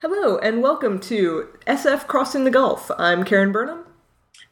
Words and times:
Hello, 0.00 0.38
and 0.38 0.62
welcome 0.62 1.00
to 1.00 1.48
SF 1.66 2.06
Crossing 2.06 2.44
the 2.44 2.52
Gulf. 2.52 2.88
I'm 2.98 3.24
Karen 3.24 3.50
Burnham. 3.50 3.84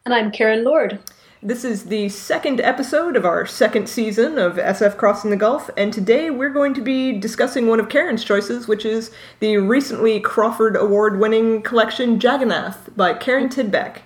And 0.05 0.13
I'm 0.13 0.33
Karen 0.33 0.65
Lord. 0.65 0.99
This 1.41 1.65
is 1.65 1.85
the 1.85 2.09
second 2.09 2.61
episode 2.61 3.15
of 3.15 3.25
our 3.25 3.47
second 3.47 3.89
season 3.89 4.41
of 4.41 4.57
SF 4.57 4.97
Crossing 4.97 5.31
the 5.31 5.37
Gulf, 5.37 5.71
and 5.77 5.93
today 5.93 6.31
we're 6.31 6.51
going 6.51 6.75
to 6.75 6.81
be 6.81 7.13
discussing 7.13 7.69
one 7.69 7.79
of 7.79 7.89
Karen's 7.89 8.25
choices, 8.25 8.67
which 8.67 8.85
is 8.85 9.13
the 9.39 9.59
recently 9.59 10.19
Crawford 10.19 10.75
Award 10.75 11.21
winning 11.21 11.63
collection 11.63 12.21
Jagannath 12.21 12.91
by 12.97 13.15
Karin 13.15 13.49
Tidbeck. 13.49 13.99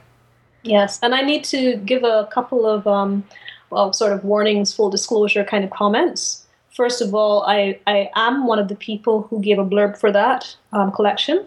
Yes, 0.62 1.00
and 1.02 1.14
I 1.14 1.22
need 1.22 1.44
to 1.44 1.78
give 1.78 2.04
a 2.04 2.28
couple 2.30 2.66
of, 2.66 2.86
um, 2.86 3.24
well, 3.70 3.94
sort 3.94 4.12
of 4.12 4.24
warnings, 4.24 4.74
full 4.74 4.90
disclosure 4.90 5.44
kind 5.44 5.64
of 5.64 5.70
comments. 5.70 6.39
First 6.80 7.02
of 7.02 7.14
all, 7.14 7.42
I, 7.42 7.78
I 7.86 8.08
am 8.16 8.46
one 8.46 8.58
of 8.58 8.68
the 8.68 8.74
people 8.74 9.24
who 9.24 9.42
gave 9.42 9.58
a 9.58 9.66
blurb 9.66 9.98
for 9.98 10.10
that 10.12 10.56
um, 10.72 10.90
collection, 10.90 11.44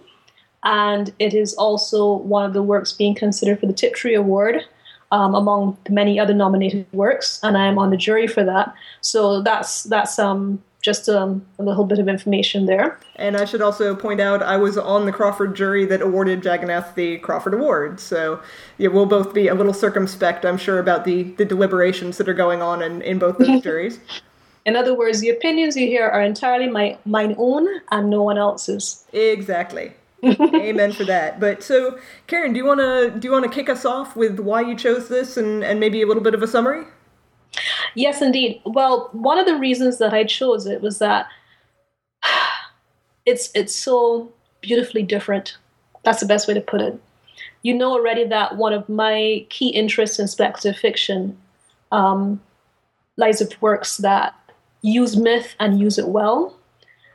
and 0.64 1.12
it 1.18 1.34
is 1.34 1.56
also 1.56 2.18
one 2.18 2.46
of 2.46 2.54
the 2.54 2.62
works 2.62 2.94
being 2.94 3.16
considered 3.16 3.60
for 3.60 3.66
the 3.66 3.74
Tiptree 3.74 4.14
Award 4.14 4.64
um, 5.12 5.34
among 5.34 5.76
the 5.86 5.92
many 5.92 6.20
other 6.20 6.36
nominated 6.36 6.86
works, 6.94 7.40
and 7.42 7.58
I 7.58 7.66
am 7.66 7.80
on 7.80 7.90
the 7.90 7.98
jury 7.98 8.28
for 8.28 8.44
that. 8.44 8.76
So 9.02 9.42
that's 9.42 9.86
that's 9.86 10.20
um, 10.20 10.62
just 10.84 11.10
um, 11.10 11.44
a 11.58 11.64
little 11.64 11.86
bit 11.86 11.98
of 11.98 12.08
information 12.08 12.68
there. 12.68 13.00
And 13.16 13.36
I 13.36 13.46
should 13.46 13.64
also 13.64 13.96
point 13.96 14.22
out 14.22 14.44
I 14.44 14.58
was 14.58 14.78
on 14.78 15.08
the 15.08 15.12
Crawford 15.12 15.56
jury 15.56 15.84
that 15.86 16.04
awarded 16.04 16.46
Jagannath 16.46 16.94
the 16.94 17.18
Crawford 17.18 17.56
Award. 17.56 18.00
So 18.00 18.40
yeah, 18.78 18.90
we'll 18.90 19.08
both 19.08 19.34
be 19.34 19.48
a 19.48 19.56
little 19.56 19.74
circumspect, 19.74 20.46
I'm 20.46 20.58
sure, 20.58 20.78
about 20.78 21.06
the, 21.06 21.24
the 21.24 21.46
deliberations 21.46 22.20
that 22.20 22.30
are 22.30 22.36
going 22.36 22.62
on 22.62 22.84
in, 22.84 23.02
in 23.02 23.18
both 23.18 23.40
those 23.40 23.62
juries. 23.64 24.00
In 24.66 24.76
other 24.76 24.94
words, 24.94 25.20
the 25.20 25.30
opinions 25.30 25.76
you 25.76 25.88
hear 25.88 26.08
are 26.08 26.22
entirely 26.22 26.70
my 26.70 26.98
mine 27.06 27.36
own 27.38 27.68
and 27.92 28.10
no 28.10 28.24
one 28.24 28.38
else's. 28.38 29.06
Exactly. 29.12 29.94
Amen 30.24 30.94
for 30.94 31.04
that. 31.04 31.40
But 31.40 31.64
so, 31.64 32.00
Karen, 32.28 32.54
do 32.54 32.58
you 32.58 32.66
want 32.66 32.80
to 32.80 33.20
do 33.20 33.28
you 33.28 33.32
want 33.32 33.44
to 33.44 33.52
kick 33.52 33.68
us 33.68 33.84
off 33.84 34.16
with 34.16 34.40
why 34.40 34.62
you 34.62 34.76
chose 34.76 35.10
this 35.10 35.36
and 35.36 35.64
and 35.64 35.80
maybe 35.80 36.02
a 36.02 36.08
little 36.08 36.24
bit 36.24 36.34
of 36.34 36.42
a 36.42 36.48
summary? 36.48 36.86
Yes, 37.94 38.22
indeed. 38.22 38.62
Well, 38.66 39.10
one 39.12 39.38
of 39.38 39.46
the 39.46 39.58
reasons 39.58 39.98
that 40.00 40.14
I 40.14 40.24
chose 40.24 40.66
it 40.66 40.82
was 40.82 41.00
that 41.00 41.28
it's 43.26 43.52
it's 43.54 43.76
so 43.76 44.32
beautifully 44.62 45.04
different. 45.04 45.58
That's 46.04 46.22
the 46.22 46.26
best 46.26 46.48
way 46.48 46.54
to 46.54 46.62
put 46.62 46.82
it. 46.82 47.00
You 47.62 47.74
know 47.74 47.92
already 47.92 48.26
that 48.26 48.56
one 48.56 48.74
of 48.74 48.88
my 48.88 49.46
key 49.50 49.70
interests 49.70 50.20
in 50.20 50.28
speculative 50.28 50.80
fiction 50.80 51.38
um, 51.92 52.42
lies 53.18 53.40
with 53.40 53.62
works 53.62 53.98
that 53.98 54.36
use 54.84 55.18
myth 55.18 55.56
and 55.60 55.80
use 55.80 55.98
it 55.98 56.10
well. 56.10 56.56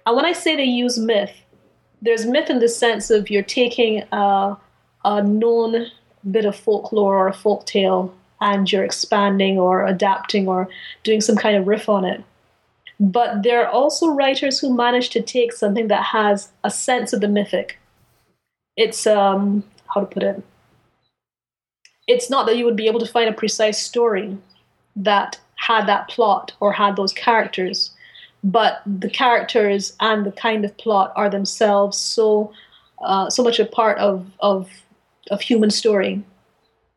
And 0.04 0.16
when 0.16 0.24
I 0.24 0.32
say 0.32 0.56
they 0.56 0.64
use 0.64 0.98
myth, 0.98 1.30
there's 2.02 2.26
myth 2.26 2.50
in 2.50 2.58
the 2.58 2.68
sense 2.68 3.10
of 3.10 3.30
you're 3.30 3.42
taking 3.42 4.02
a, 4.10 4.56
a 5.04 5.22
known 5.22 5.86
bit 6.28 6.44
of 6.44 6.56
folklore 6.56 7.16
or 7.16 7.28
a 7.28 7.32
folk 7.32 7.66
tale 7.66 8.12
and 8.40 8.70
you're 8.70 8.84
expanding 8.84 9.58
or 9.58 9.86
adapting 9.86 10.48
or 10.48 10.68
doing 11.02 11.20
some 11.20 11.36
kind 11.36 11.56
of 11.56 11.66
riff 11.66 11.88
on 11.88 12.04
it. 12.04 12.24
But 13.00 13.42
there 13.42 13.64
are 13.64 13.70
also 13.70 14.08
writers 14.08 14.58
who 14.58 14.74
manage 14.74 15.10
to 15.10 15.22
take 15.22 15.52
something 15.52 15.88
that 15.88 16.04
has 16.04 16.50
a 16.64 16.70
sense 16.70 17.12
of 17.12 17.20
the 17.20 17.28
mythic. 17.28 17.78
It's 18.76 19.06
um 19.06 19.64
how 19.92 20.00
to 20.00 20.06
put 20.06 20.22
it. 20.22 20.42
It's 22.06 22.30
not 22.30 22.46
that 22.46 22.56
you 22.56 22.64
would 22.64 22.76
be 22.76 22.86
able 22.86 23.00
to 23.00 23.06
find 23.06 23.28
a 23.28 23.32
precise 23.32 23.78
story 23.78 24.36
that 24.96 25.38
had 25.58 25.86
that 25.86 26.08
plot 26.08 26.52
or 26.60 26.72
had 26.72 26.96
those 26.96 27.12
characters, 27.12 27.90
but 28.42 28.80
the 28.86 29.10
characters 29.10 29.94
and 30.00 30.24
the 30.24 30.32
kind 30.32 30.64
of 30.64 30.76
plot 30.78 31.12
are 31.14 31.28
themselves 31.28 31.98
so 31.98 32.52
uh, 33.02 33.28
so 33.30 33.42
much 33.44 33.60
a 33.60 33.66
part 33.66 33.98
of 33.98 34.26
of 34.40 34.70
of 35.30 35.40
human 35.40 35.70
story 35.70 36.22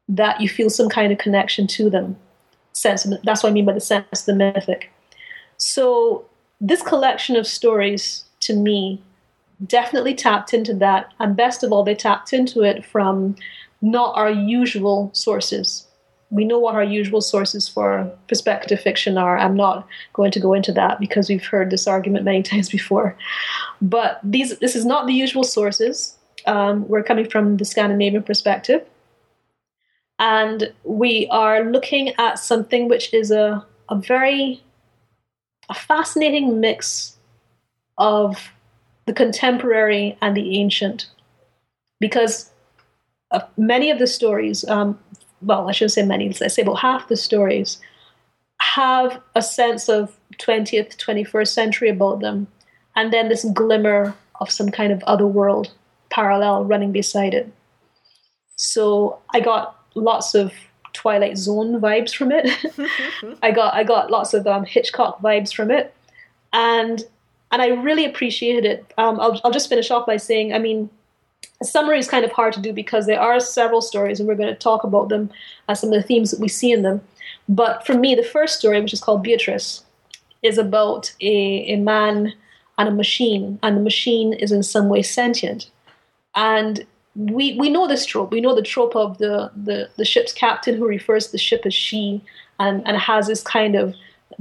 that 0.08 0.40
you 0.40 0.48
feel 0.48 0.70
some 0.70 0.90
kind 0.90 1.12
of 1.12 1.18
connection 1.18 1.68
to 1.68 1.90
them. 1.90 2.16
Sense 2.74 3.06
that's 3.24 3.44
what 3.44 3.50
I 3.50 3.54
mean 3.54 3.66
by 3.66 3.74
the 3.74 3.82
sense 3.82 4.22
the 4.22 4.36
mythic. 4.36 4.90
So 5.58 6.26
this 6.62 6.82
collection 6.82 7.36
of 7.36 7.46
stories 7.46 8.24
to 8.42 8.56
me 8.56 9.02
definitely 9.68 10.16
tapped 10.16 10.54
into 10.54 10.74
that, 10.76 11.14
and 11.20 11.36
best 11.36 11.64
of 11.64 11.72
all, 11.72 11.84
they 11.84 11.96
tapped 11.96 12.34
into 12.34 12.62
it 12.62 12.86
from 12.86 13.36
not 13.82 14.16
our 14.16 14.30
usual 14.30 15.10
sources 15.14 15.88
we 16.32 16.46
know 16.46 16.58
what 16.58 16.76
our 16.76 16.84
usual 16.84 17.22
sources 17.22 17.68
for 17.68 18.10
perspective 18.28 18.80
fiction 18.80 19.18
are. 19.18 19.38
I'm 19.38 19.56
not 19.56 19.86
going 20.14 20.32
to 20.32 20.40
go 20.40 20.54
into 20.54 20.72
that 20.72 21.00
because 21.00 21.28
we've 21.28 21.46
heard 21.46 21.70
this 21.70 21.88
argument 21.88 22.26
many 22.26 22.42
times 22.52 22.70
before. 22.70 23.16
But 23.82 24.20
these, 24.24 24.58
this 24.60 24.76
is 24.76 24.86
not 24.86 25.06
the 25.06 25.14
usual 25.14 25.44
sources. 25.44 26.18
Um, 26.48 26.88
we're 26.88 27.04
coming 27.04 27.30
from 27.30 27.58
the 27.58 27.66
Scandinavian 27.66 28.24
perspective. 28.24 28.84
And 30.20 30.72
we 30.84 31.28
are 31.32 31.66
looking 31.66 32.14
at 32.18 32.40
something 32.40 32.88
which 32.88 33.14
is 33.14 33.30
a, 33.32 33.66
a 33.90 33.96
very 33.96 34.64
a 35.70 35.74
fascinating 35.74 36.60
mix 36.60 37.18
of 37.98 38.52
the 39.06 39.14
contemporary 39.14 40.18
and 40.22 40.36
the 40.36 40.60
ancient. 40.60 41.08
Because 42.00 42.52
uh, 43.32 43.42
many 43.58 43.90
of 43.90 44.00
the 44.00 44.08
stories, 44.08 44.68
um, 44.68 45.00
well, 45.42 45.70
I 45.70 45.72
shouldn't 45.72 45.94
say 45.94 46.04
many, 46.04 46.28
let's 46.40 46.56
say 46.56 46.62
about 46.62 46.80
half 46.80 47.08
the 47.08 47.18
stories 47.18 47.80
have 48.62 49.20
a 49.36 49.42
sense 49.42 49.90
of 49.90 50.16
20th, 50.38 50.96
21st 50.98 51.48
century 51.48 51.90
about 51.90 52.20
them, 52.20 52.48
and 52.96 53.12
then 53.12 53.28
this 53.28 53.44
glimmer 53.54 54.16
of 54.40 54.52
some 54.52 54.70
kind 54.70 54.94
of 54.94 55.04
other 55.04 55.28
world 55.28 55.74
parallel 56.10 56.66
running 56.66 56.92
beside 56.92 57.34
it. 57.34 57.52
So 58.56 59.20
I 59.34 59.40
got 59.40 59.78
lots 59.96 60.36
of 60.36 60.54
Twilight 60.94 61.38
Zone 61.38 61.82
vibes 61.82 62.14
from 62.14 62.32
it. 62.32 62.48
I 63.42 63.52
got 63.52 63.74
I 63.74 63.84
got 63.84 64.12
lots 64.12 64.34
of 64.34 64.46
um, 64.46 64.66
Hitchcock 64.66 65.22
vibes 65.22 65.54
from 65.54 65.72
it, 65.72 65.94
and 66.54 67.04
and 67.52 67.62
I 67.62 67.68
really 67.70 68.06
appreciated 68.06 68.66
it. 68.66 68.94
Um, 68.98 69.20
I'll 69.20 69.42
I'll 69.44 69.52
just 69.52 69.70
finish 69.70 69.90
off 69.90 70.06
by 70.06 70.18
saying, 70.18 70.54
I 70.54 70.60
mean, 70.60 70.90
a 71.62 71.66
summary 71.66 72.00
is 72.00 72.10
kind 72.10 72.26
of 72.26 72.32
hard 72.32 72.54
to 72.54 72.60
do 72.60 72.74
because 72.74 73.06
there 73.06 73.22
are 73.22 73.40
several 73.40 73.82
stories 73.82 74.20
and 74.20 74.28
we're 74.28 74.36
going 74.36 74.54
to 74.54 74.60
talk 74.60 74.84
about 74.84 75.10
them 75.10 75.30
as 75.70 75.80
some 75.80 75.94
of 75.94 76.02
the 76.02 76.08
themes 76.08 76.32
that 76.32 76.40
we 76.40 76.48
see 76.48 76.72
in 76.72 76.82
them. 76.82 77.02
But 77.48 77.86
for 77.86 77.94
me, 77.94 78.16
the 78.16 78.24
first 78.24 78.60
story, 78.60 78.82
which 78.82 78.94
is 78.94 79.02
called 79.02 79.24
Beatrice, 79.24 79.86
is 80.42 80.58
about 80.58 81.14
a, 81.22 81.66
a 81.68 81.76
man 81.78 82.34
and 82.78 82.90
a 82.90 82.92
machine, 82.92 83.60
and 83.62 83.78
the 83.78 83.82
machine 83.82 84.34
is 84.34 84.52
in 84.52 84.64
some 84.64 84.90
way 84.90 85.04
sentient. 85.04 85.70
And 86.34 86.86
we 87.16 87.58
we 87.60 87.70
know 87.70 87.88
this 87.88 88.06
trope. 88.06 88.32
We 88.32 88.42
know 88.42 88.56
the 88.56 88.62
trope 88.62 88.96
of 88.96 89.18
the, 89.20 89.52
the, 89.56 89.90
the 89.98 90.06
ship's 90.06 90.34
captain 90.34 90.76
who 90.76 90.88
refers 90.88 91.28
to 91.28 91.34
the 91.34 91.38
ship 91.38 91.62
as 91.66 91.74
she 91.74 92.24
and, 92.60 92.88
and 92.88 92.98
has 92.98 93.28
this 93.28 93.44
kind 93.44 93.76
of 93.76 93.94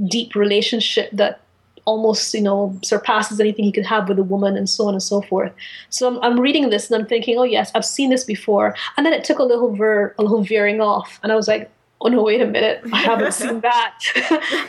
deep 0.09 0.33
relationship 0.33 1.09
that 1.11 1.40
almost 1.85 2.33
you 2.33 2.41
know 2.41 2.77
surpasses 2.83 3.39
anything 3.39 3.65
he 3.65 3.71
could 3.71 3.85
have 3.85 4.07
with 4.07 4.19
a 4.19 4.23
woman 4.23 4.55
and 4.57 4.69
so 4.69 4.87
on 4.87 4.93
and 4.93 5.03
so 5.03 5.21
forth. 5.21 5.51
So 5.89 6.07
I'm, 6.07 6.19
I'm, 6.23 6.39
reading 6.39 6.69
this 6.69 6.89
and 6.89 7.01
i'm 7.01 7.07
thinking 7.07 7.37
oh 7.37 7.43
yes 7.43 7.71
i've 7.75 7.85
seen 7.85 8.09
this 8.09 8.23
before. 8.23 8.75
And 8.97 9.05
then 9.05 9.13
it 9.13 9.23
took 9.23 9.39
a 9.39 9.43
little 9.43 9.75
ver 9.75 10.13
a 10.17 10.23
little 10.23 10.43
veering 10.43 10.81
off. 10.81 11.19
And 11.23 11.31
i 11.31 11.35
was 11.35 11.47
like 11.47 11.71
oh 12.01 12.07
no 12.07 12.23
wait 12.23 12.41
a 12.41 12.47
minute. 12.47 12.81
I 12.91 12.97
haven't 12.97 13.33
seen 13.33 13.59
that. 13.69 13.99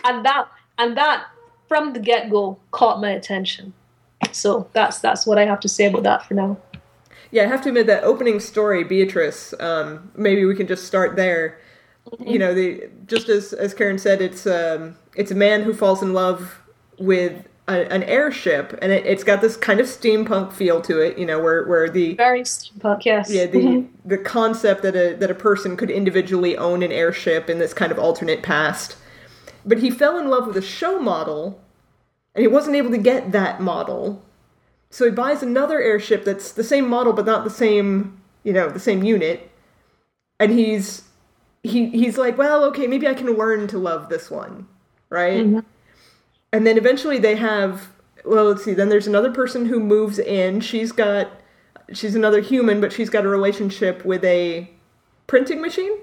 And 0.05 0.25
that 0.25 0.49
and 0.79 0.97
that 0.97 1.27
from 1.69 1.93
the 1.93 2.01
get-go 2.01 2.59
caught 2.71 3.01
my 3.01 3.11
attention. 3.11 3.73
So 4.33 4.69
that's 4.73 4.99
that's 5.01 5.27
what 5.27 5.39
i 5.39 5.45
have 5.45 5.61
to 5.61 5.69
say 5.69 5.87
about 5.87 6.03
that 6.05 6.27
for 6.27 6.35
now. 6.35 6.57
Yeah 7.31 7.45
i 7.45 7.47
have 7.47 7.63
to 7.63 7.69
admit 7.69 7.87
that 7.87 8.05
opening 8.05 8.41
story 8.41 8.85
beatrice 8.85 9.55
um, 9.61 10.11
maybe 10.17 10.45
we 10.45 10.55
can 10.55 10.67
just 10.67 10.87
start 10.87 11.17
there. 11.17 11.59
Mm-hmm. 12.03 12.29
you 12.33 12.39
know 12.41 12.53
the 12.53 12.91
just 13.07 13.29
as 13.29 13.53
as 13.53 13.73
karen 13.75 13.97
said 13.97 14.21
it's 14.21 14.45
um, 14.45 14.97
it's 15.15 15.31
a 15.31 15.37
man 15.37 15.63
who 15.63 15.73
falls 15.73 16.03
in 16.03 16.13
love 16.13 16.61
with 17.03 17.49
a, 17.69 17.93
an 17.93 18.03
airship, 18.05 18.79
and 18.81 18.93
it, 18.93 19.05
has 19.07 19.25
got 19.25 19.41
this 19.41 19.57
kind 19.57 19.81
of 19.81 19.87
steampunk 19.87 20.53
feel 20.53 20.81
to 20.83 21.01
it. 21.01 21.19
You 21.19 21.27
know, 21.27 21.41
where 21.41 21.67
where 21.67 21.89
the 21.89 22.15
very 22.15 22.43
steampunk, 22.43 23.05
yes, 23.05 23.31
yeah, 23.31 23.47
the 23.47 23.59
mm-hmm. 23.59 24.09
the 24.09 24.19
concept 24.19 24.83
that 24.83 24.97
a 24.97 25.15
that 25.17 25.31
a 25.31 25.35
person 25.35 25.77
could 25.77 25.91
individually 25.91 26.57
own 26.57 26.83
an 26.83 26.93
airship 26.93 27.51
in 27.51 27.59
this 27.59 27.75
kind 27.75 27.93
of 27.93 27.99
alternate 27.99 28.43
past. 28.43 28.97
But 29.65 29.79
he 29.79 29.91
fell 29.91 30.19
in 30.19 30.29
love 30.29 30.47
with 30.47 30.57
a 30.57 30.63
show 30.63 30.99
model, 30.99 31.61
and 32.35 32.43
he 32.43 32.49
wasn't 32.49 32.77
able 32.77 32.91
to 32.91 32.99
get 32.99 33.33
that 33.33 33.61
model. 33.61 34.23
So 34.91 35.07
he 35.07 35.11
buys 35.11 35.43
another 35.43 35.81
airship 35.81 36.25
that's 36.25 36.53
the 36.53 36.65
same 36.65 36.87
model 36.87 37.15
but 37.15 37.25
not 37.25 37.45
the 37.45 37.51
same, 37.51 38.21
you 38.45 38.53
know, 38.53 38.69
the 38.69 38.81
same 38.81 39.03
unit. 39.03 39.51
And 40.39 40.53
he's 40.53 41.09
he 41.63 41.89
he's 41.91 42.19
like, 42.19 42.37
well, 42.37 42.65
okay, 42.65 42.87
maybe 42.87 43.07
I 43.07 43.15
can 43.15 43.29
learn 43.29 43.69
to 43.69 43.79
love 43.79 44.09
this 44.09 44.31
one, 44.31 44.67
right? 45.11 45.45
Mm-hmm 45.47 45.61
and 46.53 46.67
then 46.67 46.77
eventually 46.77 47.19
they 47.19 47.37
have 47.37 47.89
well 48.25 48.45
let's 48.45 48.65
see 48.65 48.75
then 48.75 48.89
there's 48.89 49.07
another 49.07 49.31
person 49.31 49.67
who 49.67 49.81
moves 49.81 50.19
in 50.19 50.61
she's 50.61 50.93
got 50.93 51.31
she's 51.93 52.15
another 52.15 52.41
human 52.41 52.81
but 52.81 52.93
she's 52.93 53.11
got 53.11 53.25
a 53.25 53.29
relationship 53.29 54.05
with 54.05 54.25
a 54.25 54.71
printing 55.27 55.61
machine 55.61 55.99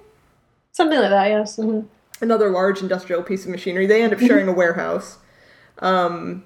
something 0.72 1.00
like 1.00 1.10
that 1.10 1.28
yes 1.28 1.58
mm-hmm. 1.58 1.86
another 2.24 2.50
large 2.50 2.82
industrial 2.82 3.24
piece 3.24 3.46
of 3.46 3.52
machinery 3.52 3.86
they 3.86 4.02
end 4.02 4.14
up 4.14 4.20
sharing 4.20 4.48
a 4.48 4.54
warehouse 4.54 5.18
um, 5.80 6.44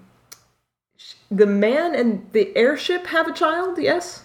the 1.29 1.45
man 1.45 1.95
and 1.95 2.27
the 2.31 2.55
airship 2.55 3.07
have 3.07 3.27
a 3.27 3.33
child. 3.33 3.77
Yes. 3.79 4.23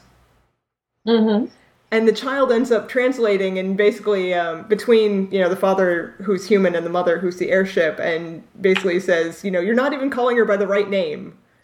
Mm-hmm. 1.06 1.46
And 1.90 2.06
the 2.06 2.12
child 2.12 2.52
ends 2.52 2.70
up 2.70 2.88
translating 2.88 3.58
and 3.58 3.76
basically 3.76 4.34
um, 4.34 4.64
between 4.68 5.30
you 5.32 5.40
know 5.40 5.48
the 5.48 5.56
father 5.56 6.14
who's 6.22 6.46
human 6.46 6.74
and 6.74 6.84
the 6.84 6.90
mother 6.90 7.18
who's 7.18 7.36
the 7.38 7.50
airship 7.50 7.98
and 7.98 8.42
basically 8.60 9.00
says 9.00 9.42
you 9.44 9.50
know 9.50 9.60
you're 9.60 9.74
not 9.74 9.92
even 9.92 10.10
calling 10.10 10.36
her 10.36 10.44
by 10.44 10.56
the 10.56 10.66
right 10.66 10.90
name 10.90 11.36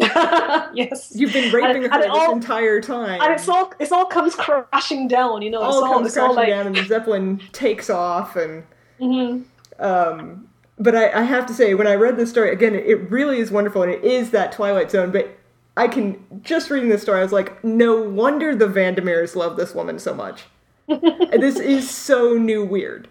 yes. 0.75 1.13
you've 1.15 1.33
been 1.33 1.53
raping 1.53 1.85
And- 1.85 1.93
her 1.93 2.01
and 2.01 2.05
it 2.05 2.13
this 2.13 2.19
all- 2.21 2.33
entire 2.33 2.81
time 2.81 3.21
and 3.21 3.33
it's 3.33 3.49
all 3.49 3.73
it 3.79 3.93
all 3.93 4.07
comes 4.07 4.35
crashing 4.35 5.09
down, 5.09 5.43
you 5.43 5.51
know. 5.51 5.65
It's 5.65 5.75
all 5.77 5.85
all, 5.85 5.93
comes 5.95 6.07
it's 6.09 6.17
all 6.17 6.35
crashing 6.35 6.37
like, 6.37 6.49
down 6.49 6.67
and 6.69 6.77
the 6.77 6.85
zeppelin 6.85 7.41
takes 7.53 7.89
off 7.91 8.37
and 8.37 8.65
Mhm. 9.01 9.45
um, 9.79 10.49
but 10.79 10.95
I, 10.95 11.11
I 11.21 11.23
have 11.23 11.47
to 11.47 11.55
say 11.55 11.75
when 11.75 11.87
i 11.87 11.95
read 11.95 12.17
this 12.17 12.31
story 12.31 12.51
again 12.53 12.75
it 12.75 13.11
really 13.11 13.39
is 13.39 13.51
wonderful 13.51 13.83
and 13.83 13.93
it 13.93 14.03
is 14.05 14.31
that 14.31 14.53
twilight 14.53 14.91
zone 14.91 15.11
but 15.13 15.37
i 15.77 15.89
can 15.89 16.23
just 16.43 16.71
reading 16.71 16.89
this 16.89 17.03
story 17.03 17.21
i 17.21 17.23
was 17.23 17.33
like 17.33 17.63
no 17.65 18.01
wonder 18.01 18.55
the 18.55 18.67
vandermeers 18.67 19.37
love 19.37 19.57
this 19.57 19.75
woman 19.75 19.99
so 19.99 20.15
much 20.15 20.45
this 20.89 21.59
is 21.59 21.89
so 21.89 22.35
new 22.35 22.65
weird 22.65 23.09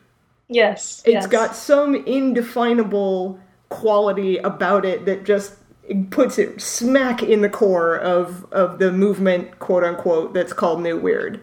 yes, 0.49 1.01
It's 1.05 1.13
yes. 1.13 1.27
got 1.27 1.55
some 1.55 1.95
indefinable 1.95 3.39
quality 3.69 4.37
about 4.37 4.85
it 4.85 5.05
that 5.05 5.23
just 5.25 5.55
it 5.87 6.09
puts 6.11 6.37
it 6.37 6.61
smack 6.61 7.21
in 7.23 7.41
the 7.41 7.49
core 7.49 7.97
of 7.97 8.45
of 8.53 8.79
the 8.79 8.91
movement, 8.91 9.59
quote 9.59 9.83
unquote, 9.83 10.33
that's 10.33 10.53
called 10.53 10.81
New 10.81 10.97
Weird. 10.97 11.41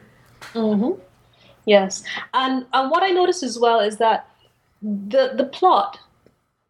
Mm-hmm. 0.55 0.99
Yes, 1.67 2.03
and 2.33 2.65
and 2.73 2.91
what 2.91 3.03
I 3.03 3.11
noticed 3.11 3.43
as 3.43 3.59
well 3.59 3.81
is 3.81 3.99
that 3.99 4.29
the 4.81 5.33
the 5.37 5.45
plot, 5.45 5.99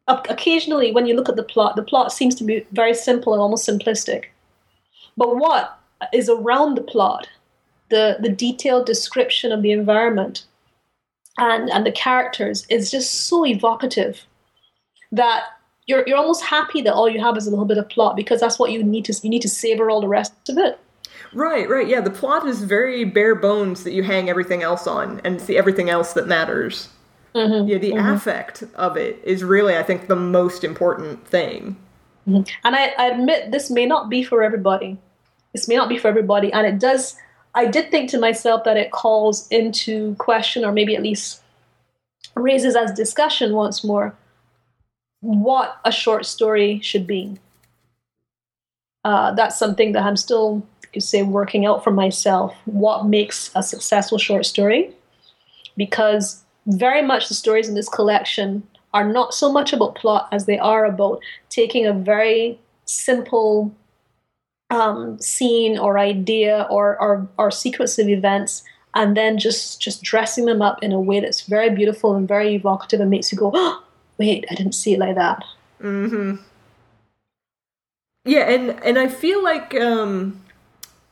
occasionally 0.09 0.91
when 0.93 1.07
you 1.07 1.15
look 1.15 1.29
at 1.29 1.37
the 1.37 1.45
plot, 1.45 1.77
the 1.77 1.83
plot 1.83 2.13
seems 2.13 2.35
to 2.37 2.45
be 2.45 2.67
very 2.73 2.95
simple 2.95 3.33
and 3.33 3.41
almost 3.41 3.69
simplistic. 3.69 4.25
But 5.21 5.37
what 5.37 5.79
is 6.15 6.31
around 6.31 6.77
the 6.77 6.81
plot, 6.81 7.29
the 7.91 8.17
the 8.21 8.31
detailed 8.31 8.87
description 8.87 9.53
of 9.53 9.61
the 9.61 9.71
environment, 9.71 10.47
and 11.37 11.69
and 11.69 11.85
the 11.85 11.93
characters 11.93 12.67
is 12.71 12.91
just 12.91 13.27
so 13.29 13.45
evocative 13.45 14.25
that 15.13 15.43
you're 15.87 16.09
you're 16.09 16.17
almost 16.17 16.43
happy 16.43 16.81
that 16.81 16.95
all 16.95 17.07
you 17.07 17.21
have 17.21 17.37
is 17.37 17.47
a 17.47 17.51
little 17.51 17.67
bit 17.67 17.77
of 17.77 17.87
plot 17.91 18.17
because 18.17 18.41
that's 18.41 18.59
what 18.59 18.73
you 18.73 18.83
need 18.83 19.05
to 19.05 19.21
you 19.23 19.29
need 19.29 19.43
to 19.43 19.49
savor 19.49 19.91
all 19.91 20.01
the 20.01 20.09
rest 20.09 20.33
of 20.49 20.57
it. 20.57 20.81
Right, 21.35 21.69
right, 21.69 21.87
yeah. 21.87 22.01
The 22.01 22.11
plot 22.11 22.49
is 22.49 22.65
very 22.65 23.05
bare 23.05 23.35
bones 23.35 23.85
that 23.85 23.93
you 23.93 24.03
hang 24.03 24.31
everything 24.31 24.63
else 24.63 24.87
on, 24.87 25.21
and 25.23 25.37
it's 25.37 25.45
the 25.45 25.59
everything 25.59 25.91
else 25.91 26.15
that 26.15 26.29
matters. 26.29 26.89
Mm-hmm, 27.35 27.69
yeah, 27.69 27.77
the 27.77 27.93
mm-hmm. 27.93 28.09
affect 28.09 28.65
of 28.75 28.97
it 28.97 29.21
is 29.23 29.45
really, 29.45 29.77
I 29.77 29.83
think, 29.83 30.09
the 30.09 30.17
most 30.17 30.65
important 30.65 31.29
thing. 31.29 31.77
Mm-hmm. 32.27 32.43
And 32.65 32.75
I, 32.75 32.95
I 32.99 33.11
admit 33.11 33.53
this 33.53 33.71
may 33.71 33.85
not 33.85 34.09
be 34.09 34.25
for 34.25 34.43
everybody. 34.43 34.99
This 35.53 35.69
may 35.69 35.77
not 35.77 35.89
be 35.89 35.99
for 35.99 36.09
everybody. 36.09 36.53
And 36.53 36.67
it 36.67 36.79
does, 36.79 37.17
I 37.55 37.67
did 37.67 37.91
think 37.91 38.11
to 38.11 38.19
myself 38.19 38.65
that 38.65 38.77
it 38.77 38.91
calls 38.91 39.49
into 39.49 40.15
question, 40.17 40.65
or 40.65 40.73
maybe 40.73 40.95
at 40.95 41.03
least 41.03 41.43
raises 42.35 42.77
as 42.77 42.93
discussion 42.93 43.55
once 43.55 43.83
more, 43.85 44.15
what 45.21 45.79
a 45.85 45.93
short 45.93 46.27
story 46.27 46.81
should 46.81 47.07
be. 47.07 47.39
Uh, 49.05 49.33
that's 49.33 49.59
something 49.59 49.93
that 49.93 50.03
I'm 50.03 50.17
still, 50.17 50.63
you 50.83 50.89
could 50.93 51.03
say, 51.03 51.23
working 51.23 51.67
out 51.67 51.83
for 51.83 51.91
myself. 51.91 52.55
What 52.65 53.07
makes 53.07 53.51
a 53.55 53.63
successful 53.63 54.19
short 54.19 54.47
story? 54.47 54.95
Because 55.77 56.43
very 56.67 57.03
much 57.03 57.29
the 57.29 57.35
stories 57.35 57.69
in 57.69 57.75
this 57.75 57.89
collection 57.89 58.63
are 58.93 59.11
not 59.11 59.35
so 59.35 59.51
much 59.51 59.73
about 59.73 59.95
plot 59.95 60.29
as 60.33 60.47
they 60.47 60.59
are 60.59 60.85
about 60.85 61.21
taking 61.49 61.87
a 61.87 61.93
very 61.93 62.59
simple 62.85 63.75
um, 64.71 65.19
scene 65.19 65.79
or 65.79 65.99
idea 65.99 66.67
or, 66.71 67.01
or 67.01 67.29
or 67.39 67.51
sequence 67.51 67.99
of 67.99 68.09
events 68.09 68.63
and 68.95 69.17
then 69.17 69.39
just 69.39 69.81
just 69.81 70.03
dressing 70.03 70.47
them 70.47 70.63
up 70.63 70.83
in 70.83 70.93
a 70.93 71.01
way 71.01 71.21
that's 71.21 71.43
very 71.43 71.71
beautiful 71.71 72.15
and 72.15 72.27
very 72.27 72.55
evocative 72.55 73.01
and 73.01 73.11
makes 73.11 73.31
you 73.33 73.39
go, 73.39 73.51
oh, 73.55 73.85
wait, 74.19 74.45
I 74.51 74.55
didn't 74.55 74.75
see 74.75 74.95
it 74.95 74.99
like 74.99 75.17
that. 75.17 75.45
Yeah, 78.25 78.51
and 78.51 78.83
and 78.85 78.99
I 78.99 79.09
feel 79.09 79.43
like 79.43 79.75
um, 79.75 80.43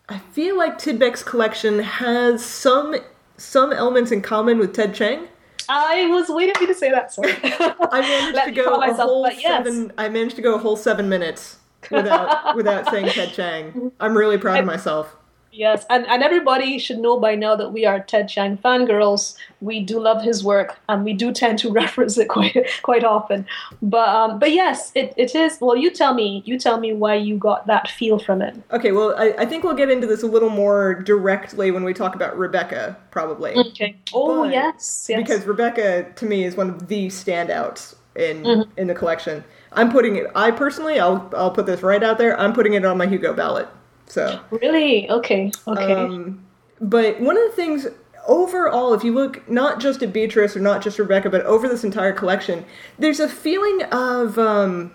I 0.08 0.18
feel 0.18 0.56
like 0.58 0.78
Tidbeck's 0.78 1.22
collection 1.22 1.78
has 1.78 2.44
some 2.44 2.96
some 3.36 3.72
elements 3.72 4.10
in 4.10 4.22
common 4.22 4.58
with 4.58 4.74
Ted 4.74 4.94
Chiang. 4.94 5.28
I 5.70 6.06
was 6.06 6.28
waiting 6.30 6.54
for 6.54 6.62
you 6.62 6.68
to 6.68 6.74
say 6.74 6.90
that. 6.90 7.12
Sorry. 7.12 7.32
I 7.42 8.00
managed 8.00 8.36
Let 8.36 8.44
to 8.46 8.50
go 8.52 8.74
a 8.74 8.78
myself, 8.78 9.08
whole 9.08 9.30
yes. 9.30 9.42
seven. 9.42 9.92
I 9.98 10.08
managed 10.08 10.36
to 10.36 10.42
go 10.42 10.54
a 10.54 10.58
whole 10.58 10.76
seven 10.76 11.08
minutes 11.08 11.57
without 11.90 12.56
without 12.56 12.90
saying 12.90 13.08
Ted 13.08 13.32
Chiang. 13.32 13.92
I'm 14.00 14.16
really 14.16 14.38
proud 14.38 14.60
of 14.60 14.66
myself. 14.66 15.16
Yes, 15.50 15.84
and, 15.88 16.06
and 16.06 16.22
everybody 16.22 16.78
should 16.78 16.98
know 16.98 17.18
by 17.18 17.34
now 17.34 17.56
that 17.56 17.72
we 17.72 17.86
are 17.86 18.00
Ted 18.00 18.28
Chiang 18.28 18.58
fangirls. 18.58 19.34
We 19.60 19.80
do 19.80 19.98
love 19.98 20.22
his 20.22 20.44
work, 20.44 20.78
and 20.88 21.04
we 21.04 21.14
do 21.14 21.32
tend 21.32 21.58
to 21.60 21.72
reference 21.82 22.18
it 22.18 22.28
quite 22.28 22.56
quite 22.82 23.02
often. 23.02 23.46
But 23.82 24.08
um, 24.08 24.38
but 24.38 24.52
yes, 24.52 24.92
it, 24.94 25.14
it 25.16 25.34
is. 25.34 25.58
Well, 25.60 25.76
you 25.76 25.90
tell 25.90 26.14
me. 26.14 26.42
You 26.44 26.58
tell 26.58 26.78
me 26.78 26.92
why 26.92 27.14
you 27.14 27.38
got 27.38 27.66
that 27.66 27.88
feel 27.88 28.18
from 28.18 28.42
it. 28.42 28.54
Okay, 28.70 28.92
well, 28.92 29.14
I, 29.18 29.34
I 29.38 29.46
think 29.46 29.64
we'll 29.64 29.74
get 29.74 29.90
into 29.90 30.06
this 30.06 30.22
a 30.22 30.26
little 30.26 30.50
more 30.50 30.94
directly 30.94 31.70
when 31.70 31.82
we 31.82 31.94
talk 31.94 32.14
about 32.14 32.38
Rebecca, 32.38 32.96
probably. 33.10 33.54
Okay. 33.56 33.96
Oh 34.12 34.44
yes, 34.44 35.06
yes. 35.08 35.18
because 35.18 35.46
Rebecca 35.46 36.12
to 36.14 36.26
me 36.26 36.44
is 36.44 36.56
one 36.56 36.68
of 36.68 36.88
the 36.88 37.08
standouts 37.08 37.94
in 38.16 38.42
Mm-hmm. 38.42 38.78
in 38.78 38.86
the 38.86 38.94
collection. 38.94 39.44
I'm 39.72 39.90
putting 39.90 40.16
it. 40.16 40.26
I 40.34 40.50
personally, 40.50 40.98
I'll 41.00 41.30
I'll 41.36 41.50
put 41.50 41.66
this 41.66 41.82
right 41.82 42.02
out 42.02 42.18
there. 42.18 42.38
I'm 42.38 42.52
putting 42.52 42.74
it 42.74 42.84
on 42.84 42.96
my 42.98 43.06
Hugo 43.06 43.32
ballot. 43.34 43.68
So, 44.06 44.40
really 44.50 45.08
okay, 45.10 45.50
okay. 45.66 45.92
um, 45.92 46.42
but 46.80 47.20
one 47.20 47.36
of 47.36 47.44
the 47.50 47.54
things 47.54 47.86
overall, 48.26 48.94
if 48.94 49.04
you 49.04 49.12
look 49.12 49.46
not 49.50 49.80
just 49.80 50.02
at 50.02 50.12
Beatrice 50.14 50.56
or 50.56 50.60
not 50.60 50.82
just 50.82 50.98
Rebecca, 50.98 51.28
but 51.28 51.42
over 51.44 51.68
this 51.68 51.84
entire 51.84 52.12
collection, 52.14 52.64
there's 52.98 53.20
a 53.20 53.28
feeling 53.28 53.82
of 53.92 54.38
um, 54.38 54.92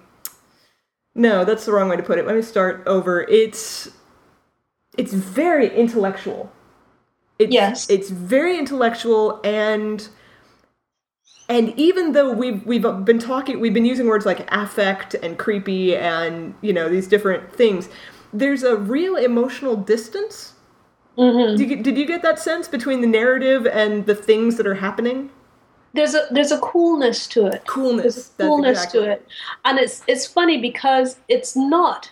no, 1.16 1.46
that's 1.46 1.66
the 1.66 1.72
wrong 1.74 1.90
way 1.90 1.96
to 1.96 2.02
put 2.04 2.18
it. 2.18 2.26
Let 2.26 2.36
me 2.36 2.42
start 2.42 2.82
over. 2.88 3.22
It's 3.24 3.90
it's 4.98 5.14
very 5.14 5.70
intellectual. 5.76 6.52
It's, 7.40 7.52
Yes. 7.54 7.90
it's 7.90 8.10
very 8.10 8.58
intellectual 8.58 9.40
and 9.44 10.08
and 11.50 11.78
even 11.78 12.14
though 12.14 12.32
we've 12.32 12.66
we've 12.66 12.84
been 13.04 13.20
talking 13.20 13.60
we've 13.60 13.74
been 13.74 13.86
using 13.86 14.08
words 14.08 14.26
like 14.26 14.48
affect 14.52 15.14
and 15.16 15.38
creepy 15.38 15.96
and 15.96 16.56
you 16.62 16.74
know 16.74 16.90
these 16.90 17.08
different 17.08 17.54
things 17.54 17.90
there's 18.32 18.64
a 18.64 18.76
real 18.76 19.16
emotional 19.16 19.76
distance 19.76 20.52
Mm-hmm. 21.16 21.58
did, 21.58 21.70
you, 21.70 21.84
did 21.84 21.96
you 21.96 22.08
get 22.08 22.24
that 22.24 22.40
sense 22.40 22.68
between 22.68 23.02
the 23.02 23.08
narrative 23.08 23.68
and 23.68 24.08
the 24.08 24.16
things 24.16 24.58
that 24.58 24.66
are 24.66 24.74
happening 24.74 25.30
there's 25.94 26.16
a 26.16 26.28
there's 26.32 26.52
a 26.52 26.60
coolness 26.60 27.28
to 27.28 27.46
it. 27.46 27.66
coolness 27.68 28.32
coolness 28.40 28.80
exactly 28.80 29.02
to 29.02 29.12
it, 29.12 29.28
and 29.64 29.78
it's 29.78 30.02
it's 30.08 30.26
funny 30.26 30.60
because 30.60 31.18
it's 31.28 31.56
not 31.56 32.12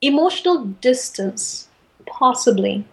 emotional 0.00 0.64
distance, 0.80 1.68
possibly, 2.06 2.84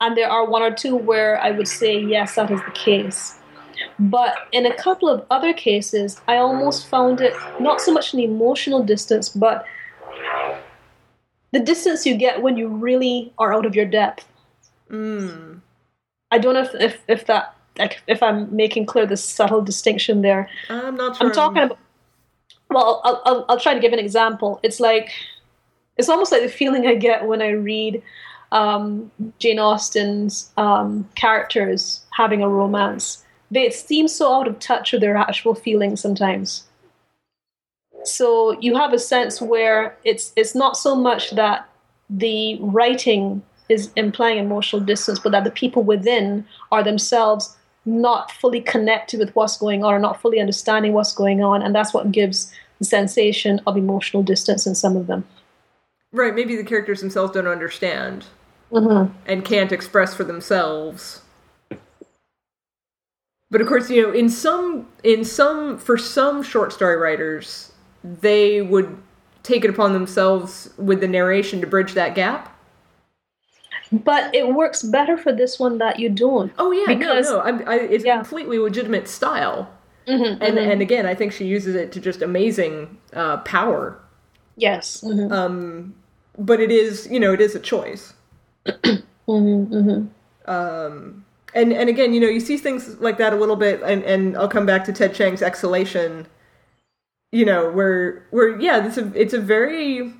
and 0.00 0.16
there 0.16 0.28
are 0.28 0.44
one 0.44 0.62
or 0.62 0.72
two 0.72 0.96
where 0.96 1.40
I 1.40 1.52
would 1.52 1.68
say 1.68 1.98
yes, 1.98 2.34
that 2.34 2.50
is 2.50 2.60
the 2.62 2.72
case. 2.72 3.38
But 3.98 4.48
in 4.52 4.66
a 4.66 4.74
couple 4.74 5.08
of 5.08 5.24
other 5.30 5.52
cases, 5.52 6.20
I 6.26 6.36
almost 6.36 6.86
found 6.86 7.20
it 7.20 7.34
not 7.60 7.80
so 7.80 7.92
much 7.92 8.12
an 8.12 8.20
emotional 8.20 8.82
distance, 8.82 9.28
but 9.28 9.66
the 11.52 11.60
distance 11.60 12.04
you 12.04 12.16
get 12.16 12.42
when 12.42 12.56
you 12.56 12.68
really 12.68 13.32
are 13.38 13.54
out 13.54 13.66
of 13.66 13.74
your 13.74 13.86
depth. 13.86 14.26
mm. 14.90 15.60
I 16.30 16.38
don't 16.38 16.54
know 16.54 16.62
if 16.62 16.74
if, 16.74 16.98
if 17.06 17.26
that 17.26 17.54
like 17.78 18.02
if 18.06 18.22
I'm 18.22 18.54
making 18.54 18.86
clear 18.86 19.06
the 19.06 19.16
subtle 19.16 19.62
distinction 19.62 20.22
there. 20.22 20.48
i'm 20.68 20.96
not 20.96 21.16
sure 21.16 21.26
I'm 21.26 21.32
talking 21.32 21.62
about. 21.62 21.78
Well, 22.70 23.00
I'll, 23.04 23.22
I'll, 23.24 23.44
I'll 23.48 23.60
try 23.60 23.74
to 23.74 23.80
give 23.80 23.92
an 23.92 23.98
example. 23.98 24.58
It's 24.62 24.80
like, 24.80 25.12
it's 25.96 26.08
almost 26.08 26.32
like 26.32 26.42
the 26.42 26.48
feeling 26.48 26.86
I 26.86 26.94
get 26.94 27.26
when 27.26 27.40
I 27.40 27.50
read 27.50 28.02
um, 28.50 29.10
Jane 29.38 29.58
Austen's 29.58 30.50
um, 30.56 31.08
characters 31.14 32.04
having 32.10 32.42
a 32.42 32.48
romance. 32.48 33.23
They 33.54 33.70
seem 33.70 34.08
so 34.08 34.34
out 34.34 34.48
of 34.48 34.58
touch 34.58 34.92
with 34.92 35.00
their 35.00 35.16
actual 35.16 35.54
feelings 35.54 36.00
sometimes. 36.00 36.64
So 38.04 38.58
you 38.60 38.76
have 38.76 38.92
a 38.92 38.98
sense 38.98 39.40
where 39.40 39.96
it's 40.04 40.32
it's 40.36 40.54
not 40.54 40.76
so 40.76 40.94
much 40.94 41.30
that 41.30 41.68
the 42.10 42.58
writing 42.60 43.42
is 43.68 43.90
implying 43.96 44.38
emotional 44.38 44.82
distance, 44.82 45.18
but 45.18 45.32
that 45.32 45.44
the 45.44 45.50
people 45.62 45.82
within 45.82 46.44
are 46.70 46.82
themselves 46.82 47.56
not 47.86 48.30
fully 48.30 48.60
connected 48.60 49.20
with 49.20 49.34
what's 49.36 49.56
going 49.56 49.84
on 49.84 49.94
or 49.94 49.98
not 49.98 50.20
fully 50.20 50.40
understanding 50.40 50.92
what's 50.92 51.14
going 51.14 51.42
on, 51.42 51.62
and 51.62 51.74
that's 51.74 51.94
what 51.94 52.12
gives 52.12 52.52
the 52.78 52.84
sensation 52.84 53.60
of 53.66 53.76
emotional 53.76 54.22
distance 54.22 54.66
in 54.66 54.74
some 54.74 54.96
of 54.96 55.06
them. 55.06 55.24
right 56.12 56.34
maybe 56.34 56.56
the 56.56 56.64
characters 56.64 57.00
themselves 57.00 57.32
don't 57.32 57.46
understand 57.46 58.26
Mm-hmm. 58.72 59.12
and 59.26 59.44
can't 59.44 59.70
express 59.70 60.14
for 60.14 60.24
themselves. 60.24 61.20
But 63.50 63.60
of 63.60 63.66
course, 63.68 63.90
you 63.90 64.02
know, 64.02 64.12
in 64.12 64.28
some 64.28 64.88
in 65.02 65.24
some 65.24 65.78
for 65.78 65.96
some 65.96 66.42
short 66.42 66.72
story 66.72 66.96
writers, 66.96 67.72
they 68.02 68.62
would 68.62 68.96
take 69.42 69.64
it 69.64 69.70
upon 69.70 69.92
themselves 69.92 70.70
with 70.78 71.00
the 71.00 71.08
narration 71.08 71.60
to 71.60 71.66
bridge 71.66 71.92
that 71.94 72.14
gap. 72.14 72.50
But 73.92 74.34
it 74.34 74.54
works 74.54 74.82
better 74.82 75.16
for 75.16 75.32
this 75.32 75.58
one 75.60 75.78
that 75.78 75.98
you 76.00 76.08
don't. 76.08 76.52
Oh 76.58 76.72
yeah, 76.72 76.86
Because- 76.86 77.26
no, 77.30 77.36
no, 77.36 77.42
I'm, 77.42 77.68
I, 77.68 77.78
it's 77.80 78.04
Yeah. 78.04 78.16
completely 78.16 78.58
legitimate 78.58 79.06
style, 79.08 79.68
Mhm, 80.08 80.38
and 80.40 80.58
mhm. 80.58 80.72
and 80.72 80.82
again, 80.82 81.06
I 81.06 81.14
think 81.14 81.32
she 81.32 81.44
uses 81.44 81.74
it 81.74 81.92
to 81.92 82.00
just 82.00 82.22
amazing 82.22 82.96
uh, 83.12 83.36
power. 83.38 83.98
yes. 84.56 85.02
mhm, 85.06 85.30
Um, 85.30 85.94
but 86.38 86.58
it 86.60 86.70
is, 86.72 87.06
you 87.10 87.20
know, 87.20 87.32
it 87.32 87.40
is 87.40 87.54
a 87.54 87.60
choice. 87.60 88.14
mhm, 88.66 88.98
mhm. 89.28 90.08
Um, 90.46 91.23
and 91.54 91.72
and 91.72 91.88
again, 91.88 92.12
you 92.12 92.20
know, 92.20 92.28
you 92.28 92.40
see 92.40 92.56
things 92.56 93.00
like 93.00 93.18
that 93.18 93.32
a 93.32 93.36
little 93.36 93.56
bit, 93.56 93.82
and 93.82 94.02
and 94.02 94.36
I'll 94.36 94.48
come 94.48 94.66
back 94.66 94.84
to 94.84 94.92
Ted 94.92 95.14
Chiang's 95.14 95.42
exhalation. 95.42 96.26
You 97.32 97.44
know, 97.44 97.70
where 97.70 98.26
where 98.30 98.60
yeah, 98.60 98.86
it's 98.86 98.98
a 98.98 99.12
it's 99.20 99.34
a 99.34 99.40
very, 99.40 100.12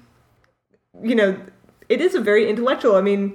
you 1.03 1.15
know, 1.15 1.39
it 1.89 2.01
is 2.01 2.15
a 2.15 2.21
very 2.21 2.49
intellectual. 2.49 2.97
I 2.97 3.01
mean, 3.01 3.35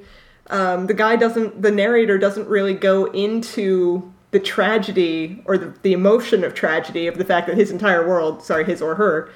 um, 0.50 0.88
the 0.88 0.94
guy 0.94 1.16
doesn't, 1.16 1.62
the 1.62 1.72
narrator 1.72 2.18
doesn't 2.18 2.48
really 2.48 2.74
go 2.74 3.06
into 3.06 4.12
the 4.32 4.40
tragedy 4.40 5.42
or 5.46 5.58
the, 5.58 5.74
the 5.82 5.94
emotion 5.94 6.44
of 6.44 6.54
tragedy 6.54 7.08
of 7.08 7.18
the 7.18 7.26
fact 7.26 7.48
that 7.48 7.58
his 7.58 7.72
entire 7.72 8.08
world, 8.08 8.44
sorry, 8.44 8.66
his 8.66 8.82
or 8.82 8.96
her, 8.96 9.30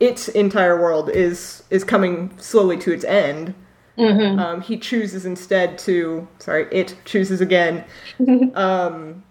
its 0.00 0.28
entire 0.28 0.80
world 0.80 1.08
is 1.10 1.62
is 1.70 1.84
coming 1.84 2.36
slowly 2.38 2.76
to 2.78 2.92
its 2.92 3.04
end. 3.04 3.54
Um, 3.96 4.60
he 4.60 4.76
chooses 4.76 5.24
instead 5.24 5.78
to, 5.78 6.26
sorry, 6.38 6.66
it 6.72 6.96
chooses 7.04 7.40
again 7.40 7.84
um, 8.54 9.22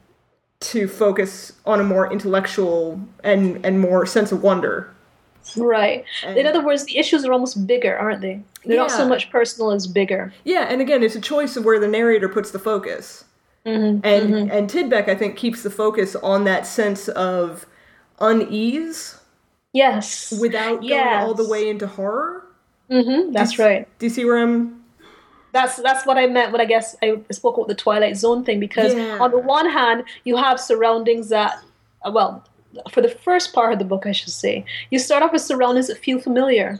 to 0.61 0.87
focus 0.87 1.53
on 1.65 1.79
a 1.79 1.83
more 1.83 2.11
intellectual 2.11 2.99
and 3.23 3.65
and 3.65 3.79
more 3.79 4.05
sense 4.05 4.31
of 4.31 4.41
wonder. 4.43 4.89
Right. 5.57 6.05
In 6.25 6.47
other 6.47 6.63
words, 6.63 6.85
the 6.85 6.97
issues 6.97 7.25
are 7.25 7.33
almost 7.33 7.67
bigger, 7.67 7.97
aren't 7.97 8.21
they? 8.21 8.41
They're 8.63 8.77
not 8.77 8.91
so 8.91 9.05
much 9.05 9.29
personal 9.29 9.71
as 9.71 9.87
bigger. 9.87 10.33
Yeah, 10.45 10.67
and 10.69 10.79
again, 10.79 11.03
it's 11.03 11.15
a 11.15 11.21
choice 11.21 11.57
of 11.57 11.65
where 11.65 11.79
the 11.81 11.87
narrator 11.89 12.29
puts 12.29 12.51
the 12.51 12.59
focus. 12.59 13.25
Mhm, 13.65 13.99
And 14.05 14.49
and 14.51 14.69
Tidbeck, 14.69 15.09
I 15.09 15.15
think, 15.15 15.35
keeps 15.35 15.61
the 15.63 15.69
focus 15.69 16.15
on 16.15 16.45
that 16.45 16.65
sense 16.65 17.09
of 17.09 17.65
unease 18.21 19.19
Yes. 19.73 20.31
without 20.39 20.75
going 20.79 20.83
Yes. 20.83 21.23
all 21.25 21.33
the 21.33 21.47
way 21.47 21.67
into 21.67 21.87
horror. 21.87 22.42
Hmm 23.01 23.31
That's 23.31 23.57
right. 23.59 23.87
Do 23.99 24.05
you 24.05 24.09
see 24.09 24.25
where 24.25 24.37
I'm? 24.37 24.83
That's 25.51 25.75
that's 25.77 26.05
what 26.05 26.17
I 26.17 26.25
meant 26.27 26.51
when 26.51 26.61
I 26.61 26.65
guess 26.65 26.95
I 27.03 27.21
spoke 27.31 27.57
about 27.57 27.67
the 27.67 27.75
Twilight 27.75 28.17
Zone 28.17 28.43
thing 28.43 28.59
because 28.59 28.93
Yeah. 28.93 29.17
on 29.19 29.31
the 29.31 29.37
one 29.39 29.69
hand 29.69 30.03
you 30.23 30.35
have 30.37 30.59
surroundings 30.59 31.29
that 31.29 31.51
uh, 32.05 32.11
well 32.11 32.43
for 32.89 33.01
the 33.01 33.09
first 33.09 33.53
part 33.53 33.71
of 33.73 33.77
the 33.79 33.85
book 33.85 34.05
I 34.07 34.13
should 34.13 34.33
say 34.33 34.65
you 34.89 34.97
start 34.97 35.21
off 35.23 35.31
with 35.31 35.43
surroundings 35.43 35.87
that 35.89 35.97
feel 35.99 36.19
familiar 36.19 36.79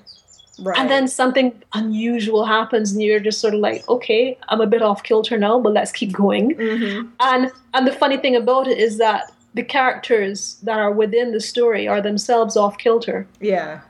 Right. 0.60 0.78
and 0.80 0.90
then 0.90 1.08
something 1.08 1.52
unusual 1.74 2.46
happens 2.46 2.92
and 2.92 3.02
you're 3.02 3.20
just 3.20 3.40
sort 3.42 3.54
of 3.56 3.60
like 3.60 3.88
okay 3.90 4.38
I'm 4.50 4.62
a 4.62 4.68
bit 4.68 4.82
off 4.84 5.02
kilter 5.04 5.38
now 5.38 5.60
but 5.60 5.74
let's 5.74 5.92
keep 5.92 6.12
going 6.12 6.52
hmm 6.56 7.02
and 7.20 7.52
and 7.76 7.88
the 7.88 7.92
funny 7.94 8.18
thing 8.18 8.36
about 8.36 8.68
it 8.68 8.78
is 8.78 8.98
that 8.98 9.32
the 9.56 9.64
characters 9.64 10.58
that 10.64 10.80
are 10.80 10.92
within 10.92 11.32
the 11.32 11.40
story 11.40 11.88
are 11.88 12.02
themselves 12.02 12.58
off 12.58 12.78
kilter 12.80 13.28
Yeah. 13.40 13.82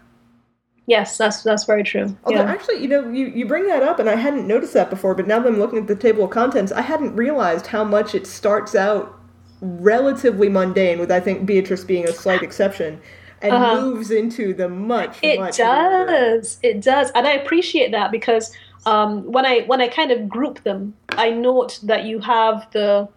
Yes 0.88 1.18
that's 1.18 1.44
that's 1.44 1.66
very 1.66 1.84
true 1.84 2.16
Although 2.26 2.40
yeah. 2.40 2.52
actually, 2.52 2.82
you 2.82 2.88
know, 2.88 3.10
you, 3.10 3.28
you 3.28 3.46
bring 3.46 3.68
that 3.68 3.84
up, 3.84 4.00
and 4.00 4.10
I 4.10 4.16
hadn't 4.16 4.48
noticed 4.48 4.74
that 4.74 4.90
before. 4.90 5.16
But 5.16 5.28
now 5.28 5.40
that 5.40 5.48
I'm 5.48 5.60
looking 5.60 5.80
at 5.80 5.88
the 5.88 5.96
table 5.96 6.26
of 6.26 6.32
contents, 6.32 6.72
I 6.72 6.82
hadn't 6.82 7.16
realized 7.16 7.68
how 7.68 7.84
much 7.84 8.14
it 8.16 8.28
starts 8.28 8.76
out 8.76 9.18
relatively 9.62 10.50
mundane, 10.50 11.00
with 11.00 11.12
I 11.12 11.20
think 11.22 11.46
Beatrice 11.46 11.84
being 11.86 12.06
a 12.08 12.12
slight 12.12 12.44
exception, 12.50 13.00
and 13.42 13.54
Uh-huh. 13.54 13.82
moves 13.82 14.10
into 14.12 14.54
the 14.54 14.68
much 14.70 15.20
it 15.22 15.40
much 15.40 15.58
does 15.58 16.58
it 16.64 16.82
does 16.82 17.12
and 17.14 17.28
i 17.28 17.34
appreciate 17.34 17.92
that 17.92 18.10
because 18.12 18.56
um, 18.86 19.30
when 19.32 19.46
i 19.46 19.62
when 19.68 19.82
i 19.82 19.88
kind 19.88 20.12
of 20.12 20.30
group 20.30 20.64
them 20.64 20.94
i 21.10 21.30
note 21.30 21.80
that 21.84 22.06
you 22.06 22.20
have 22.20 22.68
the 22.72 23.08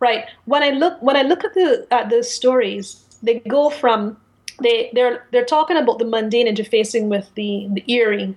right 0.00 0.24
when 0.46 0.62
i 0.62 0.70
look 0.70 1.00
when 1.02 1.16
i 1.16 1.22
look 1.22 1.44
at 1.44 1.52
the 1.54 1.86
at 1.90 2.08
the 2.08 2.22
stories 2.22 3.04
they 3.22 3.40
go 3.40 3.68
from 3.68 4.16
they 4.62 4.90
they're 4.92 5.24
they're 5.32 5.44
talking 5.44 5.76
about 5.76 5.98
the 5.98 6.04
mundane 6.04 6.46
interfacing 6.52 7.08
with 7.08 7.30
the 7.34 7.68
the 7.72 7.84
eerie 7.92 8.34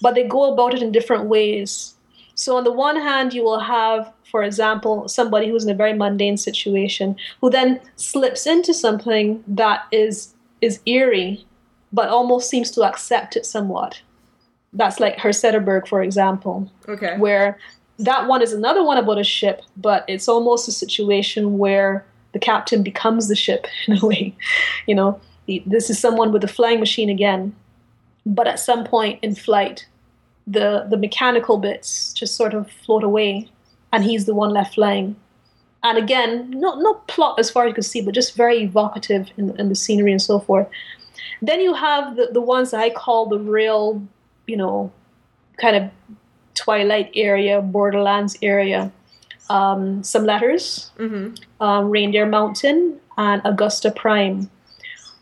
but 0.00 0.14
they 0.14 0.24
go 0.24 0.52
about 0.52 0.74
it 0.74 0.82
in 0.82 0.90
different 0.92 1.24
ways 1.24 1.94
so 2.34 2.56
on 2.56 2.64
the 2.64 2.72
one 2.72 2.96
hand 2.96 3.32
you 3.32 3.42
will 3.42 3.60
have 3.60 4.12
for 4.30 4.42
example 4.42 5.08
somebody 5.08 5.48
who's 5.48 5.64
in 5.64 5.70
a 5.70 5.74
very 5.74 5.92
mundane 5.92 6.36
situation 6.36 7.14
who 7.40 7.50
then 7.50 7.80
slips 7.96 8.46
into 8.46 8.72
something 8.74 9.42
that 9.46 9.84
is 9.92 10.34
is 10.60 10.80
eerie 10.86 11.46
but 11.92 12.08
almost 12.08 12.48
seems 12.48 12.70
to 12.70 12.82
accept 12.82 13.36
it 13.36 13.44
somewhat 13.46 14.00
that's 14.74 14.98
like 14.98 15.18
Herr 15.18 15.32
Cederberg, 15.32 15.86
for 15.86 16.02
example 16.02 16.70
Okay. 16.88 17.16
where 17.18 17.58
that 17.98 18.26
one 18.26 18.40
is 18.42 18.54
another 18.54 18.82
one 18.82 18.96
about 18.96 19.18
a 19.18 19.22
ship, 19.22 19.60
but 19.76 20.04
it's 20.08 20.26
almost 20.28 20.66
a 20.66 20.72
situation 20.72 21.58
where 21.58 22.04
the 22.32 22.38
captain 22.38 22.82
becomes 22.82 23.28
the 23.28 23.36
ship 23.36 23.66
in 23.86 23.98
a 23.98 24.06
way. 24.06 24.34
You 24.86 24.94
know, 24.94 25.20
this 25.66 25.90
is 25.90 25.98
someone 25.98 26.32
with 26.32 26.44
a 26.44 26.48
flying 26.48 26.80
machine 26.80 27.08
again, 27.08 27.54
but 28.24 28.46
at 28.46 28.60
some 28.60 28.84
point 28.84 29.18
in 29.22 29.34
flight, 29.34 29.86
the 30.46 30.86
the 30.90 30.96
mechanical 30.96 31.58
bits 31.58 32.12
just 32.12 32.34
sort 32.36 32.54
of 32.54 32.70
float 32.70 33.04
away, 33.04 33.48
and 33.92 34.04
he's 34.04 34.26
the 34.26 34.34
one 34.34 34.50
left 34.50 34.74
flying. 34.74 35.16
And 35.84 35.98
again, 35.98 36.50
not 36.50 36.80
not 36.80 37.06
plot 37.08 37.38
as 37.38 37.50
far 37.50 37.64
as 37.64 37.70
you 37.70 37.74
can 37.74 37.82
see, 37.82 38.00
but 38.00 38.14
just 38.14 38.36
very 38.36 38.62
evocative 38.62 39.30
in, 39.36 39.58
in 39.58 39.68
the 39.68 39.74
scenery 39.74 40.12
and 40.12 40.22
so 40.22 40.38
forth. 40.38 40.68
Then 41.40 41.60
you 41.60 41.74
have 41.74 42.16
the, 42.16 42.28
the 42.32 42.40
ones 42.40 42.70
that 42.70 42.80
I 42.80 42.90
call 42.90 43.26
the 43.26 43.38
real, 43.38 44.02
you 44.46 44.56
know, 44.56 44.92
kind 45.56 45.76
of 45.76 45.90
Twilight 46.54 47.10
area, 47.14 47.60
Borderlands 47.60 48.36
area. 48.42 48.92
Um, 49.52 50.02
some 50.02 50.24
letters, 50.24 50.90
hmm 50.96 51.34
um, 51.60 51.90
Reindeer 51.90 52.26
Mountain, 52.26 52.98
and 53.16 53.42
Augusta 53.44 53.90
Prime. 53.90 54.50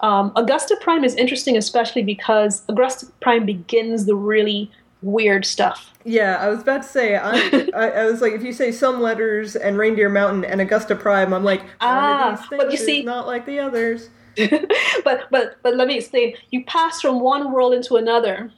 Um, 0.00 0.32
Augusta 0.36 0.76
Prime 0.80 1.04
is 1.04 1.14
interesting, 1.16 1.56
especially 1.56 2.02
because 2.02 2.62
Augusta 2.68 3.06
Prime 3.20 3.44
begins 3.44 4.06
the 4.06 4.14
really 4.14 4.70
weird 5.02 5.44
stuff. 5.44 5.92
Yeah, 6.04 6.36
I 6.40 6.48
was 6.48 6.60
about 6.62 6.82
to 6.82 6.88
say. 6.88 7.16
I, 7.16 7.32
I 7.74 7.90
I 8.02 8.04
was 8.06 8.20
like, 8.22 8.32
if 8.32 8.42
you 8.42 8.52
say 8.52 8.72
some 8.72 9.00
letters 9.02 9.56
and 9.56 9.76
Reindeer 9.76 10.08
Mountain 10.08 10.44
and 10.44 10.60
Augusta 10.60 10.94
Prime, 10.96 11.34
I'm 11.34 11.44
like, 11.44 11.62
Ah, 11.80 12.46
but 12.50 12.70
you 12.70 12.76
see- 12.78 13.02
not 13.02 13.26
like 13.26 13.44
the 13.46 13.58
others. 13.58 14.08
but 15.04 15.26
but 15.30 15.56
but 15.62 15.76
let 15.76 15.88
me 15.88 15.96
explain. 15.98 16.34
You 16.50 16.64
pass 16.64 17.00
from 17.02 17.20
one 17.20 17.52
world 17.52 17.74
into 17.74 17.96
another 17.96 18.50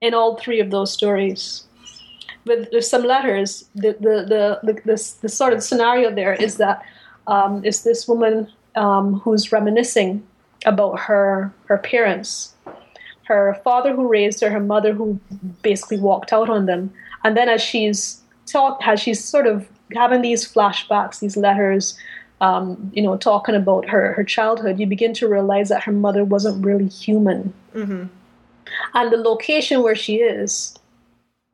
in 0.00 0.14
all 0.14 0.36
three 0.36 0.60
of 0.60 0.70
those 0.70 0.92
stories. 0.92 1.64
With, 2.46 2.68
with 2.72 2.84
some 2.84 3.04
letters, 3.04 3.68
the 3.74 3.92
the 4.00 4.24
the 4.28 4.60
the, 4.62 4.72
the, 4.84 5.14
the 5.22 5.28
sort 5.28 5.52
of 5.52 5.62
scenario 5.62 6.14
there 6.14 6.34
is 6.34 6.56
that 6.58 6.84
um, 7.26 7.64
is 7.64 7.84
this 7.84 8.06
woman 8.06 8.48
um, 8.74 9.20
who's 9.20 9.52
reminiscing 9.52 10.26
about 10.66 10.98
her 11.00 11.52
her 11.66 11.78
parents, 11.78 12.54
her 13.24 13.60
father 13.64 13.94
who 13.94 14.08
raised 14.08 14.40
her, 14.40 14.50
her 14.50 14.60
mother 14.60 14.92
who 14.92 15.18
basically 15.62 15.98
walked 15.98 16.32
out 16.32 16.50
on 16.50 16.66
them, 16.66 16.92
and 17.24 17.36
then 17.36 17.48
as 17.48 17.62
she's 17.62 18.20
talk, 18.46 18.78
as 18.86 19.00
she's 19.00 19.24
sort 19.24 19.46
of 19.46 19.66
having 19.94 20.22
these 20.22 20.50
flashbacks, 20.50 21.20
these 21.20 21.36
letters, 21.36 21.96
um, 22.40 22.90
you 22.94 23.02
know, 23.02 23.16
talking 23.16 23.54
about 23.54 23.88
her 23.88 24.12
her 24.12 24.24
childhood, 24.24 24.78
you 24.78 24.86
begin 24.86 25.14
to 25.14 25.28
realize 25.28 25.70
that 25.70 25.84
her 25.84 25.92
mother 25.92 26.24
wasn't 26.24 26.64
really 26.64 26.88
human, 26.88 27.54
hmm 27.72 28.04
and 28.94 29.12
the 29.12 29.16
location 29.16 29.82
where 29.82 29.94
she 29.94 30.16
is, 30.16 30.74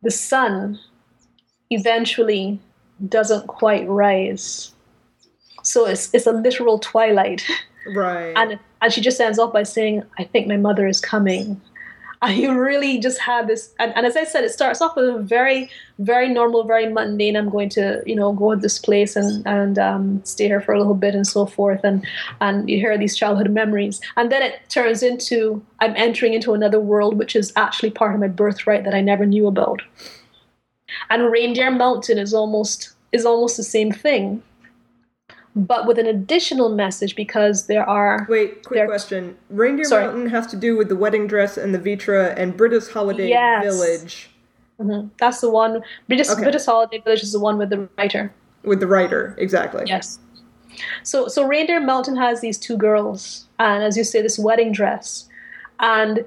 the 0.03 0.11
sun, 0.11 0.79
eventually 1.71 2.59
doesn't 3.09 3.47
quite 3.47 3.89
rise. 3.89 4.73
So 5.63 5.87
it's 5.87 6.13
it's 6.15 6.27
a 6.27 6.33
literal 6.33 6.79
twilight, 6.79 7.45
Right. 7.95 8.33
and 8.37 8.59
and 8.83 8.93
she 8.93 9.01
just 9.01 9.21
ends 9.21 9.39
off 9.39 9.53
by 9.53 9.63
saying, 9.63 10.03
"I 10.19 10.25
think 10.25 10.47
my 10.47 10.57
mother 10.57 10.87
is 10.87 11.01
coming." 11.01 11.61
You 12.29 12.53
really 12.53 12.99
just 12.99 13.19
had 13.19 13.49
this, 13.49 13.75
and, 13.79 13.97
and 13.97 14.05
as 14.05 14.15
I 14.15 14.25
said, 14.25 14.45
it 14.45 14.51
starts 14.51 14.83
off 14.83 14.95
with 14.95 15.09
a 15.09 15.19
very, 15.19 15.71
very 16.01 16.29
normal, 16.29 16.65
very 16.65 16.87
mundane. 16.87 17.35
I'm 17.35 17.49
going 17.49 17.71
to, 17.71 18.03
you 18.05 18.15
know, 18.15 18.35
go 18.35 18.55
to 18.55 18.61
this 18.61 18.79
place 18.79 19.17
and 19.17 19.47
and 19.47 19.79
um, 19.79 20.21
stay 20.25 20.47
here 20.47 20.61
for 20.61 20.75
a 20.75 20.79
little 20.79 20.95
bit 20.95 21.15
and 21.15 21.27
so 21.27 21.47
forth, 21.47 21.81
and 21.83 22.07
and 22.43 22.69
you 22.69 22.77
hear 22.77 22.99
these 22.99 23.17
childhood 23.17 23.51
memories, 23.51 24.03
and 24.19 24.31
then 24.31 24.43
it 24.43 24.61
turns 24.69 25.03
into 25.03 25.65
I'm 25.79 25.97
entering 25.97 26.35
into 26.35 26.53
another 26.53 26.79
world, 26.79 27.17
which 27.17 27.35
is 27.35 27.55
actually 27.57 27.91
part 27.91 28.15
of 28.15 28.21
my 28.21 28.29
birthright 28.29 28.85
that 28.85 28.95
I 28.95 29.01
never 29.01 29.25
knew 29.25 29.47
about. 29.47 29.81
And 31.09 31.33
Reindeer 31.33 31.71
Mountain 31.71 32.19
is 32.19 32.35
almost 32.35 32.91
is 33.13 33.25
almost 33.25 33.57
the 33.57 33.65
same 33.65 33.93
thing, 33.93 34.43
but 35.57 35.87
with 35.87 35.99
an 35.99 36.07
additional 36.07 36.69
message 36.69 37.17
because 37.17 37.67
there 37.67 37.89
are 37.89 38.27
Wait, 38.29 38.65
quick 38.65 38.87
question. 38.87 39.37
Reindeer 39.51 39.85
Sorry. 39.85 40.05
Mountain 40.05 40.29
has 40.31 40.47
to 40.49 40.57
do 40.57 40.77
with 40.77 40.89
the 40.89 40.97
wedding 40.97 41.27
dress 41.27 41.57
and 41.57 41.75
the 41.75 41.79
vittra 41.79 42.35
and 42.37 42.57
Brita's 42.57 42.91
Holiday 42.91 43.29
Yes. 43.29 43.65
Village 43.65 44.31
Mhm. 44.81 45.11
That's 45.19 45.41
the 45.43 45.51
one. 45.51 45.83
British, 46.09 46.31
Okay. 46.31 46.43
Brita's 46.43 46.65
Holiday 46.65 46.99
Village 47.01 47.23
is 47.23 47.33
the 47.33 47.41
one 47.41 47.59
with 47.59 47.69
the 47.71 47.89
writer. 47.99 48.33
with 48.65 48.81
the 48.81 48.87
writer. 48.87 49.35
Exactly. 49.39 49.83
Yes. 49.87 50.19
So, 51.03 51.29
so 51.29 51.45
Reindeer 51.47 51.81
Mountain 51.81 52.17
has 52.17 52.41
these 52.41 52.57
two 52.59 52.77
girls, 52.77 53.47
and 53.59 53.83
as 53.83 53.97
you 53.97 54.05
say, 54.05 54.23
this 54.23 54.39
wedding 54.39 54.73
dress, 54.73 55.27
And 55.81 56.25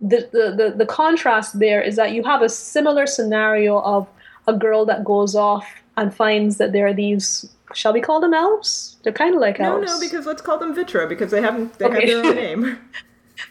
the, 0.00 0.28
the, 0.32 0.54
the, 0.54 0.74
the 0.76 0.84
contrast 0.86 1.58
there 1.58 1.80
is 1.80 1.96
that 1.96 2.12
you 2.12 2.22
have 2.24 2.42
a 2.42 2.48
similar 2.50 3.06
scenario 3.06 3.80
of 3.80 4.06
a 4.46 4.52
girl 4.52 4.84
that 4.84 5.04
goes 5.04 5.34
off 5.34 5.66
and 5.96 6.14
finds 6.14 6.58
that 6.58 6.72
there 6.72 6.86
are 6.86 6.92
these 6.92 7.48
shall 7.74 7.92
we 7.92 8.00
call 8.00 8.20
them 8.20 8.34
elves? 8.34 8.96
They're 9.02 9.12
kind 9.12 9.34
of 9.34 9.40
like 9.40 9.58
No, 9.58 9.74
elves. 9.76 9.86
no, 9.86 9.94
no, 9.94 10.00
because 10.00 10.26
let's 10.26 10.42
call 10.42 10.58
them 10.58 10.74
vittra 10.74 11.08
because 11.08 11.30
they 11.30 11.40
haven't 11.40 11.78
they 11.78 11.86
Okay. 11.86 12.00
have 12.12 12.22
their 12.24 12.30
own 12.30 12.36
name. 12.62 12.78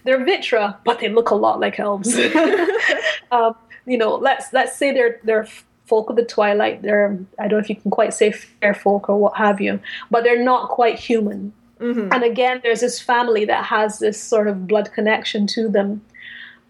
they're 0.03 0.25
vittra, 0.25 0.77
but 0.85 0.99
they 0.99 1.09
look 1.09 1.29
a 1.29 1.35
lot 1.35 1.59
like 1.59 1.79
elves. 1.79 2.17
um, 3.31 3.55
you 3.85 3.97
know, 3.97 4.15
let's 4.15 4.51
let's 4.53 4.77
say 4.77 4.91
they're 4.93 5.19
they're 5.23 5.47
folk 5.85 6.09
of 6.09 6.15
the 6.15 6.25
twilight. 6.25 6.81
They're 6.81 7.17
I 7.39 7.47
don't 7.47 7.59
know 7.59 7.63
if 7.63 7.69
you 7.69 7.75
can 7.75 7.91
quite 7.91 8.13
say 8.13 8.31
fair 8.31 8.73
folk 8.73 9.09
or 9.09 9.17
what 9.17 9.35
have 9.37 9.59
you, 9.59 9.79
but 10.09 10.23
they're 10.23 10.43
not 10.43 10.69
quite 10.69 10.97
human. 10.99 11.53
And 11.79 12.23
again, 12.23 12.61
there's 12.63 12.79
this 12.79 13.01
family 13.01 13.43
that 13.43 13.65
has 13.65 13.99
this 13.99 14.21
sort 14.21 14.47
of 14.47 14.67
blood 14.67 14.93
connection 14.93 15.47
to 15.47 15.67
them, 15.67 16.01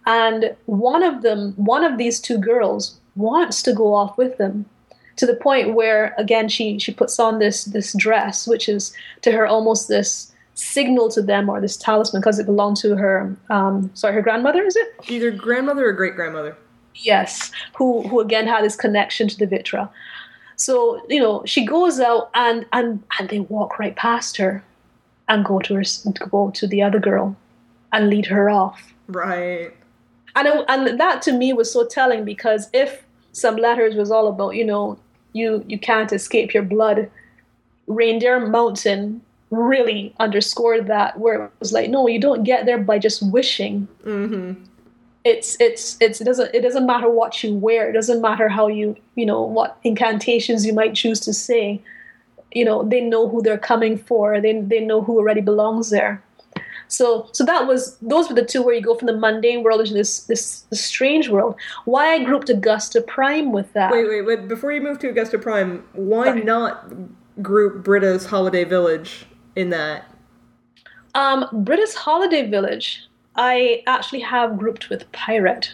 and 0.07 0.55
one 0.65 1.03
of 1.03 1.21
them, 1.21 1.53
one 1.55 1.83
of 1.83 1.99
these 1.99 2.19
two 2.19 2.39
girls, 2.39 2.99
wants 3.15 3.61
to 3.63 3.73
go 3.73 3.93
off 3.93 4.17
with 4.17 4.39
them. 4.39 4.65
To 5.17 5.25
the 5.27 5.35
point 5.35 5.75
where, 5.75 6.15
again, 6.17 6.49
she 6.49 6.79
she 6.79 6.91
puts 6.93 7.19
on 7.19 7.39
this 7.39 7.65
this 7.65 7.93
dress, 7.93 8.47
which 8.47 8.67
is 8.67 8.93
to 9.21 9.31
her 9.31 9.45
almost 9.45 9.87
this 9.87 10.31
signal 10.55 11.09
to 11.09 11.21
them 11.21 11.49
or 11.49 11.59
this 11.61 11.77
talisman 11.77 12.21
because 12.21 12.37
it 12.39 12.45
belonged 12.45 12.77
to 12.77 12.95
her 12.95 13.35
um, 13.49 13.89
sorry 13.95 14.13
her 14.13 14.21
grandmother 14.21 14.63
is 14.63 14.75
it 14.75 14.87
Either 15.09 15.31
grandmother 15.31 15.87
or 15.89 15.93
great 15.93 16.15
grandmother. 16.15 16.55
yes 16.93 17.51
who 17.75 18.07
who 18.07 18.19
again 18.19 18.45
had 18.45 18.63
this 18.63 18.75
connection 18.75 19.27
to 19.27 19.35
the 19.39 19.47
vittra 19.47 19.89
so 20.55 21.03
you 21.09 21.19
know 21.19 21.41
she 21.45 21.65
goes 21.65 21.99
out 21.99 22.29
and 22.35 22.67
and 22.71 23.01
and 23.19 23.29
they 23.29 23.39
walk 23.39 23.79
right 23.79 23.95
past 23.95 24.37
her 24.37 24.63
and 25.27 25.43
go 25.43 25.57
to 25.57 25.73
her 25.73 25.83
go 26.29 26.51
to 26.51 26.67
the 26.67 26.83
other 26.83 26.99
girl 26.99 27.35
and 27.91 28.09
lead 28.11 28.27
her 28.27 28.47
off 28.47 28.93
Right. 29.07 29.73
and 30.35 30.47
it, 30.47 30.65
and 30.69 30.99
that 30.99 31.23
to 31.23 31.31
me 31.31 31.51
was 31.51 31.73
so 31.73 31.83
telling 31.87 32.23
because 32.25 32.69
if 32.73 33.03
some 33.31 33.55
letters 33.55 33.95
was 33.95 34.11
all 34.11 34.27
about 34.27 34.51
you 34.51 34.65
know 34.65 34.99
you 35.33 35.63
you 35.67 35.77
can't 35.77 36.13
escape 36.13 36.53
your 36.53 36.63
blood. 36.63 37.09
Reindeer 37.87 38.39
mountain 38.47 39.21
really 39.49 40.15
underscored 40.19 40.87
that 40.87 41.19
where 41.19 41.45
it 41.45 41.51
was 41.59 41.71
like 41.71 41.89
no 41.89 42.07
you 42.07 42.19
don't 42.19 42.43
get 42.43 42.65
there 42.65 42.77
by 42.77 42.97
just 42.97 43.21
wishing. 43.31 43.87
Mm-hmm. 44.05 44.63
it's 45.23 45.57
it's 45.59 45.97
it's 45.99 46.21
it 46.21 46.23
doesn't 46.23 46.53
it 46.55 46.61
doesn't 46.61 46.85
matter 46.85 47.09
what 47.09 47.43
you 47.43 47.53
wear. 47.55 47.89
It 47.89 47.93
doesn't 47.93 48.21
matter 48.21 48.47
how 48.49 48.67
you 48.67 48.95
you 49.15 49.25
know 49.25 49.41
what 49.41 49.77
incantations 49.83 50.65
you 50.65 50.73
might 50.73 50.95
choose 50.95 51.19
to 51.21 51.33
say. 51.33 51.81
You 52.51 52.65
know 52.65 52.83
they 52.83 53.01
know 53.01 53.27
who 53.27 53.41
they're 53.41 53.57
coming 53.57 53.97
for. 53.97 54.39
They 54.39 54.61
they 54.61 54.79
know 54.79 55.01
who 55.01 55.17
already 55.17 55.41
belongs 55.41 55.89
there 55.89 56.22
so 56.93 57.27
so 57.31 57.43
that 57.43 57.65
was 57.67 57.97
those 58.01 58.29
were 58.29 58.35
the 58.35 58.45
two 58.45 58.61
where 58.61 58.75
you 58.75 58.81
go 58.81 58.95
from 58.95 59.07
the 59.07 59.17
mundane 59.17 59.63
world 59.63 59.81
into 59.81 59.93
this 59.93 60.25
this, 60.25 60.61
this 60.69 60.83
strange 60.83 61.27
world 61.29 61.55
why 61.85 62.13
i 62.13 62.23
grouped 62.23 62.49
augusta 62.49 63.01
prime 63.01 63.51
with 63.51 63.71
that 63.73 63.91
Wait, 63.91 64.07
wait, 64.07 64.21
wait. 64.21 64.47
Before 64.47 64.71
you 64.71 64.81
move 64.81 64.99
to 64.99 65.09
Augusta 65.09 65.37
Prime, 65.39 65.83
why 65.93 66.25
Sorry. 66.25 66.43
not 66.43 66.91
group 67.41 67.83
Brita's 67.83 68.25
Holiday 68.25 68.63
Village 68.63 69.25
in 69.55 69.69
that? 69.69 70.05
um 71.15 71.45
british 71.51 71.93
holiday 71.93 72.49
village 72.49 73.07
i 73.35 73.83
actually 73.85 74.19
have 74.19 74.57
grouped 74.57 74.89
with 74.89 75.11
Pyret 75.11 75.69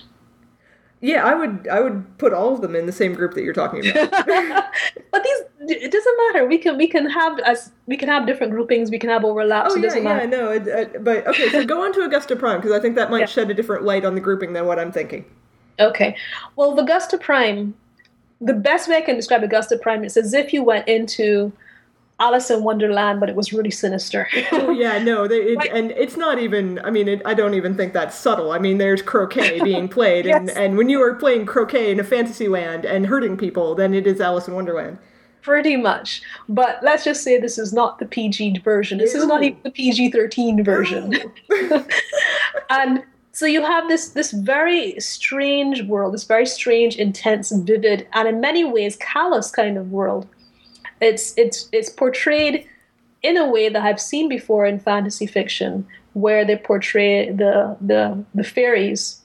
Yeah, 1.01 1.25
I 1.25 1.33
would 1.33 1.67
I 1.71 1.79
would 1.79 2.17
put 2.17 2.33
all 2.33 2.53
of 2.53 2.61
them 2.61 2.75
in 2.75 2.85
the 2.85 2.91
same 2.91 3.13
group 3.13 3.33
that 3.35 3.43
you're 3.43 3.53
talking 3.53 3.89
about. 3.89 4.11
but 5.11 5.23
these 5.23 5.37
it 5.71 5.91
doesn't 5.91 6.17
matter 6.27 6.45
we 6.47 6.57
can 6.57 6.77
we 6.77 6.87
can 6.87 7.09
have 7.09 7.39
as 7.39 7.71
we 7.85 7.95
can 7.95 8.09
have 8.09 8.25
different 8.25 8.51
groupings 8.51 8.89
we 8.89 8.97
can 8.97 9.09
have 9.09 9.23
overlaps 9.23 9.71
oh 9.71 9.77
it 9.77 9.81
yeah, 9.81 9.87
doesn't 9.87 10.03
yeah, 10.03 10.15
matter 10.15 10.27
no, 10.27 10.51
it, 10.51 10.67
uh, 10.67 10.99
but 10.99 11.27
okay, 11.27 11.49
so 11.49 11.63
go 11.65 11.83
on 11.83 11.93
to 11.93 12.01
Augusta 12.01 12.35
Prime 12.35 12.57
because 12.59 12.71
I 12.71 12.79
think 12.79 12.95
that 12.95 13.09
might 13.11 13.19
Yeah. 13.21 13.25
shed 13.27 13.51
a 13.51 13.53
different 13.53 13.83
light 13.83 14.03
on 14.03 14.15
the 14.15 14.21
grouping 14.21 14.53
than 14.53 14.65
what 14.65 14.79
I'm 14.79 14.91
thinking. 14.91 15.25
Okay. 15.79 16.15
Well, 16.55 16.77
Augusta 16.77 17.17
Prime, 17.17 17.73
the 18.41 18.53
best 18.53 18.89
way 18.89 18.97
I 18.97 19.01
can 19.01 19.15
describe 19.15 19.43
Augusta 19.43 19.77
Prime 19.77 20.03
is 20.03 20.17
as 20.17 20.33
if 20.33 20.51
you 20.53 20.63
went 20.63 20.87
into 20.87 21.53
Alice 22.19 22.49
in 22.49 22.63
Wonderland, 22.63 23.19
but 23.19 23.29
it 23.29 23.35
was 23.35 23.53
really 23.53 23.71
sinister. 23.71 24.27
Oh 24.51 24.71
yeah, 24.71 24.97
no, 25.01 25.27
they, 25.27 25.37
it, 25.37 25.55
Right. 25.59 25.71
and 25.73 25.91
it's 25.91 26.17
not 26.17 26.39
even. 26.39 26.79
I 26.79 26.91
mean, 26.91 27.07
it, 27.07 27.21
I 27.25 27.33
don't 27.33 27.53
even 27.53 27.75
think 27.75 27.93
that's 27.93 28.15
subtle. 28.15 28.51
I 28.51 28.59
mean, 28.59 28.77
there's 28.77 29.01
croquet 29.01 29.59
being 29.63 29.87
played, 29.87 30.25
and 30.27 30.47
Yes. 30.47 30.57
and 30.57 30.77
when 30.77 30.89
you 30.89 31.01
are 31.01 31.15
playing 31.15 31.45
croquet 31.45 31.91
in 31.91 31.99
a 31.99 32.03
fantasy 32.03 32.47
land 32.47 32.85
and 32.85 33.05
hurting 33.07 33.37
people, 33.37 33.75
then 33.75 33.93
it 33.93 34.05
is 34.05 34.19
Alice 34.19 34.47
in 34.47 34.53
Wonderland. 34.55 34.97
Pretty 35.41 35.77
much. 35.77 36.21
But 36.49 36.79
let's 36.83 37.05
just 37.05 37.23
say 37.23 37.39
this 37.39 37.57
is 37.57 37.71
not 37.71 37.97
the 37.99 38.05
PG 38.05 38.59
version. 38.59 38.97
This 38.97 39.15
is 39.15 39.25
not 39.25 39.41
even 39.41 39.57
the 39.63 39.71
PG 39.71 40.11
13 40.11 40.63
version. 40.65 41.13
and 42.69 43.03
so 43.31 43.45
you 43.45 43.63
have 43.63 43.87
this 43.87 44.09
this 44.09 44.31
very 44.31 44.99
strange 44.99 45.83
world, 45.83 46.13
this 46.13 46.25
very 46.25 46.45
strange, 46.45 46.97
intense, 46.97 47.51
vivid, 47.51 48.05
and 48.13 48.27
in 48.27 48.41
many 48.41 48.65
ways 48.65 48.97
callous 48.97 49.49
kind 49.49 49.77
of 49.77 49.91
world. 49.91 50.27
It's 51.01 51.33
it's 51.37 51.69
it's 51.71 51.89
portrayed 51.89 52.67
in 53.21 53.37
a 53.37 53.49
way 53.49 53.69
that 53.69 53.81
I've 53.81 53.99
seen 53.99 54.29
before 54.29 54.65
in 54.65 54.79
fantasy 54.79 55.25
fiction, 55.25 55.85
where 56.13 56.45
they 56.45 56.55
portray 56.55 57.31
the 57.31 57.77
the 57.81 58.23
the 58.33 58.43
fairies 58.43 59.21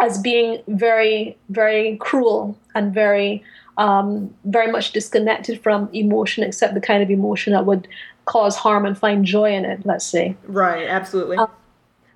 as 0.00 0.18
being 0.18 0.62
very 0.68 1.36
very 1.48 1.96
cruel 1.96 2.58
and 2.74 2.94
very 2.94 3.42
um, 3.76 4.34
very 4.44 4.70
much 4.70 4.92
disconnected 4.92 5.62
from 5.62 5.88
emotion, 5.92 6.42
except 6.42 6.74
the 6.74 6.80
kind 6.80 7.02
of 7.02 7.10
emotion 7.10 7.52
that 7.52 7.64
would 7.64 7.86
cause 8.24 8.56
harm 8.56 8.84
and 8.84 8.98
find 8.98 9.24
joy 9.24 9.52
in 9.52 9.64
it. 9.64 9.84
Let's 9.84 10.04
say. 10.04 10.36
Right, 10.46 10.88
absolutely. 10.88 11.36
Uh, 11.36 11.46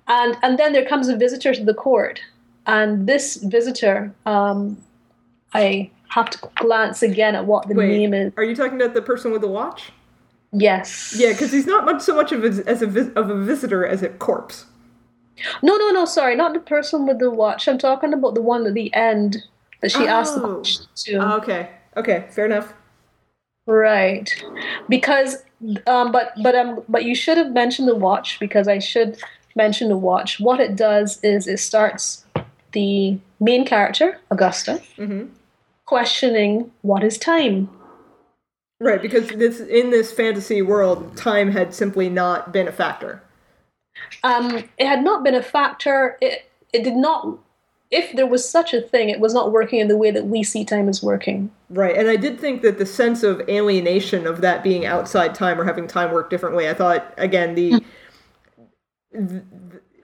and 0.07 0.37
and 0.43 0.57
then 0.57 0.73
there 0.73 0.85
comes 0.85 1.07
a 1.07 1.15
visitor 1.15 1.53
to 1.53 1.63
the 1.63 1.73
court 1.73 2.21
and 2.65 3.07
this 3.07 3.37
visitor 3.37 4.13
um, 4.25 4.77
i 5.53 5.89
have 6.15 6.29
to 6.29 6.37
glance 6.57 7.01
again 7.03 7.35
at 7.35 7.45
what 7.45 7.67
the 7.67 7.73
Wait, 7.73 7.89
name 7.97 8.13
is 8.13 8.33
are 8.37 8.43
you 8.43 8.55
talking 8.55 8.79
about 8.81 8.93
the 8.93 9.01
person 9.01 9.31
with 9.31 9.41
the 9.41 9.47
watch? 9.47 9.91
yes 10.51 11.15
Yeah, 11.17 11.31
because 11.31 11.51
he's 11.51 11.65
not 11.65 11.85
much 11.85 12.01
so 12.01 12.15
much 12.15 12.31
of 12.31 12.43
a, 12.43 12.47
as 12.69 12.81
a 12.81 12.87
of 13.19 13.29
a 13.29 13.43
visitor 13.43 13.85
as 13.85 14.01
a 14.03 14.09
corpse. 14.09 14.65
no 15.63 15.75
no 15.77 15.89
no 15.91 16.05
sorry 16.05 16.35
not 16.35 16.53
the 16.53 16.59
person 16.59 17.07
with 17.07 17.17
the 17.19 17.29
watch 17.31 17.67
i'm 17.67 17.77
talking 17.79 18.13
about 18.13 18.35
the 18.35 18.41
one 18.41 18.65
at 18.67 18.73
the 18.75 18.93
end 18.93 19.37
that 19.81 19.91
she 19.91 20.07
asked 20.07 20.35
the 20.35 20.41
Oh. 20.41 20.55
question 20.57 20.85
to 20.95 21.33
Okay, 21.39 21.69
okay, 21.97 22.25
fair 22.29 22.45
enough. 22.45 22.73
right 23.65 24.29
because 24.89 25.43
um, 25.87 26.11
but 26.11 26.33
but 26.43 26.53
um 26.55 26.83
but 26.89 27.05
you 27.05 27.15
should 27.15 27.37
have 27.37 27.51
mentioned 27.51 27.87
the 27.87 27.95
watch 27.95 28.37
because 28.39 28.67
i 28.67 28.77
should 28.79 29.17
mention 29.55 29.87
the 29.89 29.97
watch 29.97 30.39
what 30.39 30.59
it 30.59 30.75
does 30.75 31.19
is 31.23 31.47
it 31.47 31.57
starts 31.59 32.25
the 32.73 33.17
main 33.39 33.65
character 33.65 34.19
augusta 34.31 34.81
hmm 34.97 35.23
questioning 35.85 36.71
what 36.81 37.03
is 37.03 37.17
time 37.17 37.69
Right, 38.83 39.01
because 39.01 39.29
this 39.29 39.61
in 39.61 39.91
this 39.91 40.11
fantasy 40.11 40.61
world, 40.61 41.15
time 41.15 41.51
had 41.51 41.73
simply 41.73 42.09
not 42.09 42.51
been 42.51 42.67
a 42.67 42.71
factor. 42.71 43.23
um, 44.23 44.69
it 44.77 44.85
had 44.85 45.03
not 45.05 45.23
been 45.23 45.35
a 45.35 45.41
factor. 45.41 46.17
It 46.19 46.51
it 46.73 46.83
did 46.83 46.95
not. 46.95 47.39
If 47.91 48.13
there 48.13 48.27
was 48.27 48.47
such 48.47 48.73
a 48.73 48.81
thing, 48.81 49.09
it 49.09 49.21
was 49.21 49.33
not 49.33 49.53
working 49.53 49.79
in 49.79 49.87
the 49.87 49.95
way 49.95 50.11
that 50.11 50.25
we 50.25 50.43
see 50.43 50.65
time 50.65 50.89
as 50.89 51.01
working. 51.01 51.49
Right, 51.69 51.95
and 51.95 52.09
I 52.09 52.17
did 52.17 52.41
think 52.41 52.61
that 52.63 52.77
the 52.77 52.85
sense 52.85 53.23
of 53.23 53.47
alienation 53.47 54.27
of 54.27 54.41
that 54.41 54.63
being 54.63 54.85
outside 54.85 55.33
time 55.33 55.61
or 55.61 55.63
having 55.63 55.87
time 55.87 56.11
work 56.11 56.29
differently, 56.29 56.67
I 56.67 56.73
thought, 56.73 57.13
again, 57.17 57.55
the. 57.55 57.81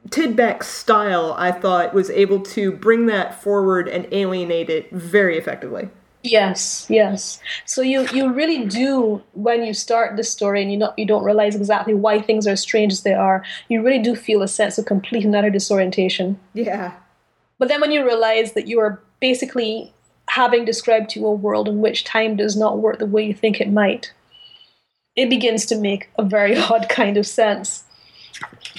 Tidbeck's 0.10 0.68
style, 0.68 1.36
I 1.38 1.52
thought, 1.52 1.94
was 1.94 2.10
able 2.10 2.42
to 2.42 2.72
bring 2.72 3.06
that 3.08 3.42
forward 3.42 3.88
and 3.88 4.08
alienate 4.12 4.70
it 4.70 4.92
very 4.92 5.38
effectively. 5.38 5.90
Yes, 6.24 6.86
yes. 6.90 7.40
So 7.66 7.82
you 7.82 8.06
you 8.14 8.34
really 8.34 8.66
do 8.66 9.22
when 9.34 9.64
you 9.64 9.74
start 9.74 10.18
the 10.18 10.24
story 10.24 10.62
and 10.62 10.72
you 10.72 10.78
not 10.78 11.00
you 11.00 11.06
don't 11.06 11.24
realize 11.24 11.56
exactly 11.56 11.94
why 11.94 12.22
things 12.22 12.46
are 12.46 12.52
as 12.52 12.62
strange 12.62 12.92
as 12.92 13.04
they 13.04 13.14
are. 13.14 13.44
You 13.70 13.82
really 13.82 14.02
do 14.02 14.16
feel 14.16 14.42
a 14.42 14.48
sense 14.48 14.78
of 14.78 14.86
complete 14.86 15.24
and 15.24 15.34
utter 15.34 15.50
disorientation. 15.50 16.38
Yeah. 16.54 16.94
But 17.58 17.70
then 17.70 17.80
when 17.80 17.92
you 17.92 18.06
realize 18.06 18.54
that 18.54 18.68
you 18.68 18.80
are 18.80 19.02
basically 19.22 19.94
having 20.28 20.66
described 20.66 21.10
to 21.12 21.20
you 21.20 21.26
a 21.26 21.34
world 21.34 21.68
in 21.68 21.80
which 21.80 22.04
time 22.04 22.36
does 22.36 22.56
not 22.56 22.80
work 22.80 23.00
the 23.00 23.06
way 23.06 23.26
you 23.26 23.34
think 23.34 23.62
it 23.62 23.72
might, 23.72 24.14
it 25.16 25.30
begins 25.30 25.66
to 25.68 25.78
make 25.78 26.10
a 26.18 26.24
very 26.24 26.58
odd 26.70 26.90
kind 26.90 27.18
of 27.18 27.26
sense. 27.26 27.86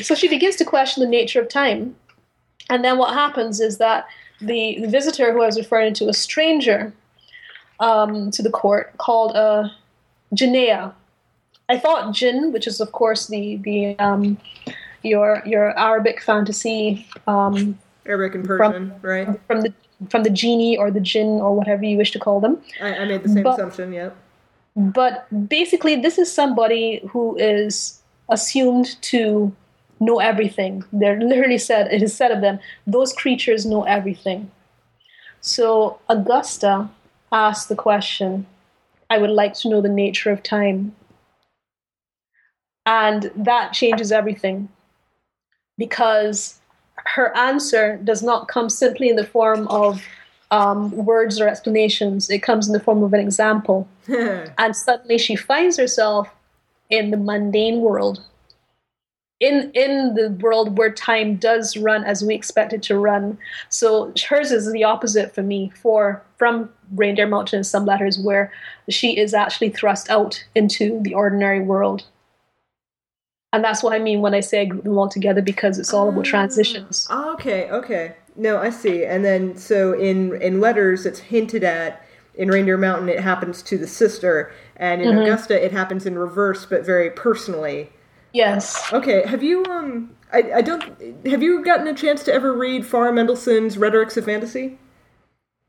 So 0.03 0.15
she 0.15 0.29
begins 0.29 0.57
to 0.57 0.65
question 0.65 1.03
the 1.03 1.09
nature 1.09 1.41
of 1.41 1.49
time. 1.49 1.97
And 2.69 2.85
then 2.85 2.99
what 2.99 3.15
happens 3.15 3.61
is 3.61 3.79
that 3.79 4.07
the, 4.41 4.79
the 4.81 4.89
visitor 4.89 5.33
who 5.33 5.43
I 5.43 5.47
was 5.47 5.59
referring 5.59 5.95
to, 5.95 6.09
a 6.09 6.13
stranger 6.15 6.93
um, 7.81 8.31
to 8.31 8.43
the 8.43 8.51
court 8.51 8.97
called 8.99 9.35
uh, 9.37 9.69
Janaea. 10.35 10.93
I 11.69 11.79
thought 11.79 12.15
Jinn, 12.15 12.53
which 12.53 12.67
is 12.67 12.81
of 12.81 12.93
course 12.93 13.29
the 13.29 13.57
the 13.59 13.99
um, 13.99 14.39
your 15.03 15.43
your 15.47 15.79
Arabic 15.79 16.21
fantasy 16.21 17.07
um, 17.27 17.79
Arabic 18.07 18.35
and 18.35 18.45
Persian, 18.45 18.93
right? 19.03 19.29
from 19.47 19.61
the 19.63 19.73
from 20.09 20.23
the 20.23 20.31
genie 20.31 20.77
or 20.77 20.91
the 20.91 21.01
jinn 21.01 21.41
or 21.41 21.55
whatever 21.55 21.85
you 21.85 21.97
wish 21.97 22.11
to 22.13 22.19
call 22.19 22.41
them. 22.41 22.61
I, 22.83 22.97
I 22.97 23.05
made 23.05 23.23
the 23.23 23.29
same 23.29 23.43
But- 23.43 23.55
assumption, 23.55 23.93
yeah. 23.93 24.11
But 24.77 25.27
basically, 25.49 25.97
this 25.97 26.17
is 26.17 26.33
somebody 26.33 27.03
who 27.11 27.37
is 27.37 28.01
assumed 28.29 29.01
to 29.03 29.53
know 30.01 30.19
everything. 30.19 30.83
They're 30.93 31.21
literally 31.21 31.59
said, 31.59 31.93
it 31.93 32.03
is 32.03 32.15
said 32.17 32.31
of 32.31 32.41
them, 32.41 32.59
those 32.87 33.13
creatures 33.13 33.67
know 33.67 33.85
everything. 33.85 34.51
So 35.41 36.01
Augusta 36.09 36.91
asked 37.31 37.69
the 37.69 37.77
question, 37.77 38.47
I 39.09 39.19
would 39.19 39.31
like 39.31 39.55
to 39.55 39.69
know 39.69 39.81
the 39.81 39.89
nature 39.89 40.31
of 40.31 40.43
time. 40.43 40.95
And 42.87 43.31
that 43.37 43.73
changes 43.73 44.11
everything 44.11 44.69
because 45.77 46.61
her 46.97 47.37
answer 47.37 47.99
does 48.03 48.23
not 48.23 48.49
come 48.49 48.69
simply 48.69 49.09
in 49.09 49.17
the 49.17 49.27
form 49.27 49.69
of 49.69 50.03
um, 50.51 50.91
words 50.93 51.41
or 51.41 51.49
explanations, 51.49 52.29
it 52.29 52.43
comes 52.43 52.67
in 52.67 52.73
the 52.73 52.81
form 52.81 53.03
of 53.03 53.13
an 53.13 53.21
example. 53.21 53.89
and 54.09 54.75
suddenly 54.75 55.17
she 55.17 55.37
finds 55.37 55.77
herself 55.77 56.29
in 56.89 57.11
the 57.11 57.17
mundane 57.17 57.81
world 57.81 58.25
in 59.41 59.71
in 59.75 60.15
the 60.15 60.31
world 60.41 60.77
where 60.77 60.93
time 60.93 61.37
does 61.37 61.77
run 61.77 62.05
as 62.05 62.23
we 62.23 62.35
expect 62.35 62.73
it 62.73 62.83
to 62.85 62.99
run. 62.99 63.39
So 63.71 64.13
hers 64.29 64.53
is 64.53 64.71
the 64.71 64.85
opposite 64.85 65.35
for 65.35 65.43
me. 65.43 65.73
For 65.75 66.23
from 66.37 66.71
Reindeer 66.95 67.27
Mountain 67.27 67.59
and 67.59 67.67
some 67.67 67.87
letters 67.87 68.19
where 68.19 68.53
she 68.89 69.19
is 69.19 69.35
actually 69.35 69.71
thrust 69.71 70.11
out 70.11 70.45
into 70.55 71.01
the 71.03 71.15
ordinary 71.15 71.61
world. 71.61 72.05
And 73.53 73.65
that's 73.65 73.83
what 73.83 73.93
I 73.93 73.99
mean 73.99 74.21
when 74.21 74.35
I 74.35 74.41
say 74.41 74.61
I 74.61 74.65
group 74.67 74.85
them 74.85 74.97
all 74.97 75.09
together 75.09 75.43
because 75.43 75.79
it's 75.79 75.93
all 75.93 76.09
about 76.09 76.25
transitions. 76.25 77.09
Ah, 77.11 77.33
okay, 77.33 77.69
okay. 77.71 78.15
No, 78.37 78.59
I 78.59 78.71
see. 78.71 79.05
And 79.05 79.25
then 79.25 79.57
so 79.57 79.93
in 79.93 80.41
in 80.41 80.61
letters 80.61 81.07
it's 81.07 81.19
hinted 81.19 81.65
at 81.65 82.05
in 82.35 82.49
Reindeer 82.49 82.77
Mountain 82.77 83.09
it 83.09 83.21
happens 83.21 83.63
to 83.63 83.79
the 83.79 83.89
sister 83.89 84.53
and 84.77 85.01
in 85.01 85.09
mm-hmm. 85.09 85.23
Augusta 85.23 85.65
it 85.65 85.73
happens 85.73 86.05
in 86.05 86.19
reverse 86.19 86.67
but 86.67 86.85
very 86.85 87.11
personally. 87.11 87.91
Yes. 88.33 88.93
Okay. 88.93 89.27
Have 89.27 89.43
you 89.43 89.65
um? 89.67 90.17
I, 90.33 90.53
I 90.57 90.63
don't. 90.63 90.83
Have 91.27 91.43
you 91.43 91.65
gotten 91.65 91.87
a 91.87 91.95
chance 91.95 92.23
to 92.25 92.33
ever 92.33 92.53
read 92.53 92.83
Farah 92.83 93.13
Mendlesohn's 93.13 93.77
Rhetorics 93.77 94.17
of 94.17 94.25
Fantasy? 94.25 94.79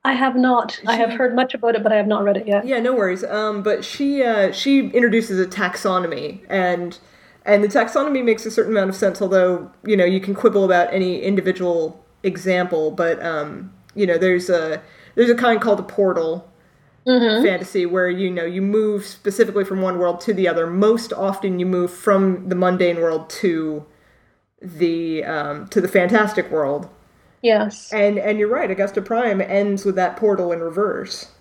I 0.04 0.13
have 0.13 0.36
not. 0.36 0.80
She, 0.82 0.88
I 0.88 0.95
have 0.95 1.12
heard 1.12 1.36
much 1.36 1.54
about 1.54 1.76
it, 1.76 1.84
but 1.84 1.91
I 1.91 1.95
have 1.95 2.08
not 2.08 2.24
read 2.24 2.38
it 2.38 2.47
yet. 2.47 2.65
Yeah, 2.65 2.80
no 2.80 2.93
worries. 2.93 3.24
Um, 3.24 3.62
but 3.62 3.86
she 3.86 4.24
uh, 4.24 4.52
she 4.52 4.89
introduces 4.89 5.39
a 5.39 5.45
taxonomy, 5.45 6.43
and 6.50 6.97
and 7.45 7.63
the 7.63 7.67
taxonomy 7.67 8.24
makes 8.24 8.45
a 8.45 8.52
certain 8.52 8.71
amount 8.71 8.89
of 8.89 8.95
sense. 8.95 9.21
Although 9.21 9.71
you 9.86 9.95
know 9.95 10.06
you 10.06 10.19
can 10.19 10.34
quibble 10.34 10.63
about 10.63 10.91
any 10.93 11.21
individual 11.21 12.04
example, 12.24 12.91
but 12.91 13.24
um, 13.24 13.71
you 13.93 14.08
know 14.08 14.17
there's 14.17 14.50
a 14.50 14.82
there's 15.15 15.30
a 15.30 15.36
kind 15.36 15.62
called 15.62 15.80
a 15.80 15.84
portal, 15.84 16.51
mm-hmm. 17.06 17.44
fantasy 17.44 17.86
where 17.86 18.10
you 18.10 18.30
know 18.30 18.46
you 18.46 18.62
move 18.62 19.06
specifically 19.06 19.64
from 19.64 19.82
one 19.82 19.98
world 19.98 20.22
to 20.22 20.34
the 20.34 20.48
other. 20.48 20.68
Most 20.68 21.14
often, 21.14 21.60
you 21.60 21.66
move 21.66 21.92
from 21.92 22.50
the 22.50 22.56
mundane 22.56 22.98
world 22.98 23.30
to 23.30 23.86
the 24.62 25.24
um, 25.24 25.68
to 25.68 25.82
the 25.82 25.88
fantastic 25.88 26.50
world. 26.52 26.90
Yes, 27.42 27.92
and 27.92 28.18
and 28.18 28.40
you're 28.40 28.48
right. 28.48 28.70
Augusta 28.70 29.02
Prime 29.02 29.42
ends 29.42 29.86
with 29.86 29.96
that 29.96 30.18
portal 30.18 30.52
in 30.52 30.60
reverse. 30.60 31.32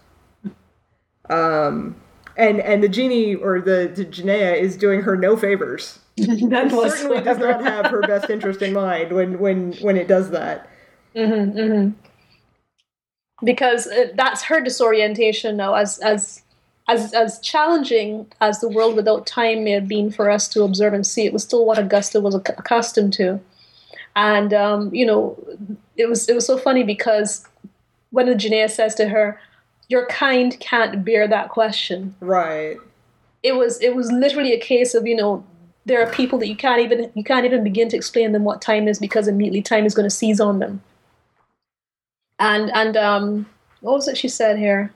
Um, 1.29 2.01
and 2.37 2.61
and 2.61 2.83
the 2.83 2.89
genie 2.89 3.35
or 3.35 3.61
the, 3.61 3.93
the 3.95 4.05
Janaea 4.05 4.57
is 4.57 4.77
doing 4.77 5.03
her 5.03 5.17
no 5.17 5.37
favors. 5.37 5.99
that 6.17 6.71
certainly 6.71 7.23
does 7.23 7.39
not 7.39 7.63
have 7.63 7.87
her 7.87 8.01
best 8.03 8.31
interest 8.31 8.63
in 8.63 8.73
mind 8.73 9.13
when 9.13 9.39
when 9.39 9.73
when 9.75 9.97
it 9.97 10.09
does 10.09 10.31
that. 10.31 10.69
Mm-hmm, 11.15 11.59
mm-hmm 11.59 12.10
because 13.43 13.87
it, 13.87 14.17
that's 14.17 14.43
her 14.43 14.61
disorientation 14.61 15.57
now 15.57 15.75
as 15.75 15.99
as 16.01 16.43
as 16.89 17.13
as 17.15 17.39
challenging 17.41 18.27
as 18.41 18.61
the 18.61 18.69
world 18.69 18.97
without 18.97 19.27
time 19.27 19.65
may 19.65 19.71
have 19.71 19.89
been 19.89 20.11
for 20.11 20.31
us 20.31 20.49
to 20.49 20.63
observe 20.63 20.93
and 20.93 21.07
see 21.07 21.25
it 21.25 21.33
was 21.33 21.43
still 21.43 21.65
what 21.65 21.79
augusta 21.79 22.21
was 22.21 22.35
accustomed 22.35 23.13
to. 23.15 23.41
And 24.17 24.53
um, 24.53 24.93
you 24.95 25.07
know 25.07 25.39
it 25.97 26.09
was 26.09 26.29
it 26.29 26.35
was 26.35 26.47
so 26.47 26.59
funny 26.59 26.83
because 26.83 27.47
when 28.11 28.27
the 28.27 28.35
Janaea 28.35 28.71
says 28.71 28.95
to 28.97 29.09
her 29.09 29.41
your 29.89 30.07
kind 30.07 30.59
can't 30.61 31.05
bear 31.05 31.27
that 31.29 31.49
question 31.49 32.15
right. 32.21 32.77
it 33.43 33.57
was 33.57 33.81
it 33.81 33.95
was 33.95 34.11
literally 34.13 34.53
a 34.53 34.61
case 34.61 34.95
of 34.95 35.07
you 35.07 35.17
know 35.17 35.45
there 35.85 36.01
are 36.01 36.11
people 36.13 36.39
that 36.39 36.49
you 36.49 36.57
can't 36.57 36.81
even 36.81 37.11
you 37.15 37.25
can't 37.25 37.45
even 37.45 37.65
begin 37.65 37.89
to 37.89 37.97
explain 37.97 38.33
them 38.33 38.45
what 38.45 38.63
time 38.63 38.87
is 38.89 38.99
because 38.99 39.29
immediately 39.29 39.63
time 39.63 39.85
is 39.85 39.95
going 39.95 40.09
to 40.09 40.15
seize 40.15 40.41
on 40.41 40.59
them 40.59 40.81
and 42.41 42.71
and 42.75 42.97
um, 42.97 43.47
what 43.81 43.93
was 43.93 44.09
it 44.09 44.17
she 44.17 44.29
said 44.29 44.59
here? 44.59 44.93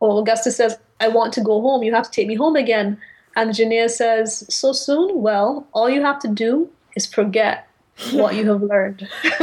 Well, 0.00 0.18
Augusta 0.18 0.50
says, 0.50 0.76
"I 1.00 1.08
want 1.08 1.32
to 1.34 1.40
go 1.40 1.62
home. 1.62 1.82
You 1.82 1.94
have 1.94 2.04
to 2.04 2.10
take 2.10 2.26
me 2.26 2.34
home 2.34 2.56
again." 2.56 2.98
And 3.34 3.50
Janaea 3.50 3.88
says, 3.88 4.44
"So 4.54 4.72
soon? 4.72 5.22
Well, 5.22 5.66
all 5.72 5.88
you 5.88 6.02
have 6.02 6.18
to 6.20 6.28
do 6.28 6.68
is 6.94 7.06
forget 7.06 7.66
what 8.12 8.34
you 8.34 8.46
have 8.50 8.62
learned." 8.62 9.08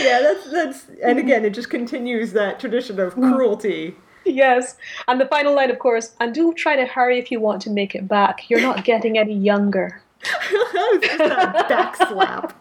yeah, 0.00 0.20
that's 0.20 0.50
that's, 0.50 0.86
and 1.02 1.18
again, 1.18 1.44
it 1.44 1.50
just 1.50 1.70
continues 1.70 2.32
that 2.32 2.58
tradition 2.58 2.98
of 2.98 3.14
cruelty. 3.14 3.94
Yes, 4.24 4.76
and 5.08 5.20
the 5.20 5.26
final 5.26 5.54
line, 5.54 5.70
of 5.70 5.78
course, 5.78 6.14
and 6.20 6.34
do 6.34 6.54
try 6.54 6.76
to 6.76 6.86
hurry 6.86 7.18
if 7.18 7.30
you 7.30 7.40
want 7.40 7.60
to 7.62 7.70
make 7.70 7.94
it 7.94 8.08
back. 8.08 8.48
You're 8.48 8.60
not 8.60 8.84
getting 8.84 9.18
any 9.18 9.34
younger. 9.34 10.00
just 10.22 11.20
a 11.20 11.66
back 11.68 11.96
slap. 11.96 12.56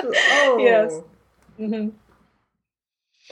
Oh. 0.00 0.58
Yes. 0.60 1.00
Mm-hmm. 1.58 1.88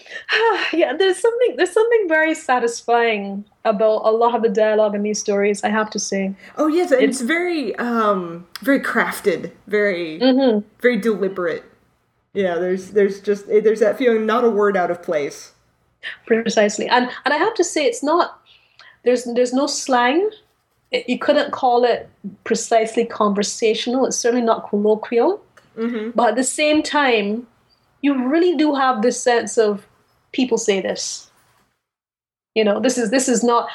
yeah, 0.72 0.94
there's 0.96 1.18
something 1.18 1.56
there's 1.56 1.72
something 1.72 2.08
very 2.08 2.34
satisfying 2.34 3.44
about 3.64 4.02
a 4.04 4.10
lot 4.10 4.34
of 4.34 4.42
the 4.42 4.48
dialogue 4.48 4.94
in 4.94 5.02
these 5.02 5.20
stories. 5.20 5.62
I 5.64 5.68
have 5.68 5.90
to 5.90 5.98
say. 5.98 6.34
Oh 6.56 6.66
yes, 6.66 6.92
it's, 6.92 7.02
it's 7.02 7.20
very 7.20 7.74
um 7.76 8.46
very 8.60 8.80
crafted, 8.80 9.52
very 9.66 10.18
mm-hmm. 10.20 10.66
very 10.80 10.96
deliberate. 10.96 11.64
Yeah, 12.32 12.56
there's 12.56 12.90
there's 12.90 13.20
just 13.20 13.46
there's 13.48 13.80
that 13.80 13.98
feeling 13.98 14.26
not 14.26 14.44
a 14.44 14.50
word 14.50 14.76
out 14.76 14.90
of 14.90 15.02
place. 15.02 15.52
Precisely, 16.26 16.88
and 16.88 17.10
and 17.24 17.34
I 17.34 17.36
have 17.36 17.54
to 17.54 17.64
say 17.64 17.84
it's 17.84 18.02
not 18.02 18.40
there's 19.04 19.24
there's 19.24 19.52
no 19.52 19.66
slang. 19.66 20.30
It, 20.90 21.08
you 21.08 21.18
couldn't 21.18 21.52
call 21.52 21.84
it 21.84 22.08
precisely 22.44 23.04
conversational. 23.04 24.06
It's 24.06 24.16
certainly 24.16 24.44
not 24.44 24.68
colloquial. 24.68 25.42
Mm-hmm. 25.76 26.10
But 26.10 26.30
at 26.30 26.36
the 26.36 26.44
same 26.44 26.82
time, 26.82 27.46
you 28.02 28.28
really 28.28 28.56
do 28.56 28.74
have 28.74 29.02
this 29.02 29.20
sense 29.22 29.56
of 29.56 29.86
people 30.32 30.58
say 30.58 30.80
this. 30.80 31.30
You 32.54 32.64
know, 32.64 32.80
this 32.80 32.98
is 32.98 33.10
this 33.10 33.28
is 33.28 33.44
not 33.44 33.68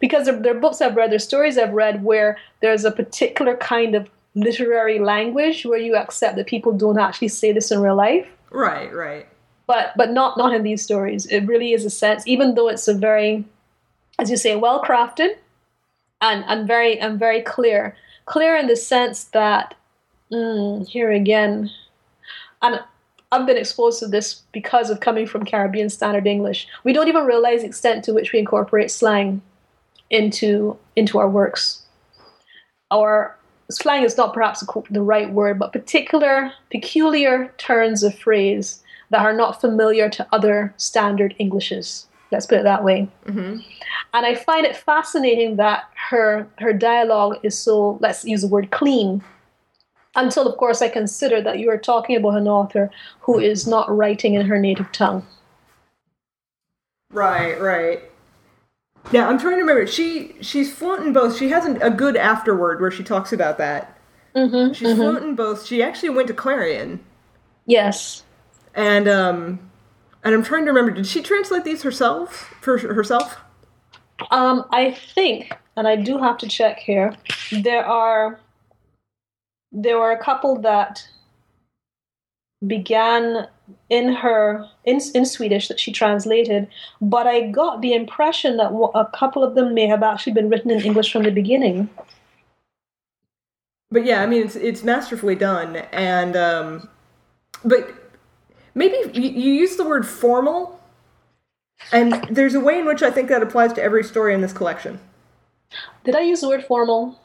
because 0.00 0.24
there, 0.24 0.40
there 0.40 0.56
are 0.56 0.60
books 0.60 0.80
I've 0.80 0.96
read, 0.96 1.12
there's 1.12 1.24
stories 1.24 1.58
I've 1.58 1.74
read 1.74 2.02
where 2.02 2.38
there's 2.62 2.84
a 2.84 2.90
particular 2.90 3.56
kind 3.56 3.94
of 3.94 4.08
literary 4.34 4.98
language 4.98 5.66
where 5.66 5.78
you 5.78 5.96
accept 5.96 6.36
that 6.36 6.46
people 6.46 6.72
don't 6.72 6.98
actually 6.98 7.28
say 7.28 7.52
this 7.52 7.70
in 7.70 7.80
real 7.80 7.96
life. 7.96 8.28
Right, 8.50 8.92
right. 8.92 9.26
But 9.66 9.92
but 9.96 10.12
not 10.12 10.38
not 10.38 10.54
in 10.54 10.62
these 10.62 10.82
stories. 10.82 11.26
It 11.26 11.40
really 11.46 11.72
is 11.72 11.84
a 11.84 11.90
sense, 11.90 12.26
even 12.26 12.54
though 12.54 12.68
it's 12.68 12.88
a 12.88 12.94
very, 12.94 13.44
as 14.18 14.30
you 14.30 14.36
say, 14.36 14.56
well 14.56 14.82
crafted, 14.82 15.36
and 16.20 16.44
and 16.46 16.66
very 16.66 16.98
and 16.98 17.18
very 17.18 17.42
clear. 17.42 17.96
Clear 18.24 18.56
in 18.56 18.66
the 18.66 18.76
sense 18.76 19.24
that 19.24 19.74
mm, 20.32 20.88
here 20.88 21.10
again, 21.10 21.70
and 22.62 22.80
I've 23.32 23.46
been 23.46 23.56
exposed 23.56 23.98
to 24.00 24.06
this 24.06 24.42
because 24.52 24.88
of 24.90 25.00
coming 25.00 25.26
from 25.26 25.44
Caribbean 25.44 25.88
Standard 25.88 26.26
English. 26.26 26.68
We 26.84 26.92
don't 26.92 27.08
even 27.08 27.24
realize 27.24 27.62
the 27.62 27.66
extent 27.66 28.04
to 28.04 28.14
which 28.14 28.32
we 28.32 28.38
incorporate 28.38 28.90
slang 28.90 29.42
into 30.10 30.76
into 30.94 31.18
our 31.18 31.28
works. 31.28 31.82
Our 32.90 33.36
slang 33.70 34.04
is 34.04 34.16
not 34.16 34.32
perhaps 34.32 34.64
the 34.90 35.02
right 35.02 35.32
word, 35.32 35.58
but 35.58 35.72
particular 35.72 36.52
peculiar 36.70 37.52
turns 37.58 38.04
of 38.04 38.16
phrase 38.16 38.82
that 39.10 39.20
are 39.20 39.32
not 39.32 39.60
familiar 39.60 40.08
to 40.10 40.26
other 40.32 40.72
standard 40.76 41.34
Englishes. 41.38 42.06
Let's 42.32 42.46
put 42.46 42.58
it 42.58 42.64
that 42.64 42.84
way. 42.84 43.08
Mm-hmm. 43.26 43.60
And 44.14 44.26
I 44.26 44.34
find 44.34 44.66
it 44.66 44.76
fascinating 44.76 45.56
that 45.56 45.84
her 46.10 46.46
her 46.58 46.72
dialogue 46.72 47.38
is 47.42 47.58
so 47.58 47.98
let's 48.00 48.24
use 48.24 48.42
the 48.42 48.48
word 48.48 48.70
clean 48.70 49.22
until, 50.16 50.46
of 50.46 50.56
course, 50.56 50.82
I 50.82 50.88
consider 50.88 51.40
that 51.42 51.58
you 51.58 51.70
are 51.70 51.78
talking 51.78 52.16
about 52.16 52.36
an 52.36 52.48
author 52.48 52.90
who 53.20 53.38
is 53.38 53.66
not 53.66 53.94
writing 53.94 54.34
in 54.34 54.46
her 54.46 54.58
native 54.58 54.90
tongue. 54.92 55.26
Right, 57.10 57.60
right. 57.60 58.02
Yeah, 59.12 59.28
I'm 59.28 59.38
trying 59.38 59.54
to 59.54 59.60
remember. 59.60 59.86
She 59.86 60.34
she's 60.40 60.72
fluent 60.72 61.06
in 61.06 61.12
both. 61.12 61.36
She 61.36 61.50
has 61.50 61.64
a 61.64 61.90
good 61.90 62.16
afterword 62.16 62.80
where 62.80 62.90
she 62.90 63.04
talks 63.04 63.32
about 63.32 63.58
that. 63.58 63.96
Mm-hmm, 64.34 64.72
she's 64.72 64.88
mm-hmm. 64.88 64.96
fluent 64.96 65.24
in 65.24 65.34
both. 65.36 65.64
She 65.64 65.82
actually 65.82 66.10
went 66.10 66.28
to 66.28 66.34
Clarion. 66.34 67.00
Yes. 67.66 68.24
And 68.74 69.06
um, 69.08 69.70
and 70.24 70.34
I'm 70.34 70.42
trying 70.42 70.64
to 70.64 70.72
remember. 70.72 70.90
Did 70.90 71.06
she 71.06 71.22
translate 71.22 71.64
these 71.64 71.82
herself 71.82 72.52
for 72.60 72.78
herself? 72.78 73.38
Um, 74.30 74.64
I 74.72 74.90
think, 74.90 75.56
and 75.76 75.86
I 75.86 75.94
do 75.94 76.18
have 76.18 76.38
to 76.38 76.48
check 76.48 76.78
here. 76.78 77.14
There 77.52 77.86
are 77.86 78.40
there 79.72 79.98
were 79.98 80.12
a 80.12 80.22
couple 80.22 80.60
that 80.62 81.06
began 82.66 83.48
in 83.90 84.12
her 84.12 84.66
in, 84.84 85.00
in 85.14 85.26
Swedish 85.26 85.68
that 85.68 85.80
she 85.80 85.92
translated, 85.92 86.68
but 87.00 87.26
I 87.26 87.50
got 87.50 87.82
the 87.82 87.94
impression 87.94 88.56
that 88.56 88.72
a 88.94 89.06
couple 89.16 89.42
of 89.42 89.54
them 89.54 89.74
may 89.74 89.86
have 89.86 90.02
actually 90.02 90.32
been 90.32 90.48
written 90.48 90.70
in 90.70 90.80
English 90.80 91.12
from 91.12 91.24
the 91.24 91.30
beginning. 91.30 91.88
but 93.90 94.04
yeah, 94.04 94.22
I 94.22 94.26
mean 94.26 94.44
it's 94.44 94.56
it's 94.56 94.82
masterfully 94.82 95.34
done, 95.34 95.76
and 95.92 96.36
um, 96.36 96.88
but 97.64 97.92
maybe 98.74 98.96
you, 99.14 99.30
you 99.30 99.52
use 99.52 99.76
the 99.76 99.86
word 99.86 100.06
formal, 100.06 100.80
and 101.92 102.26
there's 102.30 102.54
a 102.54 102.60
way 102.60 102.78
in 102.78 102.86
which 102.86 103.02
I 103.02 103.10
think 103.10 103.28
that 103.28 103.42
applies 103.42 103.72
to 103.74 103.82
every 103.82 104.04
story 104.04 104.34
in 104.34 104.40
this 104.40 104.52
collection. 104.52 105.00
Did 106.04 106.14
I 106.14 106.20
use 106.20 106.40
the 106.40 106.48
word 106.48 106.64
formal? 106.64 107.18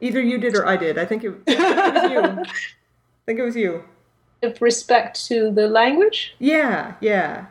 Either 0.00 0.20
you 0.20 0.38
did 0.38 0.54
or 0.54 0.66
I 0.66 0.76
did. 0.76 0.98
I 0.98 1.04
think 1.04 1.24
it, 1.24 1.34
it 1.46 1.58
was 1.58 2.10
you. 2.10 2.20
I 2.20 3.24
think 3.26 3.38
it 3.38 3.42
was 3.42 3.56
you. 3.56 3.84
With 4.42 4.60
respect 4.60 5.26
to 5.26 5.50
the 5.50 5.68
language? 5.68 6.34
Yeah, 6.38 6.94
yeah. 7.00 7.46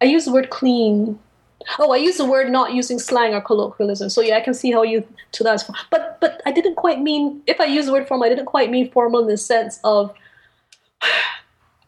I 0.00 0.04
use 0.04 0.26
the 0.26 0.32
word 0.32 0.50
clean. 0.50 1.18
Oh, 1.78 1.92
I 1.92 1.96
use 1.96 2.18
the 2.18 2.24
word 2.24 2.50
not 2.50 2.72
using 2.72 2.98
slang 2.98 3.34
or 3.34 3.40
colloquialism. 3.40 4.10
So 4.10 4.20
yeah, 4.20 4.36
I 4.36 4.40
can 4.40 4.54
see 4.54 4.70
how 4.70 4.82
you 4.82 5.06
to 5.32 5.44
that. 5.44 5.68
But 5.90 6.18
but 6.20 6.40
I 6.46 6.52
didn't 6.52 6.76
quite 6.76 7.00
mean 7.00 7.42
if 7.46 7.60
I 7.60 7.64
use 7.64 7.86
the 7.86 7.92
word 7.92 8.06
formal, 8.06 8.26
I 8.26 8.28
didn't 8.28 8.46
quite 8.46 8.70
mean 8.70 8.90
formal 8.90 9.20
in 9.20 9.26
the 9.26 9.36
sense 9.36 9.80
of 9.82 10.14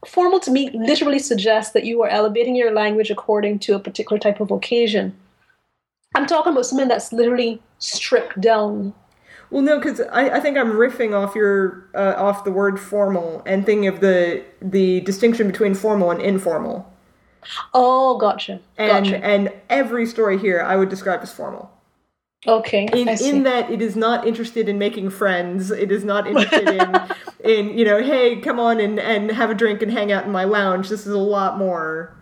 formal 0.06 0.40
to 0.40 0.50
me 0.50 0.70
literally 0.70 1.18
suggests 1.18 1.72
that 1.72 1.84
you 1.84 2.02
are 2.02 2.08
elevating 2.08 2.56
your 2.56 2.72
language 2.72 3.10
according 3.10 3.58
to 3.60 3.74
a 3.74 3.78
particular 3.78 4.18
type 4.18 4.40
of 4.40 4.50
occasion. 4.50 5.14
I'm 6.14 6.26
talking 6.26 6.52
about 6.52 6.66
something 6.66 6.88
that's 6.88 7.12
literally 7.12 7.62
stripped 7.78 8.40
down. 8.40 8.94
Well, 9.50 9.62
no, 9.62 9.78
because 9.78 10.00
I, 10.00 10.36
I 10.36 10.40
think 10.40 10.56
I'm 10.56 10.72
riffing 10.72 11.12
off 11.12 11.34
your 11.34 11.88
uh, 11.94 12.14
off 12.16 12.44
the 12.44 12.52
word 12.52 12.78
formal 12.78 13.42
and 13.46 13.66
thinking 13.66 13.88
of 13.88 14.00
the 14.00 14.44
the 14.62 15.00
distinction 15.00 15.48
between 15.48 15.74
formal 15.74 16.10
and 16.10 16.20
informal. 16.20 16.90
Oh, 17.74 18.16
gotcha. 18.18 18.60
And 18.78 19.06
gotcha. 19.06 19.24
and 19.24 19.52
every 19.68 20.06
story 20.06 20.38
here 20.38 20.62
I 20.62 20.76
would 20.76 20.88
describe 20.88 21.20
as 21.22 21.32
formal. 21.32 21.70
Okay. 22.46 22.88
In 22.92 23.08
in 23.08 23.42
that 23.42 23.70
it 23.70 23.82
is 23.82 23.96
not 23.96 24.26
interested 24.26 24.68
in 24.68 24.78
making 24.78 25.10
friends. 25.10 25.70
It 25.70 25.90
is 25.90 26.04
not 26.04 26.26
interested 26.26 26.68
in 26.68 27.00
in 27.44 27.76
you 27.76 27.84
know, 27.84 28.00
hey, 28.00 28.36
come 28.36 28.60
on 28.60 28.78
and 28.78 29.00
and 29.00 29.32
have 29.32 29.50
a 29.50 29.54
drink 29.54 29.82
and 29.82 29.90
hang 29.90 30.12
out 30.12 30.24
in 30.24 30.30
my 30.30 30.44
lounge. 30.44 30.88
This 30.88 31.06
is 31.06 31.12
a 31.12 31.18
lot 31.18 31.58
more 31.58 32.16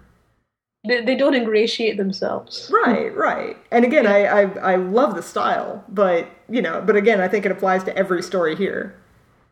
they, 0.86 1.04
they 1.04 1.16
don't 1.16 1.34
ingratiate 1.34 1.98
themselves. 1.98 2.70
Right, 2.72 3.14
right. 3.14 3.56
And 3.70 3.84
again, 3.84 4.06
I, 4.06 4.24
I 4.24 4.42
I 4.72 4.76
love 4.76 5.14
the 5.14 5.22
style, 5.22 5.84
but 5.88 6.28
you 6.48 6.62
know, 6.62 6.82
but 6.84 6.96
again, 6.96 7.20
I 7.20 7.28
think 7.28 7.44
it 7.44 7.52
applies 7.52 7.84
to 7.84 7.96
every 7.96 8.22
story 8.22 8.56
here. 8.56 8.96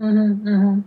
Mm-hmm, 0.01 0.49
mm-hmm. 0.49 0.81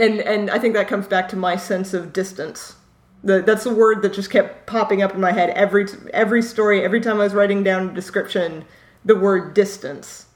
And 0.00 0.20
and 0.20 0.50
I 0.50 0.58
think 0.58 0.74
that 0.74 0.88
comes 0.88 1.06
back 1.06 1.28
to 1.30 1.36
my 1.36 1.56
sense 1.56 1.94
of 1.94 2.12
distance. 2.12 2.76
The, 3.22 3.40
that's 3.40 3.64
the 3.64 3.74
word 3.74 4.02
that 4.02 4.12
just 4.12 4.30
kept 4.30 4.66
popping 4.66 5.02
up 5.02 5.14
in 5.14 5.20
my 5.20 5.32
head 5.32 5.50
every 5.50 5.86
every 6.12 6.42
story. 6.42 6.84
Every 6.84 7.00
time 7.00 7.20
I 7.20 7.24
was 7.24 7.34
writing 7.34 7.62
down 7.62 7.90
a 7.90 7.94
description, 7.94 8.64
the 9.04 9.16
word 9.16 9.54
distance 9.54 10.26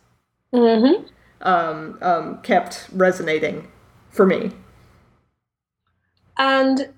Mm-hmm. 0.55 1.05
um, 1.43 1.99
um, 2.01 2.41
kept 2.43 2.89
resonating 2.93 3.69
for 4.11 4.25
me. 4.25 4.53
And 6.39 6.89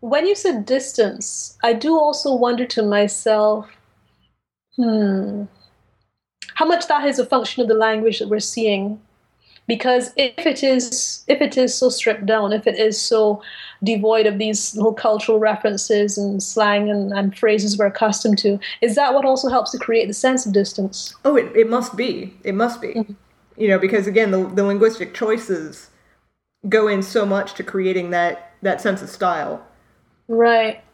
when 0.00 0.26
you 0.26 0.34
said 0.34 0.66
distance, 0.66 1.56
I 1.62 1.72
do 1.72 1.98
also 1.98 2.34
wonder 2.34 2.66
to 2.66 2.82
myself, 2.82 3.70
hmm, 4.76 5.44
how 6.60 6.66
much 6.66 6.88
that 6.88 7.06
is 7.06 7.18
a 7.18 7.24
function 7.24 7.62
of 7.62 7.68
the 7.68 7.74
language 7.74 8.18
that 8.18 8.28
we're 8.28 8.38
seeing. 8.38 9.00
Because 9.66 10.12
if 10.16 10.44
it 10.44 10.62
is 10.62 11.24
if 11.26 11.40
it 11.40 11.56
is 11.56 11.74
so 11.74 11.88
stripped 11.88 12.26
down, 12.26 12.52
if 12.52 12.66
it 12.66 12.78
is 12.78 13.00
so 13.00 13.42
devoid 13.82 14.26
of 14.26 14.36
these 14.36 14.76
little 14.76 14.92
cultural 14.92 15.38
references 15.38 16.18
and 16.18 16.42
slang 16.42 16.90
and, 16.90 17.12
and 17.14 17.34
phrases 17.38 17.78
we're 17.78 17.86
accustomed 17.86 18.36
to, 18.40 18.60
is 18.82 18.94
that 18.94 19.14
what 19.14 19.24
also 19.24 19.48
helps 19.48 19.70
to 19.70 19.78
create 19.78 20.06
the 20.06 20.12
sense 20.12 20.44
of 20.44 20.52
distance? 20.52 21.14
Oh, 21.24 21.34
it, 21.34 21.50
it 21.56 21.70
must 21.70 21.96
be. 21.96 22.34
It 22.44 22.54
must 22.54 22.82
be. 22.82 22.88
Mm-hmm. 22.88 23.14
You 23.56 23.68
know, 23.68 23.78
because 23.78 24.06
again, 24.06 24.30
the, 24.30 24.46
the 24.46 24.64
linguistic 24.64 25.14
choices 25.14 25.88
go 26.68 26.88
in 26.88 27.02
so 27.02 27.24
much 27.24 27.54
to 27.54 27.62
creating 27.62 28.10
that, 28.10 28.52
that 28.60 28.82
sense 28.82 29.00
of 29.00 29.08
style. 29.08 29.66
Right. 30.28 30.84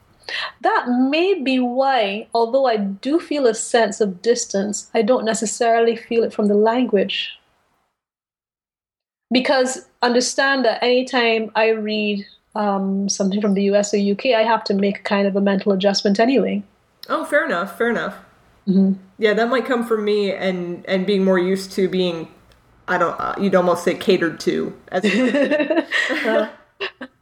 That 0.62 0.88
may 0.88 1.40
be 1.40 1.58
why, 1.58 2.26
although 2.34 2.66
I 2.66 2.76
do 2.76 3.20
feel 3.20 3.46
a 3.46 3.54
sense 3.54 4.00
of 4.00 4.22
distance, 4.22 4.90
I 4.94 5.02
don't 5.02 5.24
necessarily 5.24 5.96
feel 5.96 6.24
it 6.24 6.32
from 6.32 6.48
the 6.48 6.54
language. 6.54 7.38
Because 9.30 9.86
understand 10.02 10.64
that 10.64 10.82
anytime 10.82 11.50
I 11.54 11.70
read 11.70 12.24
um, 12.54 13.08
something 13.08 13.40
from 13.40 13.54
the 13.54 13.64
US 13.64 13.92
or 13.92 13.98
UK, 13.98 14.26
I 14.26 14.42
have 14.42 14.64
to 14.64 14.74
make 14.74 15.04
kind 15.04 15.26
of 15.26 15.36
a 15.36 15.40
mental 15.40 15.72
adjustment 15.72 16.20
anyway. 16.20 16.62
Oh, 17.08 17.24
fair 17.24 17.44
enough. 17.44 17.76
Fair 17.76 17.90
enough. 17.90 18.16
Mm-hmm. 18.68 18.94
Yeah, 19.18 19.34
that 19.34 19.48
might 19.48 19.64
come 19.64 19.84
from 19.84 20.04
me 20.04 20.32
and 20.32 20.84
and 20.88 21.06
being 21.06 21.24
more 21.24 21.38
used 21.38 21.72
to 21.72 21.88
being, 21.88 22.28
I 22.88 22.98
don't, 22.98 23.18
uh, 23.20 23.34
you'd 23.40 23.54
almost 23.54 23.84
say 23.84 23.94
catered 23.94 24.40
to. 24.40 24.76
As 24.88 25.04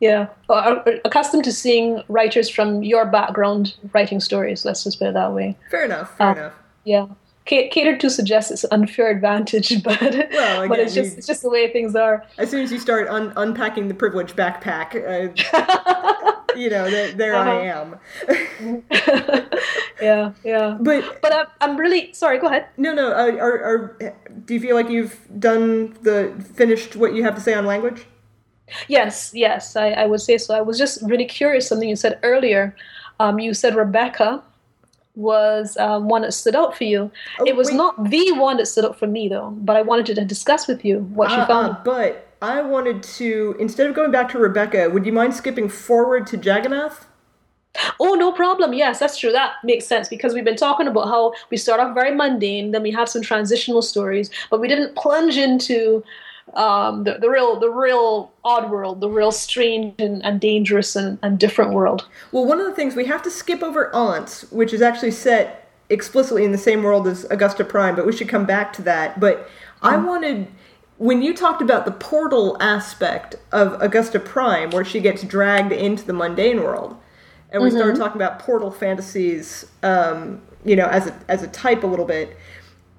Yeah, 0.00 0.26
or, 0.48 0.80
or 0.80 0.84
accustomed 1.04 1.44
to 1.44 1.52
seeing 1.52 2.02
writers 2.08 2.48
from 2.48 2.82
your 2.82 3.06
background 3.06 3.74
writing 3.94 4.20
stories. 4.20 4.64
Let's 4.64 4.84
just 4.84 4.98
put 4.98 5.08
it 5.08 5.14
that 5.14 5.32
way. 5.32 5.56
fair 5.70 5.84
enough. 5.84 6.16
Fair 6.18 6.28
Uh, 6.28 6.32
enough. 6.32 6.52
Yeah, 6.84 7.06
Ca- 7.48 7.68
catered 7.70 8.00
to 8.00 8.10
suggests 8.10 8.50
it's 8.50 8.64
an 8.64 8.70
unfair 8.72 9.08
advantage, 9.10 9.82
but 9.82 10.00
Well, 10.00 10.68
but 10.68 10.78
it's 10.80 10.94
just 10.94 11.12
you- 11.12 11.18
it's 11.18 11.26
just 11.26 11.42
the 11.42 11.48
way 11.50 11.72
things 11.72 11.96
are. 11.96 12.24
As 12.38 12.50
soon 12.50 12.62
as 12.62 12.70
you 12.72 12.78
start 12.78 13.08
un- 13.08 13.32
unpacking 13.36 13.88
the 13.88 13.94
privilege 13.94 14.34
backpack, 14.36 14.94
uh, 14.94 15.32
you 16.56 16.68
know, 16.70 16.90
there, 16.90 17.12
there 17.12 17.36
I 17.36 17.62
am. 17.66 17.96
yeah, 20.02 20.32
yeah. 20.44 20.76
But 20.80 21.20
But 21.22 21.32
I'm, 21.34 21.46
I'm 21.60 21.76
really 21.76 22.12
sorry. 22.12 22.38
Go 22.38 22.48
ahead. 22.48 22.66
no, 22.76 22.92
no. 22.94 23.08
Uh, 23.12 23.36
are, 23.40 23.64
are 23.64 24.14
do 24.44 24.54
you 24.54 24.60
feel 24.60 24.76
like 24.76 24.90
you've 24.90 25.18
done 25.38 25.96
the 26.02 26.32
finished 26.54 26.96
what 26.96 27.14
you 27.14 27.22
have 27.24 27.34
to 27.34 27.40
say 27.40 27.54
on 27.54 27.66
language? 27.66 28.06
Yes, 28.88 29.32
yes, 29.34 29.76
I, 29.76 29.90
I 29.90 30.06
would 30.06 30.20
say 30.20 30.38
so. 30.38 30.54
I 30.54 30.60
was 30.60 30.78
just 30.78 31.00
really 31.02 31.24
curious. 31.24 31.68
Something 31.68 31.88
you 31.88 31.96
said 31.96 32.18
earlier. 32.22 32.74
Um, 33.20 33.38
you 33.38 33.54
said 33.54 33.74
Rebecca 33.74 34.42
was 35.14 35.76
um, 35.78 36.08
one 36.08 36.22
that 36.22 36.32
stood 36.32 36.54
out 36.54 36.76
for 36.76 36.84
you. 36.84 37.10
Oh, 37.40 37.44
it 37.46 37.56
was 37.56 37.68
wait. 37.68 37.76
not 37.76 38.10
the 38.10 38.32
one 38.32 38.58
that 38.58 38.66
stood 38.66 38.84
out 38.84 38.98
for 38.98 39.06
me, 39.06 39.28
though. 39.28 39.50
But 39.58 39.76
I 39.76 39.82
wanted 39.82 40.06
to 40.14 40.24
discuss 40.24 40.66
with 40.66 40.84
you 40.84 41.00
what 41.14 41.30
you 41.30 41.36
Uh, 41.36 41.46
found. 41.46 41.72
uh, 41.72 41.80
but 41.84 42.26
I 42.42 42.60
wanted 42.60 43.02
to 43.02 43.56
instead 43.58 43.88
of 43.88 43.94
going 43.94 44.10
back 44.10 44.28
to 44.32 44.38
Rebecca, 44.38 44.90
would 44.90 45.06
you 45.06 45.12
mind 45.12 45.34
skipping 45.34 45.68
forward 45.68 46.26
to 46.28 46.36
Jagannath? 46.36 47.06
Oh, 48.00 48.14
no 48.14 48.32
problem. 48.32 48.72
Yes, 48.72 48.98
that's 48.98 49.18
true. 49.18 49.32
That 49.32 49.52
makes 49.62 49.86
sense 49.86 50.08
because 50.08 50.32
we've 50.34 50.44
been 50.44 50.56
talking 50.56 50.86
about 50.86 51.08
how 51.08 51.32
we 51.50 51.56
start 51.56 51.78
off 51.80 51.94
very 51.94 52.14
mundane, 52.14 52.70
then 52.70 52.82
we 52.82 52.90
have 52.90 53.08
some 53.08 53.22
transitional 53.22 53.82
stories, 53.82 54.30
but 54.50 54.60
we 54.60 54.68
didn't 54.68 54.94
plunge 54.96 55.36
into 55.36 56.02
um, 56.54 57.04
the, 57.04 57.18
the 57.18 57.28
real, 57.28 57.58
the 57.58 57.70
real 57.70 58.32
odd 58.44 58.70
world, 58.70 59.00
the 59.00 59.08
real 59.08 59.32
strange 59.32 59.94
and, 59.98 60.24
and 60.24 60.40
dangerous 60.40 60.96
and, 60.96 61.18
and 61.22 61.38
different 61.38 61.72
world. 61.72 62.08
Well, 62.32 62.44
one 62.44 62.60
of 62.60 62.66
the 62.66 62.74
things 62.74 62.94
we 62.94 63.06
have 63.06 63.22
to 63.22 63.30
skip 63.30 63.62
over 63.62 63.94
Aunts, 63.94 64.50
which 64.50 64.72
is 64.72 64.80
actually 64.80 65.10
set 65.10 65.70
explicitly 65.88 66.44
in 66.44 66.52
the 66.52 66.58
same 66.58 66.82
world 66.82 67.06
as 67.06 67.24
Augusta 67.30 67.64
Prime, 67.64 67.94
but 67.94 68.06
we 68.06 68.12
should 68.12 68.28
come 68.28 68.46
back 68.46 68.72
to 68.74 68.82
that. 68.82 69.20
But 69.20 69.48
I 69.82 69.96
wanted 69.96 70.48
when 70.98 71.20
you 71.22 71.34
talked 71.34 71.60
about 71.60 71.84
the 71.84 71.92
portal 71.92 72.56
aspect 72.60 73.36
of 73.52 73.80
Augusta 73.82 74.18
Prime, 74.18 74.70
where 74.70 74.84
she 74.84 75.00
gets 75.00 75.22
dragged 75.22 75.72
into 75.72 76.04
the 76.04 76.12
mundane 76.12 76.62
world, 76.62 76.96
and 77.50 77.62
we 77.62 77.70
started 77.70 77.96
talking 77.96 78.20
about 78.20 78.38
portal 78.38 78.70
fantasies, 78.70 79.66
um, 79.82 80.42
you 80.64 80.74
know, 80.76 80.86
as 80.86 81.06
a 81.06 81.18
as 81.28 81.42
a 81.42 81.48
type 81.48 81.84
a 81.84 81.86
little 81.86 82.04
bit. 82.04 82.36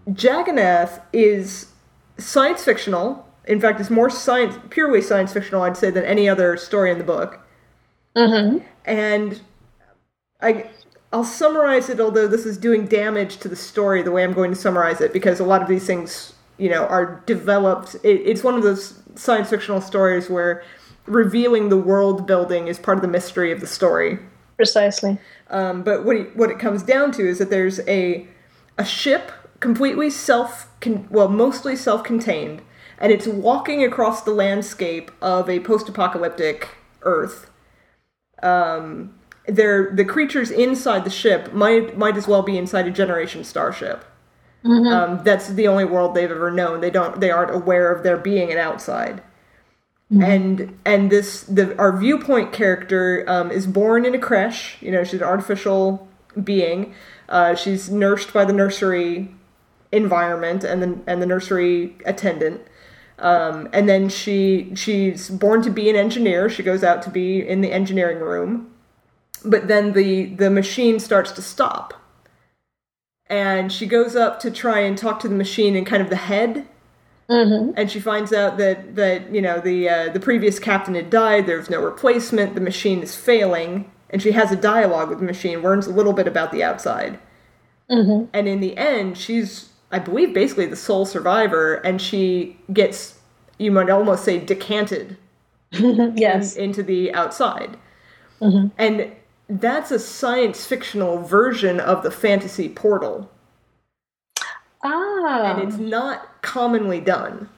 Jagannath 0.07 1.01
is 1.11 1.67
science 2.17 2.63
fictional. 2.63 3.26
In 3.47 3.59
fact, 3.59 3.79
it's 3.79 3.89
more 3.89 4.09
science, 4.09 4.57
purely 4.69 5.01
science 5.01 5.33
fictional, 5.33 5.63
I'd 5.63 5.77
say, 5.77 5.89
than 5.89 6.03
any 6.03 6.27
other 6.29 6.57
story 6.57 6.91
in 6.91 6.97
the 6.97 7.03
book. 7.03 7.39
Mm-hmm. 8.15 8.65
And 8.85 9.41
I, 10.41 10.69
I'll 11.13 11.23
summarize 11.23 11.89
it, 11.89 11.99
although 11.99 12.27
this 12.27 12.45
is 12.45 12.57
doing 12.57 12.85
damage 12.85 13.37
to 13.37 13.47
the 13.47 13.55
story 13.55 14.03
the 14.03 14.11
way 14.11 14.23
I'm 14.23 14.33
going 14.33 14.51
to 14.51 14.57
summarize 14.57 15.01
it, 15.01 15.13
because 15.13 15.39
a 15.39 15.45
lot 15.45 15.61
of 15.61 15.67
these 15.67 15.85
things, 15.85 16.33
you 16.57 16.69
know, 16.69 16.85
are 16.87 17.23
developed. 17.25 17.95
It, 18.03 18.21
it's 18.25 18.43
one 18.43 18.55
of 18.55 18.63
those 18.63 19.01
science 19.15 19.49
fictional 19.49 19.81
stories 19.81 20.29
where 20.29 20.63
revealing 21.05 21.69
the 21.69 21.77
world 21.77 22.27
building 22.27 22.67
is 22.67 22.77
part 22.77 22.97
of 22.97 23.01
the 23.01 23.07
mystery 23.07 23.51
of 23.51 23.61
the 23.61 23.67
story. 23.67 24.19
Precisely. 24.57 25.19
Um, 25.49 25.83
but 25.83 26.03
what 26.03 26.15
it, 26.17 26.35
what 26.35 26.51
it 26.51 26.59
comes 26.59 26.83
down 26.83 27.11
to 27.13 27.27
is 27.27 27.37
that 27.37 27.49
there's 27.49 27.79
a 27.87 28.27
a 28.77 28.85
ship 28.85 29.31
completely 29.59 30.09
self 30.09 30.69
con- 30.81 31.07
well 31.09 31.29
mostly 31.29 31.75
self 31.75 32.03
contained, 32.03 32.61
and 32.99 33.11
it's 33.11 33.27
walking 33.27 33.83
across 33.83 34.21
the 34.21 34.31
landscape 34.31 35.11
of 35.21 35.49
a 35.49 35.59
post 35.61 35.87
apocalyptic 35.89 36.69
Earth. 37.01 37.49
Um, 38.41 39.15
they're, 39.47 39.95
the 39.95 40.03
creatures 40.03 40.51
inside 40.51 41.03
the 41.05 41.09
ship 41.09 41.53
might 41.53 41.97
might 41.97 42.17
as 42.17 42.27
well 42.27 42.41
be 42.41 42.57
inside 42.57 42.87
a 42.87 42.91
Generation 42.91 43.43
starship. 43.43 44.03
Um, 44.91 45.23
that's 45.23 45.47
the 45.49 45.67
only 45.67 45.85
world 45.85 46.13
they've 46.13 46.29
ever 46.29 46.51
known. 46.51 46.81
They 46.81 46.89
don't 46.89 47.19
they 47.21 47.31
aren't 47.31 47.55
aware 47.55 47.91
of 47.93 48.03
there 48.03 48.17
being 48.17 48.51
an 48.51 48.57
outside 48.57 49.21
and 50.09 50.79
and 50.85 51.11
this 51.11 51.43
the 51.43 51.77
our 51.77 51.97
viewpoint 51.97 52.53
character 52.53 53.25
um, 53.27 53.51
is 53.51 53.67
born 53.67 54.05
in 54.05 54.15
a 54.15 54.19
creche. 54.19 54.77
You 54.81 54.91
know, 54.91 55.03
she's 55.03 55.21
an 55.21 55.27
artificial 55.27 56.07
being. 56.41 56.93
Uh, 57.27 57.55
she's 57.55 57.89
nursed 57.89 58.31
by 58.31 58.45
the 58.45 58.53
nursery 58.53 59.35
environment 59.91 60.63
and 60.63 60.81
the 60.81 60.99
and 61.07 61.21
the 61.21 61.25
nursery 61.25 61.95
attendant. 62.05 62.61
Um, 63.19 63.67
and 63.73 63.89
then 63.89 64.09
she 64.09 64.71
she's 64.75 65.29
born 65.29 65.61
to 65.63 65.69
be 65.71 65.89
an 65.89 65.95
engineer. 65.95 66.49
She 66.49 66.61
goes 66.63 66.83
out 66.83 67.01
to 67.03 67.09
be 67.09 67.45
in 67.45 67.61
the 67.61 67.71
engineering 67.71 68.19
room, 68.19 68.71
but 69.43 69.67
then 69.67 69.93
the 69.93 70.25
the 70.25 70.49
machine 70.51 70.99
starts 70.99 71.31
to 71.33 71.41
stop, 71.41 71.95
and 73.27 73.71
she 73.71 73.87
goes 73.87 74.15
up 74.15 74.39
to 74.41 74.51
try 74.51 74.79
and 74.81 74.97
talk 74.97 75.19
to 75.21 75.27
the 75.27 75.35
machine 75.35 75.75
in 75.75 75.83
kind 75.83 76.03
of 76.03 76.09
the 76.09 76.15
head. 76.15 76.67
Mm-hmm. 77.29 77.73
And 77.75 77.91
she 77.91 77.99
finds 77.99 78.31
out 78.31 78.57
that 78.59 78.95
that 78.95 79.33
you 79.33 79.41
know 79.41 79.59
the 79.59 79.89
uh, 79.89 80.09
the 80.09 80.19
previous 80.19 80.59
captain 80.59 80.93
had 80.93 81.09
died. 81.09 81.47
There's 81.47 81.69
no 81.69 81.81
replacement. 81.81 82.53
The 82.53 82.61
machine 82.61 83.01
is 83.01 83.15
failing, 83.15 83.91
and 84.11 84.21
she 84.21 84.31
has 84.31 84.51
a 84.51 84.55
dialogue 84.55 85.09
with 85.09 85.19
the 85.19 85.25
machine. 85.25 85.63
Learns 85.63 85.87
a 85.87 85.91
little 85.91 86.13
bit 86.13 86.27
about 86.27 86.51
the 86.51 86.63
outside, 86.63 87.19
Mm-hmm. 87.89 88.25
and 88.33 88.47
in 88.47 88.59
the 88.59 88.77
end, 88.77 89.17
she's 89.17 89.69
I 89.91 89.99
believe 89.99 90.33
basically 90.33 90.65
the 90.65 90.75
sole 90.75 91.05
survivor, 91.05 91.75
and 91.75 92.01
she 92.01 92.57
gets 92.73 93.19
you 93.57 93.71
might 93.71 93.89
almost 93.89 94.23
say 94.23 94.37
decanted 94.39 95.17
yes. 95.71 96.55
into 96.55 96.83
the 96.83 97.13
outside. 97.13 97.77
Mhm. 98.41 98.71
And 98.77 99.11
that's 99.49 99.89
a 99.91 99.97
science 99.99 100.65
fictional 100.65 101.21
version 101.23 101.79
of 101.79 102.03
the 102.03 102.11
fantasy 102.11 102.69
portal, 102.69 103.29
Ah. 104.83 105.53
and 105.55 105.61
it's 105.67 105.77
not 105.77 106.41
commonly 106.41 106.99
done. 106.99 107.49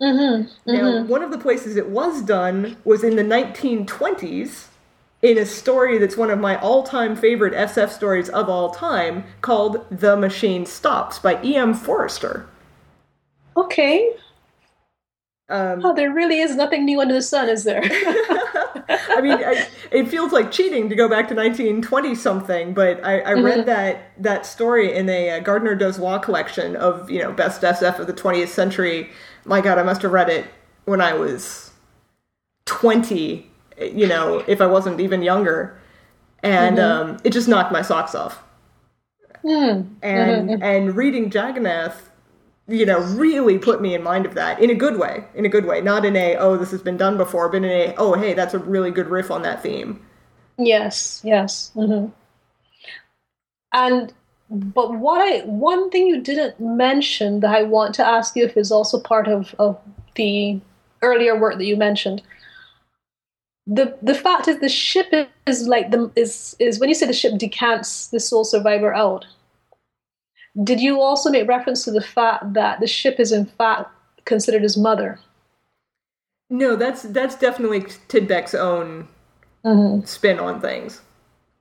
mm-hmm. 0.00 0.48
Now, 0.70 1.04
one 1.04 1.22
of 1.22 1.30
the 1.30 1.38
places 1.38 1.76
it 1.76 1.88
was 1.88 2.22
done 2.22 2.76
was 2.84 3.04
in 3.04 3.16
the 3.16 3.22
1920s 3.22 4.66
in 5.26 5.38
a 5.38 5.46
story 5.46 5.98
that's 5.98 6.16
one 6.16 6.30
of 6.30 6.38
my 6.38 6.58
all 6.60 6.82
time 6.82 7.16
favorite 7.16 7.52
SF 7.52 7.90
stories 7.90 8.28
of 8.28 8.48
all 8.48 8.70
time 8.70 9.24
called 9.40 9.84
The 9.90 10.16
Machine 10.16 10.64
Stops 10.64 11.18
by 11.18 11.42
E.M. 11.42 11.74
Forster. 11.74 12.48
Okay. 13.56 14.14
Um, 15.48 15.84
Oh, 15.84 15.94
there 15.94 16.12
really 16.12 16.38
is 16.38 16.54
nothing 16.54 16.84
new 16.84 17.00
under 17.00 17.14
the 17.14 17.22
sun, 17.22 17.48
is 17.48 17.64
there? 17.64 17.82
I 18.88 19.20
mean, 19.20 19.38
I, 19.44 19.66
it 19.90 20.08
feels 20.08 20.32
like 20.32 20.52
cheating 20.52 20.88
to 20.88 20.94
go 20.94 21.08
back 21.08 21.28
to 21.28 21.34
1920 21.34 22.14
something, 22.14 22.72
but 22.72 23.04
I, 23.04 23.20
I 23.20 23.32
read 23.32 23.66
that 23.66 24.12
that 24.18 24.46
story 24.46 24.94
in 24.94 25.08
a 25.08 25.30
uh, 25.30 25.40
Gardner 25.40 25.76
Dozois 25.76 26.22
collection 26.22 26.76
of 26.76 27.10
you 27.10 27.20
know 27.20 27.32
best 27.32 27.62
SF 27.62 27.98
of 27.98 28.06
the 28.06 28.12
20th 28.12 28.48
century. 28.48 29.10
My 29.44 29.60
God, 29.60 29.78
I 29.78 29.82
must 29.82 30.02
have 30.02 30.12
read 30.12 30.28
it 30.28 30.46
when 30.84 31.00
I 31.00 31.14
was 31.14 31.72
20. 32.66 33.50
You 33.80 34.06
know, 34.06 34.44
if 34.46 34.60
I 34.60 34.66
wasn't 34.66 35.00
even 35.00 35.22
younger, 35.22 35.78
and 36.42 36.78
um, 36.78 37.18
it 37.24 37.30
just 37.32 37.48
knocked 37.48 37.72
my 37.72 37.82
socks 37.82 38.14
off. 38.14 38.42
Hmm. 39.42 39.82
And 40.02 40.62
and 40.62 40.96
reading 40.96 41.24
Jagannath, 41.24 42.10
you 42.68 42.86
know, 42.86 43.00
really 43.00 43.58
put 43.58 43.80
me 43.80 43.94
in 43.94 44.02
mind 44.02 44.26
of 44.26 44.34
that 44.34 44.60
in 44.60 44.70
a 44.70 44.74
good 44.74 44.98
way, 44.98 45.24
in 45.34 45.44
a 45.44 45.48
good 45.48 45.66
way, 45.66 45.80
not 45.80 46.04
in 46.04 46.16
a 46.16 46.36
oh 46.36 46.56
this 46.56 46.70
has 46.70 46.82
been 46.82 46.96
done 46.96 47.16
before, 47.16 47.48
but 47.48 47.58
in 47.58 47.64
a 47.64 47.94
oh 47.96 48.14
hey 48.14 48.34
that's 48.34 48.54
a 48.54 48.58
really 48.58 48.90
good 48.90 49.08
riff 49.08 49.30
on 49.30 49.42
that 49.42 49.62
theme. 49.62 50.04
Yes, 50.58 51.20
yes. 51.22 51.70
hmm 51.74 52.06
And 53.72 54.12
but 54.50 54.94
what 54.94 55.20
I 55.20 55.44
one 55.44 55.90
thing 55.90 56.06
you 56.06 56.20
didn't 56.20 56.58
mention 56.60 57.40
that 57.40 57.54
I 57.54 57.62
want 57.62 57.94
to 57.96 58.06
ask 58.06 58.36
you 58.36 58.44
if 58.44 58.56
is 58.56 58.72
also 58.72 59.00
part 59.00 59.28
of, 59.28 59.54
of 59.58 59.78
the 60.14 60.60
earlier 61.02 61.38
work 61.38 61.58
that 61.58 61.64
you 61.66 61.76
mentioned. 61.76 62.22
The 63.66 63.96
the 64.00 64.14
fact 64.14 64.46
is 64.48 64.60
the 64.60 64.68
ship 64.68 65.12
is 65.46 65.66
like 65.66 65.90
the 65.90 66.10
is 66.14 66.54
is 66.58 66.78
when 66.78 66.88
you 66.88 66.94
say 66.94 67.06
the 67.06 67.12
ship 67.12 67.36
decants 67.38 68.08
the 68.08 68.20
sole 68.20 68.44
survivor 68.44 68.94
out. 68.94 69.26
Did 70.62 70.80
you 70.80 71.00
also 71.00 71.30
make 71.30 71.48
reference 71.48 71.84
to 71.84 71.90
the 71.90 72.00
fact 72.00 72.54
that 72.54 72.80
the 72.80 72.86
ship 72.86 73.18
is 73.18 73.32
in 73.32 73.44
fact 73.46 73.90
considered 74.24 74.62
his 74.62 74.76
mother? 74.76 75.18
No, 76.48 76.76
that's 76.76 77.02
that's 77.02 77.34
definitely 77.36 77.80
Tidbeck's 77.82 78.54
own 78.54 79.08
Mm-hmm. 79.64 80.06
spin 80.06 80.38
on 80.38 80.60
things. 80.60 81.00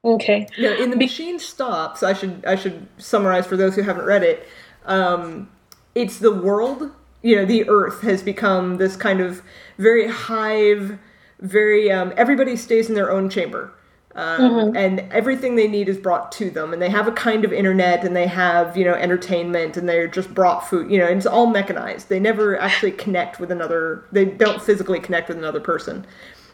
Okay. 0.03 0.47
No, 0.59 0.71
in 0.75 0.91
the 0.91 0.95
machine 0.95 1.39
stops. 1.39 2.03
I 2.03 2.13
should 2.13 2.45
I 2.45 2.55
should 2.55 2.87
summarize 2.99 3.47
for 3.47 3.57
those 3.57 3.75
who 3.75 3.81
haven't 3.81 4.05
read 4.05 4.21
it. 4.21 4.47
Um, 4.85 5.49
it's 5.95 6.19
the 6.19 6.31
world. 6.31 6.91
You 7.23 7.37
know, 7.37 7.45
the 7.45 7.67
Earth 7.67 8.01
has 8.01 8.21
become 8.21 8.77
this 8.77 8.95
kind 8.95 9.21
of 9.21 9.41
very 9.79 10.07
hive, 10.07 10.99
very 11.39 11.91
um, 11.91 12.13
everybody 12.17 12.55
stays 12.55 12.89
in 12.89 12.95
their 12.95 13.11
own 13.11 13.29
chamber. 13.29 13.73
Um, 14.15 14.77
and 14.77 15.01
everything 15.11 15.57
they 15.57 15.67
need 15.67 15.89
is 15.89 15.97
brought 15.97 16.31
to 16.33 16.49
them 16.49 16.71
and 16.71 16.81
they 16.81 16.89
have 16.89 17.05
a 17.05 17.11
kind 17.11 17.43
of 17.43 17.51
internet 17.51 18.05
and 18.05 18.15
they 18.15 18.27
have 18.27 18.77
you 18.77 18.85
know 18.85 18.93
entertainment 18.93 19.75
and 19.75 19.89
they're 19.89 20.07
just 20.07 20.33
brought 20.33 20.65
food 20.65 20.89
you 20.89 20.97
know 20.97 21.05
and 21.05 21.17
it's 21.17 21.25
all 21.25 21.47
mechanized. 21.47 22.07
They 22.07 22.21
never 22.21 22.57
actually 22.57 22.93
connect 22.93 23.41
with 23.41 23.51
another 23.51 24.05
they 24.13 24.23
don't 24.23 24.61
physically 24.61 25.01
connect 25.01 25.27
with 25.27 25.37
another 25.37 25.59
person. 25.59 26.07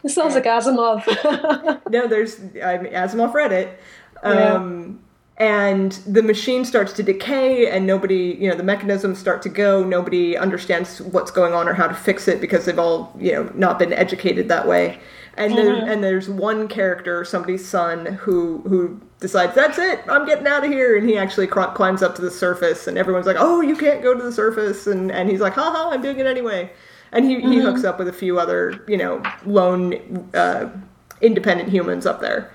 It 0.03 0.09
sounds 0.09 0.33
like 0.33 0.45
Asimov. 0.45 1.05
no, 1.91 2.07
there's 2.07 2.39
I 2.63 2.79
mean, 2.79 2.93
Asimov 2.93 3.31
read 3.35 3.51
it, 3.51 3.79
um, 4.23 4.99
and 5.37 5.91
the 6.05 6.21
machine 6.21 6.65
starts 6.65 6.93
to 6.93 7.03
decay, 7.03 7.67
and 7.69 7.87
nobody, 7.87 8.37
you 8.39 8.49
know, 8.49 8.55
the 8.55 8.63
mechanisms 8.63 9.17
start 9.17 9.41
to 9.43 9.49
go. 9.49 9.83
Nobody 9.83 10.37
understands 10.37 11.01
what's 11.01 11.31
going 11.31 11.53
on 11.53 11.67
or 11.67 11.73
how 11.73 11.87
to 11.87 11.95
fix 11.95 12.27
it 12.27 12.39
because 12.41 12.65
they've 12.65 12.77
all, 12.77 13.15
you 13.19 13.31
know, 13.31 13.51
not 13.55 13.79
been 13.79 13.93
educated 13.93 14.49
that 14.49 14.67
way. 14.67 14.99
And 15.35 15.57
there, 15.57 15.81
and 15.87 16.03
there's 16.03 16.29
one 16.29 16.67
character, 16.67 17.23
somebody's 17.25 17.67
son, 17.67 18.05
who 18.05 18.61
who 18.67 19.01
decides 19.19 19.55
that's 19.55 19.79
it, 19.79 20.01
I'm 20.09 20.25
getting 20.25 20.45
out 20.47 20.65
of 20.65 20.71
here, 20.71 20.97
and 20.97 21.07
he 21.09 21.17
actually 21.17 21.47
cr- 21.47 21.61
climbs 21.73 22.03
up 22.03 22.15
to 22.15 22.21
the 22.21 22.31
surface, 22.31 22.85
and 22.87 22.97
everyone's 22.97 23.25
like, 23.25 23.37
oh, 23.39 23.61
you 23.61 23.75
can't 23.75 24.03
go 24.03 24.13
to 24.13 24.21
the 24.23 24.31
surface, 24.31 24.87
and 24.87 25.11
and 25.11 25.29
he's 25.29 25.39
like, 25.39 25.53
haha, 25.53 25.89
I'm 25.91 26.01
doing 26.01 26.19
it 26.19 26.25
anyway. 26.27 26.69
And 27.13 27.25
he, 27.25 27.41
he 27.41 27.59
hooks 27.59 27.83
up 27.83 27.99
with 27.99 28.07
a 28.07 28.13
few 28.13 28.39
other, 28.39 28.83
you 28.87 28.97
know, 28.97 29.27
lone 29.45 30.29
uh, 30.33 30.69
independent 31.21 31.69
humans 31.69 32.05
up 32.05 32.21
there. 32.21 32.51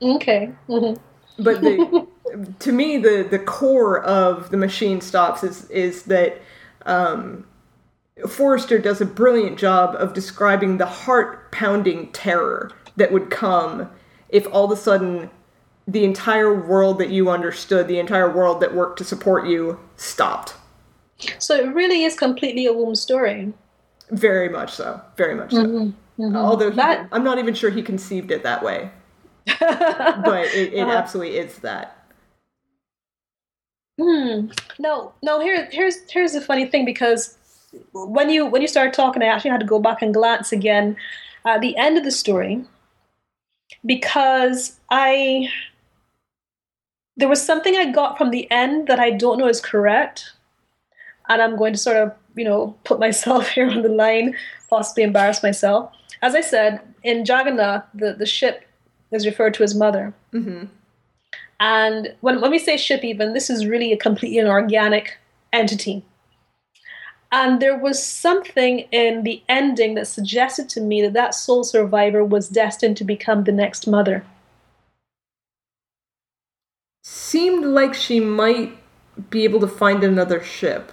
okay. 0.00 0.54
hmm 0.68 0.94
But 1.38 1.62
the, 1.64 1.86
to 2.60 2.72
me, 2.72 2.98
the 2.98 3.26
the 3.28 3.38
core 3.38 4.00
of 4.02 4.50
the 4.50 4.56
machine 4.56 5.00
stops 5.00 5.42
is 5.42 5.68
is 5.70 6.04
that 6.04 6.40
um, 6.86 7.46
Forster 8.28 8.78
does 8.78 9.00
a 9.00 9.06
brilliant 9.06 9.58
job 9.58 9.94
of 9.96 10.14
describing 10.14 10.78
the 10.78 10.86
heart 10.86 11.50
pounding 11.52 12.10
terror 12.12 12.70
that 12.96 13.12
would 13.12 13.30
come 13.30 13.90
if 14.28 14.46
all 14.52 14.64
of 14.64 14.70
a 14.70 14.76
sudden 14.76 15.30
the 15.86 16.04
entire 16.04 16.54
world 16.54 16.98
that 16.98 17.10
you 17.10 17.28
understood, 17.30 17.88
the 17.88 17.98
entire 17.98 18.30
world 18.30 18.60
that 18.60 18.74
worked 18.74 18.98
to 18.98 19.04
support 19.04 19.46
you, 19.46 19.78
stopped. 19.96 20.54
So 21.38 21.56
it 21.56 21.74
really 21.74 22.04
is 22.04 22.16
completely 22.16 22.66
a 22.66 22.72
womb 22.72 22.94
story. 22.94 23.52
Very 24.10 24.48
much 24.48 24.72
so. 24.72 25.00
Very 25.16 25.34
much 25.34 25.52
so. 25.52 25.64
Mm-hmm. 25.64 26.22
Mm-hmm. 26.22 26.36
Although 26.36 26.70
he, 26.70 26.76
That- 26.76 27.08
I'm 27.12 27.24
not 27.24 27.38
even 27.38 27.54
sure 27.54 27.70
he 27.70 27.82
conceived 27.82 28.30
it 28.30 28.42
that 28.42 28.62
way, 28.62 28.90
but 29.58 30.46
it, 30.54 30.74
it 30.74 30.80
uh-huh. 30.80 30.92
absolutely 30.92 31.38
is 31.38 31.58
that. 31.58 32.01
Hmm. 34.00 34.46
No, 34.78 35.12
no. 35.22 35.40
Here, 35.40 35.68
here's 35.70 36.10
here's 36.10 36.32
the 36.32 36.40
funny 36.40 36.66
thing 36.66 36.84
because 36.84 37.36
when 37.92 38.30
you 38.30 38.46
when 38.46 38.62
you 38.62 38.68
started 38.68 38.94
talking, 38.94 39.22
I 39.22 39.26
actually 39.26 39.50
had 39.50 39.60
to 39.60 39.66
go 39.66 39.78
back 39.78 40.02
and 40.02 40.14
glance 40.14 40.52
again 40.52 40.96
at 41.44 41.60
the 41.60 41.76
end 41.76 41.98
of 41.98 42.04
the 42.04 42.10
story 42.10 42.64
because 43.84 44.78
I 44.90 45.48
there 47.16 47.28
was 47.28 47.44
something 47.44 47.76
I 47.76 47.92
got 47.92 48.16
from 48.16 48.30
the 48.30 48.50
end 48.50 48.88
that 48.88 48.98
I 48.98 49.10
don't 49.10 49.38
know 49.38 49.48
is 49.48 49.60
correct, 49.60 50.32
and 51.28 51.42
I'm 51.42 51.56
going 51.56 51.74
to 51.74 51.78
sort 51.78 51.96
of 51.98 52.14
you 52.34 52.44
know 52.44 52.74
put 52.84 52.98
myself 52.98 53.48
here 53.54 53.68
on 53.70 53.82
the 53.82 53.88
line, 53.88 54.34
possibly 54.70 55.02
embarrass 55.02 55.42
myself. 55.42 55.92
As 56.22 56.34
I 56.34 56.40
said, 56.40 56.80
in 57.02 57.18
Jagannath, 57.26 57.84
the 57.94 58.14
the 58.14 58.26
ship 58.26 58.64
is 59.10 59.26
referred 59.26 59.54
to 59.54 59.62
as 59.62 59.74
mother. 59.74 60.14
hmm 60.32 60.64
And 61.62 62.12
when, 62.22 62.40
when 62.40 62.50
we 62.50 62.58
say 62.58 62.76
ship, 62.76 63.04
even, 63.04 63.34
this 63.34 63.48
is 63.48 63.66
really 63.66 63.92
a 63.92 63.96
completely 63.96 64.40
an 64.40 64.48
organic 64.48 65.18
entity. 65.52 66.04
And 67.30 67.62
there 67.62 67.78
was 67.78 68.04
something 68.04 68.80
in 68.90 69.22
the 69.22 69.44
ending 69.48 69.94
that 69.94 70.08
suggested 70.08 70.68
to 70.70 70.80
me 70.80 71.02
that 71.02 71.12
that 71.12 71.36
sole 71.36 71.62
survivor 71.62 72.24
was 72.24 72.48
destined 72.48 72.96
to 72.96 73.04
become 73.04 73.44
the 73.44 73.52
next 73.52 73.86
mother. 73.86 74.26
Seemed 77.04 77.64
like 77.64 77.94
she 77.94 78.18
might 78.18 78.76
be 79.30 79.44
able 79.44 79.60
to 79.60 79.68
find 79.68 80.02
another 80.02 80.42
ship. 80.42 80.90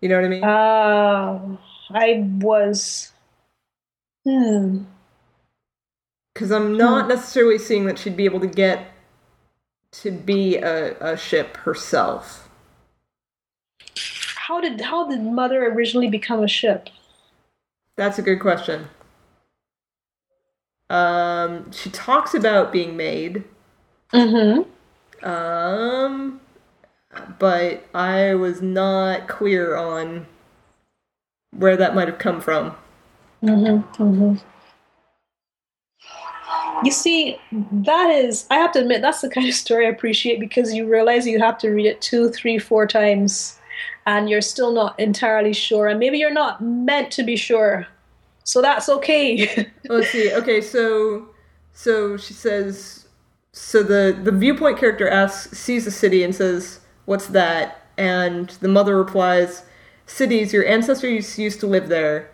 You 0.00 0.08
know 0.08 0.16
what 0.16 0.24
I 0.24 0.28
mean? 0.28 0.44
Oh, 0.44 1.58
I 1.90 2.26
was. 2.38 3.12
Hmm. 4.24 4.84
Because 6.32 6.50
I'm 6.50 6.78
not 6.78 7.06
necessarily 7.06 7.58
seeing 7.58 7.84
that 7.84 7.98
she'd 7.98 8.16
be 8.16 8.24
able 8.24 8.40
to 8.40 8.46
get 8.46 8.93
to 10.02 10.10
be 10.10 10.56
a, 10.56 10.96
a 11.00 11.16
ship 11.16 11.56
herself. 11.58 12.48
How 14.36 14.60
did 14.60 14.80
how 14.80 15.08
did 15.08 15.22
mother 15.22 15.66
originally 15.66 16.08
become 16.08 16.42
a 16.42 16.48
ship? 16.48 16.88
That's 17.96 18.18
a 18.18 18.22
good 18.22 18.40
question. 18.40 18.88
Um, 20.90 21.72
she 21.72 21.90
talks 21.90 22.34
about 22.34 22.72
being 22.72 22.96
made, 22.96 23.44
Mm-hmm. 24.12 25.26
um, 25.26 26.40
but 27.38 27.86
I 27.94 28.34
was 28.34 28.60
not 28.60 29.28
clear 29.28 29.76
on 29.76 30.26
where 31.52 31.76
that 31.76 31.94
might 31.94 32.08
have 32.08 32.18
come 32.18 32.40
from. 32.40 32.76
You 36.84 36.90
see, 36.90 37.38
that 37.50 38.10
is, 38.10 38.46
I 38.50 38.56
have 38.56 38.72
to 38.72 38.80
admit, 38.80 39.02
that's 39.02 39.20
the 39.20 39.30
kind 39.30 39.48
of 39.48 39.54
story 39.54 39.86
I 39.86 39.90
appreciate 39.90 40.40
because 40.40 40.74
you 40.74 40.86
realize 40.86 41.26
you 41.26 41.38
have 41.40 41.58
to 41.58 41.70
read 41.70 41.86
it 41.86 42.00
two, 42.00 42.30
three, 42.30 42.58
four 42.58 42.86
times 42.86 43.58
and 44.06 44.28
you're 44.28 44.40
still 44.40 44.72
not 44.72 44.98
entirely 44.98 45.52
sure. 45.52 45.88
And 45.88 45.98
maybe 45.98 46.18
you're 46.18 46.32
not 46.32 46.60
meant 46.60 47.10
to 47.12 47.22
be 47.22 47.36
sure. 47.36 47.86
So 48.44 48.60
that's 48.60 48.88
okay. 48.88 49.70
Let's 49.88 50.10
see. 50.10 50.32
Okay, 50.32 50.60
so 50.60 51.28
so 51.72 52.16
she 52.16 52.34
says 52.34 53.04
so 53.52 53.82
the 53.82 54.18
the 54.22 54.32
viewpoint 54.32 54.78
character 54.78 55.08
asks 55.08 55.56
sees 55.58 55.84
the 55.84 55.90
city 55.90 56.22
and 56.22 56.34
says, 56.34 56.80
"What's 57.06 57.26
that?" 57.28 57.86
And 57.96 58.50
the 58.60 58.68
mother 58.68 58.96
replies, 58.96 59.62
"Cities, 60.06 60.52
your 60.52 60.66
ancestors 60.66 61.38
used 61.38 61.60
to 61.60 61.66
live 61.66 61.88
there." 61.88 62.30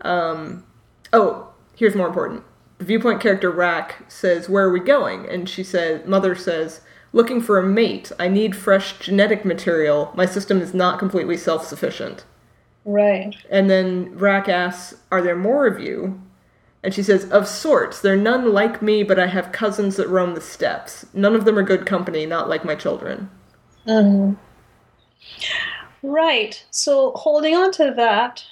Um 0.00 0.64
oh, 1.12 1.48
here's 1.76 1.94
more 1.94 2.06
important. 2.06 2.44
The 2.78 2.84
viewpoint 2.84 3.20
character 3.20 3.50
Rack 3.50 4.04
says, 4.08 4.48
"Where 4.48 4.66
are 4.66 4.72
we 4.72 4.80
going?" 4.80 5.28
And 5.28 5.48
she 5.48 5.62
says, 5.62 6.06
mother 6.06 6.34
says, 6.34 6.80
"Looking 7.12 7.40
for 7.40 7.58
a 7.58 7.62
mate. 7.62 8.12
I 8.18 8.28
need 8.28 8.54
fresh 8.54 8.98
genetic 8.98 9.44
material. 9.44 10.12
My 10.14 10.26
system 10.26 10.60
is 10.60 10.74
not 10.74 10.98
completely 10.98 11.36
self-sufficient." 11.36 12.24
right. 12.86 13.36
And 13.50 13.68
then 13.68 14.16
Rack 14.16 14.48
asks, 14.48 14.98
Are 15.12 15.20
there 15.20 15.36
more 15.36 15.66
of 15.66 15.80
you? 15.80 16.22
And 16.82 16.94
she 16.94 17.02
says, 17.02 17.28
Of 17.30 17.46
sorts. 17.46 18.00
There 18.00 18.14
are 18.14 18.16
none 18.16 18.52
like 18.52 18.80
me, 18.80 19.02
but 19.02 19.18
I 19.18 19.26
have 19.26 19.52
cousins 19.52 19.96
that 19.96 20.08
roam 20.08 20.34
the 20.34 20.40
steppes. 20.40 21.04
None 21.12 21.34
of 21.34 21.44
them 21.44 21.58
are 21.58 21.62
good 21.62 21.84
company, 21.84 22.24
not 22.24 22.48
like 22.48 22.64
my 22.64 22.74
children. 22.74 23.28
Hmm. 23.84 24.34
Right. 26.02 26.64
So 26.70 27.12
holding 27.12 27.54
on 27.54 27.72
to 27.72 27.92
that, 27.96 28.44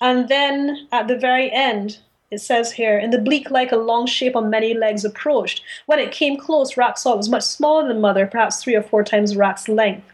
and 0.00 0.28
then 0.28 0.88
at 0.92 1.08
the 1.08 1.18
very 1.18 1.50
end, 1.50 1.98
it 2.32 2.40
says 2.40 2.72
here, 2.72 2.98
in 2.98 3.10
the 3.10 3.18
bleak 3.18 3.50
like 3.50 3.72
a 3.72 3.76
long 3.76 4.06
shape 4.06 4.34
on 4.34 4.48
many 4.48 4.72
legs 4.72 5.04
approached. 5.04 5.62
When 5.84 5.98
it 5.98 6.12
came 6.12 6.38
close, 6.38 6.78
Rack 6.78 6.96
saw 6.96 7.12
it 7.12 7.18
was 7.18 7.28
much 7.28 7.42
smaller 7.42 7.86
than 7.86 8.00
Mother, 8.00 8.26
perhaps 8.26 8.62
three 8.62 8.74
or 8.74 8.82
four 8.82 9.04
times 9.04 9.36
Rack's 9.36 9.68
length. 9.68 10.06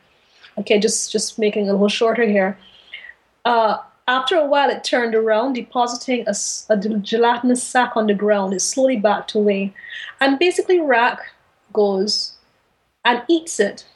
Okay, 0.58 0.80
just 0.80 1.12
just 1.12 1.38
making 1.38 1.66
it 1.66 1.68
a 1.68 1.72
little 1.72 1.88
shorter 1.88 2.26
here. 2.26 2.58
Uh, 3.44 3.78
after 4.08 4.34
a 4.34 4.46
while, 4.46 4.68
it 4.68 4.82
turned 4.82 5.14
around, 5.14 5.52
depositing 5.52 6.26
a 6.26 6.76
gelatinous 7.02 7.62
sack 7.62 7.96
on 7.96 8.08
the 8.08 8.14
ground. 8.14 8.52
It 8.52 8.62
slowly 8.62 8.96
backed 8.96 9.34
away. 9.34 9.72
And 10.20 10.38
basically, 10.38 10.80
Rack 10.80 11.20
goes 11.72 12.32
and 13.04 13.22
eats 13.28 13.60
it. 13.60 13.86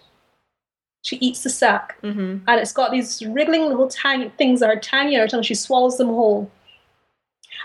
She 1.02 1.16
eats 1.16 1.42
the 1.42 1.50
sack. 1.50 1.96
Mm-hmm. 2.02 2.44
And 2.46 2.60
it's 2.60 2.72
got 2.72 2.92
these 2.92 3.26
wriggling 3.26 3.66
little 3.66 3.88
tiny 3.88 4.28
things 4.38 4.60
that 4.60 4.70
are 4.70 4.78
tiny 4.78 5.16
on 5.16 5.22
her 5.22 5.28
tongue. 5.28 5.42
She 5.42 5.56
swallows 5.56 5.98
them 5.98 6.08
whole. 6.08 6.48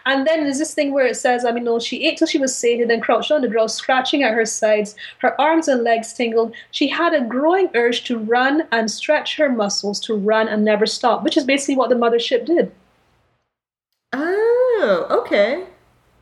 And 0.06 0.26
then 0.28 0.44
there's 0.44 0.60
this 0.60 0.74
thing 0.74 0.94
where 0.94 1.06
it 1.06 1.16
says, 1.16 1.46
I 1.46 1.52
mean, 1.52 1.64
no, 1.64 1.80
she 1.80 2.06
ate 2.06 2.18
till 2.18 2.28
she 2.28 2.38
was 2.38 2.56
sated, 2.56 2.90
then 2.90 3.02
crouched 3.02 3.32
on 3.32 3.42
the 3.42 3.48
ground, 3.48 3.72
scratching 3.72 4.24
at 4.24 4.34
her 4.34 4.46
sides. 4.46 4.96
Her 5.20 5.40
arms 5.40 5.68
and 5.68 5.84
legs 5.84 6.14
tingled. 6.14 6.54
She 6.72 6.88
had 6.88 7.14
a 7.14 7.22
growing 7.22 7.70
urge 7.76 8.04
to 8.06 8.18
run 8.18 8.64
and 8.72 8.90
stretch 8.90 9.38
her 9.38 9.50
muscles, 9.50 10.00
to 10.02 10.16
run 10.16 10.48
and 10.48 10.64
never 10.64 10.86
stop, 10.86 11.24
which 11.24 11.38
is 11.38 11.44
basically 11.44 11.76
what 11.76 11.90
the 11.90 11.96
mothership 11.96 12.46
did. 12.46 12.72
Oh, 14.14 15.08
okay. 15.10 15.66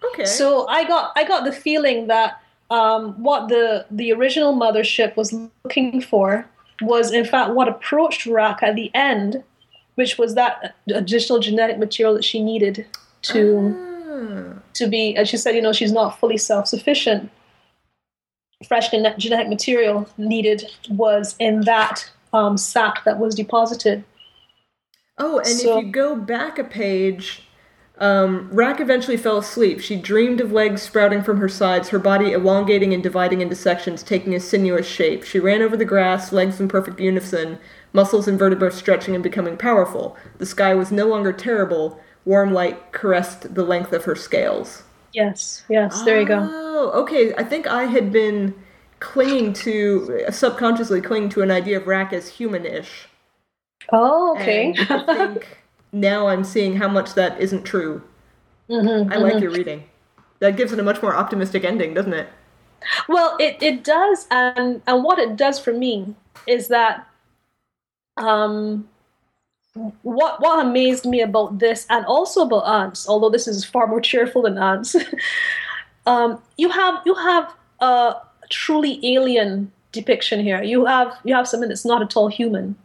Okay. 0.04 0.26
So 0.26 0.68
I 0.68 0.86
got 0.86 1.12
I 1.16 1.24
got 1.24 1.46
the 1.46 1.52
feeling 1.52 2.08
that 2.08 2.42
um, 2.70 3.22
what 3.22 3.50
the 3.50 3.86
the 3.92 4.12
original 4.12 4.54
mothership 4.54 5.16
was 5.16 5.34
looking 5.64 6.02
for 6.02 6.48
was 6.82 7.12
in 7.12 7.26
fact 7.26 7.54
what 7.54 7.68
approached 7.68 8.26
Rack 8.26 8.64
at 8.64 8.76
the 8.76 8.92
end, 8.94 9.44
which 9.96 10.18
was 10.18 10.36
that 10.36 10.76
additional 10.88 11.40
genetic 11.40 11.78
material 11.78 12.16
that 12.16 12.24
she 12.26 12.42
needed 12.42 12.86
to 13.34 13.76
Ah. 14.58 14.60
to 14.74 14.88
be. 14.88 15.16
As 15.16 15.28
she 15.30 15.38
said, 15.38 15.56
you 15.56 15.62
know, 15.62 15.74
she's 15.74 15.92
not 15.92 16.20
fully 16.20 16.38
self 16.38 16.68
sufficient. 16.68 17.30
Fresh 18.68 18.90
genetic 18.90 19.50
material 19.50 20.08
needed 20.18 20.64
was 20.90 21.36
in 21.40 21.62
that 21.62 22.10
um, 22.34 22.58
sac 22.58 23.04
that 23.06 23.20
was 23.20 23.36
deposited. 23.36 24.04
Oh, 25.18 25.38
and 25.40 25.48
So- 25.48 25.78
if 25.80 25.86
you 25.86 25.92
go 25.92 26.16
back 26.16 26.58
a 26.60 26.64
page, 26.64 27.44
um, 28.00 28.50
Rack 28.52 28.82
eventually 28.82 29.16
fell 29.18 29.38
asleep. 29.38 29.80
She 29.80 29.96
dreamed 29.96 30.42
of 30.42 30.52
legs 30.52 30.82
sprouting 30.82 31.22
from 31.24 31.40
her 31.40 31.48
sides, 31.48 31.90
her 31.90 32.00
body 32.00 32.32
elongating 32.34 32.94
and 32.94 33.02
dividing 33.02 33.40
into 33.42 33.56
sections, 33.56 34.04
taking 34.04 34.34
a 34.36 34.40
sinuous 34.40 34.86
shape. 34.88 35.24
She 35.24 35.40
ran 35.40 35.62
over 35.62 35.78
the 35.78 35.86
grass, 35.86 36.34
legs 36.34 36.60
in 36.60 36.68
perfect 36.68 37.00
unison, 37.00 37.58
muscles 37.94 38.28
and 38.28 38.38
vertebrae 38.38 38.72
stretching 38.72 39.16
and 39.16 39.24
becoming 39.24 39.56
powerful. 39.56 40.18
The 40.40 40.46
sky 40.46 40.74
was 40.76 40.92
no 40.92 41.06
longer 41.08 41.32
terrible. 41.32 42.00
Warm 42.26 42.54
light 42.54 42.92
caressed 42.92 43.54
the 43.54 43.64
length 43.64 43.94
of 43.94 44.06
her 44.06 44.16
scales. 44.16 44.84
Yes, 45.14 45.64
yes, 45.70 46.02
there 46.04 46.20
you 46.20 46.28
go. 46.28 46.40
Oh, 46.52 46.92
okay. 47.02 47.34
I 47.36 47.44
think 47.44 47.68
I 47.68 47.86
had 47.86 48.12
been 48.12 48.54
clinging 49.00 49.54
to, 49.54 50.26
subconsciously 50.30 51.02
clinging 51.02 51.30
to 51.30 51.42
an 51.42 51.52
idea 51.52 51.78
of 51.78 51.88
Rack 51.88 52.12
as 52.12 52.28
human-ish. 52.30 53.08
Oh, 53.94 54.36
okay. 54.36 54.74
And 54.78 54.92
I 54.92 55.06
think 55.06 55.58
now 55.94 56.28
I'm 56.28 56.44
seeing 56.44 56.76
how 56.76 56.88
much 56.88 57.14
that 57.14 57.40
isn't 57.40 57.64
true. 57.64 58.04
Mhm, 58.70 59.14
I 59.14 59.18
like 59.18 59.42
your 59.42 59.52
reading. 59.52 59.84
That 60.40 60.58
gives 60.58 60.74
it 60.74 60.80
a 60.80 60.84
much 60.84 61.02
more 61.02 61.16
optimistic 61.16 61.64
ending, 61.64 61.94
doesn't 61.94 62.14
it? 62.14 62.28
Well, 63.08 63.38
it, 63.40 63.62
it 63.62 63.84
does, 63.84 64.28
and 64.32 64.82
and 64.86 65.04
what 65.04 65.20
it 65.20 65.36
does 65.36 65.60
for 65.60 65.72
me 65.72 66.16
is 66.48 66.68
that 66.68 67.08
um, 68.18 68.88
what 69.76 70.42
what 70.42 70.66
amazed 70.66 71.06
me 71.06 71.22
about 71.22 71.60
this, 71.60 71.86
and 71.90 72.06
also 72.06 72.44
about 72.44 72.66
Aunts, 72.66 73.08
although 73.08 73.30
this 73.30 73.48
is 73.48 73.66
far 73.66 73.88
more 73.88 74.02
cheerful 74.02 74.44
than 74.44 74.58
Aunts, 74.58 74.96
um, 76.06 76.42
you 76.58 76.70
have 76.70 77.02
you 77.06 77.14
have 77.16 77.54
a 77.80 78.16
truly 78.50 79.00
alien 79.04 79.72
depiction 79.92 80.40
here. 80.40 80.64
You 80.64 80.86
have 80.86 81.18
you 81.24 81.36
have 81.36 81.48
something 81.48 81.70
that's 81.70 81.86
not 81.86 82.02
at 82.02 82.16
all 82.16 82.28
human, 82.30 82.76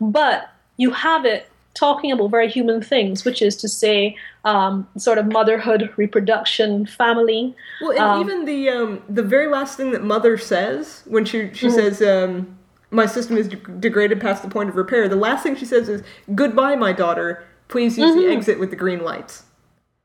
but 0.00 0.50
you 0.76 0.90
have 0.90 1.24
it 1.24 1.48
talking 1.74 2.12
about 2.12 2.30
very 2.30 2.48
human 2.48 2.80
things, 2.80 3.24
which 3.24 3.42
is 3.42 3.56
to 3.56 3.68
say, 3.68 4.16
um, 4.44 4.86
sort 4.96 5.18
of 5.18 5.26
motherhood, 5.26 5.92
reproduction, 5.96 6.86
family. 6.86 7.54
Well, 7.80 7.90
and 7.90 8.00
Um, 8.00 8.20
even 8.20 8.44
the 8.44 8.68
um, 8.68 9.02
the 9.08 9.22
very 9.22 9.48
last 9.48 9.76
thing 9.76 9.90
that 9.92 10.02
Mother 10.02 10.38
says 10.38 11.02
when 11.06 11.24
she 11.24 11.50
she 11.54 11.70
says, 11.70 12.02
um, 12.02 12.58
"My 12.94 13.06
system 13.06 13.36
is 13.36 13.48
de- 13.48 13.56
degraded 13.56 14.20
past 14.20 14.42
the 14.42 14.48
point 14.48 14.68
of 14.68 14.76
repair," 14.76 15.08
the 15.08 15.16
last 15.16 15.42
thing 15.42 15.56
she 15.56 15.66
says 15.66 15.88
is, 15.88 16.02
"Goodbye, 16.34 16.76
my 16.76 16.92
daughter. 16.92 17.44
Please 17.68 17.98
use 17.98 18.14
the 18.14 18.22
mm-hmm. 18.22 18.36
exit 18.36 18.58
with 18.58 18.70
the 18.70 18.76
green 18.76 19.02
lights." 19.02 19.44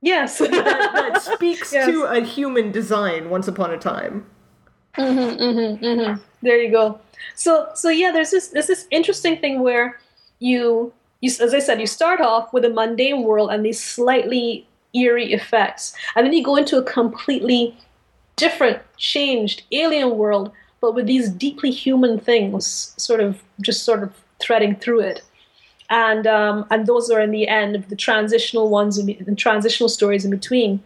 Yes. 0.02 0.38
That, 0.40 0.52
that 0.52 1.22
speaks 1.34 1.74
Yes. 1.74 1.88
to 1.88 2.04
a 2.04 2.22
human 2.22 2.72
design 2.72 3.30
once 3.30 3.48
upon 3.48 3.72
a 3.72 3.78
time. 3.78 4.26
Mm-hmm, 4.98 5.86
mm-hmm, 5.86 6.22
there 6.42 6.62
you 6.62 6.72
go. 6.72 7.00
So 7.36 7.70
so 7.76 7.90
yeah, 7.90 8.12
there's 8.12 8.32
this 8.32 8.50
there's 8.50 8.68
this 8.68 8.88
interesting 8.92 9.38
thing 9.38 9.62
where 9.62 10.00
you 10.40 10.94
you 11.22 11.32
as 11.42 11.54
I 11.54 11.60
said, 11.60 11.80
you 11.80 11.88
start 11.88 12.22
off 12.22 12.54
with 12.54 12.66
a 12.66 12.70
mundane 12.70 13.24
world 13.24 13.52
and 13.52 13.66
these 13.66 13.82
slightly 13.82 14.68
eerie 14.94 15.34
effects, 15.34 15.94
and 16.16 16.26
then 16.26 16.34
you 16.34 16.44
go 16.44 16.56
into 16.56 16.78
a 16.78 16.84
completely 16.84 17.78
different, 18.36 18.80
changed 18.98 19.64
alien 19.72 20.18
world, 20.18 20.52
but 20.82 20.94
with 20.94 21.08
these 21.08 21.30
deeply 21.30 21.72
human 21.72 22.20
things, 22.20 22.94
sort 22.98 23.20
of 23.20 23.42
just 23.62 23.84
sort 23.84 24.04
of 24.04 24.14
threading 24.40 24.76
through 24.76 25.02
it. 25.02 25.22
And 25.90 26.28
um, 26.28 26.66
and 26.70 26.86
those 26.86 27.10
are 27.10 27.20
in 27.20 27.32
the 27.32 27.48
end 27.48 27.76
of 27.76 27.90
the 27.90 27.96
transitional 27.96 28.70
ones 28.70 28.98
and 28.98 29.10
the 29.20 29.36
transitional 29.36 29.90
stories 29.90 30.24
in 30.24 30.32
between. 30.32 30.84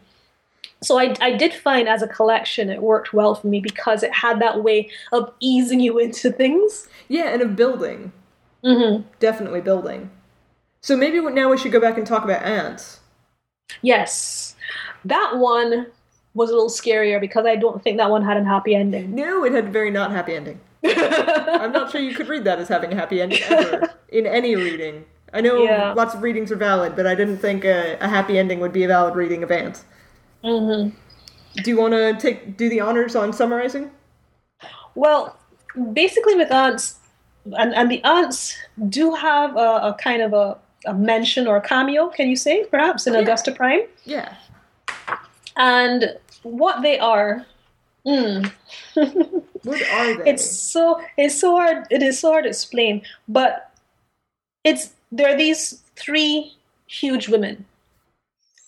So 0.82 1.00
I, 1.00 1.16
I 1.22 1.32
did 1.34 1.54
find 1.54 1.88
as 1.88 2.02
a 2.02 2.08
collection 2.08 2.70
it 2.70 2.82
worked 2.82 3.14
well 3.14 3.36
for 3.36 3.48
me 3.48 3.60
because 3.60 4.04
it 4.04 4.14
had 4.14 4.40
that 4.42 4.64
way 4.64 4.90
of 5.12 5.32
easing 5.40 5.80
you 5.80 5.98
into 5.98 6.32
things. 6.32 6.88
Yeah, 7.08 7.30
and 7.30 7.42
of 7.42 7.56
building. 7.56 8.12
Mm-hmm. 8.64 9.08
Definitely 9.20 9.62
building. 9.62 10.10
So 10.82 10.98
maybe 10.98 11.22
now 11.22 11.50
we 11.50 11.58
should 11.58 11.72
go 11.72 11.80
back 11.80 11.98
and 11.98 12.06
talk 12.06 12.24
about 12.24 12.44
Aunts. 12.44 13.00
Yes, 13.82 14.56
that 15.06 15.38
one 15.38 15.88
was 16.34 16.50
a 16.50 16.54
little 16.54 16.70
scarier 16.70 17.20
because 17.22 17.46
I 17.46 17.56
don't 17.56 17.82
think 17.84 17.98
that 17.98 18.10
one 18.10 18.24
had 18.24 18.38
a 18.38 18.44
happy 18.44 18.76
ending. 18.76 19.14
No, 19.16 19.44
it 19.46 19.52
had 19.54 19.66
a 19.66 19.70
very 19.72 19.92
not 19.92 20.12
happy 20.12 20.34
ending. 20.34 20.60
I'm 20.86 21.72
not 21.72 21.92
sure 21.92 22.02
you 22.02 22.14
could 22.16 22.28
read 22.28 22.44
that 22.46 22.60
as 22.60 22.68
having 22.68 22.92
a 22.92 22.96
happy 22.96 23.22
ending 23.22 23.40
ever 23.44 23.94
in 24.10 24.26
any 24.26 24.56
reading. 24.56 25.06
I 25.34 25.42
know 25.42 25.64
Yeah. 25.64 25.94
lots 25.94 26.14
of 26.14 26.22
readings 26.22 26.52
are 26.52 26.56
valid, 26.56 26.96
but 26.96 27.08
I 27.08 27.16
didn't 27.16 27.38
think 27.38 27.66
a, 27.66 27.98
a 28.02 28.08
happy 28.08 28.38
ending 28.38 28.60
would 28.60 28.74
be 28.74 28.84
a 28.84 28.88
valid 28.88 29.16
reading 29.16 29.44
of 29.44 29.52
Aunts. 29.52 29.86
Mm-hmm. 30.44 30.96
Do 31.64 31.70
you 31.70 31.78
want 31.78 31.94
to 31.94 32.16
take 32.20 32.58
do 32.58 32.70
the 32.70 32.82
honors 32.82 33.16
on 33.16 33.32
summarizing? 33.32 33.92
Well, 34.96 35.38
basically 35.94 36.36
with 36.36 36.52
Aunts, 36.52 36.98
and, 37.58 37.74
and 37.74 37.90
the 37.90 38.04
aunts 38.04 38.56
do 38.90 39.14
have 39.14 39.56
a, 39.56 39.60
a 39.60 39.98
kind 40.00 40.22
of 40.22 40.34
a, 40.34 40.58
a 40.86 40.94
mention 40.94 41.48
or 41.48 41.58
a 41.58 41.62
cameo, 41.62 42.10
can 42.10 42.28
you 42.30 42.36
say, 42.36 42.66
perhaps, 42.66 43.08
in 43.08 43.14
Yeah. 43.14 43.20
Augusta 43.22 43.52
Prime? 43.52 43.82
Yeah. 44.06 44.34
And 45.56 46.18
what 46.44 46.82
they 46.82 47.00
are, 47.00 47.46
mm, 48.06 48.52
What 49.64 49.82
are 49.82 50.24
they? 50.24 50.32
it's 50.32 50.46
so 50.46 51.02
it's 51.18 51.40
so 51.40 51.56
hard 51.56 51.88
it 51.90 52.04
is 52.04 52.20
so 52.20 52.32
hard 52.32 52.44
to 52.44 52.50
explain 52.50 53.02
but 53.30 53.72
it's 54.66 54.92
there 55.12 55.34
are 55.34 55.38
these 55.38 55.84
three 55.96 56.54
huge 56.88 57.28
women, 57.28 57.66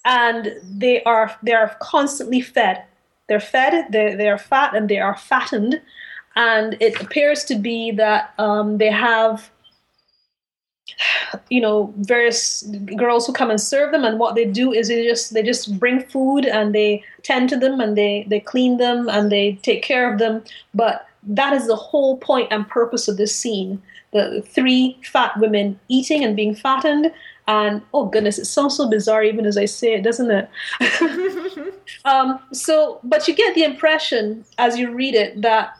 and 0.04 0.54
they 0.64 1.04
are 1.04 1.36
they 1.44 1.54
are 1.54 1.76
constantly 1.82 2.42
fed. 2.42 2.84
They're 3.28 3.40
fed. 3.40 3.92
They 3.92 4.16
they 4.16 4.30
are 4.30 4.38
fat, 4.38 4.76
and 4.76 4.90
they 4.90 5.00
are 5.00 5.18
fattened. 5.18 5.82
And 6.36 6.76
it 6.82 7.02
appears 7.02 7.46
to 7.46 7.56
be 7.56 7.92
that 7.92 8.34
um, 8.38 8.78
they 8.78 8.92
have 8.92 9.50
you 11.50 11.60
know 11.60 11.94
various 11.98 12.64
girls 12.96 13.26
who 13.26 13.34
come 13.34 13.50
and 13.50 13.60
serve 13.60 13.92
them 13.92 14.04
and 14.04 14.20
what 14.20 14.36
they 14.36 14.46
do 14.46 14.72
is 14.72 14.88
they 14.88 15.06
just 15.06 15.34
they 15.34 15.44
just 15.44 15.80
bring 15.80 16.00
food 16.00 16.46
and 16.46 16.74
they 16.74 17.04
tend 17.24 17.50
to 17.50 17.58
them 17.58 17.80
and 17.80 17.98
they 17.98 18.26
they 18.30 18.40
clean 18.40 18.78
them 18.78 19.10
and 19.10 19.32
they 19.32 19.54
take 19.64 19.84
care 19.84 20.12
of 20.12 20.20
them. 20.20 20.44
But 20.74 21.08
that 21.24 21.54
is 21.54 21.68
the 21.68 21.76
whole 21.76 22.18
point 22.18 22.50
and 22.52 22.68
purpose 22.68 23.08
of 23.08 23.18
this 23.18 23.36
scene. 23.36 23.82
The 24.12 24.44
three 24.48 24.98
fat 25.04 25.38
women 25.40 25.80
eating 25.88 26.24
and 26.24 26.36
being 26.36 26.56
fattened 26.56 27.12
and 27.48 27.82
oh 27.94 28.06
goodness 28.06 28.40
it 28.40 28.46
sounds 28.46 28.76
so 28.76 28.90
bizarre 28.90 29.22
even 29.22 29.46
as 29.46 29.56
i 29.56 29.66
say 29.66 29.94
it 29.94 30.04
doesn't 30.04 30.32
it? 30.32 30.50
Um, 32.04 32.40
so 32.52 33.00
but 33.04 33.28
you 33.28 33.36
get 33.36 33.56
the 33.56 33.64
impression 33.64 34.44
as 34.58 34.78
you 34.78 34.92
read 34.92 35.16
it 35.16 35.42
that 35.42 35.78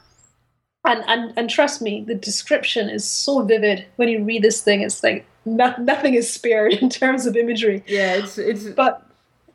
and, 0.86 1.04
and 1.08 1.34
and 1.38 1.50
trust 1.50 1.82
me 1.82 2.02
the 2.02 2.16
description 2.16 2.90
is 2.90 3.04
so 3.04 3.42
vivid 3.42 3.86
when 3.96 4.10
you 4.10 4.24
read 4.24 4.42
this 4.42 4.62
thing. 4.62 4.82
It's 4.82 5.04
like 5.04 5.26
no, 5.46 5.74
nothing 5.80 6.14
is 6.14 6.32
spared 6.32 6.74
in 6.82 6.90
terms 6.90 7.26
of 7.26 7.36
imagery. 7.36 7.84
Yeah, 7.88 8.16
it's 8.16 8.38
it's 8.38 8.66
but 8.66 9.06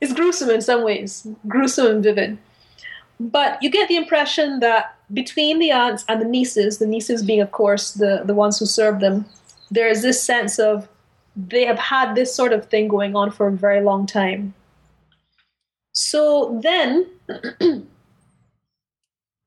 it's 0.00 0.12
gruesome 0.12 0.50
in 0.50 0.60
some 0.60 0.84
ways 0.84 1.26
gruesome 1.48 1.86
and 1.86 2.02
vivid. 2.02 2.38
But 3.18 3.62
you 3.62 3.70
get 3.70 3.88
the 3.88 3.96
impression 3.96 4.60
that 4.60 4.96
between 5.12 5.58
the 5.58 5.72
aunts 5.72 6.04
and 6.08 6.20
the 6.20 6.24
nieces 6.24 6.78
the 6.78 6.86
nieces 6.86 7.22
being 7.22 7.40
of 7.40 7.52
course 7.52 7.92
the 7.92 8.22
the 8.24 8.34
ones 8.34 8.58
who 8.58 8.66
serve 8.66 9.00
them 9.00 9.26
there 9.70 9.88
is 9.88 10.02
this 10.02 10.22
sense 10.22 10.58
of 10.58 10.88
they 11.36 11.64
have 11.64 11.78
had 11.78 12.14
this 12.14 12.34
sort 12.34 12.52
of 12.52 12.66
thing 12.66 12.88
going 12.88 13.14
on 13.14 13.30
for 13.30 13.48
a 13.48 13.52
very 13.52 13.80
long 13.80 14.06
time. 14.06 14.54
So 15.92 16.60
then 16.62 17.06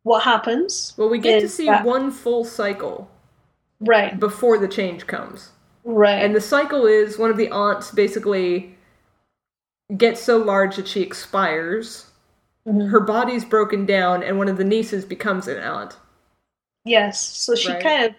what 0.03 0.23
happens 0.23 0.93
well, 0.97 1.09
we 1.09 1.17
get 1.17 1.39
to 1.41 1.49
see 1.49 1.65
that- 1.65 1.85
one 1.85 2.11
full 2.11 2.43
cycle 2.45 3.09
right 3.79 4.19
before 4.19 4.57
the 4.57 4.67
change 4.67 5.07
comes. 5.07 5.49
right 5.83 6.23
And 6.23 6.35
the 6.35 6.41
cycle 6.41 6.85
is 6.85 7.17
one 7.17 7.29
of 7.31 7.37
the 7.37 7.49
aunts 7.49 7.91
basically 7.91 8.75
gets 9.97 10.21
so 10.21 10.37
large 10.37 10.75
that 10.77 10.87
she 10.87 11.01
expires. 11.01 12.05
Mhm. 12.65 12.89
Her 12.89 13.01
body's 13.01 13.43
broken 13.43 13.85
down, 13.85 14.23
and 14.23 14.37
one 14.37 14.47
of 14.47 14.57
the 14.57 14.63
nieces 14.63 15.03
becomes 15.05 15.47
an 15.49 15.57
aunt. 15.59 15.97
Yes. 16.85 17.19
So 17.19 17.55
she 17.55 17.69
Right. 17.71 17.83
kind 17.83 18.03
of 18.05 18.15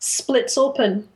splits 0.00 0.58
open. 0.58 1.08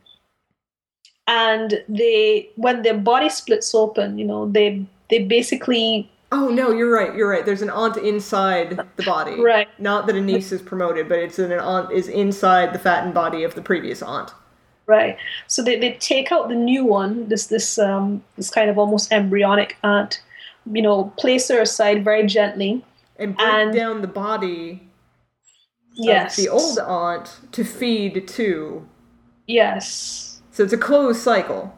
And 1.27 1.83
they 1.89 2.49
when 2.55 2.81
their 2.81 2.97
body 2.97 3.29
splits 3.29 3.75
open, 3.75 4.17
you 4.17 4.25
know, 4.25 4.47
they 4.49 4.85
they 5.09 5.19
basically 5.25 6.09
Oh 6.31 6.49
no, 6.49 6.71
you're 6.71 6.93
right. 6.93 7.15
You're 7.15 7.29
right. 7.29 7.45
There's 7.45 7.63
an 7.63 7.71
aunt 7.71 7.97
inside 7.97 8.79
the 8.97 9.03
body. 9.03 9.41
Right. 9.41 9.67
Not 9.79 10.05
that 10.07 10.15
a 10.15 10.21
niece 10.21 10.51
is 10.51 10.61
promoted, 10.61 11.09
but 11.09 11.17
it's 11.19 11.39
an 11.39 11.51
aunt 11.51 11.91
is 11.91 12.07
inside 12.07 12.71
the 12.73 12.79
fattened 12.79 13.13
body 13.15 13.43
of 13.43 13.55
the 13.55 13.61
previous 13.63 14.01
aunt. 14.03 14.31
right. 14.85 15.17
So 15.47 15.63
they, 15.63 15.79
they 15.79 15.93
take 15.93 16.31
out 16.31 16.49
the 16.49 16.55
new 16.55 16.85
one, 16.85 17.29
this 17.29 17.47
this 17.47 17.79
um 17.79 18.23
this 18.35 18.49
kind 18.51 18.69
of 18.69 18.77
almost 18.77 19.11
embryonic 19.11 19.77
aunt, 19.83 20.21
you 20.71 20.81
know, 20.83 21.05
place 21.17 21.47
her 21.49 21.61
aside 21.61 22.03
very 22.03 22.27
gently. 22.27 22.85
And 23.17 23.35
break 23.35 23.47
And- 23.49 23.73
down 23.73 24.01
the 24.01 24.07
body 24.07 24.83
Yes. 25.95 26.37
of 26.37 26.43
the 26.43 26.49
old 26.49 26.79
aunt 26.79 27.39
to 27.51 27.63
feed 27.65 28.27
to. 28.29 28.87
Yes. 29.47 30.41
So 30.51 30.63
it's 30.63 30.73
a 30.73 30.77
closed 30.77 31.19
cycle. 31.21 31.75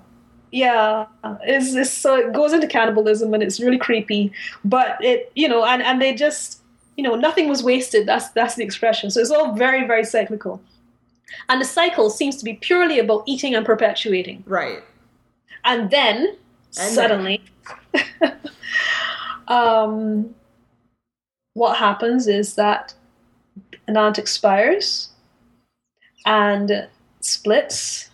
Yeah, 0.51 1.05
it's, 1.43 1.73
it's 1.73 1.91
so 1.91 2.15
it 2.15 2.33
goes 2.33 2.51
into 2.53 2.67
cannibalism 2.67 3.33
and 3.33 3.41
it's 3.41 3.59
really 3.59 3.77
creepy. 3.77 4.31
But 4.65 4.97
it, 5.01 5.31
you 5.35 5.47
know, 5.47 5.63
and 5.63 5.81
and 5.81 6.01
they 6.01 6.13
just, 6.13 6.61
you 6.97 7.03
know, 7.03 7.15
nothing 7.15 7.47
was 7.47 7.63
wasted. 7.63 8.05
That's 8.05 8.29
that's 8.31 8.55
the 8.55 8.63
expression. 8.63 9.09
So 9.11 9.21
it's 9.21 9.31
all 9.31 9.53
very 9.53 9.87
very 9.87 10.03
cyclical, 10.03 10.61
and 11.47 11.61
the 11.61 11.65
cycle 11.65 12.09
seems 12.09 12.35
to 12.37 12.43
be 12.43 12.55
purely 12.55 12.99
about 12.99 13.23
eating 13.25 13.55
and 13.55 13.65
perpetuating. 13.65 14.43
Right. 14.45 14.83
And 15.63 15.89
then 15.89 16.35
And 16.77 16.93
suddenly, 16.93 17.41
um, 19.47 20.33
what 21.53 21.77
happens 21.77 22.27
is 22.27 22.55
that 22.55 22.93
an 23.87 23.97
aunt 23.97 24.17
expires 24.17 25.09
and 26.25 26.87
splits, 27.19 28.10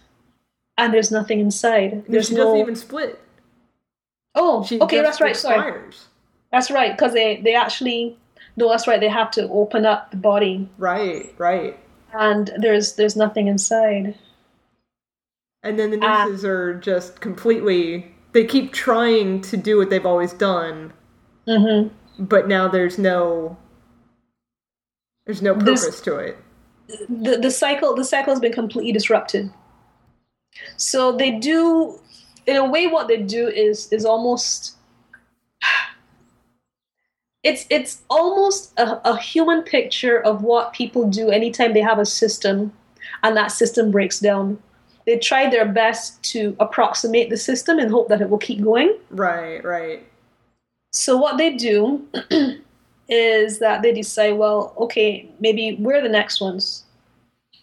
and 0.77 0.93
there's 0.93 1.11
nothing 1.11 1.39
inside. 1.39 2.03
There's 2.07 2.27
she 2.29 2.35
no. 2.35 2.43
doesn't 2.45 2.59
even 2.59 2.75
split. 2.75 3.19
Oh, 4.35 4.63
She 4.63 4.79
okay, 4.81 5.01
that's 5.01 5.19
right. 5.19 5.35
Sorry, 5.35 5.57
expires. 5.69 6.05
that's 6.51 6.69
right. 6.71 6.91
Because 6.95 7.13
they 7.13 7.41
they 7.41 7.55
actually 7.55 8.17
no, 8.55 8.69
that's 8.69 8.87
right. 8.87 8.99
They 8.99 9.07
have 9.09 9.31
to 9.31 9.47
open 9.49 9.85
up 9.85 10.11
the 10.11 10.17
body, 10.17 10.67
Right, 10.77 11.33
right. 11.37 11.77
and 12.13 12.51
there's 12.57 12.93
there's 12.93 13.15
nothing 13.15 13.47
inside. 13.47 14.15
And 15.63 15.77
then 15.79 15.89
the 15.91 15.99
Ah. 16.01 16.25
nieces 16.25 16.45
are 16.45 16.75
just 16.75 17.19
completely. 17.19 18.13
They 18.33 18.45
keep 18.45 18.73
trying 18.73 19.41
to 19.41 19.57
do 19.57 19.77
what 19.77 19.89
they've 19.89 20.05
always 20.05 20.33
done, 20.33 20.93
hmm 21.47 21.87
but 22.19 22.47
now 22.47 22.67
there's 22.67 22.97
no. 22.97 23.57
There's 25.25 25.41
no 25.41 25.53
This- 25.55 25.83
purpose 25.83 26.01
to 26.01 26.15
it. 26.17 26.37
The 27.09 27.37
the 27.37 27.51
cycle 27.51 27.95
the 27.95 28.03
cycle 28.05 28.31
has 28.33 28.39
been 28.39 28.53
completely 28.53 28.91
disrupted. 28.91 29.51
So 30.77 31.11
they 31.11 31.31
do, 31.31 31.99
in 32.45 32.55
a 32.55 32.69
way, 32.69 32.87
what 32.87 33.07
they 33.07 33.17
do 33.17 33.47
is 33.47 33.91
is 33.91 34.05
almost. 34.05 34.75
It's 37.43 37.65
it's 37.69 38.01
almost 38.09 38.77
a, 38.77 38.99
a 39.07 39.17
human 39.17 39.61
picture 39.63 40.19
of 40.19 40.41
what 40.41 40.73
people 40.73 41.09
do 41.09 41.29
anytime 41.29 41.73
they 41.73 41.81
have 41.81 41.99
a 41.99 42.05
system, 42.05 42.73
and 43.23 43.37
that 43.37 43.51
system 43.51 43.91
breaks 43.91 44.19
down. 44.19 44.59
They 45.05 45.17
try 45.17 45.49
their 45.49 45.65
best 45.65 46.21
to 46.31 46.55
approximate 46.59 47.29
the 47.29 47.37
system 47.37 47.79
and 47.79 47.89
hope 47.89 48.09
that 48.09 48.19
it 48.19 48.29
will 48.29 48.37
keep 48.37 48.61
going. 48.61 48.97
Right, 49.09 49.63
right. 49.63 50.05
So 50.91 51.15
what 51.15 51.37
they 51.37 51.55
do 51.55 52.05
is 53.09 53.59
that 53.59 53.81
they 53.81 53.93
decide, 53.93 54.37
well, 54.37 54.73
okay, 54.77 55.29
maybe 55.39 55.77
we're 55.79 56.01
the 56.01 56.09
next 56.09 56.41
ones. 56.41 56.83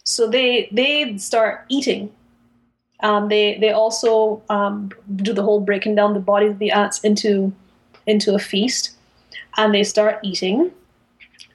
So 0.05 0.29
they 0.29 0.69
they 0.73 1.19
start 1.19 1.65
eating. 1.69 2.13
Um, 3.05 3.29
they 3.29 3.59
they 3.59 3.71
also 3.71 4.43
um, 4.49 4.91
do 5.17 5.35
the 5.35 5.43
whole 5.43 5.61
breaking 5.61 5.95
down 5.95 6.15
the 6.15 6.21
bodies 6.21 6.53
of 6.53 6.59
the 6.59 6.73
aunts 6.73 7.01
into 7.01 7.53
into 8.07 8.35
a 8.35 8.39
feast, 8.39 8.97
and 9.59 9.75
they 9.75 9.85
start 9.85 10.21
eating, 10.23 10.73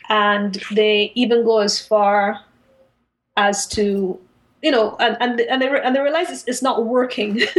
and 0.09 0.61
they 0.71 1.11
even 1.15 1.43
go 1.43 1.57
as 1.57 1.79
far 1.81 2.39
as 3.35 3.65
to 3.69 4.19
you 4.61 4.69
know 4.69 4.95
and 4.99 5.17
and, 5.19 5.41
and 5.41 5.59
they 5.59 5.69
re- 5.69 5.81
and 5.83 5.95
they 5.95 6.01
realize 6.01 6.29
it's, 6.29 6.43
it's 6.47 6.61
not 6.61 6.85
working. 6.85 7.41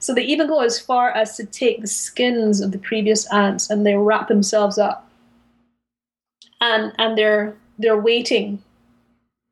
So 0.00 0.14
they 0.14 0.24
even 0.24 0.48
go 0.48 0.60
as 0.60 0.78
far 0.78 1.10
as 1.10 1.36
to 1.36 1.46
take 1.46 1.80
the 1.80 1.86
skins 1.86 2.60
of 2.60 2.72
the 2.72 2.78
previous 2.78 3.26
aunts 3.32 3.70
and 3.70 3.86
they 3.86 3.94
wrap 3.94 4.28
themselves 4.28 4.76
up. 4.76 5.08
And 6.60 6.92
and 6.98 7.16
they're 7.16 7.56
they're 7.78 8.00
waiting 8.00 8.62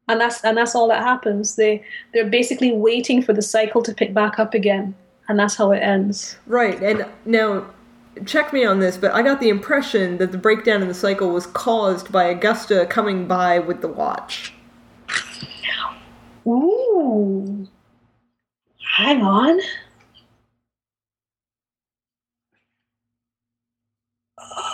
and 0.09 0.21
that's 0.21 0.43
and 0.45 0.57
that's 0.57 0.75
all 0.75 0.89
that 0.89 1.03
happens. 1.03 1.57
They 1.57 1.85
they're 2.13 2.29
basically 2.29 2.73
waiting 2.73 3.23
for 3.23 3.33
the 3.33 3.43
cycle 3.43 3.83
to 3.83 3.93
pick 3.95 4.15
back 4.15 4.39
up 4.39 4.55
again. 4.55 4.95
And 5.29 5.39
that's 5.39 5.57
how 5.57 5.73
it 5.73 5.79
ends. 5.79 6.39
Right, 6.47 6.81
and 6.81 7.05
now 7.25 7.67
check 8.27 8.53
me 8.53 8.65
on 8.65 8.79
this, 8.79 8.97
but 8.97 9.13
I 9.13 9.23
got 9.23 9.41
the 9.41 9.49
impression 9.49 10.19
that 10.19 10.31
the 10.31 10.39
breakdown 10.39 10.83
in 10.83 10.89
the 10.89 10.95
cycle 10.95 11.31
was 11.31 11.47
caused 11.49 12.13
by 12.13 12.25
Augusta 12.25 12.87
coming 12.87 13.27
by 13.27 13.59
with 13.59 13.81
the 13.81 13.89
watch. 13.89 14.55
ooh. 16.47 17.67
Hang 18.97 19.23
on. 19.23 19.61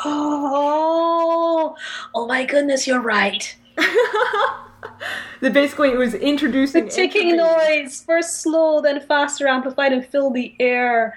Oh 0.05 1.77
oh 2.15 2.27
my 2.27 2.45
goodness 2.45 2.87
you're 2.87 3.01
right 3.01 3.57
that 5.41 5.53
basically 5.53 5.91
it 5.91 5.99
was 5.99 6.15
introducing 6.15 6.87
The 6.87 6.91
ticking 6.91 7.37
noise, 7.37 8.03
first 8.03 8.43
slow, 8.43 8.81
then 8.81 9.01
faster, 9.01 9.47
amplified, 9.49 9.93
and 9.93 10.07
filled 10.07 10.35
the 10.35 10.55
air. 10.61 11.17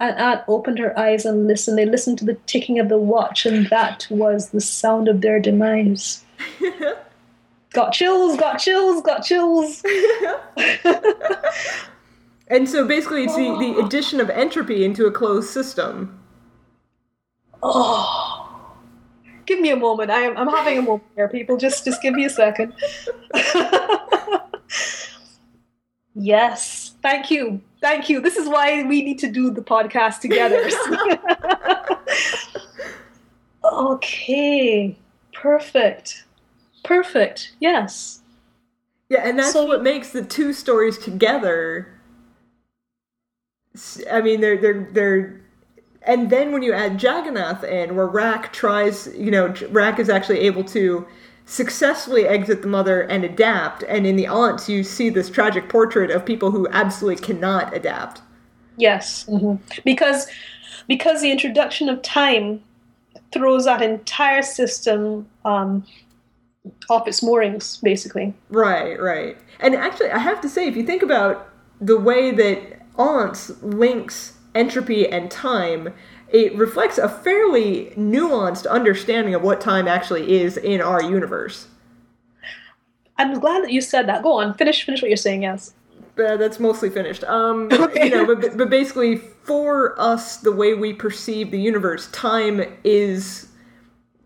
And 0.00 0.16
Aunt 0.18 0.42
opened 0.48 0.78
her 0.80 0.98
eyes 0.98 1.24
and 1.24 1.46
listened. 1.46 1.78
They 1.78 1.86
listened 1.86 2.18
to 2.18 2.24
the 2.24 2.34
ticking 2.46 2.78
of 2.78 2.88
the 2.88 2.98
watch, 2.98 3.46
and 3.46 3.66
that 3.68 4.06
was 4.10 4.50
the 4.50 4.60
sound 4.60 5.08
of 5.08 5.20
their 5.20 5.38
demise. 5.40 6.24
got 7.72 7.92
chills, 7.92 8.36
got 8.36 8.58
chills, 8.58 9.02
got 9.02 9.20
chills. 9.24 9.82
And 12.48 12.68
so 12.68 12.86
basically 12.86 13.24
it's 13.24 13.34
the, 13.34 13.56
the 13.58 13.78
addition 13.84 14.20
of 14.20 14.30
entropy 14.30 14.84
into 14.84 15.06
a 15.06 15.10
closed 15.10 15.50
system. 15.50 16.20
oh. 17.62 18.23
Give 19.46 19.60
me 19.60 19.70
a 19.70 19.76
moment. 19.76 20.10
I 20.10 20.22
am, 20.22 20.36
I'm 20.36 20.48
having 20.48 20.78
a 20.78 20.82
moment 20.82 21.04
here, 21.14 21.28
people. 21.28 21.56
Just, 21.56 21.84
just 21.84 22.02
give 22.02 22.14
me 22.14 22.24
a 22.24 22.30
second. 22.30 22.72
yes, 26.14 26.84
Thank 27.04 27.30
you. 27.30 27.60
Thank 27.82 28.08
you. 28.08 28.22
This 28.22 28.38
is 28.38 28.48
why 28.48 28.82
we 28.82 29.02
need 29.02 29.18
to 29.18 29.30
do 29.30 29.50
the 29.50 29.60
podcast 29.60 30.20
together. 30.20 30.66
okay. 33.64 34.96
Perfect. 35.34 36.24
Perfect. 36.82 37.52
Yes. 37.60 38.22
Yeah, 39.10 39.28
and 39.28 39.38
that's 39.38 39.52
So- 39.52 39.66
what 39.66 39.82
makes 39.82 40.12
the 40.12 40.24
two 40.24 40.54
stories 40.54 40.96
together. 40.96 41.92
I 44.10 44.22
mean, 44.22 44.40
they're 44.40 44.56
they're 44.56 44.88
they're, 44.92 45.43
and 46.06 46.30
then 46.30 46.52
when 46.52 46.62
you 46.62 46.72
add 46.72 47.02
Jagannath 47.02 47.64
in, 47.64 47.96
where 47.96 48.06
Rack 48.06 48.52
tries, 48.52 49.08
you 49.16 49.30
know, 49.30 49.48
J- 49.48 49.66
Rack 49.66 49.98
is 49.98 50.08
actually 50.08 50.40
able 50.40 50.64
to 50.64 51.06
successfully 51.46 52.26
exit 52.26 52.62
the 52.62 52.68
mother 52.68 53.02
and 53.02 53.24
adapt, 53.24 53.82
and 53.84 54.06
in 54.06 54.16
the 54.16 54.26
aunts 54.26 54.68
you 54.68 54.82
see 54.82 55.08
this 55.08 55.30
tragic 55.30 55.68
portrait 55.68 56.10
of 56.10 56.24
people 56.24 56.50
who 56.50 56.68
absolutely 56.68 57.22
cannot 57.22 57.74
adapt. 57.74 58.22
Yes. 58.76 59.24
hmm 59.26 59.56
Because 59.84 60.26
because 60.88 61.22
the 61.22 61.30
introduction 61.30 61.88
of 61.88 62.02
time 62.02 62.62
throws 63.32 63.64
that 63.64 63.82
entire 63.82 64.42
system 64.42 65.26
um, 65.44 65.84
off 66.90 67.06
its 67.08 67.22
moorings, 67.22 67.78
basically. 67.78 68.34
Right, 68.50 69.00
right. 69.00 69.36
And 69.60 69.74
actually, 69.74 70.10
I 70.10 70.18
have 70.18 70.40
to 70.42 70.48
say, 70.48 70.66
if 70.66 70.76
you 70.76 70.84
think 70.84 71.02
about 71.02 71.48
the 71.80 71.98
way 71.98 72.30
that 72.30 72.80
Aunts 72.96 73.50
links 73.62 74.34
entropy 74.54 75.08
and 75.08 75.30
time, 75.30 75.92
it 76.28 76.54
reflects 76.56 76.98
a 76.98 77.08
fairly 77.08 77.92
nuanced 77.96 78.68
understanding 78.68 79.34
of 79.34 79.42
what 79.42 79.60
time 79.60 79.86
actually 79.86 80.34
is 80.34 80.56
in 80.56 80.80
our 80.80 81.02
universe. 81.02 81.68
I'm 83.16 83.38
glad 83.38 83.62
that 83.62 83.70
you 83.70 83.80
said 83.80 84.08
that. 84.08 84.22
Go 84.22 84.32
on, 84.32 84.54
finish 84.54 84.84
finish 84.84 85.00
what 85.02 85.08
you're 85.08 85.16
saying. 85.16 85.42
Yes. 85.42 85.74
But 86.16 86.38
that's 86.38 86.60
mostly 86.60 86.90
finished. 86.90 87.24
Um, 87.24 87.68
Okay. 87.72 88.04
you 88.08 88.10
know, 88.10 88.34
but, 88.34 88.56
but 88.56 88.70
basically, 88.70 89.16
for 89.16 90.00
us, 90.00 90.36
the 90.38 90.52
way 90.52 90.74
we 90.74 90.92
perceive 90.92 91.50
the 91.50 91.60
universe, 91.60 92.08
time 92.10 92.62
is 92.84 93.48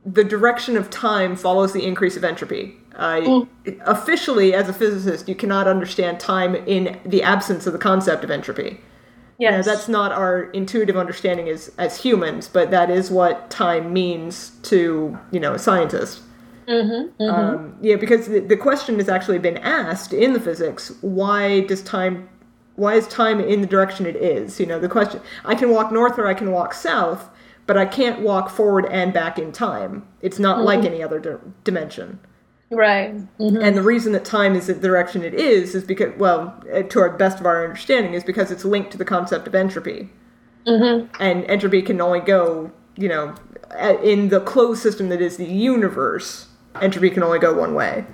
the 0.05 0.25
direction 0.25 0.77
of 0.77 0.91
time 0.91 1.37
follows 1.37 1.73
the 1.73 1.85
increase 1.85 2.17
of 2.17 2.25
entropy. 2.25 2.77
Uh, 2.97 3.43
Officially, 3.83 4.55
as 4.55 4.69
a 4.69 4.73
physicist, 4.73 5.29
you 5.29 5.35
cannot 5.35 5.69
understand 5.69 6.19
time 6.19 6.55
in 6.55 6.99
the 7.07 7.23
absence 7.23 7.67
of 7.67 7.73
the 7.73 7.79
concept 7.79 8.25
of 8.25 8.31
entropy. 8.31 8.81
Now, 9.39 9.63
that's 9.63 9.89
not 9.89 10.13
our 10.13 10.45
intuitive 10.51 10.97
understanding 10.97 11.49
as 11.49 11.71
as 11.79 12.01
humans, 12.01 12.49
but 12.49 12.71
that 12.71 12.91
is 12.91 13.11
what 13.11 13.51
time 13.51 13.93
means 13.93 14.51
to 14.65 15.17
you 15.31 15.41
know 15.41 15.55
a 15.55 15.59
scientist. 15.59 16.23
Mm-hmm, 16.67 17.23
mm-hmm. 17.23 17.23
Um, 17.23 17.77
yeah, 17.81 17.97
because 17.97 18.27
the, 18.27 18.41
the 18.41 18.57
question 18.57 18.97
has 18.97 19.09
actually 19.09 19.39
been 19.39 19.57
asked 19.59 20.13
in 20.13 20.33
the 20.33 20.41
physics: 20.41 20.93
Why 21.01 21.61
does 21.61 21.83
time? 21.83 22.29
Why 22.75 22.95
is 22.95 23.09
time 23.09 23.41
in 23.41 23.61
the 23.61 23.67
direction 23.67 24.07
it 24.07 24.17
is? 24.17 24.59
You 24.61 24.67
know, 24.67 24.79
the 24.79 24.89
question: 24.89 25.21
I 25.45 25.55
can 25.55 25.71
walk 25.71 25.93
north 25.93 26.19
or 26.19 26.27
I 26.27 26.35
can 26.35 26.51
walk 26.51 26.75
south, 26.75 27.31
but 27.67 27.79
I 27.79 27.87
can't 27.87 28.21
walk 28.21 28.51
forward 28.51 28.87
and 28.91 29.13
back 29.13 29.39
in 29.39 29.53
time. 29.53 30.07
It's 30.21 30.39
not 30.39 30.63
like 30.63 30.81
mm-hmm. 30.81 30.89
any 30.89 31.03
other 31.03 31.21
di- 31.21 31.51
dimension. 31.65 32.19
Right. 32.71 33.15
Mhm. 33.39 33.63
And 33.63 33.77
the 33.77 33.83
reason 33.83 34.13
that 34.13 34.25
time 34.25 34.55
is 34.55 34.67
the 34.67 34.75
direction 34.75 35.23
it 35.23 35.35
is 35.35 35.75
is 35.75 35.85
because, 35.85 36.13
well, 36.19 36.55
uh, 36.73 36.83
to 36.83 37.01
our 37.01 37.11
best 37.11 37.41
of 37.41 37.47
our 37.47 37.65
understanding, 37.65 38.15
is 38.15 38.25
because 38.25 38.51
it's 38.51 38.65
linked 38.65 38.91
to 38.93 38.99
the 38.99 39.05
concept 39.07 39.47
of 39.47 39.55
entropy. 39.55 40.11
And 40.67 41.45
entropy 41.47 41.81
can 41.81 41.99
only 42.01 42.21
go, 42.21 42.71
you 42.97 43.09
know, 43.09 43.35
in 44.03 44.29
the 44.29 44.41
closed 44.41 44.83
system 44.83 45.09
that 45.09 45.23
is 45.23 45.39
the 45.39 45.47
universe, 45.47 46.47
entropy 46.83 47.09
can 47.09 47.23
only 47.23 47.39
go 47.39 47.55
one 47.55 47.75
way. 47.75 48.05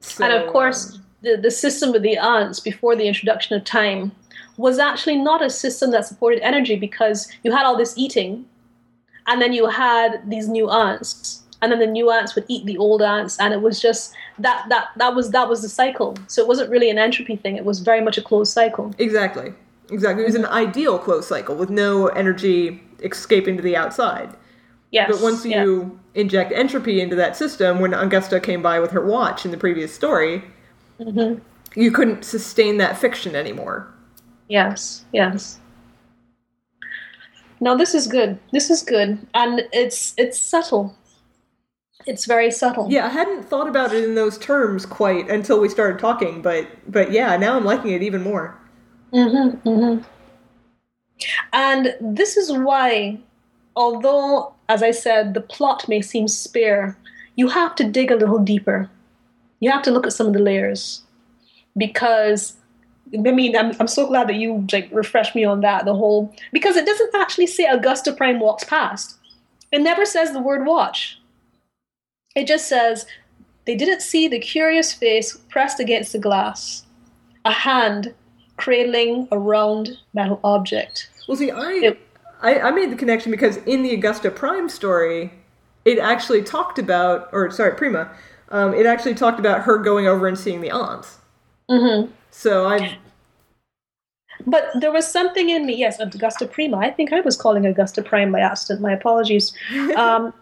So, 0.00 0.24
And 0.24 0.32
of 0.32 0.52
course, 0.52 1.00
the, 1.22 1.36
the 1.36 1.50
system 1.50 1.94
of 1.94 2.02
the 2.02 2.18
aunts 2.18 2.60
before 2.60 2.94
the 2.94 3.08
introduction 3.08 3.56
of 3.56 3.64
time 3.64 4.12
was 4.56 4.78
actually 4.78 5.16
not 5.16 5.42
a 5.42 5.50
system 5.50 5.90
that 5.90 6.06
supported 6.06 6.40
energy 6.40 6.76
because 6.76 7.28
you 7.42 7.50
had 7.50 7.64
all 7.64 7.76
this 7.76 7.94
eating, 7.96 8.44
and 9.26 9.40
then 9.42 9.52
you 9.52 9.66
had 9.68 10.28
these 10.28 10.48
new 10.48 10.68
aunts, 10.68 11.41
and 11.62 11.72
then 11.72 11.78
the 11.78 11.86
new 11.86 12.10
aunts 12.10 12.34
would 12.34 12.44
eat 12.48 12.66
the 12.66 12.76
old 12.76 13.00
aunts, 13.00 13.38
and 13.38 13.54
it 13.54 13.62
was 13.62 13.80
just 13.80 14.12
that 14.38 14.66
that 14.68 14.88
that 14.96 15.14
was 15.14 15.30
that 15.30 15.48
was 15.48 15.62
the 15.62 15.68
cycle. 15.68 16.16
So 16.26 16.42
it 16.42 16.48
wasn't 16.48 16.70
really 16.70 16.90
an 16.90 16.98
entropy 16.98 17.36
thing; 17.36 17.56
it 17.56 17.64
was 17.64 17.80
very 17.80 18.02
much 18.02 18.18
a 18.18 18.22
closed 18.22 18.52
cycle. 18.52 18.92
exactly, 18.98 19.54
exactly. 19.90 20.24
It 20.24 20.26
was 20.26 20.34
an 20.34 20.46
ideal 20.46 20.98
closed 20.98 21.28
cycle 21.28 21.54
with 21.54 21.70
no 21.70 22.08
energy 22.08 22.82
escaping 23.00 23.56
to 23.56 23.62
the 23.62 23.76
outside. 23.76 24.34
Yes. 24.90 25.10
But 25.10 25.22
once 25.22 25.46
yeah. 25.46 25.64
you 25.64 25.98
inject 26.14 26.52
entropy 26.52 27.00
into 27.00 27.16
that 27.16 27.34
system, 27.36 27.80
when 27.80 27.94
Augusta 27.94 28.38
came 28.40 28.60
by 28.60 28.78
with 28.78 28.90
her 28.90 29.04
watch 29.04 29.46
in 29.46 29.50
the 29.50 29.56
previous 29.56 29.94
story, 29.94 30.44
Mm-hmm. 31.00 31.40
you 31.80 31.90
couldn't 31.90 32.24
sustain 32.24 32.76
that 32.76 32.98
fiction 32.98 33.34
anymore. 33.34 33.88
Yes, 34.48 35.04
yes. 35.12 35.58
Now 37.60 37.74
this 37.76 37.94
is 37.94 38.06
good. 38.06 38.38
This 38.52 38.70
is 38.70 38.82
good, 38.82 39.26
and 39.34 39.62
it's 39.72 40.14
it's 40.18 40.38
subtle. 40.38 40.94
It's 42.06 42.24
very 42.24 42.50
subtle. 42.50 42.88
Yeah, 42.90 43.06
I 43.06 43.10
hadn't 43.10 43.44
thought 43.44 43.68
about 43.68 43.92
it 43.92 44.04
in 44.04 44.14
those 44.14 44.38
terms 44.38 44.86
quite 44.86 45.30
until 45.30 45.60
we 45.60 45.68
started 45.68 45.98
talking, 45.98 46.42
but 46.42 46.68
but 46.88 47.12
yeah, 47.12 47.36
now 47.36 47.56
I'm 47.56 47.64
liking 47.64 47.92
it 47.92 48.02
even 48.02 48.22
more. 48.22 48.58
Mm-hmm, 49.12 49.68
mm-hmm. 49.68 50.04
And 51.52 51.94
this 52.00 52.36
is 52.36 52.52
why, 52.52 53.18
although, 53.76 54.54
as 54.68 54.82
I 54.82 54.90
said, 54.90 55.34
the 55.34 55.40
plot 55.40 55.88
may 55.88 56.00
seem 56.00 56.28
spare, 56.28 56.96
you 57.36 57.48
have 57.48 57.74
to 57.76 57.84
dig 57.84 58.10
a 58.10 58.16
little 58.16 58.38
deeper. 58.38 58.90
You 59.60 59.70
have 59.70 59.82
to 59.82 59.90
look 59.90 60.06
at 60.06 60.12
some 60.12 60.26
of 60.26 60.32
the 60.32 60.38
layers. 60.40 61.02
Because, 61.76 62.56
I 63.14 63.30
mean, 63.30 63.56
I'm, 63.56 63.72
I'm 63.80 63.88
so 63.88 64.06
glad 64.06 64.28
that 64.28 64.34
you 64.34 64.66
like 64.72 64.88
refreshed 64.92 65.34
me 65.34 65.44
on 65.44 65.60
that. 65.60 65.84
The 65.84 65.94
whole 65.94 66.34
because 66.52 66.76
it 66.76 66.86
doesn't 66.86 67.14
actually 67.14 67.46
say 67.46 67.64
Augusta 67.64 68.12
Prime 68.12 68.40
walks 68.40 68.64
past. 68.64 69.16
It 69.70 69.80
never 69.80 70.04
says 70.04 70.32
the 70.32 70.42
word 70.42 70.66
watch. 70.66 71.18
It 72.34 72.46
just 72.46 72.68
says 72.68 73.06
they 73.66 73.76
didn't 73.76 74.00
see 74.02 74.28
the 74.28 74.38
curious 74.38 74.92
face 74.92 75.36
pressed 75.48 75.80
against 75.80 76.12
the 76.12 76.18
glass, 76.18 76.84
a 77.44 77.52
hand 77.52 78.14
cradling 78.56 79.28
a 79.32 79.38
round 79.38 79.98
metal 80.14 80.40
object. 80.44 81.08
Well, 81.28 81.36
see, 81.36 81.50
I, 81.50 81.70
It- 81.72 82.00
I 82.40 82.58
I 82.58 82.70
made 82.72 82.90
the 82.90 82.96
connection 82.96 83.30
because 83.30 83.56
in 83.58 83.82
the 83.82 83.94
Augusta 83.94 84.30
Prime 84.30 84.68
story, 84.68 85.32
it 85.84 85.98
actually 85.98 86.42
talked 86.42 86.78
about, 86.78 87.28
or 87.32 87.50
sorry, 87.50 87.74
Prima, 87.76 88.10
um, 88.50 88.74
it 88.74 88.84
actually 88.86 89.14
talked 89.14 89.38
about 89.38 89.62
her 89.62 89.78
going 89.78 90.06
over 90.06 90.26
and 90.26 90.38
seeing 90.38 90.60
the 90.60 90.70
aunts. 90.70 91.18
Mm-hmm. 91.70 92.10
So 92.30 92.66
I, 92.66 92.98
But 94.46 94.70
there 94.80 94.90
was 94.92 95.06
something 95.10 95.50
in 95.50 95.66
me, 95.66 95.74
yes, 95.76 96.00
Augusta 96.00 96.46
Prima. 96.46 96.78
I 96.78 96.90
think 96.90 97.12
I 97.12 97.20
was 97.20 97.36
calling 97.36 97.64
Augusta 97.66 98.02
Prime 98.02 98.32
by 98.32 98.40
accident. 98.40 98.80
My 98.80 98.92
apologies. 98.92 99.52
Um, 99.96 100.32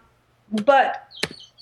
but 0.65 1.07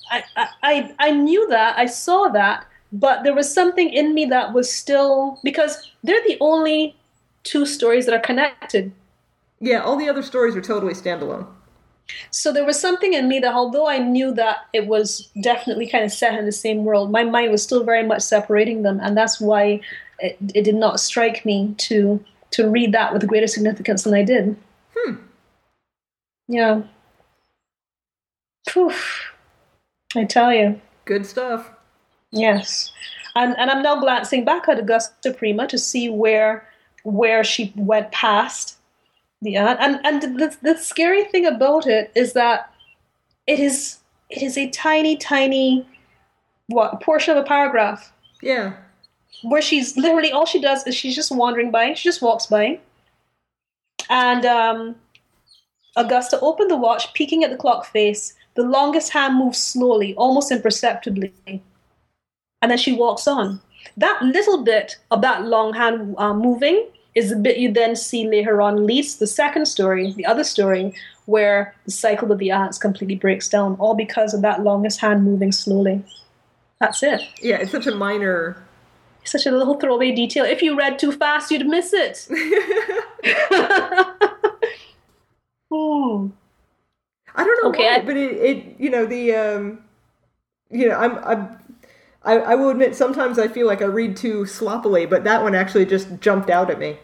I, 0.10 0.24
I, 0.64 0.96
I, 1.00 1.12
knew 1.12 1.48
that, 1.48 1.78
I 1.78 1.86
saw 1.86 2.28
that, 2.30 2.66
but 2.92 3.24
there 3.24 3.36
was 3.36 3.54
something 3.54 3.90
in 3.90 4.14
me 4.14 4.26
that 4.26 4.54
was 4.54 4.72
still, 4.72 5.40
because 5.44 5.92
they're 6.04 6.24
the 6.28 6.38
only 6.42 6.96
two 7.44 7.66
stories 7.66 8.06
that 8.06 8.16
are 8.16 8.20
connected. 8.20 8.92
yeah, 9.60 9.80
all 9.80 9.98
the 9.98 10.10
other 10.10 10.24
stories 10.24 10.56
are 10.56 10.62
totally 10.62 10.94
standalone. 10.94 11.48
So 12.32 12.52
there 12.52 12.66
was 12.66 12.80
something 12.80 13.14
in 13.14 13.28
me 13.28 13.40
that, 13.40 13.54
although 13.54 13.88
I 13.88 14.00
knew 14.00 14.34
that 14.34 14.68
it 14.74 14.88
was 14.88 15.30
definitely 15.42 15.88
kind 15.88 16.04
of 16.04 16.12
set 16.12 16.38
in 16.38 16.46
the 16.46 16.52
same 16.52 16.84
world, 16.84 17.12
my 17.12 17.24
mind 17.24 17.52
was 17.52 17.64
still 17.64 17.84
very 17.84 18.06
much 18.06 18.22
separating 18.22 18.82
them, 18.82 19.00
and 19.02 19.16
that's 19.16 19.40
why 19.40 19.82
it, 20.20 20.38
it 20.54 20.64
did 20.64 20.76
not 20.76 21.00
strike 21.00 21.46
me 21.46 21.74
to 21.78 22.24
to 22.52 22.68
read 22.68 22.92
that 22.94 23.14
with 23.14 23.28
greater 23.28 23.46
significance 23.46 24.04
than 24.04 24.16
I 24.16 24.24
did. 24.24 24.56
Hmm. 24.96 25.16
Yeah. 26.48 26.82
Phew. 28.68 28.92
I 30.16 30.24
tell 30.26 30.54
you, 30.54 30.80
Good 31.06 31.26
stuff. 31.26 31.70
yes. 32.32 32.92
And 33.36 33.56
and 33.58 33.70
I'm 33.70 33.84
now 33.84 34.00
glancing 34.00 34.44
back 34.44 34.68
at 34.68 34.80
Augusta 34.80 35.32
Prima 35.34 35.68
to 35.68 35.78
see 35.78 36.10
where 36.10 36.68
where 37.04 37.44
she 37.44 37.72
went 37.76 38.12
past 38.12 38.78
the. 39.42 39.56
And 39.58 40.00
and 40.04 40.22
the 40.22 40.58
the 40.62 40.78
scary 40.78 41.24
thing 41.26 41.46
about 41.46 41.86
it 41.88 42.12
is 42.16 42.34
that 42.34 42.74
it 43.48 43.60
is 43.60 44.00
it 44.30 44.42
is 44.42 44.58
a 44.58 44.70
tiny 44.72 45.16
tiny 45.16 45.88
what 46.68 47.02
portion 47.02 47.36
of 47.38 47.44
a 47.44 47.48
paragraph 47.48 48.12
Yeah. 48.42 48.74
where 49.44 49.62
she's 49.62 49.96
literally 49.98 50.32
all 50.32 50.46
she 50.46 50.60
does 50.62 50.86
is 50.86 50.96
she's 50.96 51.16
just 51.16 51.32
wandering 51.32 51.72
by. 51.72 51.94
She 51.94 52.10
just 52.10 52.22
walks 52.22 52.46
by, 52.48 52.80
and 54.10 54.46
um, 54.46 54.96
Augusta 55.96 56.40
opened 56.42 56.70
the 56.72 56.78
watch, 56.78 57.14
peeking 57.14 57.44
at 57.44 57.50
the 57.52 57.58
clock 57.58 57.86
face. 57.86 58.34
The 58.60 58.66
longest 58.66 59.14
hand 59.14 59.38
moves 59.38 59.58
slowly, 59.58 60.14
almost 60.16 60.52
imperceptibly, 60.52 61.32
and 61.48 62.70
then 62.70 62.78
she 62.78 62.92
walks 62.92 63.26
on. 63.26 63.62
That 63.96 64.22
little 64.22 64.66
bit 64.66 64.98
of 65.12 65.22
that 65.22 65.46
long 65.46 65.74
hand 65.74 66.16
uh, 66.18 66.34
moving 66.34 66.86
is 67.16 67.30
the 67.30 67.38
bit 67.38 67.56
you 67.56 67.72
then 67.72 67.96
see 67.96 68.28
later 68.28 68.62
on 68.62 68.86
leads 68.86 69.16
the 69.16 69.28
second 69.28 69.66
story, 69.66 70.12
the 70.12 70.26
other 70.26 70.44
story, 70.44 70.94
where 71.26 71.74
the 71.86 71.92
cycle 71.92 72.34
of 72.34 72.40
the 72.40 72.52
aunts 72.52 72.78
completely 72.78 73.16
breaks 73.16 73.48
down, 73.48 73.78
all 73.80 73.96
because 73.96 74.34
of 74.34 74.42
that 74.42 74.62
longest 74.62 75.00
hand 75.00 75.24
moving 75.24 75.54
slowly. 75.54 76.04
That's 76.82 77.02
it. 77.02 77.22
Yeah, 77.42 77.60
it's 77.60 77.72
such 77.72 77.88
a 77.88 77.96
minor 77.96 78.62
such 79.24 79.46
a 79.46 79.52
little 79.52 79.80
throwaway 79.80 80.12
detail. 80.12 80.44
If 80.44 80.62
you 80.62 80.78
read 80.78 81.00
too 81.00 81.14
fast, 81.14 81.50
you'd 81.50 81.66
miss 81.66 81.94
it. 81.94 82.28
hmm. 85.72 86.32
I 87.36 87.44
don't 87.62 87.72
know 87.72 87.78
Okay, 87.80 87.86
why, 87.86 87.96
I- 87.96 88.02
but 88.02 88.18
it, 88.18 88.32
it 88.38 88.76
you 88.80 88.90
know 88.90 89.06
the 89.06 89.36
um 89.36 89.80
you 90.70 90.88
know 90.90 90.96
I'm 90.96 91.18
I'm 91.24 91.60
I, 92.24 92.34
I 92.40 92.56
will 92.56 92.70
admit 92.70 92.96
sometimes 92.96 93.40
I 93.40 93.48
feel 93.48 93.66
like 93.66 93.82
I 93.82 93.86
read 93.86 94.18
too 94.18 94.46
sloppily, 94.46 95.06
but 95.06 95.24
that 95.24 95.42
one 95.42 95.56
actually 95.56 95.86
just 95.86 96.20
jumped 96.20 96.50
out 96.50 96.70
at 96.70 96.78
me. 96.78 96.98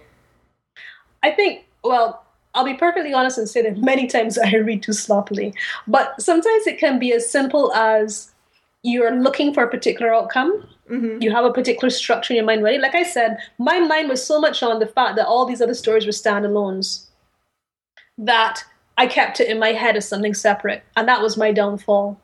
I 1.23 1.31
think, 1.31 1.65
well, 1.83 2.25
I'll 2.53 2.65
be 2.65 2.73
perfectly 2.73 3.13
honest 3.13 3.37
and 3.37 3.49
say 3.49 3.61
that 3.61 3.77
many 3.77 4.07
times 4.07 4.37
I 4.49 4.55
read 4.55 4.83
too 4.83 4.93
sloppily. 4.93 5.53
But 5.87 6.21
sometimes 6.21 6.67
it 6.67 6.79
can 6.79 6.99
be 6.99 7.13
as 7.13 7.29
simple 7.29 7.73
as 7.73 8.31
you're 8.83 9.15
looking 9.15 9.53
for 9.53 9.63
a 9.63 9.69
particular 9.69 10.13
outcome. 10.13 10.67
You 11.19 11.31
have 11.31 11.45
a 11.45 11.51
particular 11.51 11.89
structure 11.89 12.33
in 12.33 12.35
your 12.35 12.45
mind 12.45 12.61
ready. 12.61 12.77
Like 12.77 12.93
I 12.93 13.01
said, 13.01 13.37
my 13.57 13.79
mind 13.79 14.07
was 14.07 14.23
so 14.23 14.39
much 14.39 14.61
on 14.61 14.79
the 14.79 14.85
fact 14.85 15.15
that 15.15 15.25
all 15.25 15.45
these 15.47 15.59
other 15.61 15.73
stories 15.73 16.05
were 16.05 16.11
standalones 16.11 17.07
that 18.19 18.63
I 18.97 19.07
kept 19.07 19.39
it 19.39 19.49
in 19.49 19.59
my 19.59 19.73
head 19.73 19.97
as 19.97 20.07
something 20.07 20.33
separate. 20.33 20.83
And 20.95 21.07
that 21.07 21.21
was 21.21 21.37
my 21.37 21.51
downfall. 21.51 22.19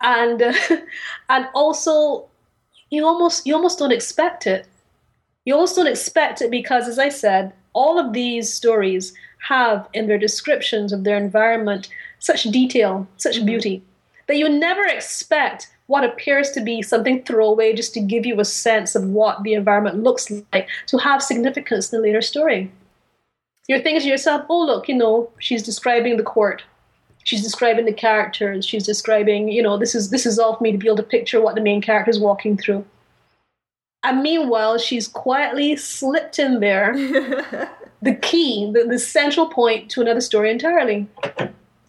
And, 0.00 0.42
uh, 0.42 0.52
and 1.28 1.48
also, 1.54 2.26
you 2.90 3.04
almost, 3.04 3.46
you 3.46 3.54
almost 3.54 3.78
don't 3.78 3.92
expect 3.92 4.46
it 4.46 4.66
you 5.48 5.54
almost 5.54 5.76
don't 5.76 5.86
expect 5.86 6.42
it 6.42 6.50
because, 6.50 6.88
as 6.88 6.98
I 6.98 7.08
said, 7.08 7.54
all 7.72 7.98
of 7.98 8.12
these 8.12 8.52
stories 8.52 9.14
have 9.48 9.88
in 9.94 10.06
their 10.06 10.18
descriptions 10.18 10.92
of 10.92 11.04
their 11.04 11.16
environment 11.16 11.88
such 12.18 12.42
detail, 12.42 13.08
such 13.16 13.46
beauty, 13.46 13.82
that 14.26 14.36
you 14.36 14.46
never 14.46 14.84
expect 14.84 15.74
what 15.86 16.04
appears 16.04 16.50
to 16.50 16.60
be 16.60 16.82
something 16.82 17.22
throwaway 17.22 17.72
just 17.72 17.94
to 17.94 18.00
give 18.00 18.26
you 18.26 18.38
a 18.38 18.44
sense 18.44 18.94
of 18.94 19.08
what 19.08 19.42
the 19.42 19.54
environment 19.54 20.02
looks 20.02 20.30
like 20.52 20.68
to 20.88 20.98
have 20.98 21.22
significance 21.22 21.90
in 21.90 21.98
the 21.98 22.06
later 22.06 22.20
story. 22.20 22.70
You're 23.68 23.80
thinking 23.80 24.00
to 24.00 24.08
yourself, 24.08 24.46
oh, 24.48 24.64
look, 24.64 24.88
you 24.88 24.94
know, 24.94 25.30
she's 25.38 25.62
describing 25.62 26.16
the 26.16 26.22
court. 26.22 26.62
She's 27.24 27.42
describing 27.42 27.84
the 27.84 27.92
characters. 27.92 28.64
She's 28.64 28.84
describing, 28.84 29.48
you 29.48 29.62
know, 29.62 29.76
this 29.76 29.94
is 29.94 30.08
this 30.08 30.24
is 30.24 30.38
all 30.38 30.56
for 30.56 30.64
me 30.64 30.72
to 30.72 30.78
be 30.78 30.86
able 30.86 30.96
to 30.96 31.02
picture 31.02 31.42
what 31.42 31.54
the 31.54 31.60
main 31.60 31.82
character 31.82 32.10
is 32.10 32.18
walking 32.18 32.56
through. 32.56 32.84
And 34.02 34.22
meanwhile, 34.22 34.78
she's 34.78 35.06
quietly 35.06 35.76
slipped 35.76 36.38
in 36.38 36.60
there 36.60 36.94
the 38.02 38.14
key, 38.14 38.70
the, 38.72 38.84
the 38.84 38.98
central 38.98 39.48
point 39.48 39.90
to 39.90 40.00
another 40.00 40.20
story 40.22 40.50
entirely. 40.50 41.06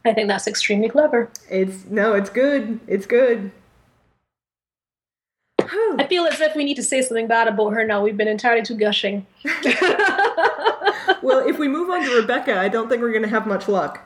I 0.03 0.13
think 0.13 0.27
that's 0.27 0.47
extremely 0.47 0.89
clever. 0.89 1.29
It's 1.49 1.85
no, 1.85 2.13
it's 2.13 2.29
good. 2.29 2.79
It's 2.87 3.05
good. 3.05 3.51
I 5.97 6.05
feel 6.07 6.25
as 6.25 6.39
if 6.39 6.55
we 6.55 6.63
need 6.63 6.75
to 6.75 6.83
say 6.83 7.01
something 7.01 7.27
bad 7.27 7.47
about 7.47 7.71
her 7.71 7.85
now. 7.85 8.03
We've 8.03 8.17
been 8.17 8.27
entirely 8.27 8.63
too 8.63 8.75
gushing. 8.75 9.25
well, 11.21 11.47
if 11.47 11.59
we 11.59 11.67
move 11.67 11.89
on 11.89 12.03
to 12.03 12.15
Rebecca, 12.15 12.59
I 12.59 12.69
don't 12.69 12.89
think 12.89 13.01
we're 13.01 13.11
going 13.11 13.23
to 13.23 13.29
have 13.29 13.45
much 13.45 13.67
luck. 13.67 14.05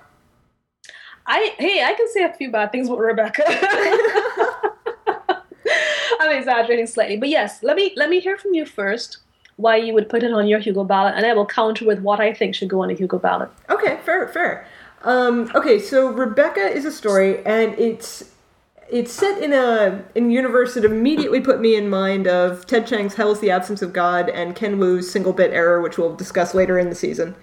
I 1.26 1.54
hey, 1.58 1.84
I 1.84 1.94
can 1.94 2.08
say 2.10 2.24
a 2.24 2.34
few 2.34 2.52
bad 2.52 2.72
things 2.72 2.88
about 2.88 3.00
Rebecca. 3.00 3.44
I'm 6.20 6.38
exaggerating 6.38 6.88
slightly, 6.88 7.18
but 7.18 7.30
yes, 7.30 7.64
let 7.64 7.78
me 7.78 7.94
let 7.96 8.10
me 8.10 8.20
hear 8.20 8.38
from 8.38 8.54
you 8.54 8.66
first 8.66 9.20
why 9.56 9.78
you 9.78 9.94
would 9.94 10.10
put 10.10 10.24
it 10.24 10.34
on 10.34 10.48
your 10.48 10.60
Hugo 10.60 10.84
ballot, 10.84 11.14
and 11.16 11.26
I 11.26 11.34
will 11.34 11.46
counter 11.46 11.86
with 11.86 12.00
what 12.00 12.20
I 12.20 12.34
think 12.34 12.56
should 12.56 12.70
go 12.70 12.82
on 12.82 12.90
a 12.90 12.94
Hugo 12.94 13.20
ballot. 13.20 13.50
Okay, 13.70 14.00
fair, 14.04 14.28
fair. 14.28 14.68
Um, 15.04 15.52
okay, 15.54 15.80
so 15.80 16.08
Rebecca 16.08 16.62
is 16.62 16.86
a 16.86 16.92
story, 16.92 17.46
and 17.46 17.78
it's 17.78 18.33
it's 18.94 19.12
set 19.12 19.42
in 19.42 19.54
a 19.54 20.04
in 20.14 20.30
a 20.30 20.32
universe 20.32 20.76
that 20.76 20.86
immediately 20.86 21.42
put 21.42 21.60
me 21.60 21.76
in 21.76 21.90
mind 21.90 22.28
of 22.28 22.68
Ted 22.68 22.86
Chiang's 22.86 23.16
"Hell 23.16 23.32
is 23.32 23.40
the 23.40 23.50
Absence 23.50 23.82
of 23.82 23.92
God" 23.92 24.30
and 24.30 24.56
Ken 24.56 24.80
Liu's 24.80 25.10
"Single 25.12 25.34
Bit 25.34 25.52
Error," 25.52 25.82
which 25.82 25.98
we'll 25.98 26.16
discuss 26.16 26.54
later 26.54 26.78
in 26.78 26.90
the 26.90 26.96
season. 26.96 27.36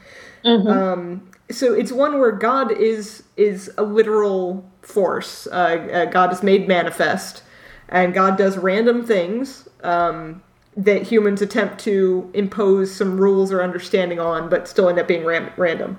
Um, 0.71 1.29
so 1.51 1.75
it's 1.75 1.91
one 1.91 2.19
where 2.21 2.31
God 2.33 2.71
is 2.71 3.25
is 3.37 3.71
a 3.77 3.83
literal 3.83 4.65
force. 4.83 5.49
Uh, 5.49 5.89
uh, 5.93 6.05
God 6.07 6.33
is 6.33 6.43
made 6.43 6.69
manifest, 6.69 7.43
and 7.89 8.15
God 8.15 8.39
does 8.39 8.57
random 8.57 9.05
things 9.05 9.69
um, 9.83 10.43
that 10.77 11.03
humans 11.03 11.43
attempt 11.43 11.81
to 11.81 12.31
impose 12.33 12.95
some 12.95 13.21
rules 13.21 13.51
or 13.51 13.61
understanding 13.61 14.21
on, 14.21 14.49
but 14.49 14.69
still 14.69 14.89
end 14.89 15.01
up 15.01 15.09
being 15.09 15.25
ram- 15.25 15.51
random. 15.57 15.99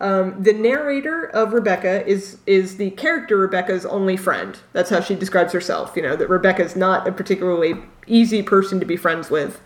Um, 0.00 0.40
the 0.40 0.52
narrator 0.52 1.24
of 1.24 1.52
Rebecca 1.52 2.06
is 2.06 2.38
is 2.46 2.76
the 2.76 2.90
character 2.92 3.36
Rebecca's 3.36 3.84
only 3.84 4.16
friend. 4.16 4.56
That's 4.72 4.90
how 4.90 5.00
she 5.00 5.14
describes 5.16 5.52
herself. 5.52 5.94
You 5.96 6.02
know 6.02 6.14
that 6.16 6.28
Rebecca's 6.28 6.76
not 6.76 7.08
a 7.08 7.12
particularly 7.12 7.74
easy 8.06 8.42
person 8.42 8.78
to 8.80 8.86
be 8.86 8.96
friends 8.96 9.28
with. 9.30 9.60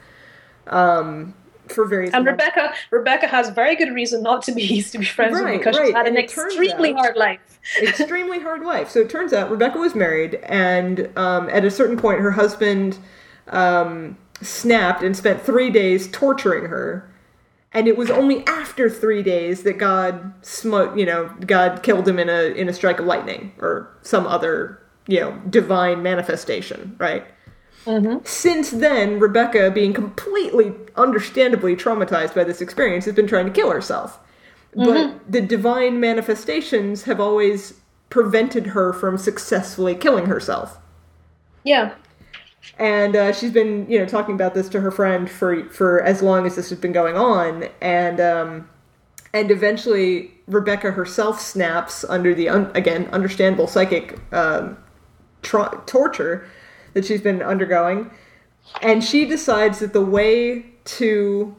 Um, 0.69 1.35
for 1.69 1.85
various 1.87 2.13
And 2.15 2.27
Rebecca, 2.27 2.73
Rebecca 2.91 3.27
has 3.27 3.51
very 3.51 3.77
good 3.77 3.95
reason 3.95 4.23
not 4.23 4.43
to 4.45 4.53
be 4.53 4.63
easy 4.75 4.91
to 4.93 4.99
be 4.99 5.05
friends 5.05 5.35
Right, 5.41 5.53
with 5.53 5.61
because 5.61 5.77
right, 5.79 5.87
she's 5.87 5.95
had 5.95 6.07
and 6.07 6.17
an 6.17 6.23
extremely 6.23 6.93
out- 6.93 6.99
hard 6.99 7.17
life. 7.17 7.41
extremely 7.83 8.41
hard 8.41 8.63
life. 8.63 8.91
So 8.91 9.01
it 9.01 9.11
turns 9.11 9.33
out 9.33 9.51
Rebecca 9.51 9.79
was 9.79 9.95
married, 9.95 10.37
and 10.45 11.11
um, 11.17 11.49
at 11.51 11.65
a 11.65 11.71
certain 11.71 11.97
point, 11.97 12.21
her 12.21 12.33
husband 12.33 12.99
um, 13.49 14.17
snapped 14.41 15.03
and 15.03 15.17
spent 15.17 15.43
three 15.43 15.71
days 15.71 16.09
torturing 16.11 16.67
her. 16.67 17.09
And 17.75 17.89
it 17.89 17.97
was 17.97 18.11
only 18.11 18.47
after 18.47 18.91
three 18.91 19.23
days 19.23 19.63
that 19.63 19.79
God 19.79 20.35
smote, 20.45 20.97
you 20.97 21.07
know, 21.07 21.35
God 21.47 21.83
killed 21.83 22.07
him 22.07 22.19
in 22.19 22.29
a 22.29 22.55
in 22.55 22.69
a 22.69 22.73
strike 22.73 23.01
of 23.01 23.07
lightning 23.07 23.53
or 23.59 23.89
some 24.03 24.27
other, 24.27 24.83
you 25.07 25.21
know, 25.21 25.33
divine 25.49 26.03
manifestation, 26.03 26.97
right? 26.99 27.25
Mm-hmm. 27.87 28.25
Since 28.25 28.71
then, 28.71 29.19
Rebecca, 29.19 29.71
being 29.71 29.93
completely 29.93 30.73
understandably 30.97 31.75
traumatized 31.75 32.35
by 32.35 32.45
this 32.45 32.61
experience, 32.61 33.07
has 33.07 33.15
been 33.15 33.27
trying 33.27 33.47
to 33.47 33.53
kill 33.53 33.71
herself. 33.71 34.21
But 34.75 34.87
mm-hmm. 34.87 35.31
the 35.31 35.41
divine 35.41 35.99
manifestations 35.99 37.03
have 37.05 37.21
always 37.21 37.75
prevented 38.09 38.69
her 38.69 38.93
from 38.93 39.19
successfully 39.19 39.95
killing 39.95 40.27
herself. 40.27 40.79
Yeah. 41.65 41.95
And 42.79 43.17
uh, 43.17 43.33
she's 43.33 43.51
been, 43.51 43.91
you 43.91 43.99
know, 43.99 44.07
talking 44.07 44.35
about 44.35 44.55
this 44.55 44.69
to 44.71 44.81
her 44.81 44.91
friend 44.91 45.31
for 45.31 45.69
for 45.71 46.03
as 46.03 46.23
long 46.23 46.47
as 46.47 46.57
this 46.57 46.71
has 46.71 46.79
been 46.79 46.93
going 46.93 47.17
on, 47.17 47.69
and 47.81 48.21
um, 48.21 48.69
and 49.35 49.51
eventually 49.51 50.33
Rebecca 50.47 50.93
herself 50.93 51.41
snaps 51.41 52.05
under 52.05 52.35
the 52.35 52.49
un- 52.49 52.71
again 52.75 53.09
understandable 53.13 53.67
psychic 53.67 54.19
um, 54.33 54.79
tra- 55.43 55.83
torture 55.87 56.49
that 56.95 57.05
she's 57.05 57.21
been 57.21 57.43
undergoing, 57.43 58.11
and 58.81 59.03
she 59.03 59.27
decides 59.27 59.81
that 59.81 59.93
the 59.93 60.05
way 60.05 60.65
to 60.85 61.55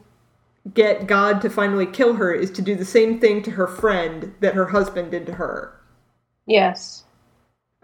get 0.74 1.08
God 1.08 1.41
to 1.41 1.49
finally 1.49 1.86
kill 1.86 2.14
her 2.14 2.34
is 2.34 2.49
to 2.51 2.62
do 2.62 2.76
the 2.76 2.86
same 2.86 3.20
thing 3.20 3.43
to 3.43 3.51
her 3.51 3.68
friend 3.68 4.34
that 4.39 4.56
her 4.56 4.68
husband 4.68 5.12
did 5.12 5.26
to 5.26 5.34
her. 5.34 5.78
Yes. 6.45 7.03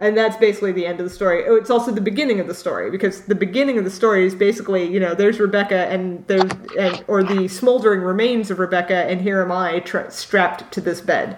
And 0.01 0.17
that's 0.17 0.37
basically 0.37 0.71
the 0.71 0.85
end 0.85 0.99
of 1.01 1.05
the 1.05 1.13
story. 1.13 1.43
Oh, 1.45 1.55
it's 1.55 1.69
also 1.69 1.91
the 1.91 1.99
beginning 1.99 2.39
of 2.39 2.47
the 2.47 2.53
story 2.55 2.89
because 2.89 3.21
the 3.25 3.35
beginning 3.35 3.77
of 3.77 3.83
the 3.83 3.91
story 3.91 4.25
is 4.25 4.33
basically, 4.33 4.85
you 4.87 4.97
know, 4.99 5.13
there's 5.13 5.39
Rebecca 5.41 5.87
and 5.89 6.25
there's 6.27 6.49
and 6.77 7.03
or 7.07 7.21
the 7.21 7.49
smoldering 7.49 7.99
remains 8.01 8.49
of 8.49 8.59
Rebecca, 8.59 8.95
and 8.95 9.19
here 9.19 9.41
am 9.41 9.51
I 9.51 9.79
tra- 9.79 10.09
strapped 10.09 10.71
to 10.71 10.79
this 10.79 11.01
bed. 11.01 11.37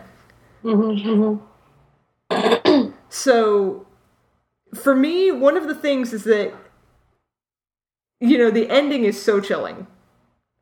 so, 3.10 3.88
for 4.76 4.96
me, 4.96 5.32
one 5.32 5.58
of 5.58 5.68
the 5.68 5.76
things 5.76 6.14
is 6.14 6.24
that, 6.26 6.54
you 8.20 8.38
know, 8.38 8.52
the 8.52 8.70
ending 8.70 9.04
is 9.06 9.22
so 9.22 9.40
chilling, 9.40 9.88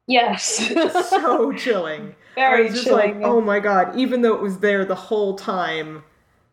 Yes. 0.07 0.71
so 1.09 1.51
chilling. 1.53 2.15
Very 2.35 2.61
I 2.61 2.63
was 2.63 2.73
just 2.73 2.85
chilling. 2.85 3.19
like, 3.21 3.29
oh 3.29 3.41
my 3.41 3.59
god! 3.59 3.95
Even 3.97 4.21
though 4.21 4.33
it 4.35 4.41
was 4.41 4.59
there 4.59 4.85
the 4.85 4.95
whole 4.95 5.35
time, 5.35 6.03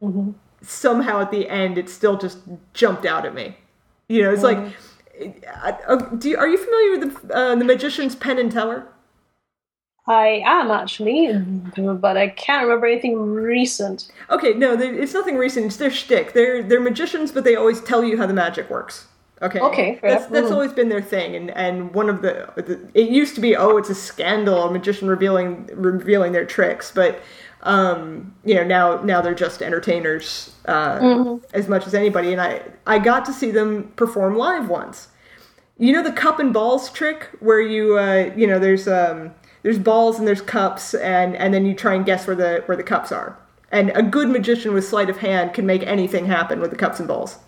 Mm-hmm. 0.02 0.32
Somehow 0.66 1.20
at 1.20 1.30
the 1.30 1.48
end 1.48 1.78
it 1.78 1.88
still 1.88 2.16
just 2.18 2.38
jumped 2.74 3.06
out 3.06 3.24
at 3.24 3.34
me. 3.34 3.56
You 4.08 4.22
know, 4.22 4.32
it's 4.32 4.42
like, 4.42 4.58
uh, 5.88 5.96
do 5.96 6.28
you, 6.28 6.36
are 6.36 6.46
you 6.48 6.58
familiar 6.58 6.90
with 6.98 7.28
the, 7.28 7.34
uh, 7.34 7.54
the 7.54 7.64
magician's 7.64 8.14
Penn 8.14 8.38
and 8.38 8.50
Teller? 8.52 8.86
I 10.08 10.42
am 10.46 10.70
actually, 10.70 11.32
but 11.76 12.16
I 12.16 12.28
can't 12.28 12.62
remember 12.62 12.86
anything 12.86 13.18
recent. 13.18 14.12
Okay, 14.30 14.52
no, 14.54 14.76
they, 14.76 14.88
it's 14.88 15.14
nothing 15.14 15.36
recent. 15.36 15.66
It's 15.66 15.76
their 15.78 15.90
shtick. 15.90 16.32
They're 16.32 16.62
they're 16.62 16.80
magicians, 16.80 17.32
but 17.32 17.42
they 17.42 17.56
always 17.56 17.80
tell 17.80 18.04
you 18.04 18.16
how 18.16 18.26
the 18.26 18.32
magic 18.34 18.70
works. 18.70 19.08
Okay. 19.42 19.58
Okay, 19.58 19.96
fair 19.96 20.10
That's 20.10 20.26
that's 20.26 20.48
Mhm. 20.48 20.52
always 20.52 20.72
been 20.72 20.88
their 20.88 21.02
thing, 21.02 21.34
and 21.34 21.50
and 21.50 21.92
one 21.92 22.08
of 22.08 22.22
the, 22.22 22.48
the 22.54 22.78
it 22.94 23.08
used 23.10 23.34
to 23.34 23.40
be 23.40 23.56
oh 23.56 23.76
it's 23.78 23.90
a 23.90 23.96
scandal 23.96 24.62
a 24.62 24.70
magician 24.70 25.08
revealing 25.08 25.68
revealing 25.74 26.30
their 26.30 26.46
tricks, 26.46 26.92
but 26.94 27.20
um 27.66 28.34
you 28.44 28.54
know 28.54 28.64
now 28.64 29.02
now 29.02 29.20
they're 29.20 29.34
just 29.34 29.60
entertainers 29.62 30.54
uh, 30.66 30.98
Mm-hmm. 31.00 31.44
as 31.54 31.68
much 31.68 31.86
as 31.86 31.94
anybody, 31.94 32.32
and 32.32 32.40
I 32.40 32.62
I 32.86 32.98
got 32.98 33.24
to 33.26 33.32
see 33.32 33.50
them 33.50 33.92
perform 33.96 34.36
live 34.36 34.68
once. 34.68 35.08
You 35.78 35.92
know 35.92 36.02
the 36.02 36.12
cup 36.12 36.38
and 36.38 36.52
balls 36.54 36.90
trick 36.90 37.28
where 37.40 37.60
you 37.60 37.98
uh 37.98 38.32
you 38.36 38.46
know 38.46 38.58
there's 38.58 38.88
um 38.88 39.34
there's 39.62 39.78
balls 39.78 40.18
and 40.18 40.26
there's 40.26 40.40
cups 40.40 40.94
and 40.94 41.36
and 41.36 41.52
then 41.52 41.66
you 41.66 41.74
try 41.74 41.94
and 41.94 42.06
guess 42.06 42.26
where 42.26 42.36
the 42.36 42.62
where 42.66 42.76
the 42.76 42.82
cups 42.84 43.12
are. 43.12 43.36
And 43.72 43.90
a 43.94 44.02
good 44.02 44.28
magician 44.28 44.72
with 44.74 44.86
sleight 44.86 45.10
of 45.10 45.18
hand 45.18 45.52
can 45.52 45.66
make 45.66 45.82
anything 45.82 46.26
happen 46.26 46.60
with 46.60 46.70
the 46.70 46.76
cups 46.76 47.00
and 47.00 47.08
balls. 47.08 47.38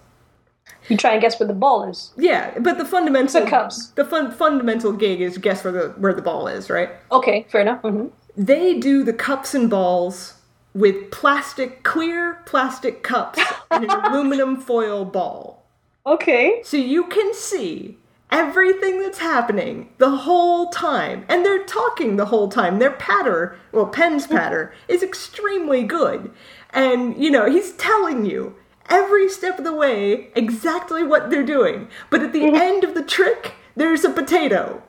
You 0.89 0.97
try 0.97 1.13
and 1.13 1.21
guess 1.21 1.39
where 1.39 1.47
the 1.47 1.55
ball 1.55 1.85
is. 1.89 2.13
Yeah, 2.17 2.59
but 2.59 2.79
the 2.79 2.85
fundamental 2.85 3.43
The 3.45 3.51
cups. 3.51 3.89
the 3.89 4.05
fun, 4.05 4.31
fundamental 4.33 4.93
gig 4.93 5.21
is 5.21 5.39
guess 5.39 5.65
where 5.65 5.73
the 5.73 5.89
where 5.99 6.13
the 6.15 6.23
ball 6.23 6.49
is, 6.49 6.71
right? 6.71 6.91
Okay, 7.13 7.47
fair 7.51 7.61
enough. 7.61 7.81
hmm 7.83 8.07
They 8.37 8.79
do 8.79 9.05
the 9.05 9.13
cups 9.13 9.55
and 9.55 9.69
balls 9.69 10.35
with 10.75 11.11
plastic 11.11 11.83
clear 11.83 12.43
plastic 12.47 13.03
cups 13.03 13.41
and 13.71 13.85
an 13.85 13.91
aluminum 13.91 14.57
foil 14.61 15.05
ball. 15.05 15.65
Okay. 16.07 16.61
So 16.65 16.77
you 16.77 17.05
can 17.09 17.35
see 17.35 17.99
everything 18.31 19.01
that's 19.03 19.19
happening 19.19 19.89
the 19.99 20.11
whole 20.11 20.69
time. 20.71 21.25
And 21.29 21.45
they're 21.45 21.65
talking 21.65 22.17
the 22.17 22.27
whole 22.27 22.49
time. 22.49 22.79
Their 22.79 22.93
patter, 22.93 23.57
well, 23.73 23.87
Penn's 23.87 24.27
patter, 24.27 24.73
is 24.87 25.03
extremely 25.03 25.83
good. 25.83 26.31
And, 26.71 27.17
you 27.23 27.31
know, 27.31 27.51
he's 27.51 27.73
telling 27.73 28.25
you 28.27 28.55
every 28.89 29.29
step 29.29 29.59
of 29.59 29.65
the 29.65 29.73
way 29.73 30.31
exactly 30.35 31.03
what 31.03 31.31
they're 31.31 31.43
doing. 31.45 31.89
But 32.11 32.23
at 32.23 32.33
the 32.33 32.45
end 32.55 32.85
of 32.85 32.95
the 32.95 33.03
trick, 33.03 33.55
there's 33.77 34.05
a 34.05 34.11
potato. 34.11 34.83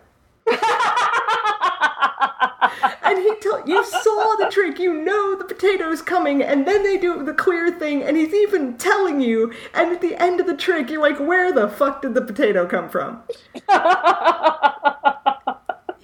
and 3.04 3.20
he 3.20 3.36
told 3.36 3.68
you 3.68 3.84
saw 3.84 4.36
the 4.38 4.50
trick, 4.52 4.80
you 4.80 4.93
know 4.93 5.36
the 5.36 5.45
potato's 5.45 6.02
coming, 6.02 6.41
and 6.41 6.68
then 6.68 6.84
they 6.84 6.97
do 6.97 7.24
the 7.24 7.34
clear 7.34 7.72
thing, 7.72 8.02
and 8.04 8.18
he's 8.18 8.34
even 8.34 8.78
telling 8.78 9.22
you, 9.22 9.54
and 9.74 9.91
at 9.91 10.02
the 10.02 10.16
end 10.16 10.39
of 10.39 10.47
the 10.47 10.58
trick, 10.58 10.89
you're 10.89 11.02
like, 11.02 11.20
where 11.20 11.52
the 11.54 11.68
fuck 11.68 12.02
did 12.02 12.14
the 12.14 12.22
potato 12.22 12.66
come 12.66 12.89
from? 12.89 13.22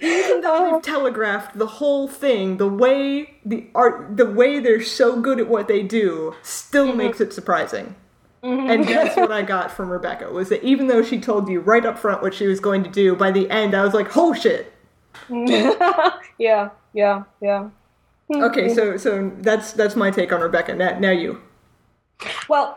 even 0.06 0.40
though 0.40 0.64
they've 0.64 0.74
oh. 0.74 0.80
telegraphed 0.80 1.58
the 1.58 1.66
whole 1.66 2.08
thing, 2.08 2.56
the 2.56 2.68
way 2.68 3.36
the 3.44 3.66
art, 3.74 4.16
the 4.16 4.26
way 4.26 4.58
they're 4.58 4.82
so 4.82 5.20
good 5.20 5.40
at 5.40 5.48
what 5.48 5.68
they 5.68 5.82
do, 5.82 6.34
still 6.42 6.88
mm-hmm. 6.88 6.98
makes 6.98 7.20
it 7.20 7.32
surprising. 7.32 7.94
Mm-hmm. 8.42 8.70
And 8.70 8.84
that's 8.84 9.16
what 9.16 9.32
I 9.40 9.42
got 9.42 9.70
from 9.70 9.90
Rebecca 9.90 10.30
was 10.30 10.48
that 10.50 10.62
even 10.62 10.86
though 10.86 11.02
she 11.02 11.20
told 11.20 11.48
you 11.48 11.60
right 11.60 11.84
up 11.84 11.98
front 11.98 12.22
what 12.22 12.34
she 12.34 12.46
was 12.46 12.60
going 12.60 12.84
to 12.84 12.90
do, 12.90 13.16
by 13.16 13.30
the 13.30 13.50
end 13.50 13.74
I 13.74 13.84
was 13.84 13.94
like, 13.94 14.16
"Oh 14.16 14.34
shit!" 14.34 14.72
Mm-hmm. 15.28 16.18
yeah, 16.38 16.70
yeah, 16.92 17.24
yeah. 17.40 17.68
Okay, 18.30 18.74
so 18.74 18.96
so 18.96 19.32
that's 19.38 19.72
that's 19.72 19.96
my 19.96 20.10
take 20.10 20.32
on 20.32 20.40
Rebecca. 20.40 20.74
Now, 20.74 20.98
now 20.98 21.10
you. 21.10 21.40
Well, 22.48 22.76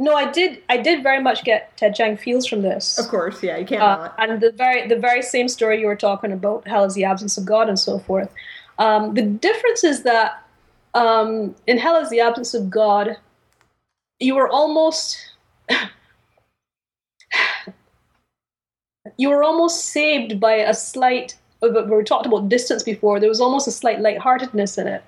no, 0.00 0.14
I 0.16 0.30
did. 0.30 0.62
I 0.70 0.78
did 0.78 1.02
very 1.02 1.20
much 1.22 1.44
get 1.44 1.76
Ted 1.76 1.94
Chiang 1.94 2.16
feels 2.16 2.46
from 2.46 2.62
this. 2.62 2.98
Of 2.98 3.08
course, 3.08 3.42
yeah, 3.42 3.58
you 3.58 3.66
can't 3.66 3.82
Uh, 3.82 3.96
not. 3.96 4.14
and 4.18 4.40
the 4.40 4.50
very 4.50 4.88
the 4.88 4.96
very 4.96 5.20
same 5.22 5.46
story 5.46 5.78
you 5.80 5.86
were 5.86 5.94
talking 6.08 6.32
about, 6.32 6.66
hell 6.66 6.84
is 6.84 6.94
the 6.94 7.04
absence 7.04 7.36
of 7.38 7.44
God 7.44 7.68
and 7.68 7.78
so 7.78 7.98
forth. 7.98 8.32
Um, 8.78 9.12
the 9.14 9.22
difference 9.22 9.84
is 9.84 10.02
that 10.04 10.42
um, 10.94 11.54
in 11.66 11.76
hell 11.78 11.96
is 11.96 12.08
the 12.08 12.20
absence 12.20 12.54
of 12.54 12.70
God, 12.70 13.16
you 14.18 14.34
were 14.34 14.48
almost 14.48 15.18
you 19.18 19.28
were 19.28 19.42
almost 19.42 19.86
saved 19.86 20.40
by 20.40 20.54
a 20.54 20.72
slight. 20.74 21.36
uh, 21.62 21.68
We 21.86 22.04
talked 22.04 22.26
about 22.26 22.48
distance 22.48 22.82
before. 22.82 23.20
There 23.20 23.28
was 23.28 23.40
almost 23.40 23.68
a 23.68 23.70
slight 23.70 24.00
lightheartedness 24.00 24.78
in 24.78 24.86
it, 24.86 25.02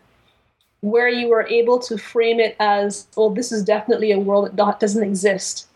where 0.83 1.09
you 1.09 1.29
were 1.29 1.47
able 1.47 1.79
to 1.81 1.97
frame 1.97 2.39
it 2.39 2.55
as, 2.61 3.07
"Oh, 3.17 3.33
this 3.35 3.51
is 3.51 3.65
definitely 3.65 4.13
a 4.13 4.21
world 4.21 4.57
that 4.57 4.79
doesn't 4.79 5.03
exist." 5.03 5.67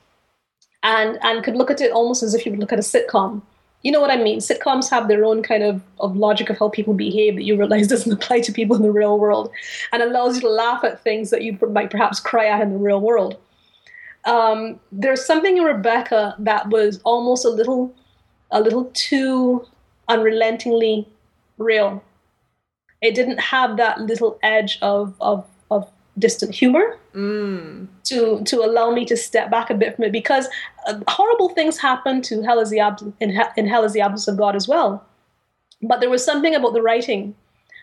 and 0.86 1.18
and 1.22 1.42
could 1.42 1.56
look 1.56 1.70
at 1.70 1.80
it 1.80 1.90
almost 1.92 2.22
as 2.22 2.34
if 2.34 2.46
you 2.46 2.52
would 2.52 2.60
look 2.60 2.72
at 2.72 2.78
a 2.78 2.82
sitcom. 2.82 3.42
You 3.82 3.92
know 3.92 4.00
what 4.00 4.10
I 4.10 4.16
mean? 4.16 4.38
Sitcoms 4.38 4.90
have 4.90 5.06
their 5.06 5.24
own 5.24 5.42
kind 5.42 5.62
of, 5.62 5.80
of 6.00 6.16
logic 6.16 6.50
of 6.50 6.58
how 6.58 6.70
people 6.70 6.94
behave 6.94 7.36
that 7.36 7.44
you 7.44 7.56
realize 7.56 7.86
doesn't 7.94 8.12
apply 8.12 8.40
to 8.40 8.52
people 8.52 8.74
in 8.76 8.82
the 8.82 8.90
real 8.90 9.18
world 9.18 9.50
and 9.92 10.02
allows 10.02 10.36
you 10.36 10.40
to 10.42 10.48
laugh 10.48 10.82
at 10.82 11.02
things 11.02 11.30
that 11.30 11.42
you 11.42 11.58
might 11.70 11.90
perhaps 11.90 12.18
cry 12.18 12.46
at 12.46 12.62
in 12.62 12.72
the 12.72 12.78
real 12.78 13.00
world. 13.00 13.36
Um, 14.24 14.80
there's 14.90 15.24
something 15.24 15.56
in 15.56 15.62
Rebecca 15.64 16.34
that 16.38 16.68
was 16.70 17.00
almost 17.04 17.44
a 17.44 17.50
little 17.50 17.94
a 18.52 18.60
little 18.60 18.90
too 18.94 19.66
unrelentingly 20.08 21.06
real. 21.58 22.02
It 23.02 23.14
didn't 23.14 23.38
have 23.40 23.76
that 23.76 24.00
little 24.00 24.38
edge 24.42 24.78
of 24.82 25.14
of, 25.20 25.46
of 25.70 25.90
distant 26.18 26.54
humor 26.54 26.98
to 28.04 28.42
to 28.44 28.56
allow 28.64 28.90
me 28.90 29.04
to 29.06 29.16
step 29.16 29.50
back 29.50 29.70
a 29.70 29.74
bit 29.74 29.96
from 29.96 30.04
it 30.06 30.12
because 30.12 30.48
uh, 30.86 30.98
horrible 31.08 31.50
things 31.50 31.78
happen 31.78 32.22
to 32.22 32.42
hell 32.42 32.58
is 32.60 32.70
the 32.70 32.80
abs- 32.80 33.02
in, 33.20 33.30
he- 33.30 33.52
in 33.56 33.66
hell 33.66 33.84
is 33.84 33.92
the 33.92 34.00
absence 34.00 34.28
of 34.28 34.36
God 34.36 34.54
as 34.56 34.66
well. 34.68 35.04
But 35.82 36.00
there 36.00 36.10
was 36.10 36.24
something 36.24 36.54
about 36.54 36.72
the 36.72 36.82
writing 36.82 37.34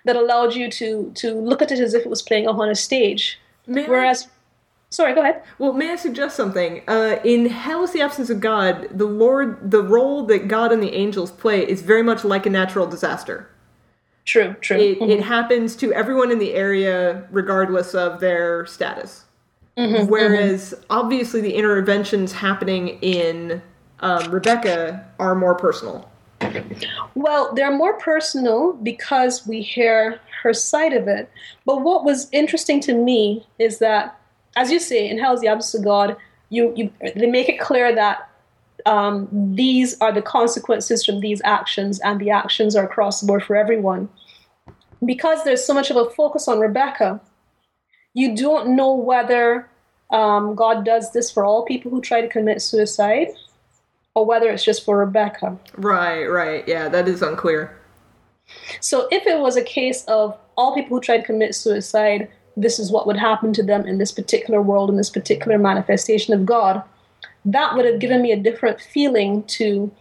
that 0.05 0.15
allowed 0.15 0.55
you 0.55 0.69
to 0.71 1.11
to 1.15 1.33
look 1.39 1.61
at 1.61 1.71
it 1.71 1.79
as 1.79 1.93
if 1.93 2.03
it 2.05 2.09
was 2.09 2.21
playing 2.21 2.47
on 2.47 2.69
a 2.69 2.75
stage. 2.75 3.39
May 3.67 3.85
I- 3.85 3.89
Whereas, 3.89 4.27
sorry, 4.89 5.13
go 5.13 5.21
ahead. 5.21 5.41
Well, 5.59 5.73
may 5.73 5.91
I 5.91 5.95
suggest 5.95 6.35
something? 6.35 6.81
Uh, 6.87 7.17
in 7.23 7.45
Hell 7.47 7.83
is 7.83 7.91
the 7.91 8.01
Absence 8.01 8.29
of 8.29 8.39
God, 8.39 8.87
the 8.91 9.05
Lord, 9.05 9.71
the 9.71 9.81
role 9.83 10.25
that 10.25 10.47
God 10.47 10.71
and 10.71 10.81
the 10.83 10.93
angels 10.93 11.31
play 11.31 11.61
is 11.67 11.81
very 11.81 12.03
much 12.03 12.23
like 12.25 12.45
a 12.45 12.49
natural 12.49 12.87
disaster. 12.87 13.47
True, 14.25 14.55
true. 14.61 14.77
It, 14.77 14.81
it 14.81 14.99
mm-hmm. 14.99 15.21
happens 15.21 15.75
to 15.77 15.93
everyone 15.93 16.31
in 16.31 16.39
the 16.39 16.53
area, 16.53 17.27
regardless 17.29 17.93
of 17.93 18.19
their 18.19 18.65
status. 18.65 19.25
Mm-hmm, 19.77 20.09
Whereas, 20.09 20.73
mm-hmm. 20.73 20.83
obviously, 20.89 21.41
the 21.41 21.53
interventions 21.55 22.31
happening 22.31 22.99
in 23.01 23.61
um, 23.99 24.31
Rebecca 24.31 25.05
are 25.19 25.35
more 25.35 25.55
personal. 25.55 26.09
Well, 27.15 27.53
they're 27.53 27.75
more 27.75 27.97
personal 27.99 28.73
because 28.73 29.47
we 29.47 29.61
hear 29.61 30.19
her 30.41 30.53
side 30.53 30.93
of 30.93 31.07
it. 31.07 31.31
But 31.65 31.81
what 31.81 32.03
was 32.03 32.27
interesting 32.31 32.81
to 32.81 32.93
me 32.93 33.47
is 33.59 33.79
that, 33.79 34.19
as 34.55 34.71
you 34.71 34.79
say, 34.79 35.09
in 35.09 35.17
Hell's 35.17 35.41
the 35.41 35.47
Absence 35.47 35.73
of 35.73 35.85
God, 35.85 36.17
you, 36.49 36.73
you 36.75 36.91
they 37.15 37.27
make 37.27 37.49
it 37.49 37.59
clear 37.59 37.95
that 37.95 38.29
um, 38.85 39.27
these 39.55 39.99
are 40.01 40.11
the 40.11 40.21
consequences 40.21 41.05
from 41.05 41.19
these 41.19 41.41
actions, 41.43 41.99
and 41.99 42.19
the 42.19 42.29
actions 42.29 42.75
are 42.75 42.85
across 42.85 43.21
the 43.21 43.27
board 43.27 43.43
for 43.43 43.55
everyone. 43.55 44.09
Because 45.05 45.43
there's 45.43 45.65
so 45.65 45.73
much 45.73 45.89
of 45.89 45.97
a 45.97 46.09
focus 46.11 46.47
on 46.47 46.59
Rebecca, 46.59 47.19
you 48.13 48.35
don't 48.35 48.75
know 48.75 48.93
whether 48.93 49.69
um, 50.11 50.55
God 50.55 50.85
does 50.85 51.11
this 51.11 51.31
for 51.31 51.43
all 51.43 51.65
people 51.65 51.91
who 51.91 52.01
try 52.01 52.21
to 52.21 52.27
commit 52.27 52.61
suicide, 52.61 53.29
or 54.15 54.25
whether 54.25 54.49
it's 54.49 54.63
just 54.63 54.85
for 54.85 54.97
Rebecca. 54.97 55.57
Right, 55.75 56.25
right. 56.25 56.67
Yeah, 56.67 56.87
that 56.89 57.07
is 57.07 57.21
unclear. 57.21 57.75
So 58.79 59.07
if 59.11 59.25
it 59.25 59.39
was 59.39 59.55
a 59.55 59.63
case 59.63 60.05
of 60.05 60.37
all 60.55 60.75
people 60.75 60.97
who 60.97 61.01
tried 61.01 61.19
to 61.19 61.23
commit 61.23 61.55
suicide, 61.55 62.29
this 62.55 62.77
is 62.77 62.91
what 62.91 63.07
would 63.07 63.17
happen 63.17 63.53
to 63.53 63.63
them 63.63 63.87
in 63.87 63.97
this 63.97 64.11
particular 64.11 64.61
world, 64.61 64.89
in 64.89 64.97
this 64.97 65.09
particular 65.09 65.57
manifestation 65.57 66.33
of 66.33 66.45
God, 66.45 66.83
that 67.45 67.75
would 67.75 67.85
have 67.85 67.99
given 67.99 68.21
me 68.21 68.31
a 68.31 68.37
different 68.37 68.79
feeling 68.79 69.43
to 69.43 69.91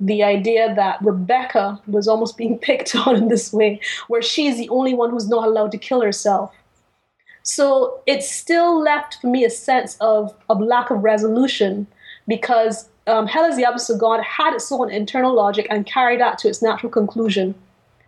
the 0.00 0.22
idea 0.22 0.74
that 0.74 0.98
Rebecca 1.02 1.80
was 1.86 2.06
almost 2.06 2.36
being 2.36 2.58
picked 2.68 2.94
on 2.94 3.16
in 3.16 3.28
this 3.28 3.52
way, 3.52 3.80
where 4.08 4.22
she's 4.22 4.56
the 4.56 4.68
only 4.68 4.94
one 4.94 5.10
who's 5.10 5.28
not 5.28 5.46
allowed 5.46 5.72
to 5.72 5.78
kill 5.78 6.00
herself. 6.00 6.54
So 7.42 8.00
it 8.06 8.22
still 8.22 8.78
left 8.80 9.20
for 9.20 9.28
me 9.28 9.44
a 9.44 9.50
sense 9.50 9.96
of, 10.00 10.34
of 10.50 10.60
lack 10.60 10.90
of 10.90 11.02
resolution 11.02 11.86
because 12.26 12.88
um, 13.06 13.26
Hell 13.26 13.44
is 13.46 13.56
the 13.56 13.64
Absence 13.64 13.88
of 13.88 13.98
God 13.98 14.22
had 14.22 14.52
its 14.52 14.70
own 14.70 14.90
internal 14.90 15.34
logic 15.34 15.66
and 15.70 15.86
carried 15.86 16.20
that 16.20 16.36
to 16.38 16.48
its 16.48 16.60
natural 16.60 16.92
conclusion. 16.92 17.54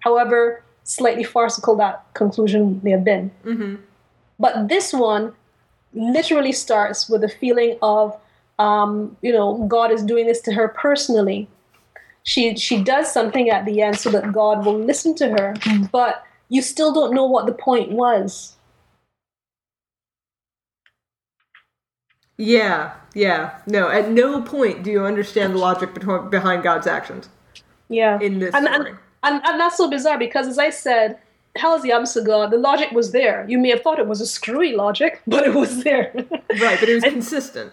However, 0.00 0.62
slightly 0.84 1.24
farcical 1.24 1.74
that 1.76 2.04
conclusion 2.12 2.80
may 2.82 2.90
have 2.90 3.04
been. 3.04 3.30
But 4.38 4.68
this 4.68 4.92
one 4.92 5.32
literally 5.94 6.52
starts 6.52 7.08
with 7.08 7.24
a 7.24 7.28
feeling 7.28 7.78
of, 7.80 8.18
um, 8.60 9.16
you 9.22 9.32
know, 9.32 9.64
God 9.68 9.90
is 9.90 10.02
doing 10.02 10.26
this 10.26 10.40
to 10.42 10.52
her 10.52 10.68
personally. 10.68 11.48
She 12.24 12.54
she 12.56 12.84
does 12.84 13.10
something 13.10 13.48
at 13.48 13.64
the 13.64 13.80
end 13.80 13.98
so 13.98 14.10
that 14.10 14.32
God 14.32 14.66
will 14.66 14.78
listen 14.78 15.14
to 15.16 15.30
her, 15.30 15.54
but 15.90 16.22
you 16.50 16.60
still 16.60 16.92
don't 16.92 17.14
know 17.14 17.24
what 17.24 17.46
the 17.46 17.54
point 17.54 17.90
was. 17.92 18.56
Yeah, 22.36 22.92
yeah. 23.14 23.58
No, 23.66 23.88
at 23.88 24.10
no 24.10 24.42
point 24.42 24.82
do 24.82 24.90
you 24.90 25.04
understand 25.04 25.54
the 25.54 25.58
logic 25.58 25.94
behind 26.30 26.62
God's 26.62 26.86
actions 26.86 27.28
Yeah. 27.88 28.18
in 28.20 28.38
this 28.38 28.54
and, 28.54 28.66
and, 28.66 28.86
and, 29.22 29.42
and 29.44 29.60
that's 29.60 29.76
so 29.76 29.88
bizarre 29.90 30.18
because, 30.18 30.48
as 30.48 30.58
I 30.58 30.70
said, 30.70 31.18
hell 31.56 31.74
is 31.74 31.82
the 31.82 31.92
of 31.92 32.26
God. 32.26 32.50
The 32.50 32.56
logic 32.58 32.90
was 32.92 33.12
there. 33.12 33.44
You 33.48 33.58
may 33.58 33.70
have 33.70 33.82
thought 33.82 33.98
it 33.98 34.06
was 34.06 34.20
a 34.20 34.26
screwy 34.26 34.72
logic, 34.74 35.20
but 35.26 35.46
it 35.46 35.54
was 35.54 35.82
there. 35.84 36.12
right, 36.14 36.78
but 36.80 36.88
it 36.88 36.94
was 36.94 37.04
consistent. 37.18 37.72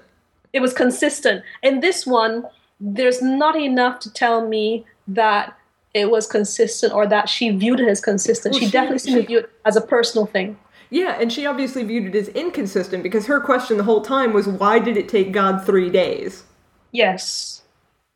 It 0.57 0.61
was 0.61 0.73
consistent. 0.73 1.43
In 1.61 1.81
this 1.81 2.07
one, 2.07 2.43
there's 2.79 3.21
not 3.21 3.55
enough 3.55 3.99
to 4.01 4.11
tell 4.11 4.47
me 4.47 4.85
that 5.07 5.55
it 5.93 6.09
was 6.09 6.25
consistent 6.25 6.93
or 6.93 7.05
that 7.05 7.29
she 7.29 7.51
viewed 7.51 7.79
it 7.79 7.87
as 7.87 8.01
consistent. 8.01 8.53
Well, 8.53 8.59
she, 8.59 8.65
she- 8.65 8.71
definitely 8.71 8.99
seemed 8.99 9.21
to 9.21 9.27
view 9.27 9.39
it 9.39 9.51
as 9.65 9.75
a 9.75 9.81
personal 9.81 10.25
thing. 10.25 10.57
Yeah, 10.89 11.17
and 11.19 11.31
she 11.31 11.45
obviously 11.45 11.83
viewed 11.83 12.05
it 12.05 12.17
as 12.17 12.29
inconsistent 12.29 13.03
because 13.03 13.27
her 13.27 13.39
question 13.39 13.77
the 13.77 13.83
whole 13.83 14.01
time 14.01 14.33
was 14.33 14.47
why 14.47 14.79
did 14.79 14.97
it 14.97 15.09
take 15.09 15.31
God 15.31 15.65
three 15.65 15.89
days? 15.89 16.43
Yes. 16.91 17.61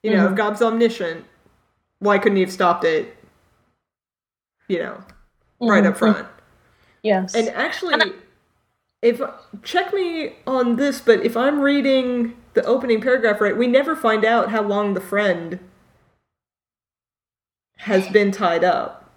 You 0.04 0.12
know, 0.12 0.24
if 0.24 0.26
mm-hmm. 0.28 0.36
God's 0.36 0.62
omniscient, 0.62 1.26
why 2.00 2.18
couldn't 2.18 2.38
he 2.38 2.44
have 2.44 2.52
stopped 2.52 2.86
it? 2.86 3.16
You 4.68 4.80
know, 4.80 5.04
right 5.60 5.84
mm-hmm. 5.84 5.92
up 5.92 5.98
front. 5.98 6.28
Yes. 7.04 7.36
And 7.36 7.50
actually, 7.50 7.96
if 9.02 9.22
check 9.64 9.93
me 9.93 10.34
on 10.45 10.76
this, 10.76 11.02
but 11.02 11.26
if 11.26 11.36
I'm 11.36 11.60
reading 11.60 12.36
the 12.54 12.64
opening 12.66 13.02
paragraph 13.02 13.41
right, 13.41 13.58
we 13.58 13.68
never 13.68 13.95
find 13.95 14.24
out 14.24 14.52
how 14.52 14.62
long 14.62 14.93
the 14.93 15.02
friend 15.02 15.60
has 17.78 18.08
been 18.10 18.32
tied 18.32 18.64
up. 18.64 19.10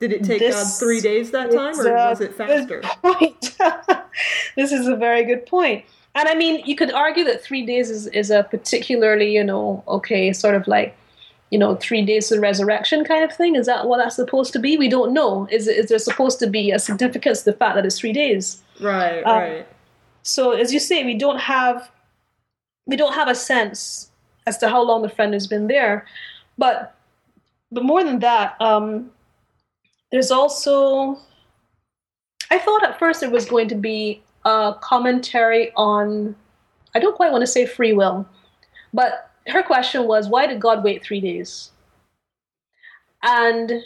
Did 0.00 0.12
it 0.12 0.24
take 0.24 0.38
This 0.38 0.54
God 0.54 0.78
three 0.78 1.00
days 1.00 1.32
that 1.32 1.50
time, 1.50 1.78
or 1.78 1.92
was 1.92 2.20
it 2.20 2.34
faster? 2.34 2.80
Point. 3.02 3.56
this 4.56 4.70
is 4.70 4.86
a 4.86 4.96
very 4.96 5.24
good 5.24 5.44
point. 5.44 5.84
And 6.14 6.28
I 6.28 6.34
mean, 6.34 6.62
you 6.64 6.76
could 6.76 6.92
argue 6.92 7.24
that 7.24 7.42
three 7.42 7.66
days 7.66 7.90
is, 7.90 8.06
is 8.08 8.30
a 8.30 8.44
particularly, 8.44 9.34
you 9.34 9.44
know, 9.44 9.82
okay, 9.88 10.32
sort 10.32 10.54
of 10.54 10.66
like, 10.66 10.96
you 11.50 11.58
know, 11.58 11.76
three 11.76 12.04
days 12.04 12.30
of 12.32 12.40
resurrection 12.40 13.04
kind 13.04 13.24
of 13.24 13.36
thing. 13.36 13.56
Is 13.56 13.66
that 13.66 13.86
what 13.86 13.98
that's 13.98 14.16
supposed 14.16 14.52
to 14.52 14.58
be? 14.58 14.76
We 14.76 14.88
don't 14.88 15.12
know. 15.12 15.48
Is, 15.50 15.66
is 15.68 15.88
there 15.88 15.98
supposed 15.98 16.38
to 16.40 16.46
be 16.46 16.70
a 16.70 16.78
significance 16.78 17.40
to 17.40 17.46
the 17.46 17.56
fact 17.56 17.74
that 17.74 17.84
it's 17.84 17.98
three 17.98 18.12
days? 18.12 18.62
Right, 18.80 19.22
Um, 19.22 19.36
right. 19.36 19.66
So 20.22 20.52
as 20.52 20.72
you 20.72 20.78
say, 20.78 21.04
we 21.04 21.14
don't 21.14 21.38
have 21.38 21.90
we 22.86 22.96
don't 22.96 23.14
have 23.14 23.28
a 23.28 23.34
sense 23.34 24.10
as 24.46 24.58
to 24.58 24.68
how 24.68 24.82
long 24.82 25.02
the 25.02 25.08
friend 25.08 25.32
has 25.34 25.46
been 25.46 25.66
there. 25.66 26.06
But 26.56 26.94
but 27.70 27.84
more 27.84 28.02
than 28.02 28.18
that, 28.20 28.60
um, 28.60 29.10
there's 30.10 30.30
also 30.30 31.18
I 32.50 32.58
thought 32.58 32.84
at 32.84 32.98
first 32.98 33.22
it 33.22 33.30
was 33.30 33.46
going 33.46 33.68
to 33.68 33.74
be 33.74 34.22
a 34.44 34.74
commentary 34.80 35.72
on 35.76 36.34
I 36.94 36.98
don't 36.98 37.16
quite 37.16 37.32
want 37.32 37.42
to 37.42 37.46
say 37.46 37.66
free 37.66 37.92
will, 37.92 38.26
but 38.92 39.30
her 39.48 39.62
question 39.62 40.06
was 40.06 40.28
why 40.28 40.46
did 40.46 40.60
God 40.60 40.84
wait 40.84 41.02
three 41.02 41.20
days? 41.20 41.70
And 43.22 43.82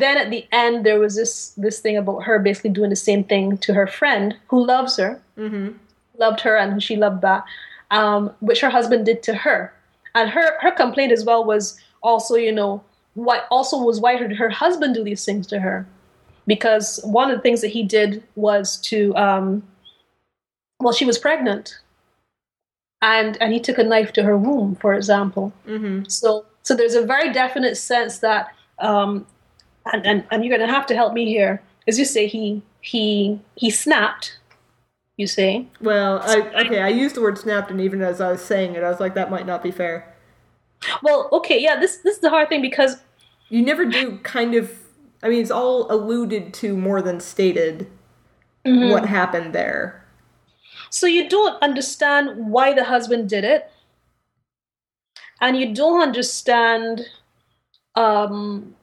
then 0.00 0.16
at 0.16 0.30
the 0.30 0.46
end 0.52 0.86
there 0.86 0.98
was 0.98 1.14
this 1.16 1.50
this 1.64 1.78
thing 1.80 1.96
about 1.98 2.20
her 2.20 2.38
basically 2.38 2.70
doing 2.70 2.88
the 2.90 2.96
same 2.96 3.22
thing 3.24 3.58
to 3.58 3.74
her 3.74 3.86
friend 3.86 4.34
who 4.48 4.64
loves 4.64 4.96
her 4.96 5.20
Mm-hmm. 5.36 5.76
loved 6.18 6.40
her 6.40 6.56
and 6.56 6.82
she 6.82 6.96
loved 6.96 7.20
that 7.22 7.44
um, 7.90 8.30
which 8.40 8.60
her 8.62 8.70
husband 8.70 9.04
did 9.04 9.22
to 9.24 9.34
her 9.34 9.72
and 10.14 10.30
her 10.30 10.58
her 10.60 10.70
complaint 10.72 11.12
as 11.12 11.24
well 11.24 11.44
was 11.44 11.78
also 12.02 12.36
you 12.36 12.52
know 12.52 12.82
what 13.14 13.46
also 13.50 13.76
was 13.76 14.00
why 14.00 14.16
did 14.16 14.32
her 14.36 14.48
husband 14.50 14.94
do 14.94 15.04
these 15.04 15.24
things 15.24 15.46
to 15.46 15.58
her 15.60 15.86
because 16.46 16.98
one 17.04 17.30
of 17.30 17.36
the 17.36 17.42
things 17.42 17.60
that 17.60 17.68
he 17.76 17.82
did 17.82 18.22
was 18.34 18.76
to 18.78 19.14
um, 19.16 19.62
well 20.80 20.92
she 20.94 21.04
was 21.04 21.18
pregnant 21.18 21.78
and 23.02 23.36
and 23.42 23.52
he 23.52 23.60
took 23.60 23.78
a 23.78 23.84
knife 23.84 24.12
to 24.12 24.22
her 24.22 24.36
womb 24.36 24.74
for 24.76 24.94
example 24.94 25.52
Mm-hmm. 25.66 26.04
so 26.08 26.46
so 26.62 26.74
there's 26.76 26.94
a 26.94 27.04
very 27.04 27.32
definite 27.32 27.76
sense 27.76 28.18
that 28.20 28.54
um 28.78 29.26
and, 29.92 30.06
and, 30.06 30.24
and 30.30 30.44
you're 30.44 30.56
gonna 30.56 30.70
have 30.72 30.86
to 30.86 30.94
help 30.94 31.12
me 31.12 31.26
here 31.26 31.62
as 31.88 31.98
you 31.98 32.04
say 32.04 32.26
he 32.26 32.62
he 32.80 33.40
he 33.56 33.70
snapped 33.70 34.38
you 35.16 35.26
say 35.26 35.66
Well, 35.80 36.20
I 36.22 36.40
okay, 36.64 36.80
I 36.80 36.88
used 36.88 37.14
the 37.16 37.20
word 37.20 37.36
snapped, 37.38 37.70
and 37.70 37.80
even 37.80 38.00
as 38.02 38.20
I 38.20 38.32
was 38.32 38.42
saying 38.42 38.74
it, 38.74 38.82
I 38.82 38.88
was 38.88 38.98
like, 38.98 39.14
that 39.14 39.30
might 39.30 39.46
not 39.46 39.62
be 39.62 39.70
fair. 39.70 40.14
well 41.02 41.28
okay 41.32 41.60
yeah 41.60 41.78
this 41.78 41.98
this 41.98 42.16
is 42.16 42.20
the 42.20 42.30
hard 42.30 42.48
thing 42.48 42.62
because 42.62 43.02
You 43.50 43.62
never 43.62 43.84
do 43.84 44.18
kind 44.18 44.54
of. 44.54 44.72
I 45.22 45.28
mean, 45.28 45.40
it's 45.40 45.50
all 45.52 45.90
alluded 45.92 46.52
to 46.54 46.76
more 46.76 47.00
than 47.02 47.20
stated 47.20 47.86
what 48.64 49.06
happened 49.06 49.52
there. 49.54 50.04
so 50.90 51.06
you 51.06 51.28
don't 51.28 51.62
understand 51.62 52.50
why 52.50 52.72
the 52.72 52.84
husband 52.84 53.28
did 53.28 53.44
it 53.44 53.70
and 55.40 55.56
you 55.56 55.74
don't 55.74 56.00
understand 56.00 57.06
um 57.96 58.74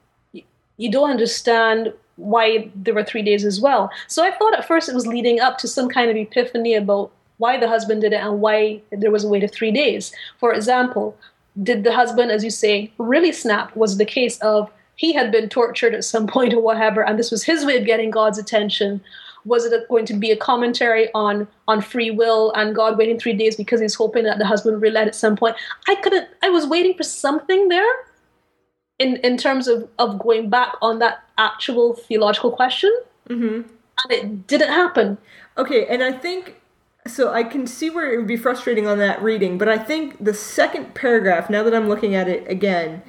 you 0.80 0.90
don't 0.90 1.10
understand 1.10 1.92
why 2.16 2.70
there 2.74 2.94
were 2.94 3.04
three 3.04 3.22
days 3.22 3.44
as 3.44 3.60
well 3.60 3.90
so 4.06 4.24
i 4.24 4.30
thought 4.30 4.58
at 4.58 4.66
first 4.66 4.88
it 4.88 4.94
was 4.94 5.06
leading 5.06 5.40
up 5.40 5.58
to 5.58 5.68
some 5.68 5.88
kind 5.88 6.10
of 6.10 6.16
epiphany 6.16 6.74
about 6.74 7.10
why 7.38 7.58
the 7.58 7.68
husband 7.68 8.00
did 8.00 8.12
it 8.12 8.22
and 8.22 8.40
why 8.40 8.80
there 8.90 9.10
was 9.10 9.24
a 9.24 9.28
wait 9.28 9.44
of 9.44 9.52
three 9.52 9.70
days 9.70 10.12
for 10.38 10.52
example 10.52 11.16
did 11.62 11.84
the 11.84 11.94
husband 11.94 12.30
as 12.30 12.44
you 12.44 12.50
say 12.50 12.90
really 12.98 13.32
snap 13.32 13.74
was 13.76 13.96
the 13.96 14.04
case 14.04 14.38
of 14.38 14.70
he 14.96 15.12
had 15.14 15.32
been 15.32 15.48
tortured 15.48 15.94
at 15.94 16.04
some 16.04 16.26
point 16.34 16.52
or 16.52 16.60
whatever 16.60 17.04
and 17.04 17.18
this 17.18 17.30
was 17.30 17.44
his 17.44 17.64
way 17.64 17.78
of 17.78 17.86
getting 17.86 18.10
god's 18.10 18.38
attention 18.38 19.00
was 19.44 19.64
it 19.64 19.88
going 19.88 20.04
to 20.06 20.14
be 20.14 20.30
a 20.30 20.36
commentary 20.36 21.08
on 21.14 21.48
on 21.66 21.80
free 21.80 22.10
will 22.10 22.52
and 22.52 22.74
God 22.74 22.98
waiting 22.98 23.18
three 23.18 23.32
days 23.32 23.56
because 23.56 23.80
he's 23.80 23.94
hoping 23.94 24.24
that 24.24 24.38
the 24.38 24.46
husband 24.46 24.74
will 24.74 24.82
relent 24.82 25.08
at 25.08 25.14
some 25.14 25.36
point? 25.36 25.56
I 25.88 25.94
couldn't. 25.96 26.28
I 26.42 26.50
was 26.50 26.66
waiting 26.66 26.94
for 26.94 27.04
something 27.04 27.68
there, 27.68 27.90
in 29.00 29.16
in 29.16 29.36
terms 29.36 29.66
of 29.66 29.88
of 29.98 30.18
going 30.20 30.48
back 30.48 30.74
on 30.80 31.00
that 31.00 31.24
actual 31.38 31.94
theological 31.94 32.52
question, 32.52 32.92
Mm-hmm. 33.28 33.62
and 34.02 34.12
it 34.12 34.46
didn't 34.46 34.68
happen. 34.68 35.18
Okay, 35.58 35.86
and 35.86 36.02
I 36.02 36.12
think 36.12 36.60
so. 37.06 37.32
I 37.32 37.42
can 37.42 37.66
see 37.66 37.90
where 37.90 38.12
it 38.12 38.16
would 38.18 38.26
be 38.28 38.36
frustrating 38.36 38.86
on 38.86 38.98
that 38.98 39.20
reading, 39.22 39.58
but 39.58 39.68
I 39.68 39.78
think 39.78 40.22
the 40.24 40.34
second 40.34 40.94
paragraph. 40.94 41.50
Now 41.50 41.62
that 41.64 41.74
I'm 41.74 41.88
looking 41.88 42.14
at 42.14 42.28
it 42.28 42.48
again, 42.48 43.02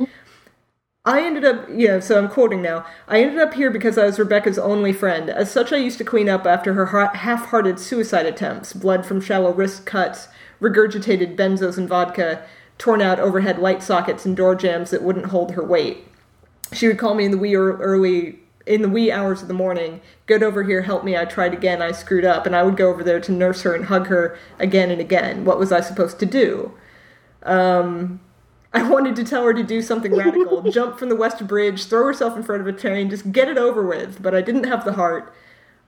I 1.03 1.21
ended 1.25 1.43
up, 1.43 1.67
yeah, 1.73 1.99
so 1.99 2.19
I'm 2.19 2.29
quoting 2.29 2.61
now. 2.61 2.85
I 3.07 3.21
ended 3.21 3.39
up 3.39 3.55
here 3.55 3.71
because 3.71 3.97
I 3.97 4.05
was 4.05 4.19
Rebecca's 4.19 4.59
only 4.59 4.93
friend. 4.93 5.29
As 5.31 5.51
such, 5.51 5.73
I 5.73 5.77
used 5.77 5.97
to 5.97 6.03
clean 6.03 6.29
up 6.29 6.45
after 6.45 6.73
her 6.75 6.85
half 7.15 7.47
hearted 7.47 7.79
suicide 7.79 8.27
attempts 8.27 8.73
blood 8.73 9.05
from 9.05 9.19
shallow 9.19 9.51
wrist 9.51 9.85
cuts, 9.85 10.27
regurgitated 10.61 11.35
benzos 11.35 11.77
and 11.77 11.89
vodka, 11.89 12.43
torn 12.81 12.99
out 12.99 13.19
overhead 13.19 13.59
light 13.59 13.83
sockets, 13.83 14.25
and 14.25 14.35
door 14.35 14.55
jams 14.55 14.89
that 14.89 15.03
wouldn't 15.03 15.27
hold 15.27 15.51
her 15.51 15.63
weight. 15.63 16.03
She 16.73 16.87
would 16.87 16.97
call 16.97 17.13
me 17.13 17.25
in 17.25 17.31
the 17.31 17.37
wee 17.37 17.55
early 17.55 18.39
in 18.65 18.81
the 18.81 18.89
wee 18.89 19.11
hours 19.11 19.43
of 19.43 19.47
the 19.47 19.53
morning. 19.53 20.01
Get 20.25 20.41
over 20.41 20.63
here, 20.63 20.81
help 20.81 21.03
me. 21.03 21.15
I 21.15 21.25
tried 21.25 21.53
again. 21.53 21.79
I 21.79 21.91
screwed 21.91 22.25
up, 22.25 22.47
and 22.47 22.55
I 22.55 22.63
would 22.63 22.77
go 22.77 22.89
over 22.89 23.03
there 23.03 23.19
to 23.19 23.31
nurse 23.31 23.61
her 23.61 23.75
and 23.75 23.85
hug 23.85 24.07
her 24.07 24.35
again 24.57 24.89
and 24.89 24.99
again. 24.99 25.45
What 25.45 25.59
was 25.59 25.71
I 25.71 25.81
supposed 25.81 26.19
to 26.19 26.25
do? 26.25 26.73
Um, 27.43 28.19
I 28.73 28.89
wanted 28.89 29.15
to 29.17 29.23
tell 29.25 29.43
her 29.43 29.53
to 29.53 29.63
do 29.63 29.81
something 29.83 30.15
radical, 30.15 30.63
jump 30.71 30.97
from 30.97 31.09
the 31.09 31.15
West 31.15 31.45
Bridge, 31.45 31.85
throw 31.85 32.05
herself 32.05 32.35
in 32.35 32.41
front 32.41 32.61
of 32.61 32.67
a 32.67 32.73
train, 32.73 33.11
just 33.11 33.31
get 33.31 33.47
it 33.47 33.59
over 33.59 33.85
with. 33.85 34.23
But 34.23 34.33
I 34.33 34.41
didn't 34.41 34.63
have 34.63 34.85
the 34.85 34.93
heart. 34.93 35.31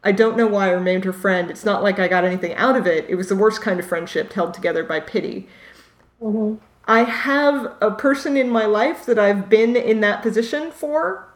I 0.03 0.11
don't 0.11 0.37
know 0.37 0.47
why 0.47 0.67
I 0.67 0.71
remained 0.71 1.05
her 1.05 1.13
friend. 1.13 1.49
It's 1.49 1.65
not 1.65 1.81
like 1.81 1.97
I 1.97 2.07
got 2.07 2.25
anything 2.25 2.53
out 2.53 2.75
of 2.75 2.85
it. 2.85 3.09
It 3.09 3.15
was 3.15 3.29
the 3.29 3.35
worst 3.35 3.61
kind 3.61 3.79
of 3.79 3.87
friendship, 3.87 4.33
held 4.33 4.53
together 4.53 4.83
by 4.83 4.99
pity. 4.99 5.47
I 6.87 7.03
have 7.03 7.73
a 7.81 7.91
person 7.91 8.37
in 8.37 8.49
my 8.49 8.65
life 8.65 9.05
that 9.05 9.19
I've 9.19 9.49
been 9.49 9.75
in 9.75 10.01
that 10.01 10.21
position 10.21 10.71
for, 10.71 11.27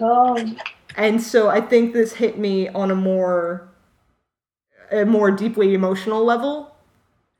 Oh, 0.00 0.56
and 0.96 1.22
so 1.22 1.48
I 1.48 1.60
think 1.60 1.92
this 1.92 2.14
hit 2.14 2.38
me 2.38 2.68
on 2.68 2.90
a 2.90 2.94
more 2.94 3.68
a 4.90 5.04
more 5.04 5.30
deeply 5.30 5.74
emotional 5.74 6.24
level. 6.24 6.74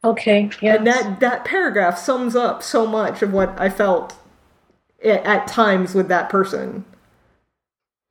okay, 0.05 0.51
yeah. 0.61 0.77
And 0.77 0.87
that 0.87 1.21
that 1.21 1.45
paragraph 1.45 1.99
sums 1.99 2.37
up 2.37 2.63
so 2.63 2.87
much 2.87 3.23
of 3.23 3.33
what 3.33 3.59
I 3.61 3.69
felt 3.69 4.15
at, 5.05 5.25
at 5.25 5.47
times 5.49 5.95
with 5.95 6.09
that 6.09 6.29
person. 6.31 6.85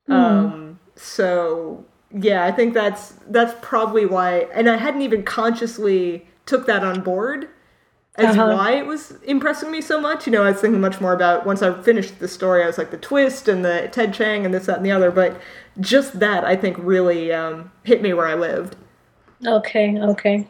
Um 0.08 0.78
so 0.96 1.84
yeah, 2.12 2.44
I 2.44 2.52
think 2.52 2.74
that's 2.74 3.14
that's 3.28 3.54
probably 3.62 4.06
why 4.06 4.40
and 4.52 4.68
I 4.68 4.76
hadn't 4.76 5.02
even 5.02 5.22
consciously 5.22 6.26
took 6.46 6.66
that 6.66 6.82
on 6.84 7.02
board 7.02 7.48
as 8.20 8.36
Uh-huh. 8.36 8.54
why 8.54 8.72
it 8.72 8.86
was 8.86 9.12
impressing 9.24 9.70
me 9.70 9.80
so 9.80 10.00
much. 10.00 10.26
You 10.26 10.32
know, 10.32 10.42
I 10.42 10.50
was 10.50 10.60
thinking 10.60 10.80
much 10.80 11.00
more 11.00 11.12
about 11.12 11.46
once 11.46 11.62
I 11.62 11.80
finished 11.82 12.18
the 12.18 12.28
story, 12.28 12.62
I 12.62 12.66
was 12.66 12.78
like 12.78 12.90
the 12.90 12.96
twist 12.96 13.48
and 13.48 13.64
the 13.64 13.88
Ted 13.90 14.14
Chiang 14.14 14.44
and 14.44 14.54
this, 14.54 14.66
that, 14.66 14.76
and 14.76 14.86
the 14.86 14.92
other. 14.92 15.10
But 15.10 15.40
just 15.80 16.20
that, 16.20 16.44
I 16.44 16.56
think, 16.56 16.76
really 16.78 17.32
um, 17.32 17.70
hit 17.84 18.02
me 18.02 18.12
where 18.12 18.26
I 18.26 18.34
lived. 18.34 18.76
Okay, 19.46 19.98
okay. 19.98 20.46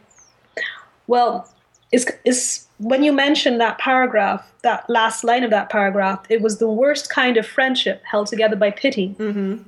Well, 1.07 1.49
it's, 1.93 2.07
it's 2.25 2.69
when 2.79 3.03
you 3.03 3.13
mentioned 3.13 3.61
that 3.61 3.79
paragraph, 3.79 4.51
that 4.63 4.89
last 4.89 5.25
line 5.25 5.45
of 5.45 5.51
that 5.51 5.71
paragraph, 5.71 6.25
it 6.29 6.41
was 6.41 6.59
the 6.59 6.69
worst 6.71 7.11
kind 7.11 7.37
of 7.37 7.47
friendship 7.47 8.03
held 8.05 8.27
together 8.27 8.57
by 8.57 8.71
pity. 8.71 9.15
Mm-hmm. 9.19 9.63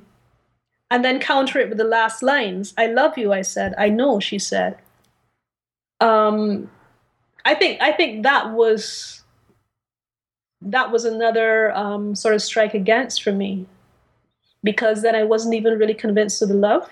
And 0.91 1.03
then 1.03 1.19
counter 1.19 1.59
it 1.59 1.69
with 1.69 1.77
the 1.79 1.83
last 1.83 2.21
lines. 2.21 2.73
I 2.77 2.87
love 2.87 3.17
you, 3.17 3.33
I 3.33 3.41
said. 3.41 3.73
I 3.77 3.89
know, 3.89 4.19
she 4.19 4.37
said. 4.37 4.77
Um, 5.99 6.69
I 7.45 7.55
think 7.55 7.81
I 7.81 7.91
think 7.91 8.23
that 8.23 8.51
was 8.51 9.21
that 10.61 10.91
was 10.91 11.05
another 11.05 11.75
um, 11.75 12.15
sort 12.15 12.33
of 12.35 12.41
strike 12.41 12.73
against 12.73 13.21
for 13.21 13.31
me 13.33 13.65
because 14.63 15.01
then 15.01 15.15
I 15.15 15.23
wasn't 15.23 15.55
even 15.55 15.77
really 15.77 15.93
convinced 15.93 16.41
of 16.41 16.49
the 16.49 16.55
love. 16.55 16.89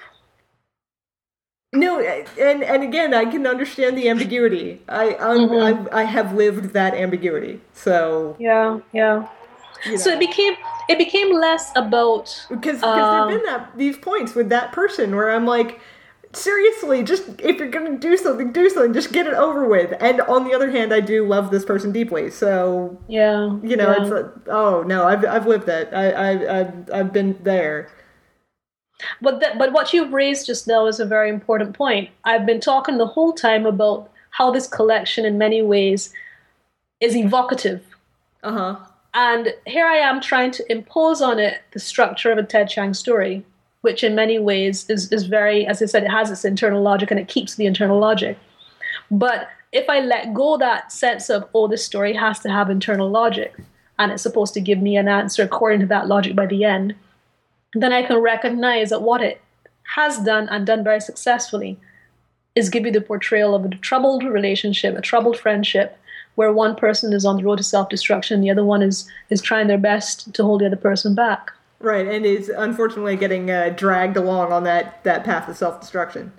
No, 1.74 2.02
and 2.02 2.64
and 2.64 2.84
again, 2.84 3.14
I 3.14 3.26
can 3.26 3.48
understand 3.48 3.98
the 3.98 4.10
ambiguity. 4.10 4.82
I 4.90 5.16
I'm, 5.16 5.48
Mhm. 5.50 5.88
I 5.92 6.02
I 6.02 6.04
have 6.04 6.34
lived 6.36 6.74
that 6.74 6.94
ambiguity, 6.94 7.62
so 7.72 8.36
Yeah, 8.40 8.80
yeah. 8.92 9.28
you 9.86 9.92
know. 9.92 9.98
So 9.98 10.10
it 10.12 10.20
became 10.20 10.56
it 10.90 10.98
became 10.98 11.34
less 11.34 11.72
about 11.78 12.46
because 12.50 12.82
because 12.82 13.08
Um, 13.08 13.12
there've 13.12 13.28
been 13.30 13.44
that 13.46 13.72
these 13.78 13.98
points 13.98 14.36
with 14.36 14.50
that 14.50 14.74
person 14.74 15.16
where 15.16 15.32
I'm 15.32 15.46
like, 15.46 15.80
seriously, 16.34 17.04
just 17.04 17.24
if 17.40 17.58
you're 17.58 17.70
gonna 17.70 17.98
do 17.98 18.18
something, 18.18 18.52
do 18.52 18.70
something, 18.70 18.94
just 18.94 19.12
get 19.12 19.28
it 19.28 19.34
over 19.34 19.68
with. 19.68 19.94
And 20.00 20.22
on 20.22 20.46
the 20.46 20.54
other 20.54 20.70
hand, 20.70 20.94
I 20.94 21.00
do 21.00 21.28
love 21.28 21.52
this 21.52 21.66
person 21.66 21.92
deeply, 21.92 22.30
so 22.30 23.00
yeah. 23.08 23.58
you 23.64 23.76
know, 23.76 23.92
yeah. 23.92 24.02
it's 24.02 24.10
like, 24.10 24.48
oh 24.48 24.84
no, 24.84 25.06
I've 25.06 25.26
I've 25.26 25.48
lived 25.48 25.66
that. 25.68 25.94
I 25.94 26.12
I 26.12 26.60
I've, 26.60 26.92
I've 26.94 27.14
been 27.14 27.38
there. 27.44 27.90
But 29.22 29.40
that, 29.40 29.58
but 29.58 29.74
what 29.74 29.94
you've 29.94 30.14
raised 30.14 30.46
just 30.46 30.68
now 30.68 30.86
is 30.86 31.00
a 31.00 31.06
very 31.06 31.30
important 31.30 31.76
point. 31.76 32.10
I've 32.24 32.46
been 32.46 32.60
talking 32.60 32.98
the 32.98 33.08
whole 33.08 33.34
time 33.34 33.66
about 33.66 34.12
how 34.30 34.52
this 34.52 34.68
collection, 34.68 35.26
in 35.26 35.38
many 35.38 35.62
ways, 35.62 36.14
is 37.00 37.16
evocative. 37.16 37.84
Uh 38.44 38.52
huh. 38.52 38.76
And 39.14 39.54
here 39.66 39.86
I 39.86 39.98
am 39.98 40.22
trying 40.22 40.52
to 40.52 40.72
impose 40.72 41.22
on 41.22 41.38
it 41.38 41.62
the 41.74 41.80
structure 41.80 42.32
of 42.32 42.38
a 42.38 42.44
Ted 42.44 42.70
Chiang 42.70 42.94
story, 42.94 43.44
which 43.82 44.04
in 44.04 44.16
many 44.16 44.40
ways 44.40 44.90
is, 44.90 45.12
is 45.12 45.26
very, 45.26 45.66
as 45.66 45.82
I 45.82 45.86
said, 45.86 46.04
it 46.04 46.12
has 46.12 46.30
its 46.30 46.46
internal 46.46 46.82
logic 46.82 47.12
and 47.12 47.20
it 47.20 47.28
keeps 47.28 47.56
the 47.56 47.66
internal 47.66 48.00
logic. 48.00 48.38
But 49.10 49.50
if 49.72 49.90
I 49.90 50.00
let 50.00 50.34
go 50.34 50.58
that 50.58 50.92
sense 50.92 51.30
of, 51.30 51.48
oh, 51.54 51.68
this 51.68 51.86
story 51.86 52.14
has 52.14 52.40
to 52.40 52.50
have 52.50 52.70
internal 52.70 53.10
logic 53.10 53.56
and 53.98 54.12
it's 54.12 54.24
supposed 54.24 54.54
to 54.54 54.62
give 54.62 54.80
me 54.80 54.98
an 54.98 55.08
answer 55.08 55.44
according 55.44 55.80
to 55.82 55.86
that 55.88 56.08
logic 56.08 56.36
by 56.36 56.46
the 56.46 56.64
end, 56.64 56.96
then 57.74 57.94
I 57.94 58.04
can 58.04 58.18
recognize 58.18 58.90
that 58.90 59.02
what 59.02 59.22
it 59.22 59.42
has 59.96 60.20
done 60.20 60.48
and 60.50 60.66
done 60.66 60.84
very 60.84 61.00
successfully 61.00 61.80
is 62.56 62.70
give 62.70 62.86
you 62.86 62.92
the 62.92 63.02
portrayal 63.02 63.56
of 63.56 63.66
a 63.66 63.70
troubled 63.70 64.24
relationship, 64.24 64.96
a 64.98 65.02
troubled 65.02 65.40
friendship, 65.40 65.98
where 66.36 66.52
one 66.52 66.76
person 66.76 67.14
is 67.14 67.26
on 67.26 67.38
the 67.38 67.44
road 67.44 67.58
to 67.58 67.64
self-destruction, 67.64 68.42
the 68.42 68.50
other 68.50 68.64
one 68.64 68.82
is 68.82 69.10
is 69.30 69.42
trying 69.42 69.68
their 69.68 69.78
best 69.78 70.34
to 70.34 70.44
hold 70.44 70.62
the 70.62 70.66
other 70.66 70.76
person 70.76 71.14
back. 71.16 71.52
Right, 71.82 72.08
and 72.08 72.26
is 72.26 72.50
unfortunately 72.50 73.16
getting 73.18 73.50
uh, 73.50 73.70
dragged 73.76 74.16
along 74.16 74.54
on 74.54 74.64
that 74.66 75.04
that 75.04 75.24
path 75.24 75.50
of 75.50 75.58
self-destruction. 75.58 76.32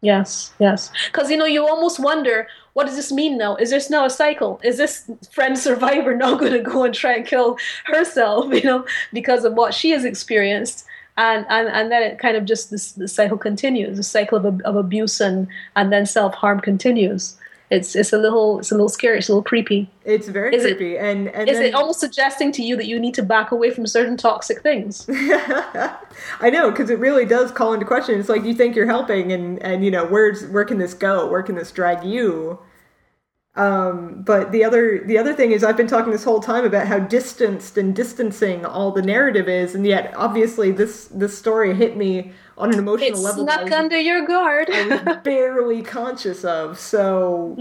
Yes, 0.00 0.52
yes. 0.58 0.90
Because 1.06 1.30
you 1.30 1.36
know, 1.36 1.46
you 1.46 1.66
almost 1.66 1.98
wonder, 1.98 2.46
what 2.74 2.86
does 2.86 2.96
this 2.96 3.10
mean 3.10 3.38
now? 3.38 3.56
Is 3.56 3.70
this 3.70 3.90
now 3.90 4.04
a 4.04 4.10
cycle? 4.10 4.60
Is 4.62 4.76
this 4.76 5.10
friend 5.32 5.58
survivor 5.58 6.14
now 6.16 6.36
going 6.36 6.52
to 6.52 6.60
go 6.60 6.84
and 6.84 6.94
try 6.94 7.14
and 7.14 7.26
kill 7.26 7.58
herself? 7.84 8.46
You 8.54 8.62
know, 8.62 8.86
because 9.12 9.44
of 9.44 9.54
what 9.54 9.74
she 9.74 9.90
has 9.90 10.04
experienced, 10.04 10.86
and 11.16 11.46
and 11.48 11.68
and 11.68 11.90
then 11.90 12.02
it 12.02 12.18
kind 12.18 12.36
of 12.36 12.44
just 12.44 12.70
this 12.70 12.92
the 12.92 13.08
cycle 13.08 13.38
continues. 13.38 13.96
The 13.96 14.02
cycle 14.02 14.38
of 14.38 14.60
of 14.62 14.76
abuse 14.76 15.20
and 15.20 15.48
and 15.74 15.92
then 15.92 16.06
self 16.06 16.34
harm 16.34 16.60
continues 16.60 17.36
it's 17.70 17.96
it's 17.96 18.12
a 18.12 18.18
little 18.18 18.60
it's 18.60 18.70
a 18.70 18.74
little 18.74 18.88
scary. 18.88 19.18
It's 19.18 19.28
a 19.28 19.32
little 19.32 19.42
creepy. 19.42 19.90
It's 20.04 20.28
very 20.28 20.54
Is 20.54 20.64
it- 20.64 20.76
creepy, 20.76 20.98
and 20.98 21.28
and 21.28 21.48
Is 21.48 21.58
then, 21.58 21.66
it 21.66 21.74
almost 21.74 22.00
suggesting 22.00 22.52
to 22.52 22.62
you 22.62 22.76
that 22.76 22.86
you 22.86 22.98
need 23.00 23.14
to 23.14 23.22
back 23.22 23.50
away 23.50 23.70
from 23.70 23.86
certain 23.86 24.16
toxic 24.16 24.62
things? 24.62 25.06
I 25.10 26.50
know 26.50 26.70
because 26.70 26.90
it 26.90 26.98
really 26.98 27.24
does 27.24 27.50
call 27.50 27.72
into 27.72 27.86
question. 27.86 28.18
It's 28.20 28.28
like 28.28 28.44
you 28.44 28.54
think 28.54 28.76
you're 28.76 28.86
helping, 28.86 29.32
and 29.32 29.60
and 29.62 29.84
you 29.84 29.90
know 29.90 30.06
where's 30.06 30.46
where 30.46 30.64
can 30.64 30.78
this 30.78 30.94
go? 30.94 31.28
Where 31.28 31.42
can 31.42 31.54
this 31.56 31.72
drag 31.72 32.04
you? 32.04 32.58
Um, 33.56 34.20
but 34.22 34.52
the 34.52 34.62
other 34.64 35.02
the 35.06 35.16
other 35.16 35.32
thing 35.32 35.52
is 35.52 35.64
I've 35.64 35.78
been 35.78 35.86
talking 35.86 36.12
this 36.12 36.24
whole 36.24 36.40
time 36.40 36.64
about 36.66 36.86
how 36.86 36.98
distanced 36.98 37.78
and 37.78 37.96
distancing 37.96 38.66
all 38.66 38.92
the 38.92 39.00
narrative 39.00 39.48
is, 39.48 39.74
and 39.74 39.86
yet 39.86 40.12
obviously 40.14 40.72
this 40.72 41.06
this 41.06 41.36
story 41.36 41.74
hit 41.74 41.96
me 41.96 42.32
on 42.58 42.72
an 42.72 42.78
emotional 42.78 43.10
It's 43.10 43.22
level. 43.22 43.44
snuck 43.44 43.72
under 43.72 43.98
your 43.98 44.26
guard. 44.26 44.68
I 44.70 45.00
was 45.04 45.16
barely 45.24 45.82
conscious 45.82 46.44
of. 46.44 46.78
So, 46.78 47.56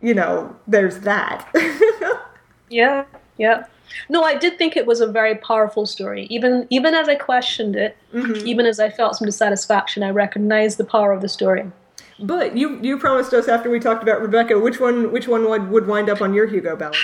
you 0.00 0.14
know, 0.14 0.56
there's 0.66 1.00
that. 1.00 1.46
yeah, 2.70 3.04
yeah. 3.36 3.66
No, 4.08 4.22
I 4.24 4.34
did 4.36 4.58
think 4.58 4.76
it 4.76 4.86
was 4.86 5.00
a 5.00 5.06
very 5.06 5.34
powerful 5.36 5.84
story. 5.84 6.26
Even 6.30 6.66
even 6.70 6.94
as 6.94 7.08
I 7.10 7.14
questioned 7.14 7.76
it, 7.76 7.96
even 8.14 8.64
as 8.64 8.80
I 8.80 8.88
felt 8.88 9.16
some 9.16 9.26
dissatisfaction, 9.26 10.02
I 10.02 10.10
recognized 10.10 10.78
the 10.78 10.84
power 10.84 11.12
of 11.12 11.20
the 11.20 11.28
story. 11.28 11.70
But 12.18 12.56
you 12.56 12.78
you 12.82 12.98
promised 12.98 13.32
us 13.34 13.48
after 13.48 13.68
we 13.70 13.78
talked 13.80 14.02
about 14.02 14.20
Rebecca, 14.20 14.58
which 14.58 14.80
one 14.80 15.12
which 15.12 15.28
one 15.28 15.48
would, 15.48 15.70
would 15.70 15.86
wind 15.86 16.08
up 16.08 16.20
on 16.22 16.32
your 16.34 16.46
Hugo 16.46 16.76
ballot? 16.76 16.96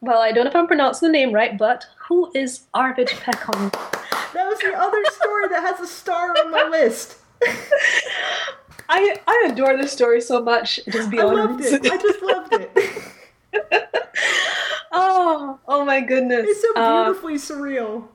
Well, 0.00 0.20
I 0.20 0.32
don't 0.32 0.44
know 0.44 0.50
if 0.50 0.56
I'm 0.56 0.66
pronouncing 0.66 1.08
the 1.08 1.12
name 1.12 1.32
right, 1.32 1.56
but 1.56 1.86
who 2.08 2.30
is 2.34 2.62
Arvid 2.74 3.08
Pekon? 3.08 3.70
That 4.32 4.46
was 4.48 4.58
the 4.58 4.74
other 4.74 5.02
story 5.10 5.48
that 5.48 5.62
has 5.62 5.78
a 5.80 5.86
star 5.86 6.30
on 6.38 6.50
my 6.50 6.64
list. 6.68 7.18
I 8.88 9.16
I 9.26 9.48
adore 9.50 9.76
this 9.76 9.92
story 9.92 10.20
so 10.20 10.42
much. 10.42 10.80
Just 10.88 11.10
be 11.10 11.18
I 11.20 11.24
honest. 11.24 11.72
loved 11.72 11.84
it. 11.86 11.92
I 11.92 11.96
just 11.98 12.22
loved 12.22 12.52
it. 12.54 13.92
oh, 14.92 15.58
oh 15.68 15.84
my 15.84 16.00
goodness. 16.00 16.46
It's 16.48 16.62
so 16.62 16.74
Um, 16.76 17.04
beautifully 17.04 17.34
surreal. 17.34 18.08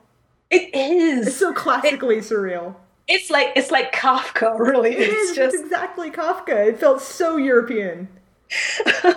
it 0.50 0.74
is. 0.74 1.28
It's 1.28 1.36
so 1.36 1.52
classically 1.52 2.18
surreal. 2.18 2.74
It's 3.08 3.30
like 3.30 3.52
it's 3.56 3.70
like 3.70 3.94
Kafka, 3.94 4.58
really. 4.58 4.92
It 4.92 5.08
It's 5.08 5.30
is. 5.30 5.36
just 5.36 5.54
It's 5.54 5.64
exactly 5.64 6.10
Kafka. 6.10 6.68
It 6.68 6.78
felt 6.78 7.00
so 7.00 7.36
European. 7.36 8.08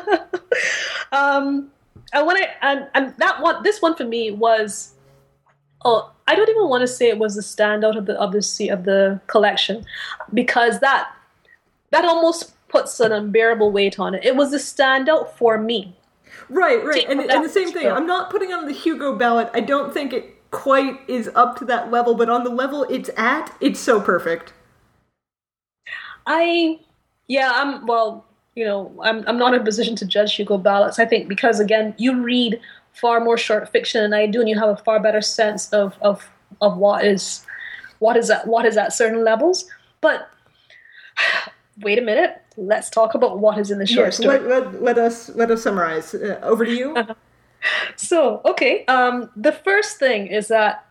um 1.13 1.69
and 2.13 2.27
when 2.27 2.37
I 2.37 2.49
and, 2.61 2.87
and 2.93 3.13
that 3.17 3.41
one 3.41 3.63
this 3.63 3.81
one 3.81 3.95
for 3.95 4.03
me 4.03 4.31
was 4.31 4.93
oh 5.85 6.11
I 6.27 6.35
don't 6.35 6.49
even 6.49 6.67
want 6.67 6.81
to 6.81 6.87
say 6.87 7.09
it 7.09 7.17
was 7.17 7.35
the 7.35 7.41
standout 7.41 7.97
of 7.97 8.05
the 8.05 8.19
of 8.19 8.31
the 8.31 8.69
of 8.69 8.83
the 8.83 9.21
collection 9.27 9.85
because 10.33 10.79
that 10.79 11.11
that 11.91 12.05
almost 12.05 12.53
puts 12.69 12.99
an 13.01 13.11
unbearable 13.11 13.71
weight 13.71 13.99
on 13.99 14.15
it. 14.15 14.23
It 14.23 14.35
was 14.35 14.51
the 14.51 14.57
standout 14.57 15.31
for 15.31 15.57
me. 15.57 15.95
Right, 16.49 16.83
right. 16.83 17.05
And, 17.07 17.19
and 17.19 17.43
the 17.43 17.49
same 17.49 17.71
thing. 17.71 17.87
I'm 17.87 18.07
not 18.07 18.29
putting 18.29 18.53
on 18.53 18.65
the 18.65 18.73
Hugo 18.73 19.15
ballot. 19.15 19.49
I 19.53 19.59
don't 19.59 19.93
think 19.93 20.13
it 20.13 20.40
quite 20.51 20.99
is 21.07 21.29
up 21.33 21.57
to 21.59 21.65
that 21.65 21.91
level, 21.91 22.13
but 22.13 22.29
on 22.29 22.43
the 22.43 22.49
level 22.49 22.83
it's 22.89 23.09
at, 23.17 23.55
it's 23.59 23.79
so 23.79 23.99
perfect. 23.99 24.53
I 26.27 26.79
yeah, 27.27 27.51
I'm 27.55 27.85
well, 27.87 28.25
you 28.55 28.65
know, 28.65 28.93
I'm 29.01 29.23
I'm 29.27 29.37
not 29.37 29.53
in 29.53 29.61
a 29.61 29.63
position 29.63 29.95
to 29.97 30.05
judge 30.05 30.35
Hugo 30.35 30.57
ballots. 30.57 30.99
I 30.99 31.05
think 31.05 31.27
because 31.27 31.59
again, 31.59 31.95
you 31.97 32.21
read 32.21 32.59
far 32.93 33.19
more 33.21 33.37
short 33.37 33.69
fiction 33.69 34.01
than 34.03 34.13
I 34.13 34.27
do, 34.27 34.39
and 34.39 34.49
you 34.49 34.59
have 34.59 34.69
a 34.69 34.77
far 34.77 34.99
better 34.99 35.21
sense 35.21 35.69
of 35.69 35.97
of 36.01 36.29
of 36.59 36.77
what 36.77 37.05
is 37.05 37.45
what 37.99 38.17
is 38.17 38.29
at 38.29 38.45
what 38.47 38.65
is 38.65 38.77
at 38.77 38.93
certain 38.93 39.23
levels. 39.23 39.65
But 40.01 40.29
wait 41.81 41.97
a 41.97 42.01
minute, 42.01 42.41
let's 42.57 42.89
talk 42.89 43.15
about 43.15 43.39
what 43.39 43.57
is 43.57 43.71
in 43.71 43.79
the 43.79 43.87
short 43.87 44.07
Yes, 44.07 44.17
story. 44.17 44.39
let, 44.39 44.73
let, 44.73 44.83
let 44.83 44.97
us 44.97 45.29
let 45.29 45.49
us 45.49 45.63
summarize. 45.63 46.13
Uh, 46.13 46.39
over 46.43 46.65
to 46.65 46.71
you. 46.71 46.95
So, 47.95 48.41
okay, 48.45 48.85
um, 48.85 49.29
the 49.35 49.51
first 49.51 49.99
thing 49.99 50.27
is 50.27 50.47
that 50.47 50.85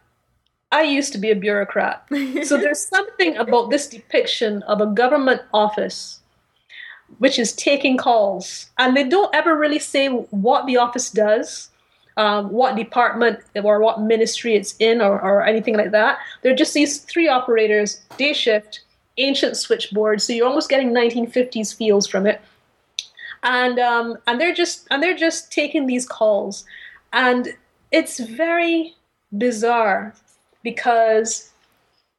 I 0.72 0.82
used 0.82 1.12
to 1.12 1.18
be 1.18 1.30
a 1.30 1.36
bureaucrat. 1.36 2.06
so 2.44 2.56
there's 2.60 2.86
something 2.86 3.36
about 3.36 3.70
this 3.70 3.88
depiction 3.88 4.62
of 4.64 4.80
a 4.80 4.86
government 4.86 5.42
office 5.52 6.20
which 7.18 7.40
is 7.40 7.52
taking 7.52 7.96
calls, 7.96 8.70
and 8.78 8.96
they 8.96 9.02
don't 9.02 9.34
ever 9.34 9.56
really 9.56 9.80
say 9.80 10.08
what 10.08 10.66
the 10.66 10.76
office 10.76 11.10
does. 11.10 11.68
Um, 12.16 12.50
what 12.50 12.76
department 12.76 13.38
or 13.54 13.80
what 13.80 14.02
ministry 14.02 14.54
it's 14.54 14.74
in, 14.78 15.00
or, 15.00 15.20
or 15.22 15.42
anything 15.46 15.76
like 15.76 15.92
that. 15.92 16.18
They're 16.42 16.56
just 16.56 16.74
these 16.74 16.98
three 16.98 17.28
operators, 17.28 18.02
day 18.18 18.34
shift, 18.34 18.80
ancient 19.16 19.56
switchboard. 19.56 20.20
So 20.20 20.32
you're 20.32 20.46
almost 20.46 20.68
getting 20.68 20.90
1950s 20.90 21.74
feels 21.74 22.06
from 22.06 22.26
it 22.26 22.42
and 23.42 23.78
um, 23.78 24.18
and 24.26 24.40
they're 24.40 24.54
just 24.54 24.86
and 24.90 25.02
they're 25.02 25.16
just 25.16 25.52
taking 25.52 25.86
these 25.86 26.06
calls, 26.06 26.64
and 27.12 27.48
it's 27.90 28.18
very 28.20 28.94
bizarre 29.36 30.14
because 30.62 31.50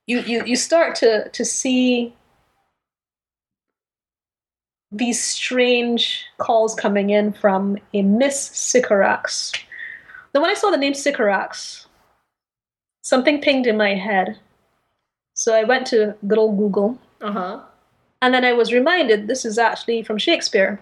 you 0.07 0.19
you, 0.21 0.43
you 0.45 0.55
start 0.55 0.95
to 0.95 1.29
to 1.29 1.45
see 1.45 2.13
these 4.91 5.23
strange 5.23 6.25
calls 6.37 6.75
coming 6.75 7.11
in 7.11 7.31
from 7.31 7.77
a 7.93 8.01
Miss 8.01 8.37
Sycorax. 8.39 9.53
Now, 10.33 10.41
when 10.41 10.49
I 10.49 10.53
saw 10.53 10.69
the 10.69 10.77
name 10.77 10.93
Sycorax, 10.93 11.87
something 13.01 13.41
pinged 13.41 13.67
in 13.67 13.77
my 13.77 13.95
head. 13.95 14.37
So 15.33 15.55
I 15.55 15.63
went 15.63 15.87
to 15.87 16.15
good 16.27 16.37
old 16.37 16.57
Google 16.57 16.99
Uh 17.21 17.31
huh. 17.31 17.59
and 18.21 18.33
then 18.33 18.43
I 18.45 18.53
was 18.53 18.73
reminded 18.73 19.27
this 19.27 19.45
is 19.45 19.57
actually 19.57 20.03
from 20.03 20.17
Shakespeare, 20.17 20.81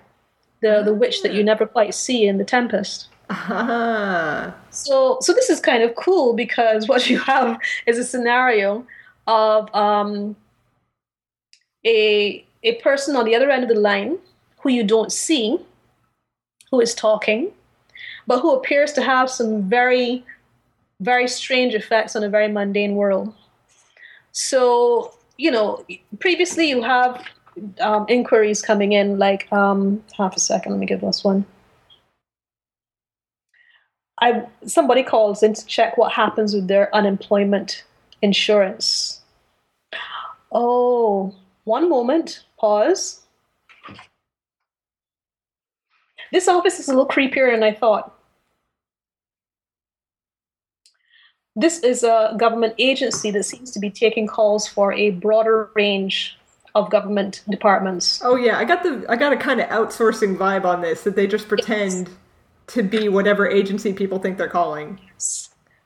the 0.62 0.82
the 0.84 0.94
witch 0.94 1.22
that 1.22 1.34
you 1.34 1.44
never 1.44 1.66
quite 1.66 1.94
see 1.94 2.26
in 2.26 2.38
The 2.38 2.46
Tempest. 2.46 3.08
Ah. 3.30 4.56
So 4.72 5.18
so 5.22 5.34
this 5.34 5.50
is 5.50 5.60
kind 5.60 5.84
of 5.84 5.96
cool 5.96 6.34
because 6.34 6.88
what 6.92 7.10
you 7.10 7.20
have 7.20 7.60
is 7.86 7.98
a 7.98 8.04
scenario 8.04 8.86
of 9.28 9.74
um, 9.76 10.36
a 11.86 12.46
a 12.64 12.76
person 12.76 13.16
on 13.16 13.26
the 13.26 13.36
other 13.36 13.50
end 13.50 13.64
of 13.64 13.70
the 13.70 13.80
line 13.80 14.18
who 14.60 14.70
you 14.70 14.84
don't 14.84 15.12
see, 15.12 15.58
who 16.72 16.82
is 16.82 16.94
talking, 16.94 17.52
but 18.28 18.42
who 18.42 18.54
appears 18.54 18.92
to 18.94 19.02
have 19.02 19.30
some 19.30 19.70
very 19.70 20.24
very 21.02 21.28
strange 21.28 21.74
effects 21.74 22.16
on 22.16 22.24
a 22.24 22.30
very 22.30 22.50
mundane 22.50 22.96
world. 22.96 23.34
So 24.32 25.14
you 25.38 25.52
know, 25.52 25.86
previously 26.20 26.68
you 26.68 26.82
have 26.82 27.24
um, 27.80 28.06
inquiries 28.08 28.62
coming 28.62 28.94
in 28.94 29.18
like 29.18 29.52
um, 29.52 30.04
half 30.18 30.36
a 30.36 30.40
second. 30.40 30.74
Let 30.74 30.80
me 30.80 30.86
give 30.86 31.02
this 31.02 31.24
one. 31.24 31.46
I 34.22 34.46
somebody 34.66 35.04
calls 35.04 35.44
in 35.44 35.54
to 35.54 35.66
check 35.66 35.98
what 35.98 36.12
happens 36.12 36.54
with 36.54 36.68
their 36.68 36.94
unemployment 36.94 37.84
insurance. 38.22 39.22
Oh, 40.52 41.34
one 41.64 41.90
moment. 41.90 42.44
Pause. 42.58 43.22
This 46.32 46.48
office 46.48 46.80
is 46.80 46.88
a 46.88 46.92
little 46.92 47.08
creepier 47.08 47.52
than 47.52 47.64
I 47.64 47.74
thought. 47.74 48.16
This 51.56 51.80
is 51.80 52.04
a 52.04 52.36
government 52.38 52.76
agency 52.78 53.32
that 53.32 53.44
seems 53.44 53.72
to 53.72 53.80
be 53.80 53.90
taking 53.90 54.28
calls 54.28 54.68
for 54.68 54.94
a 54.94 55.12
broader 55.12 55.70
range 55.76 56.39
of 56.76 56.90
government 56.90 57.44
departments. 57.50 58.22
Oh 58.24 58.36
yeah, 58.36 58.58
I 58.58 58.66
got 58.66 58.84
the 58.84 59.06
I 59.10 59.16
got 59.16 59.34
a 59.34 59.38
kind 59.38 59.60
of 59.60 59.68
outsourcing 59.70 60.38
vibe 60.38 60.66
on 60.66 60.82
this 60.82 61.04
that 61.04 61.16
they 61.16 61.28
just 61.28 61.48
pretend 61.48 62.08
yes. 62.08 62.18
to 62.68 62.84
be 62.84 63.10
whatever 63.10 63.48
agency 63.48 63.94
people 63.94 64.20
think 64.20 64.38
they're 64.38 64.48
calling. 64.48 65.00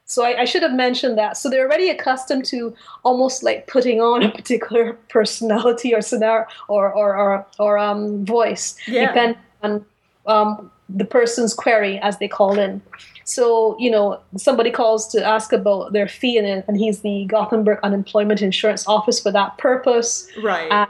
So 0.05 0.23
I, 0.23 0.41
I, 0.41 0.45
should 0.45 0.61
have 0.61 0.73
mentioned 0.73 1.17
that. 1.17 1.37
So 1.37 1.49
they're 1.49 1.65
already 1.65 1.89
accustomed 1.89 2.45
to 2.45 2.75
almost 3.03 3.41
like 3.41 3.65
putting 3.65 3.99
on 3.99 4.21
a 4.21 4.31
particular 4.31 4.93
personality 5.09 5.95
or 5.95 6.01
scenario 6.01 6.45
or 6.67 6.93
or 6.93 7.15
or, 7.15 7.47
or 7.57 7.77
um, 7.79 8.25
voice, 8.25 8.75
yeah. 8.85 9.07
depending 9.07 9.41
on 9.63 9.85
um, 10.27 10.71
the 10.89 11.05
person's 11.05 11.53
query 11.53 11.99
as 11.99 12.17
they 12.19 12.27
call 12.27 12.59
in. 12.59 12.81
So, 13.25 13.77
you 13.79 13.89
know, 13.89 14.19
somebody 14.37 14.69
calls 14.69 15.07
to 15.09 15.23
ask 15.23 15.53
about 15.53 15.93
their 15.93 16.07
fee, 16.07 16.37
and, 16.37 16.63
and 16.67 16.77
he's 16.77 17.01
the 17.01 17.25
Gothenburg 17.25 17.79
Unemployment 17.83 18.41
Insurance 18.41 18.87
Office 18.87 19.19
for 19.19 19.31
that 19.31 19.57
purpose. 19.57 20.27
Right. 20.41 20.69
And, 20.69 20.89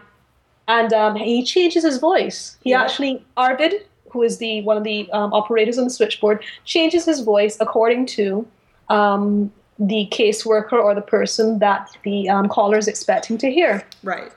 and 0.68 0.94
um, 0.94 1.16
he 1.16 1.44
changes 1.44 1.84
his 1.84 2.00
voice. 2.00 2.58
He 2.64 2.72
yeah. 2.72 2.82
actually, 2.82 3.24
Arvid, 3.38 3.86
who 4.12 4.24
is 4.24 4.38
the 4.38 4.62
one 4.62 4.78
of 4.78 4.84
the 4.84 5.12
um, 5.12 5.34
operators 5.34 5.78
on 5.78 5.84
the 5.84 5.90
switchboard, 5.90 6.44
changes 6.66 7.06
his 7.06 7.22
voice 7.22 7.58
according 7.60 8.06
to 8.08 8.48
um, 8.90 9.52
the 9.78 10.08
caseworker 10.12 10.74
or 10.74 10.96
the 10.96 11.02
person 11.02 11.60
that 11.60 11.96
the 12.04 12.30
um, 12.30 12.48
caller 12.48 12.78
is 12.78 12.88
expecting 12.88 13.38
to 13.40 13.52
hear. 13.52 13.84
Right. 14.04 14.32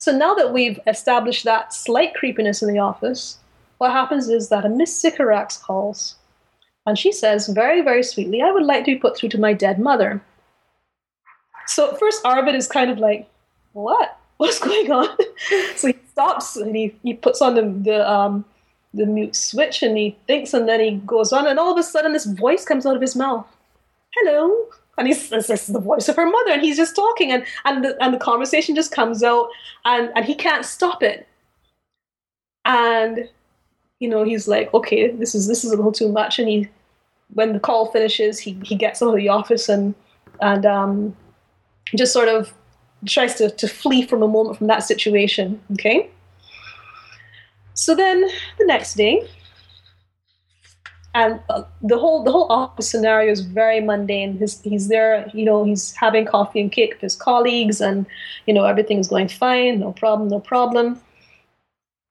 So 0.00 0.16
now 0.16 0.34
that 0.34 0.52
we've 0.52 0.78
established 0.86 1.44
that 1.44 1.72
slight 1.72 2.14
creepiness 2.14 2.62
in 2.62 2.72
the 2.72 2.78
office, 2.78 3.38
what 3.78 3.92
happens 3.92 4.28
is 4.28 4.48
that 4.48 4.64
a 4.64 4.68
Miss 4.68 4.96
Sycorax 4.96 5.56
calls 5.56 6.16
and 6.86 6.96
she 6.96 7.10
says, 7.10 7.48
very, 7.48 7.82
very 7.82 8.02
sweetly, 8.04 8.40
I 8.40 8.52
would 8.52 8.62
like 8.62 8.84
to 8.84 8.92
be 8.92 8.98
put 8.98 9.16
through 9.16 9.30
to 9.30 9.40
my 9.40 9.52
dead 9.52 9.80
mother. 9.80 10.22
So 11.66 11.90
at 11.90 11.98
first, 11.98 12.24
Arvid 12.24 12.54
is 12.54 12.68
kind 12.68 12.90
of 12.90 12.98
like, 12.98 13.28
what? 13.72 14.18
What's 14.36 14.60
going 14.60 14.92
on? 14.92 15.08
so 15.76 15.88
he 15.88 15.96
stops 16.10 16.56
and 16.56 16.76
he, 16.76 16.94
he 17.02 17.14
puts 17.14 17.42
on 17.42 17.54
the, 17.54 17.62
the, 17.90 18.10
um, 18.10 18.44
the 18.94 19.06
mute 19.06 19.34
switch 19.34 19.82
and 19.82 19.96
he 19.96 20.16
thinks 20.26 20.54
and 20.54 20.68
then 20.68 20.78
he 20.78 20.90
goes 21.06 21.32
on 21.32 21.46
and 21.46 21.58
all 21.58 21.72
of 21.72 21.78
a 21.78 21.82
sudden 21.82 22.12
this 22.12 22.26
voice 22.26 22.64
comes 22.64 22.86
out 22.86 22.94
of 22.94 23.00
his 23.00 23.16
mouth. 23.16 23.46
Hello. 24.14 24.68
And 24.98 25.08
he's 25.08 25.28
this 25.28 25.50
is 25.50 25.66
the 25.66 25.80
voice 25.80 26.08
of 26.08 26.16
her 26.16 26.28
mother 26.28 26.52
and 26.52 26.62
he's 26.62 26.76
just 26.76 26.94
talking 26.94 27.32
and, 27.32 27.44
and, 27.64 27.84
the, 27.84 28.02
and 28.02 28.14
the 28.14 28.18
conversation 28.18 28.74
just 28.74 28.92
comes 28.92 29.22
out 29.22 29.48
and, 29.84 30.10
and 30.14 30.24
he 30.24 30.34
can't 30.34 30.64
stop 30.64 31.02
it. 31.02 31.26
And 32.64 33.28
you 34.00 34.08
know, 34.08 34.24
he's 34.24 34.46
like, 34.46 34.72
okay, 34.74 35.10
this 35.10 35.34
is 35.34 35.46
this 35.46 35.64
is 35.64 35.72
a 35.72 35.76
little 35.76 35.92
too 35.92 36.10
much, 36.10 36.38
and 36.38 36.48
he, 36.48 36.68
when 37.34 37.52
the 37.52 37.60
call 37.60 37.90
finishes, 37.90 38.38
he 38.38 38.58
he 38.62 38.74
gets 38.74 39.02
out 39.02 39.10
of 39.10 39.16
the 39.16 39.28
office 39.28 39.68
and 39.68 39.94
and 40.40 40.66
um, 40.66 41.16
just 41.94 42.12
sort 42.12 42.28
of 42.28 42.52
tries 43.06 43.34
to 43.36 43.50
to 43.50 43.68
flee 43.68 44.06
from 44.06 44.22
a 44.22 44.28
moment 44.28 44.58
from 44.58 44.66
that 44.66 44.82
situation. 44.82 45.60
Okay. 45.72 46.10
So 47.74 47.94
then 47.94 48.22
the 48.58 48.64
next 48.66 48.94
day, 48.94 49.28
and 51.14 51.40
uh, 51.48 51.62
the 51.82 51.98
whole 51.98 52.22
the 52.22 52.32
whole 52.32 52.50
office 52.50 52.90
scenario 52.90 53.32
is 53.32 53.40
very 53.40 53.80
mundane. 53.80 54.36
His, 54.38 54.60
he's 54.62 54.88
there, 54.88 55.30
you 55.32 55.44
know, 55.44 55.64
he's 55.64 55.92
having 55.92 56.26
coffee 56.26 56.60
and 56.60 56.70
cake 56.70 56.92
with 56.92 57.00
his 57.00 57.16
colleagues, 57.16 57.80
and 57.80 58.06
you 58.46 58.52
know 58.52 58.64
everything's 58.64 59.08
going 59.08 59.28
fine, 59.28 59.80
no 59.80 59.92
problem, 59.92 60.28
no 60.28 60.40
problem. 60.40 61.00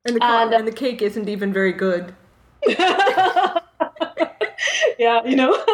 And 0.06 0.16
the, 0.16 0.24
and, 0.24 0.54
uh, 0.54 0.58
and 0.58 0.68
the 0.68 0.72
cake 0.72 1.02
isn't 1.02 1.28
even 1.28 1.52
very 1.52 1.74
good. 1.74 2.14
yeah, 2.68 3.60
you 5.26 5.36
know. 5.36 5.52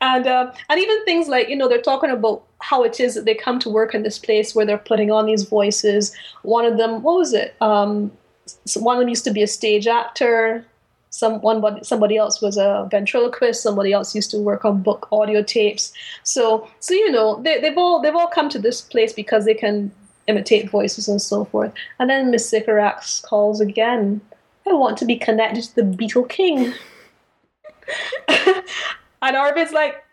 and 0.00 0.26
um, 0.26 0.52
and 0.68 0.80
even 0.80 1.04
things 1.04 1.28
like 1.28 1.48
you 1.48 1.56
know 1.56 1.68
they're 1.68 1.80
talking 1.80 2.10
about 2.10 2.42
how 2.60 2.82
it 2.82 3.00
is 3.00 3.14
that 3.14 3.24
they 3.24 3.34
come 3.34 3.58
to 3.60 3.70
work 3.70 3.94
in 3.94 4.02
this 4.02 4.18
place 4.18 4.54
where 4.54 4.66
they're 4.66 4.78
putting 4.78 5.10
on 5.10 5.26
these 5.26 5.44
voices. 5.44 6.14
One 6.42 6.64
of 6.64 6.76
them, 6.76 7.02
what 7.02 7.16
was 7.16 7.32
it? 7.32 7.54
Um, 7.60 8.10
one 8.76 8.96
of 8.96 9.00
them 9.00 9.08
used 9.08 9.24
to 9.24 9.30
be 9.30 9.42
a 9.42 9.46
stage 9.46 9.86
actor. 9.86 10.64
Some 11.10 11.40
one 11.40 11.82
somebody 11.84 12.18
else 12.18 12.42
was 12.42 12.58
a 12.58 12.86
ventriloquist. 12.90 13.62
Somebody 13.62 13.92
else 13.92 14.14
used 14.14 14.30
to 14.32 14.38
work 14.38 14.64
on 14.64 14.82
book 14.82 15.08
audio 15.10 15.42
tapes. 15.42 15.92
So 16.22 16.68
so 16.80 16.92
you 16.92 17.10
know 17.10 17.40
they, 17.42 17.60
they've 17.60 17.78
all 17.78 18.02
they've 18.02 18.14
all 18.14 18.28
come 18.28 18.50
to 18.50 18.58
this 18.58 18.82
place 18.82 19.14
because 19.14 19.46
they 19.46 19.54
can 19.54 19.90
imitate 20.28 20.70
voices 20.70 21.08
and 21.08 21.20
so 21.20 21.44
forth. 21.46 21.72
And 21.98 22.08
then 22.08 22.30
Miss 22.30 22.48
Sycorax 22.48 23.20
calls 23.20 23.60
again. 23.60 24.20
I 24.66 24.74
want 24.74 24.98
to 24.98 25.06
be 25.06 25.16
connected 25.16 25.64
to 25.64 25.76
the 25.76 25.84
Beetle 25.84 26.24
King. 26.24 26.74
and 28.28 29.36
Arvid's 29.36 29.72
like, 29.72 30.04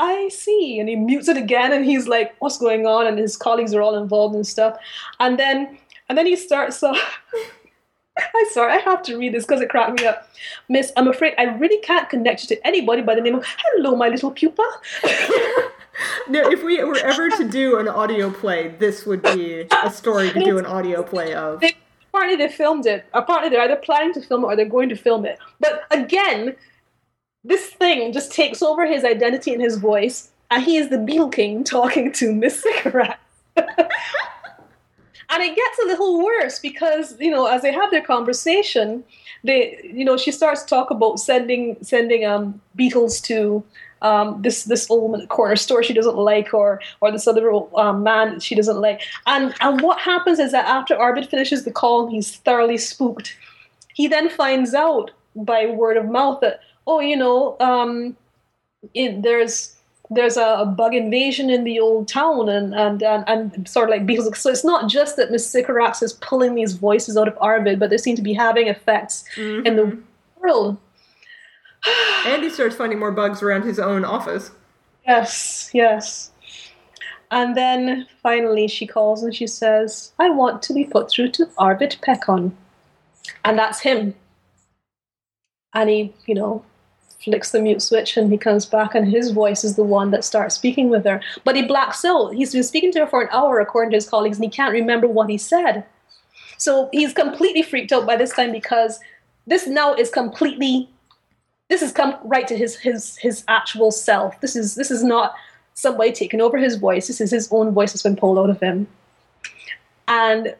I 0.00 0.28
see. 0.28 0.78
And 0.78 0.88
he 0.88 0.96
mutes 0.96 1.28
it 1.28 1.36
again 1.36 1.72
and 1.72 1.84
he's 1.84 2.08
like, 2.08 2.34
what's 2.38 2.58
going 2.58 2.86
on? 2.86 3.06
And 3.06 3.18
his 3.18 3.36
colleagues 3.36 3.74
are 3.74 3.82
all 3.82 3.96
involved 3.96 4.34
and 4.34 4.46
stuff. 4.46 4.78
And 5.20 5.38
then 5.38 5.78
and 6.08 6.18
then 6.18 6.26
he 6.26 6.36
starts 6.36 6.82
uh, 6.82 6.94
I'm 8.16 8.50
sorry, 8.52 8.72
I 8.72 8.78
have 8.78 9.02
to 9.04 9.18
read 9.18 9.34
this 9.34 9.44
because 9.44 9.60
it 9.60 9.70
cracked 9.70 10.00
me 10.00 10.06
up. 10.06 10.28
Miss, 10.68 10.92
I'm 10.96 11.08
afraid 11.08 11.34
I 11.36 11.44
really 11.44 11.80
can't 11.80 12.08
connect 12.08 12.42
you 12.42 12.56
to 12.56 12.66
anybody 12.66 13.02
by 13.02 13.14
the 13.16 13.20
name 13.20 13.34
of 13.34 13.44
Hello, 13.44 13.96
my 13.96 14.08
little 14.08 14.30
pupa. 14.30 14.62
no, 16.28 16.50
if 16.50 16.62
we 16.62 16.82
were 16.82 16.98
ever 16.98 17.30
to 17.30 17.48
do 17.48 17.78
an 17.78 17.88
audio 17.88 18.30
play, 18.30 18.68
this 18.78 19.06
would 19.06 19.22
be 19.22 19.66
a 19.84 19.90
story 19.90 20.30
to 20.30 20.44
do 20.44 20.58
an 20.58 20.66
audio 20.66 21.02
play 21.02 21.34
of. 21.34 21.60
They, 21.60 21.76
apparently, 22.08 22.36
they 22.36 22.52
filmed 22.52 22.86
it. 22.86 23.04
Apparently, 23.12 23.50
they're 23.50 23.62
either 23.62 23.76
planning 23.76 24.12
to 24.14 24.22
film 24.22 24.44
it 24.44 24.46
or 24.46 24.56
they're 24.56 24.64
going 24.64 24.88
to 24.88 24.96
film 24.96 25.24
it. 25.24 25.38
But 25.60 25.84
again, 25.90 26.56
this 27.44 27.66
thing 27.66 28.12
just 28.12 28.32
takes 28.32 28.62
over 28.62 28.86
his 28.86 29.04
identity 29.04 29.52
and 29.52 29.62
his 29.62 29.76
voice, 29.76 30.30
and 30.50 30.62
he 30.62 30.76
is 30.76 30.88
the 30.88 30.98
Beetle 30.98 31.28
King 31.28 31.64
talking 31.64 32.12
to 32.12 32.32
Miss 32.32 32.62
Sycorax. 32.62 33.18
and 33.56 35.42
it 35.42 35.56
gets 35.56 35.78
a 35.82 35.86
little 35.86 36.22
worse 36.22 36.58
because 36.58 37.18
you 37.20 37.30
know 37.30 37.46
as 37.46 37.62
they 37.62 37.72
have 37.72 37.90
their 37.90 38.02
conversation 38.02 39.04
they 39.42 39.78
you 39.84 40.04
know 40.04 40.16
she 40.16 40.32
starts 40.32 40.62
to 40.62 40.68
talk 40.68 40.90
about 40.90 41.18
sending 41.18 41.76
sending 41.82 42.24
um 42.24 42.60
beetles 42.74 43.20
to 43.20 43.62
um, 44.04 44.40
this 44.42 44.64
this 44.64 44.90
old 44.90 45.28
corner 45.28 45.56
store 45.56 45.82
she 45.82 45.94
doesn't 45.94 46.16
like, 46.16 46.54
or 46.54 46.80
or 47.00 47.10
this 47.10 47.26
other 47.26 47.50
um, 47.76 48.02
man 48.02 48.38
she 48.40 48.54
doesn't 48.54 48.80
like. 48.80 49.02
And 49.26 49.54
and 49.60 49.80
what 49.80 49.98
happens 49.98 50.38
is 50.38 50.52
that 50.52 50.66
after 50.66 50.94
Arvid 50.96 51.28
finishes 51.28 51.64
the 51.64 51.72
call, 51.72 52.06
he's 52.08 52.36
thoroughly 52.36 52.78
spooked. 52.78 53.36
He 53.94 54.08
then 54.08 54.28
finds 54.28 54.74
out 54.74 55.10
by 55.34 55.66
word 55.66 55.96
of 55.96 56.06
mouth 56.06 56.40
that 56.40 56.60
oh, 56.86 57.00
you 57.00 57.16
know, 57.16 57.56
um, 57.60 58.16
it, 58.94 59.22
there's 59.22 59.74
there's 60.10 60.36
a, 60.36 60.56
a, 60.58 60.66
bug 60.66 60.94
invasion 60.94 61.48
in 61.48 61.64
the 61.64 61.80
old 61.80 62.06
town 62.06 62.48
and 62.48 62.74
and 62.74 63.02
and, 63.02 63.26
and 63.26 63.66
sort 63.68 63.88
of 63.88 63.90
like 63.90 64.06
because 64.06 64.38
so 64.38 64.50
it's 64.50 64.64
not 64.64 64.88
just 64.88 65.16
that 65.16 65.30
Miss 65.30 65.48
Sycorax 65.48 66.02
is 66.02 66.12
pulling 66.14 66.54
these 66.54 66.74
voices 66.74 67.16
out 67.16 67.26
of 67.26 67.38
Arvid, 67.40 67.78
but 67.78 67.90
they 67.90 67.96
seem 67.96 68.14
to 68.16 68.22
be 68.22 68.34
having 68.34 68.68
effects 68.68 69.24
mm-hmm. 69.36 69.66
in 69.66 69.76
the 69.76 69.98
world. 70.40 70.76
And 72.26 72.42
he 72.42 72.50
starts 72.50 72.76
finding 72.76 72.98
more 72.98 73.12
bugs 73.12 73.42
around 73.42 73.62
his 73.62 73.78
own 73.78 74.04
office. 74.04 74.50
Yes, 75.06 75.70
yes. 75.72 76.30
And 77.30 77.56
then 77.56 78.06
finally 78.22 78.68
she 78.68 78.86
calls 78.86 79.22
and 79.22 79.34
she 79.34 79.46
says, 79.46 80.12
I 80.18 80.30
want 80.30 80.62
to 80.62 80.72
be 80.72 80.84
put 80.84 81.10
through 81.10 81.30
to 81.32 81.48
Arvid 81.58 81.96
Pekon. 82.00 82.52
And 83.44 83.58
that's 83.58 83.80
him. 83.80 84.14
And 85.74 85.90
he, 85.90 86.14
you 86.26 86.34
know, 86.34 86.64
flicks 87.24 87.50
the 87.50 87.60
mute 87.60 87.82
switch 87.82 88.16
and 88.16 88.30
he 88.30 88.38
comes 88.38 88.66
back 88.66 88.94
and 88.94 89.08
his 89.08 89.30
voice 89.30 89.64
is 89.64 89.76
the 89.76 89.82
one 89.82 90.10
that 90.10 90.24
starts 90.24 90.54
speaking 90.54 90.90
with 90.90 91.04
her. 91.04 91.20
But 91.42 91.56
he 91.56 91.62
blacks 91.62 92.04
out. 92.04 92.34
He's 92.34 92.52
been 92.52 92.62
speaking 92.62 92.92
to 92.92 93.00
her 93.00 93.06
for 93.06 93.22
an 93.22 93.28
hour, 93.32 93.60
according 93.60 93.90
to 93.90 93.96
his 93.96 94.08
colleagues, 94.08 94.36
and 94.36 94.44
he 94.44 94.50
can't 94.50 94.72
remember 94.72 95.08
what 95.08 95.30
he 95.30 95.38
said. 95.38 95.84
So 96.58 96.88
he's 96.92 97.12
completely 97.12 97.62
freaked 97.62 97.92
out 97.92 98.06
by 98.06 98.16
this 98.16 98.32
time 98.32 98.52
because 98.52 99.00
this 99.46 99.66
now 99.66 99.94
is 99.94 100.10
completely 100.10 100.88
this 101.74 101.80
has 101.80 101.92
come 101.92 102.16
right 102.22 102.46
to 102.46 102.56
his 102.56 102.76
his 102.76 103.16
his 103.16 103.42
actual 103.48 103.90
self. 103.90 104.40
This 104.40 104.54
is 104.54 104.76
this 104.76 104.92
is 104.92 105.02
not 105.02 105.34
somebody 105.74 106.12
taking 106.12 106.40
over 106.40 106.56
his 106.56 106.76
voice. 106.76 107.08
This 107.08 107.20
is 107.20 107.32
his 107.32 107.48
own 107.50 107.72
voice 107.72 107.92
that's 107.92 108.04
been 108.04 108.14
pulled 108.14 108.38
out 108.38 108.48
of 108.48 108.60
him. 108.60 108.86
And 110.06 110.54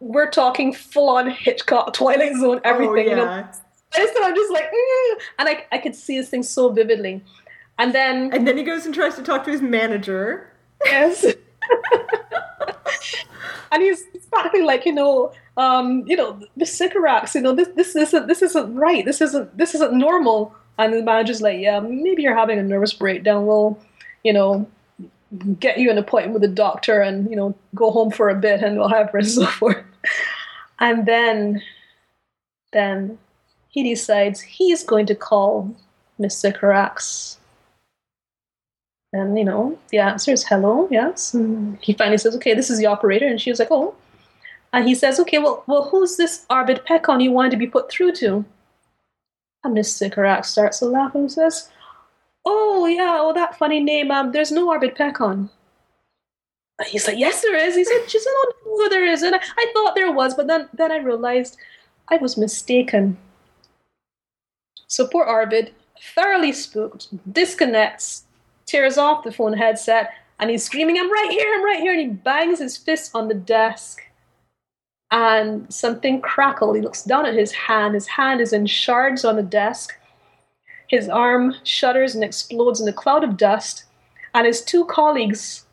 we're 0.00 0.30
talking 0.30 0.72
full 0.72 1.10
on 1.10 1.28
Hitchcock, 1.28 1.92
Twilight 1.92 2.34
Zone, 2.36 2.62
oh, 2.64 2.70
everything. 2.70 3.12
Oh, 3.12 3.16
yeah. 3.16 3.46
You 3.96 4.06
know, 4.06 4.12
so 4.14 4.24
I'm 4.24 4.34
just 4.34 4.52
like, 4.52 4.64
mm, 4.64 5.14
and 5.38 5.48
I 5.50 5.66
I 5.70 5.76
could 5.76 5.94
see 5.94 6.16
this 6.16 6.30
thing 6.30 6.42
so 6.42 6.70
vividly. 6.70 7.22
And 7.78 7.94
then 7.94 8.32
and 8.32 8.48
then 8.48 8.56
he 8.56 8.62
goes 8.62 8.86
and 8.86 8.94
tries 8.94 9.16
to 9.16 9.22
talk 9.22 9.44
to 9.44 9.50
his 9.50 9.60
manager. 9.60 10.50
Yes. 10.86 11.24
and 13.70 13.82
he's 13.82 14.02
practically 14.30 14.62
like, 14.62 14.86
you 14.86 14.94
know, 14.94 15.34
um, 15.56 16.04
you 16.06 16.16
know, 16.16 16.40
the 16.56 16.66
Sycorax, 16.66 17.34
you 17.34 17.40
know, 17.40 17.54
this 17.54 17.68
this 17.76 17.96
isn't 17.96 18.26
this 18.26 18.42
isn't 18.42 18.74
right. 18.74 19.04
This 19.04 19.20
isn't 19.20 19.56
this 19.56 19.74
isn't 19.74 19.92
normal. 19.92 20.54
And 20.78 20.92
the 20.92 21.02
manager's 21.02 21.40
like, 21.40 21.60
yeah, 21.60 21.80
maybe 21.80 22.22
you're 22.22 22.36
having 22.36 22.58
a 22.58 22.62
nervous 22.62 22.92
breakdown. 22.92 23.46
We'll, 23.46 23.78
you 24.24 24.32
know, 24.32 24.66
get 25.60 25.78
you 25.78 25.90
an 25.90 25.98
appointment 25.98 26.34
with 26.34 26.50
a 26.50 26.52
doctor 26.52 27.00
and 27.00 27.30
you 27.30 27.36
know 27.36 27.54
go 27.74 27.90
home 27.90 28.10
for 28.10 28.28
a 28.28 28.34
bit 28.34 28.62
and 28.62 28.78
whatever 28.78 29.18
and 29.18 29.28
so 29.28 29.46
forth. 29.46 29.78
And 30.80 31.06
then, 31.06 31.62
then 32.72 33.18
he 33.68 33.82
decides 33.82 34.40
he's 34.40 34.84
going 34.84 35.06
to 35.06 35.14
call 35.14 35.74
Miss 36.18 36.36
Sycorax 36.36 37.38
And, 39.12 39.38
you 39.38 39.44
know, 39.44 39.78
the 39.90 39.98
answer 39.98 40.32
is 40.32 40.44
hello, 40.44 40.88
yes. 40.90 41.34
And 41.34 41.78
he 41.80 41.92
finally 41.92 42.18
says, 42.18 42.34
okay, 42.36 42.54
this 42.54 42.70
is 42.70 42.78
the 42.78 42.86
operator. 42.86 43.26
And 43.26 43.40
she 43.40 43.50
was 43.50 43.58
like, 43.60 43.70
oh. 43.70 43.94
And 44.74 44.88
he 44.88 44.94
says, 44.96 45.20
okay, 45.20 45.38
well, 45.38 45.62
well 45.68 45.88
who's 45.88 46.16
this 46.16 46.44
Arvid 46.50 46.82
Pekon 46.84 47.22
you 47.22 47.30
wanted 47.30 47.52
to 47.52 47.56
be 47.56 47.68
put 47.68 47.88
through 47.88 48.12
to? 48.16 48.44
And 49.62 49.72
Miss 49.72 49.94
Sycorax 49.94 50.50
starts 50.50 50.80
to 50.80 50.86
laugh 50.86 51.14
and 51.14 51.30
says, 51.30 51.70
oh, 52.44 52.84
yeah, 52.86 53.14
well, 53.14 53.32
that 53.32 53.56
funny 53.56 53.78
name, 53.78 54.10
um, 54.10 54.32
there's 54.32 54.50
no 54.50 54.68
Arvid 54.68 54.96
Pekon. 54.96 55.48
And 56.80 56.88
he's 56.88 57.06
like, 57.06 57.18
yes, 57.18 57.40
there 57.40 57.56
is. 57.56 57.76
He 57.76 57.84
said, 57.84 58.10
she 58.10 58.18
said, 58.18 58.32
oh, 58.34 58.52
no, 58.66 58.88
there 58.88 59.06
isn't. 59.06 59.32
I, 59.32 59.38
I 59.56 59.70
thought 59.72 59.94
there 59.94 60.10
was, 60.10 60.34
but 60.34 60.48
then, 60.48 60.68
then 60.74 60.90
I 60.90 60.96
realized 60.96 61.56
I 62.08 62.16
was 62.16 62.36
mistaken. 62.36 63.16
So 64.88 65.06
poor 65.06 65.22
Arvid, 65.22 65.72
thoroughly 66.00 66.50
spooked, 66.50 67.06
disconnects, 67.32 68.24
tears 68.66 68.98
off 68.98 69.22
the 69.22 69.30
phone 69.30 69.52
headset, 69.52 70.10
and 70.40 70.50
he's 70.50 70.64
screaming, 70.64 70.98
I'm 70.98 71.12
right 71.12 71.30
here, 71.30 71.54
I'm 71.54 71.64
right 71.64 71.78
here. 71.78 71.92
And 71.92 72.00
he 72.00 72.08
bangs 72.08 72.58
his 72.58 72.76
fist 72.76 73.12
on 73.14 73.28
the 73.28 73.34
desk. 73.34 74.00
And 75.14 75.72
something 75.72 76.20
crackled. 76.20 76.74
He 76.74 76.82
looks 76.82 77.04
down 77.04 77.24
at 77.24 77.34
his 77.34 77.52
hand. 77.52 77.94
His 77.94 78.08
hand 78.08 78.40
is 78.40 78.52
in 78.52 78.66
shards 78.66 79.24
on 79.24 79.36
the 79.36 79.44
desk. 79.44 79.94
His 80.88 81.08
arm 81.08 81.54
shudders 81.62 82.16
and 82.16 82.24
explodes 82.24 82.80
in 82.80 82.88
a 82.88 82.92
cloud 82.92 83.22
of 83.22 83.36
dust. 83.36 83.84
And 84.34 84.44
his 84.44 84.60
two 84.60 84.84
colleagues, 84.86 85.66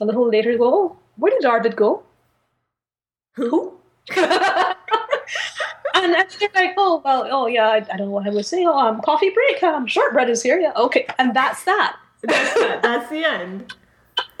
a 0.00 0.04
little 0.04 0.28
later, 0.28 0.58
go, 0.58 0.64
oh, 0.64 0.96
Where 1.14 1.30
did 1.30 1.44
Arvid 1.44 1.76
go? 1.76 2.02
Who? 3.34 3.74
and 4.16 4.76
they're 6.12 6.48
like, 6.54 6.74
oh 6.76 7.00
well, 7.04 7.28
oh 7.30 7.46
yeah, 7.46 7.68
I, 7.68 7.76
I, 7.76 7.96
don't 7.96 8.08
know 8.08 8.10
what 8.10 8.26
I 8.26 8.30
was 8.30 8.48
saying. 8.48 8.66
Oh, 8.66 8.76
um, 8.76 9.00
coffee 9.00 9.30
break. 9.30 9.62
Um, 9.62 9.86
shortbread 9.86 10.28
is 10.28 10.42
here. 10.42 10.58
Yeah, 10.58 10.72
okay, 10.76 11.06
and 11.18 11.34
that's 11.36 11.62
that. 11.64 11.96
That's 12.22 12.54
that. 12.54 12.82
That's 12.82 13.08
the 13.10 13.24
end. 13.24 13.72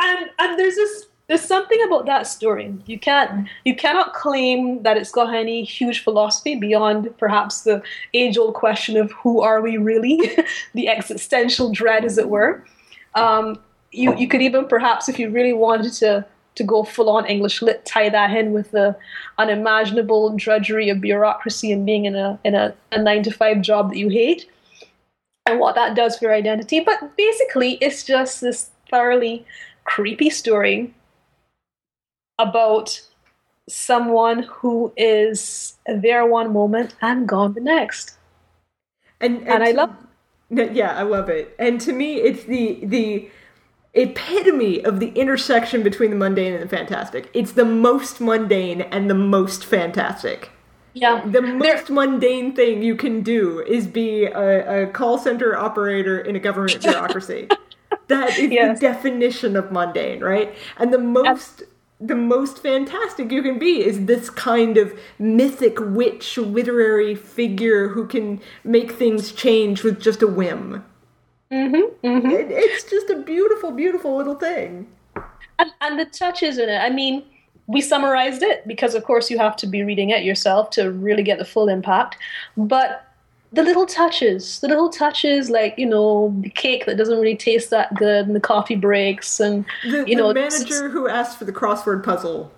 and 0.00 0.30
and 0.38 0.58
there's 0.58 0.76
this 0.76 1.07
there's 1.28 1.42
something 1.42 1.78
about 1.86 2.06
that 2.06 2.26
story. 2.26 2.74
You 2.86 2.98
can't 2.98 3.48
you 3.64 3.76
cannot 3.76 4.14
claim 4.14 4.82
that 4.82 4.96
it's 4.96 5.12
got 5.12 5.34
any 5.34 5.62
huge 5.62 6.02
philosophy 6.02 6.56
beyond 6.56 7.16
perhaps 7.18 7.62
the 7.62 7.82
age 8.14 8.38
old 8.38 8.54
question 8.54 8.96
of 8.96 9.12
who 9.12 9.42
are 9.42 9.60
we 9.60 9.76
really, 9.76 10.18
the 10.74 10.88
existential 10.88 11.70
dread, 11.70 12.04
as 12.04 12.16
it 12.16 12.30
were. 12.30 12.64
Um, 13.14 13.58
you 13.92 14.16
you 14.16 14.26
could 14.26 14.40
even 14.40 14.66
perhaps, 14.66 15.08
if 15.08 15.18
you 15.18 15.28
really 15.28 15.52
wanted 15.52 15.92
to 15.94 16.24
to 16.54 16.64
go 16.64 16.82
full 16.82 17.10
on 17.10 17.26
English 17.26 17.60
lit, 17.60 17.84
tie 17.84 18.08
that 18.08 18.34
in 18.34 18.52
with 18.52 18.70
the 18.70 18.96
unimaginable 19.36 20.34
drudgery 20.34 20.88
of 20.88 21.00
bureaucracy 21.00 21.70
and 21.70 21.84
being 21.84 22.06
in 22.06 22.16
a 22.16 22.38
in 22.42 22.54
a, 22.54 22.74
a 22.92 23.02
nine 23.02 23.22
to 23.24 23.30
five 23.30 23.60
job 23.60 23.90
that 23.90 23.98
you 23.98 24.08
hate, 24.08 24.48
and 25.44 25.60
what 25.60 25.74
that 25.74 25.94
does 25.94 26.16
for 26.16 26.24
your 26.24 26.34
identity. 26.34 26.80
But 26.80 27.14
basically, 27.18 27.72
it's 27.82 28.02
just 28.02 28.40
this 28.40 28.70
thoroughly 28.88 29.44
creepy 29.84 30.30
story 30.30 30.94
about 32.38 33.00
someone 33.68 34.44
who 34.44 34.92
is 34.96 35.76
there 35.86 36.26
one 36.26 36.52
moment 36.52 36.94
and 37.00 37.28
gone 37.28 37.54
the 37.54 37.60
next. 37.60 38.16
And 39.20 39.38
and, 39.38 39.48
and 39.48 39.64
I 39.64 39.70
love. 39.72 39.96
Yeah, 40.50 40.96
I 40.96 41.02
love 41.02 41.28
it. 41.28 41.54
And 41.58 41.80
to 41.82 41.92
me, 41.92 42.16
it's 42.16 42.44
the 42.44 42.80
the 42.82 43.30
epitome 43.94 44.84
of 44.84 45.00
the 45.00 45.08
intersection 45.08 45.82
between 45.82 46.10
the 46.10 46.16
mundane 46.16 46.54
and 46.54 46.62
the 46.62 46.68
fantastic. 46.68 47.30
It's 47.34 47.52
the 47.52 47.64
most 47.64 48.20
mundane 48.20 48.82
and 48.82 49.10
the 49.10 49.14
most 49.14 49.64
fantastic. 49.64 50.50
Yeah. 50.94 51.24
The 51.24 51.42
most 51.42 51.86
They're... 51.86 51.94
mundane 51.94 52.54
thing 52.54 52.82
you 52.82 52.94
can 52.94 53.22
do 53.22 53.60
is 53.60 53.86
be 53.86 54.24
a, 54.24 54.84
a 54.84 54.86
call 54.86 55.18
center 55.18 55.56
operator 55.56 56.18
in 56.18 56.36
a 56.36 56.38
government 56.38 56.80
bureaucracy. 56.82 57.48
that 58.08 58.38
is 58.38 58.50
yes. 58.50 58.78
the 58.78 58.86
definition 58.86 59.56
of 59.56 59.72
mundane, 59.72 60.20
right? 60.20 60.54
And 60.78 60.92
the 60.92 60.98
most 60.98 61.64
the 62.00 62.14
most 62.14 62.62
fantastic 62.62 63.32
you 63.32 63.42
can 63.42 63.58
be 63.58 63.84
is 63.84 64.06
this 64.06 64.30
kind 64.30 64.76
of 64.76 64.96
mythic 65.18 65.78
witch 65.80 66.38
literary 66.38 67.14
figure 67.14 67.88
who 67.88 68.06
can 68.06 68.40
make 68.62 68.92
things 68.92 69.32
change 69.32 69.82
with 69.82 70.00
just 70.00 70.22
a 70.22 70.26
whim. 70.26 70.84
Mm-hmm, 71.50 72.06
mm-hmm. 72.06 72.30
It, 72.30 72.46
it's 72.50 72.88
just 72.88 73.10
a 73.10 73.16
beautiful, 73.22 73.72
beautiful 73.72 74.16
little 74.16 74.36
thing. 74.36 74.86
And, 75.58 75.72
and 75.80 75.98
the 75.98 76.04
touches 76.04 76.58
in 76.58 76.68
it. 76.68 76.78
I 76.78 76.90
mean, 76.90 77.24
we 77.66 77.80
summarized 77.80 78.42
it 78.42 78.66
because, 78.68 78.94
of 78.94 79.04
course, 79.04 79.30
you 79.30 79.38
have 79.38 79.56
to 79.56 79.66
be 79.66 79.82
reading 79.82 80.10
it 80.10 80.22
yourself 80.22 80.70
to 80.70 80.92
really 80.92 81.22
get 81.22 81.38
the 81.38 81.44
full 81.44 81.68
impact. 81.68 82.16
But 82.56 83.07
the 83.52 83.62
little 83.62 83.86
touches, 83.86 84.60
the 84.60 84.68
little 84.68 84.90
touches, 84.90 85.48
like 85.50 85.78
you 85.78 85.86
know, 85.86 86.34
the 86.40 86.50
cake 86.50 86.86
that 86.86 86.96
doesn't 86.96 87.18
really 87.18 87.36
taste 87.36 87.70
that 87.70 87.94
good, 87.94 88.26
and 88.26 88.36
the 88.36 88.40
coffee 88.40 88.76
breaks, 88.76 89.40
and 89.40 89.64
the, 89.84 90.04
you 90.06 90.14
know, 90.14 90.28
the 90.28 90.34
manager 90.34 90.88
who 90.88 91.08
asked 91.08 91.38
for 91.38 91.44
the 91.44 91.52
crossword 91.52 92.04
puzzle. 92.04 92.52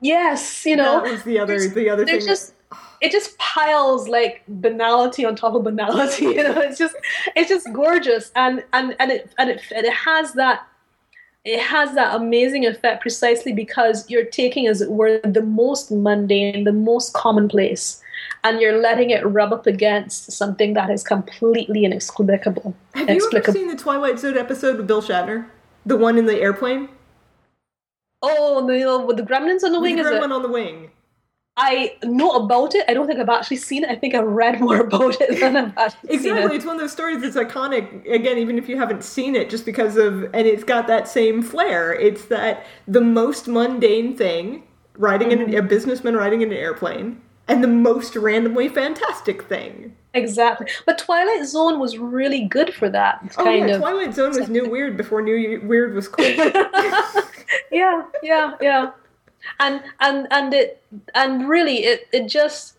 Yes, 0.00 0.66
you 0.66 0.76
know, 0.76 1.02
that 1.02 1.10
was 1.10 1.22
the 1.22 1.38
other 1.38 1.68
the 1.68 1.88
other 1.88 2.04
thing. 2.04 2.20
Just, 2.20 2.52
it 3.00 3.10
just 3.10 3.38
piles 3.38 4.08
like 4.08 4.42
banality 4.48 5.24
on 5.24 5.34
top 5.34 5.54
of 5.54 5.64
banality. 5.64 6.26
You 6.34 6.42
know, 6.42 6.60
it's 6.60 6.78
just 6.78 6.94
it's 7.34 7.48
just 7.48 7.72
gorgeous, 7.72 8.30
and 8.36 8.62
and 8.72 8.94
and 8.98 9.10
it 9.10 9.32
and 9.38 9.50
it 9.50 9.62
and 9.74 9.86
it 9.86 9.94
has 9.94 10.34
that 10.34 10.66
it 11.44 11.60
has 11.60 11.94
that 11.94 12.14
amazing 12.14 12.66
effect 12.66 13.02
precisely 13.02 13.52
because 13.52 14.08
you're 14.08 14.24
taking, 14.24 14.66
as 14.66 14.80
it 14.80 14.90
were, 14.90 15.20
the 15.24 15.42
most 15.42 15.90
mundane, 15.90 16.64
the 16.64 16.72
most 16.72 17.12
commonplace, 17.12 18.00
and 18.44 18.60
you're 18.60 18.78
letting 18.78 19.10
it 19.10 19.26
rub 19.26 19.52
up 19.52 19.66
against 19.66 20.30
something 20.30 20.74
that 20.74 20.90
is 20.90 21.02
completely 21.02 21.84
inexplicable. 21.84 22.76
Have 22.94 23.08
you 23.08 23.30
ever 23.34 23.52
seen 23.52 23.68
the 23.68 23.76
Twilight 23.76 24.18
Zone 24.18 24.36
episode 24.36 24.76
with 24.76 24.86
Bill 24.86 25.02
Shatner, 25.02 25.46
the 25.84 25.96
one 25.96 26.18
in 26.18 26.26
the 26.26 26.38
airplane? 26.38 26.90
Oh, 28.22 28.66
the 28.66 29.04
with 29.04 29.16
the 29.16 29.22
gremlins 29.22 29.64
on 29.64 29.72
the 29.72 29.80
with 29.80 29.90
wing. 29.90 29.96
The 29.96 30.02
is 30.02 30.06
gremlin 30.08 30.26
it? 30.26 30.32
on 30.32 30.42
the 30.42 30.48
wing. 30.48 30.90
I 31.56 31.96
know 32.02 32.32
about 32.32 32.74
it. 32.74 32.84
I 32.88 32.94
don't 32.94 33.06
think 33.06 33.20
I've 33.20 33.28
actually 33.28 33.58
seen 33.58 33.84
it. 33.84 33.90
I 33.90 33.94
think 33.94 34.14
I've 34.14 34.26
read 34.26 34.60
more 34.60 34.80
about 34.80 35.20
it 35.20 35.40
than 35.40 35.56
I've 35.56 35.78
actually 35.78 36.14
exactly. 36.14 36.42
seen 36.42 36.50
it. 36.50 36.54
It's 36.54 36.64
one 36.64 36.76
of 36.76 36.80
those 36.80 36.92
stories 36.92 37.22
that's 37.22 37.36
iconic. 37.36 38.10
Again, 38.10 38.38
even 38.38 38.58
if 38.58 38.68
you 38.68 38.76
haven't 38.76 39.04
seen 39.04 39.36
it, 39.36 39.48
just 39.48 39.64
because 39.64 39.96
of 39.96 40.24
and 40.34 40.46
it's 40.46 40.64
got 40.64 40.86
that 40.88 41.08
same 41.08 41.42
flair. 41.42 41.94
It's 41.94 42.26
that 42.26 42.66
the 42.88 43.00
most 43.00 43.48
mundane 43.48 44.16
thing, 44.16 44.64
riding 44.98 45.28
mm-hmm. 45.28 45.52
in 45.52 45.54
a 45.54 45.62
businessman 45.62 46.14
riding 46.14 46.42
in 46.42 46.50
an 46.50 46.58
airplane, 46.58 47.20
and 47.48 47.62
the 47.62 47.68
most 47.68 48.16
randomly 48.16 48.68
fantastic 48.68 49.42
thing. 49.42 49.94
Exactly. 50.14 50.68
But 50.86 50.98
Twilight 50.98 51.44
Zone 51.46 51.78
was 51.78 51.98
really 51.98 52.44
good 52.44 52.72
for 52.72 52.88
that. 52.88 53.34
Oh 53.36 53.50
yeah, 53.50 53.66
of. 53.66 53.80
Twilight 53.80 54.14
Zone 54.14 54.30
was 54.30 54.48
new 54.48 54.68
weird 54.70 54.96
before 54.96 55.22
new 55.22 55.60
weird 55.64 55.94
was 55.94 56.08
cool. 56.08 56.24
yeah, 57.70 58.04
yeah, 58.22 58.54
yeah 58.60 58.90
and 59.60 59.82
and 60.00 60.26
and 60.30 60.54
it 60.54 60.82
and 61.14 61.48
really 61.48 61.84
it 61.84 62.08
it 62.12 62.26
just 62.26 62.76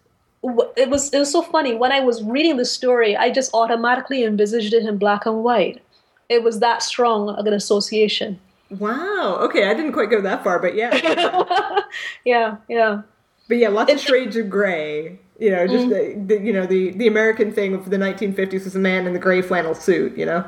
it 0.78 0.90
was 0.90 1.14
it 1.14 1.20
was 1.20 1.32
so 1.32 1.42
funny 1.42 1.74
when 1.76 1.92
I 1.92 2.02
was 2.02 2.24
reading 2.24 2.58
the 2.58 2.66
story. 2.66 3.18
I 3.18 3.32
just 3.32 3.54
automatically 3.54 4.24
envisaged 4.24 4.74
it 4.74 4.86
in 4.86 4.98
black 4.98 5.26
and 5.26 5.44
white. 5.44 5.82
It 6.30 6.44
was 6.44 6.60
that 6.60 6.84
strong 6.84 7.30
of 7.30 7.46
an 7.46 7.54
association. 7.54 8.40
Wow. 8.70 9.38
Okay, 9.42 9.70
I 9.70 9.74
didn't 9.74 9.94
quite 9.94 10.10
go 10.10 10.22
that 10.22 10.44
far, 10.44 10.60
but 10.60 10.76
yeah. 10.76 11.82
yeah, 12.26 12.58
yeah. 12.68 13.02
But 13.48 13.58
yeah, 13.58 13.70
lots 13.70 13.92
of 13.92 14.00
shades 14.00 14.36
of 14.36 14.50
gray. 14.50 15.20
You 15.38 15.52
know, 15.52 15.68
just 15.68 15.88
mm. 15.88 16.28
the, 16.28 16.36
the, 16.36 16.46
you 16.46 16.54
know 16.54 16.66
the 16.66 16.92
the 16.92 17.08
American 17.08 17.52
thing 17.52 17.74
of 17.74 17.90
the 17.90 17.98
1950s 17.98 18.64
was 18.64 18.76
a 18.76 18.80
man 18.80 19.06
in 19.06 19.14
the 19.14 19.20
gray 19.20 19.42
flannel 19.42 19.76
suit. 19.76 20.18
You 20.18 20.26
know. 20.26 20.46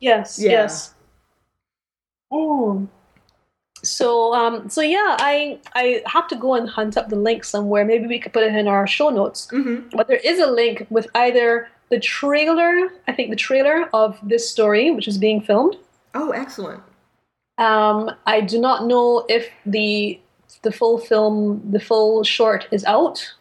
Yes. 0.00 0.38
Yeah. 0.38 0.50
Yes. 0.50 0.94
Oh 2.30 2.88
so 3.82 4.32
um, 4.34 4.68
so 4.68 4.80
yeah, 4.80 5.16
I 5.18 5.58
I 5.74 6.02
have 6.06 6.28
to 6.28 6.36
go 6.36 6.54
and 6.54 6.68
hunt 6.68 6.96
up 6.96 7.08
the 7.08 7.16
link 7.16 7.44
somewhere. 7.44 7.84
Maybe 7.84 8.06
we 8.06 8.18
could 8.18 8.32
put 8.32 8.44
it 8.44 8.54
in 8.54 8.68
our 8.68 8.86
show 8.86 9.10
notes. 9.10 9.48
Mm-hmm. 9.52 9.96
But 9.96 10.08
there 10.08 10.20
is 10.24 10.38
a 10.38 10.46
link 10.46 10.86
with 10.90 11.08
either 11.14 11.68
the 11.90 11.98
trailer, 12.00 12.88
I 13.06 13.12
think 13.12 13.30
the 13.30 13.36
trailer 13.36 13.88
of 13.92 14.18
this 14.22 14.48
story, 14.48 14.90
which 14.90 15.08
is 15.08 15.18
being 15.18 15.40
filmed. 15.40 15.76
Oh, 16.14 16.30
excellent. 16.30 16.82
Um, 17.58 18.10
I 18.26 18.40
do 18.40 18.58
not 18.58 18.86
know 18.86 19.26
if 19.28 19.50
the 19.66 20.18
the 20.62 20.72
full 20.72 20.98
film, 20.98 21.62
the 21.70 21.80
full 21.80 22.24
short 22.24 22.66
is 22.70 22.84
out. 22.84 23.34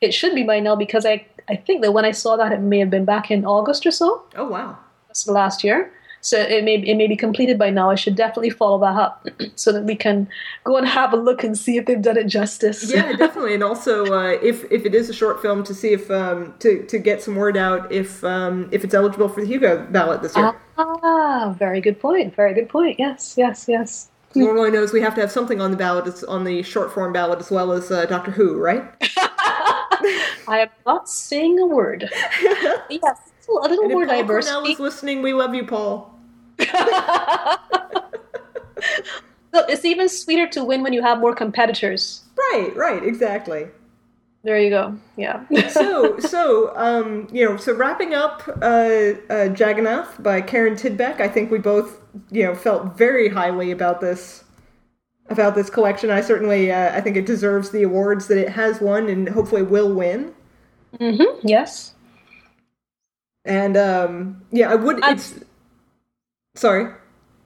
It 0.00 0.12
should 0.12 0.34
be 0.34 0.44
by 0.44 0.60
now 0.60 0.76
because 0.76 1.04
I 1.04 1.26
I 1.48 1.56
think 1.56 1.82
that 1.82 1.92
when 1.92 2.04
I 2.04 2.12
saw 2.12 2.36
that, 2.36 2.52
it 2.52 2.60
may 2.60 2.78
have 2.78 2.90
been 2.90 3.04
back 3.04 3.30
in 3.30 3.44
August 3.44 3.86
or 3.86 3.90
so. 3.90 4.22
Oh 4.36 4.48
wow, 4.48 4.78
that's 5.08 5.24
the 5.24 5.32
last 5.32 5.64
year. 5.64 5.92
So 6.20 6.38
it 6.38 6.64
may 6.64 6.76
it 6.76 6.96
may 6.96 7.06
be 7.06 7.16
completed 7.16 7.58
by 7.58 7.70
now. 7.70 7.90
I 7.90 7.94
should 7.94 8.16
definitely 8.16 8.50
follow 8.50 8.78
that 8.80 9.00
up 9.00 9.26
so 9.54 9.72
that 9.72 9.84
we 9.84 9.94
can 9.94 10.28
go 10.64 10.76
and 10.76 10.86
have 10.86 11.12
a 11.12 11.16
look 11.16 11.44
and 11.44 11.56
see 11.56 11.76
if 11.76 11.86
they've 11.86 12.02
done 12.02 12.16
it 12.16 12.26
justice. 12.26 12.92
yeah, 12.92 13.12
definitely. 13.16 13.54
And 13.54 13.62
also, 13.62 14.06
uh, 14.06 14.38
if 14.42 14.70
if 14.70 14.84
it 14.84 14.94
is 14.94 15.08
a 15.08 15.14
short 15.14 15.40
film, 15.40 15.62
to 15.64 15.74
see 15.74 15.92
if 15.92 16.10
um, 16.10 16.54
to 16.58 16.84
to 16.86 16.98
get 16.98 17.22
some 17.22 17.36
word 17.36 17.56
out 17.56 17.90
if 17.92 18.22
um, 18.24 18.68
if 18.72 18.84
it's 18.84 18.94
eligible 18.94 19.28
for 19.28 19.40
the 19.40 19.46
Hugo 19.46 19.86
ballot 19.90 20.22
this 20.22 20.36
year. 20.36 20.54
Ah, 20.76 21.54
very 21.58 21.80
good 21.80 22.00
point. 22.00 22.34
Very 22.34 22.54
good 22.54 22.68
point. 22.68 22.98
Yes, 22.98 23.34
yes, 23.36 23.66
yes. 23.68 24.10
Normally 24.44 24.70
knows 24.70 24.92
we 24.92 25.00
have 25.00 25.14
to 25.16 25.20
have 25.20 25.30
something 25.30 25.60
on 25.60 25.70
the 25.70 25.76
ballot, 25.76 26.22
on 26.28 26.44
the 26.44 26.62
short 26.62 26.92
form 26.92 27.12
ballot, 27.12 27.40
as 27.40 27.50
well 27.50 27.72
as 27.72 27.90
uh, 27.90 28.06
Doctor 28.06 28.30
Who, 28.30 28.58
right? 28.58 28.84
I 30.48 30.60
am 30.60 30.68
not 30.86 31.08
saying 31.08 31.58
a 31.58 31.66
word. 31.66 32.08
yes, 32.90 33.18
a 33.48 33.52
little 33.52 33.84
and 33.84 33.92
more 33.92 34.02
if 34.04 34.08
Paul 34.08 34.18
diversity. 34.18 34.54
Cornell 34.54 34.72
is 34.72 34.78
listening. 34.78 35.22
We 35.22 35.32
love 35.32 35.54
you, 35.54 35.66
Paul. 35.66 36.14
so 36.58 36.68
it's 39.68 39.84
even 39.84 40.08
sweeter 40.08 40.48
to 40.48 40.64
win 40.64 40.82
when 40.82 40.92
you 40.92 41.02
have 41.02 41.18
more 41.18 41.34
competitors. 41.34 42.24
Right, 42.36 42.74
right, 42.76 43.02
exactly. 43.02 43.68
There 44.48 44.58
you 44.58 44.70
go. 44.70 44.96
Yeah. 45.18 45.44
so, 45.68 46.18
so 46.20 46.72
um, 46.74 47.28
you 47.30 47.44
know, 47.44 47.58
so 47.58 47.74
wrapping 47.74 48.14
up 48.14 48.48
uh, 48.62 49.12
uh, 49.28 49.54
Jagannath 49.54 50.22
by 50.22 50.40
Karin 50.40 50.74
Tidbeck, 50.74 51.20
I 51.20 51.28
think 51.28 51.50
we 51.50 51.58
both, 51.58 52.00
you 52.30 52.44
know, 52.44 52.54
felt 52.54 52.96
very 52.96 53.28
highly 53.28 53.72
about 53.72 54.00
this 54.00 54.44
about 55.28 55.54
this 55.54 55.68
collection. 55.68 56.10
I 56.10 56.22
certainly, 56.22 56.72
uh, 56.72 56.96
I 56.96 57.02
think 57.02 57.18
it 57.18 57.26
deserves 57.26 57.72
the 57.72 57.82
awards 57.82 58.28
that 58.28 58.38
it 58.38 58.48
has 58.48 58.80
won, 58.80 59.10
and 59.10 59.28
hopefully 59.28 59.60
will 59.60 59.92
win. 59.92 60.32
Mm-hmm. 60.98 61.46
Yes. 61.46 61.92
And 63.44 63.76
um, 63.76 64.46
yeah, 64.50 64.70
I 64.70 64.76
would. 64.76 64.98
It's 65.04 65.40
sorry. 66.54 66.90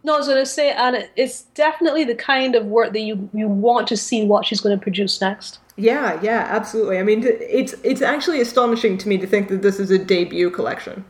No, 0.04 0.14
I 0.14 0.18
was 0.18 0.28
going 0.28 0.38
to 0.38 0.46
say, 0.46 0.70
and 0.70 1.08
it's 1.16 1.42
definitely 1.42 2.04
the 2.04 2.14
kind 2.14 2.54
of 2.54 2.66
work 2.66 2.92
that 2.92 3.00
you 3.00 3.28
you 3.34 3.48
want 3.48 3.88
to 3.88 3.96
see 3.96 4.24
what 4.24 4.46
she's 4.46 4.60
going 4.60 4.78
to 4.78 4.80
produce 4.80 5.20
next. 5.20 5.58
Yeah, 5.76 6.20
yeah, 6.22 6.46
absolutely. 6.50 6.98
I 6.98 7.02
mean, 7.02 7.22
it's 7.24 7.74
it's 7.82 8.02
actually 8.02 8.40
astonishing 8.40 8.98
to 8.98 9.08
me 9.08 9.18
to 9.18 9.26
think 9.26 9.48
that 9.48 9.62
this 9.62 9.80
is 9.80 9.90
a 9.90 9.98
debut 9.98 10.50
collection. 10.50 11.04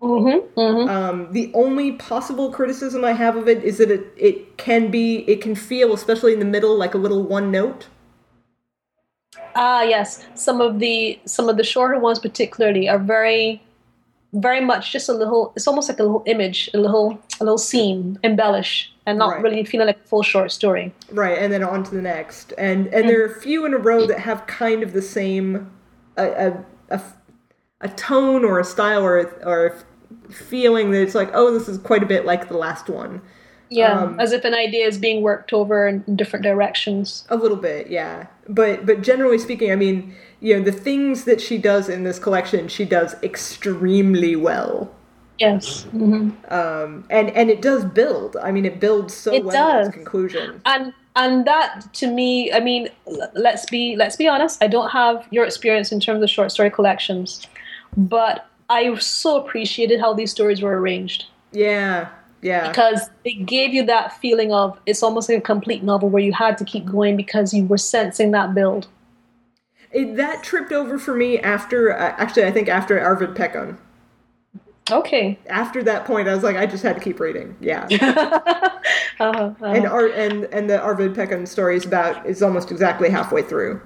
Mm-hmm, 0.00 0.60
mm-hmm. 0.60 0.88
Um, 0.88 1.32
the 1.32 1.50
only 1.54 1.92
possible 1.92 2.50
criticism 2.50 3.04
I 3.04 3.12
have 3.12 3.36
of 3.36 3.48
it 3.48 3.62
is 3.62 3.78
that 3.78 3.90
it 3.90 4.12
it 4.16 4.56
can 4.56 4.90
be 4.90 5.18
it 5.28 5.40
can 5.40 5.54
feel, 5.54 5.92
especially 5.92 6.32
in 6.32 6.38
the 6.38 6.44
middle, 6.44 6.76
like 6.76 6.94
a 6.94 6.98
little 6.98 7.22
one 7.22 7.50
note. 7.50 7.88
Ah, 9.54 9.82
yes. 9.82 10.26
Some 10.34 10.60
of 10.60 10.78
the 10.78 11.18
some 11.24 11.48
of 11.48 11.56
the 11.56 11.64
shorter 11.64 11.98
ones, 11.98 12.18
particularly, 12.18 12.88
are 12.88 12.98
very 12.98 13.62
very 14.34 14.60
much 14.60 14.92
just 14.92 15.08
a 15.08 15.12
little 15.12 15.52
it's 15.56 15.68
almost 15.68 15.88
like 15.88 15.98
a 15.98 16.02
little 16.02 16.22
image 16.26 16.70
a 16.72 16.78
little 16.78 17.18
a 17.40 17.44
little 17.44 17.58
scene 17.58 18.18
embellish 18.22 18.91
and 19.06 19.18
not 19.18 19.30
right. 19.30 19.42
really 19.42 19.64
feeling 19.64 19.86
like 19.86 19.98
a 20.04 20.08
full 20.08 20.22
short 20.22 20.52
story. 20.52 20.92
Right 21.10 21.38
and 21.38 21.52
then 21.52 21.62
on 21.62 21.82
to 21.84 21.94
the 21.94 22.02
next. 22.02 22.52
And 22.58 22.86
and 22.88 23.04
mm. 23.04 23.08
there 23.08 23.22
are 23.22 23.26
a 23.26 23.40
few 23.40 23.64
in 23.64 23.74
a 23.74 23.78
row 23.78 24.06
that 24.06 24.20
have 24.20 24.46
kind 24.46 24.82
of 24.82 24.92
the 24.92 25.02
same 25.02 25.70
a 26.16 26.24
a, 26.24 26.64
a, 26.90 27.02
a 27.80 27.88
tone 27.88 28.44
or 28.44 28.58
a 28.58 28.64
style 28.64 29.02
or 29.02 29.20
or 29.44 29.66
a 29.66 30.32
feeling 30.32 30.90
that 30.92 31.02
it's 31.02 31.14
like 31.14 31.30
oh 31.34 31.56
this 31.56 31.68
is 31.68 31.78
quite 31.78 32.02
a 32.02 32.06
bit 32.06 32.24
like 32.24 32.48
the 32.48 32.56
last 32.56 32.88
one. 32.88 33.20
Yeah 33.70 34.02
um, 34.02 34.20
as 34.20 34.32
if 34.32 34.44
an 34.44 34.54
idea 34.54 34.86
is 34.86 34.98
being 34.98 35.22
worked 35.22 35.52
over 35.52 35.88
in 35.88 36.16
different 36.16 36.42
directions. 36.44 37.26
A 37.28 37.36
little 37.36 37.56
bit 37.56 37.88
yeah. 37.88 38.26
But 38.48 38.86
but 38.86 39.02
generally 39.02 39.38
speaking 39.38 39.72
i 39.72 39.76
mean 39.76 40.14
you 40.40 40.56
know 40.56 40.64
the 40.64 40.72
things 40.72 41.24
that 41.24 41.40
she 41.40 41.58
does 41.58 41.88
in 41.88 42.02
this 42.04 42.18
collection 42.18 42.68
she 42.68 42.84
does 42.84 43.14
extremely 43.22 44.36
well 44.36 44.92
yes 45.38 45.84
mm-hmm. 45.94 46.30
um, 46.52 47.04
and 47.10 47.30
and 47.30 47.50
it 47.50 47.62
does 47.62 47.84
build 47.84 48.36
i 48.42 48.50
mean 48.50 48.64
it 48.64 48.80
builds 48.80 49.14
so 49.14 49.32
it 49.32 49.44
well 49.44 49.54
does. 49.54 49.88
its 49.88 49.96
conclusion 49.96 50.60
and 50.66 50.92
and 51.16 51.46
that 51.46 51.86
to 51.92 52.06
me 52.06 52.52
i 52.52 52.60
mean 52.60 52.88
let's 53.34 53.66
be 53.66 53.96
let's 53.96 54.16
be 54.16 54.28
honest 54.28 54.62
i 54.62 54.66
don't 54.66 54.90
have 54.90 55.26
your 55.30 55.44
experience 55.44 55.92
in 55.92 56.00
terms 56.00 56.22
of 56.22 56.30
short 56.30 56.50
story 56.52 56.70
collections 56.70 57.46
but 57.96 58.46
i 58.68 58.94
so 58.96 59.36
appreciated 59.36 60.00
how 60.00 60.12
these 60.12 60.30
stories 60.30 60.62
were 60.62 60.80
arranged 60.80 61.26
yeah 61.52 62.08
yeah. 62.42 62.68
Because 62.68 63.08
it 63.24 63.46
gave 63.46 63.72
you 63.72 63.86
that 63.86 64.18
feeling 64.20 64.52
of 64.52 64.78
it's 64.84 65.02
almost 65.02 65.28
like 65.28 65.38
a 65.38 65.42
complete 65.42 65.84
novel 65.84 66.10
where 66.10 66.22
you 66.22 66.32
had 66.32 66.58
to 66.58 66.64
keep 66.64 66.84
going 66.84 67.16
because 67.16 67.54
you 67.54 67.64
were 67.64 67.78
sensing 67.78 68.32
that 68.32 68.52
build. 68.52 68.88
It, 69.92 70.16
that 70.16 70.42
tripped 70.42 70.72
over 70.72 70.98
for 70.98 71.14
me 71.14 71.38
after, 71.38 71.96
uh, 71.96 72.14
actually, 72.18 72.44
I 72.44 72.50
think 72.50 72.68
after 72.68 73.00
Arvid 73.00 73.30
Pekon. 73.36 73.76
Okay. 74.90 75.38
After 75.48 75.82
that 75.84 76.04
point, 76.04 76.28
I 76.28 76.34
was 76.34 76.42
like, 76.42 76.56
I 76.56 76.66
just 76.66 76.82
had 76.82 76.96
to 76.96 77.00
keep 77.00 77.20
reading. 77.20 77.56
Yeah. 77.60 77.86
uh-huh, 78.00 78.70
uh-huh. 79.20 79.64
And 79.64 79.86
Ar- 79.86 80.08
and 80.08 80.44
and 80.46 80.68
the 80.68 80.80
Arvid 80.80 81.14
Pekon 81.14 81.46
story 81.46 81.76
is 81.76 81.86
about 81.86 82.26
is 82.26 82.42
almost 82.42 82.70
exactly 82.70 83.08
halfway 83.08 83.42
through. 83.42 83.80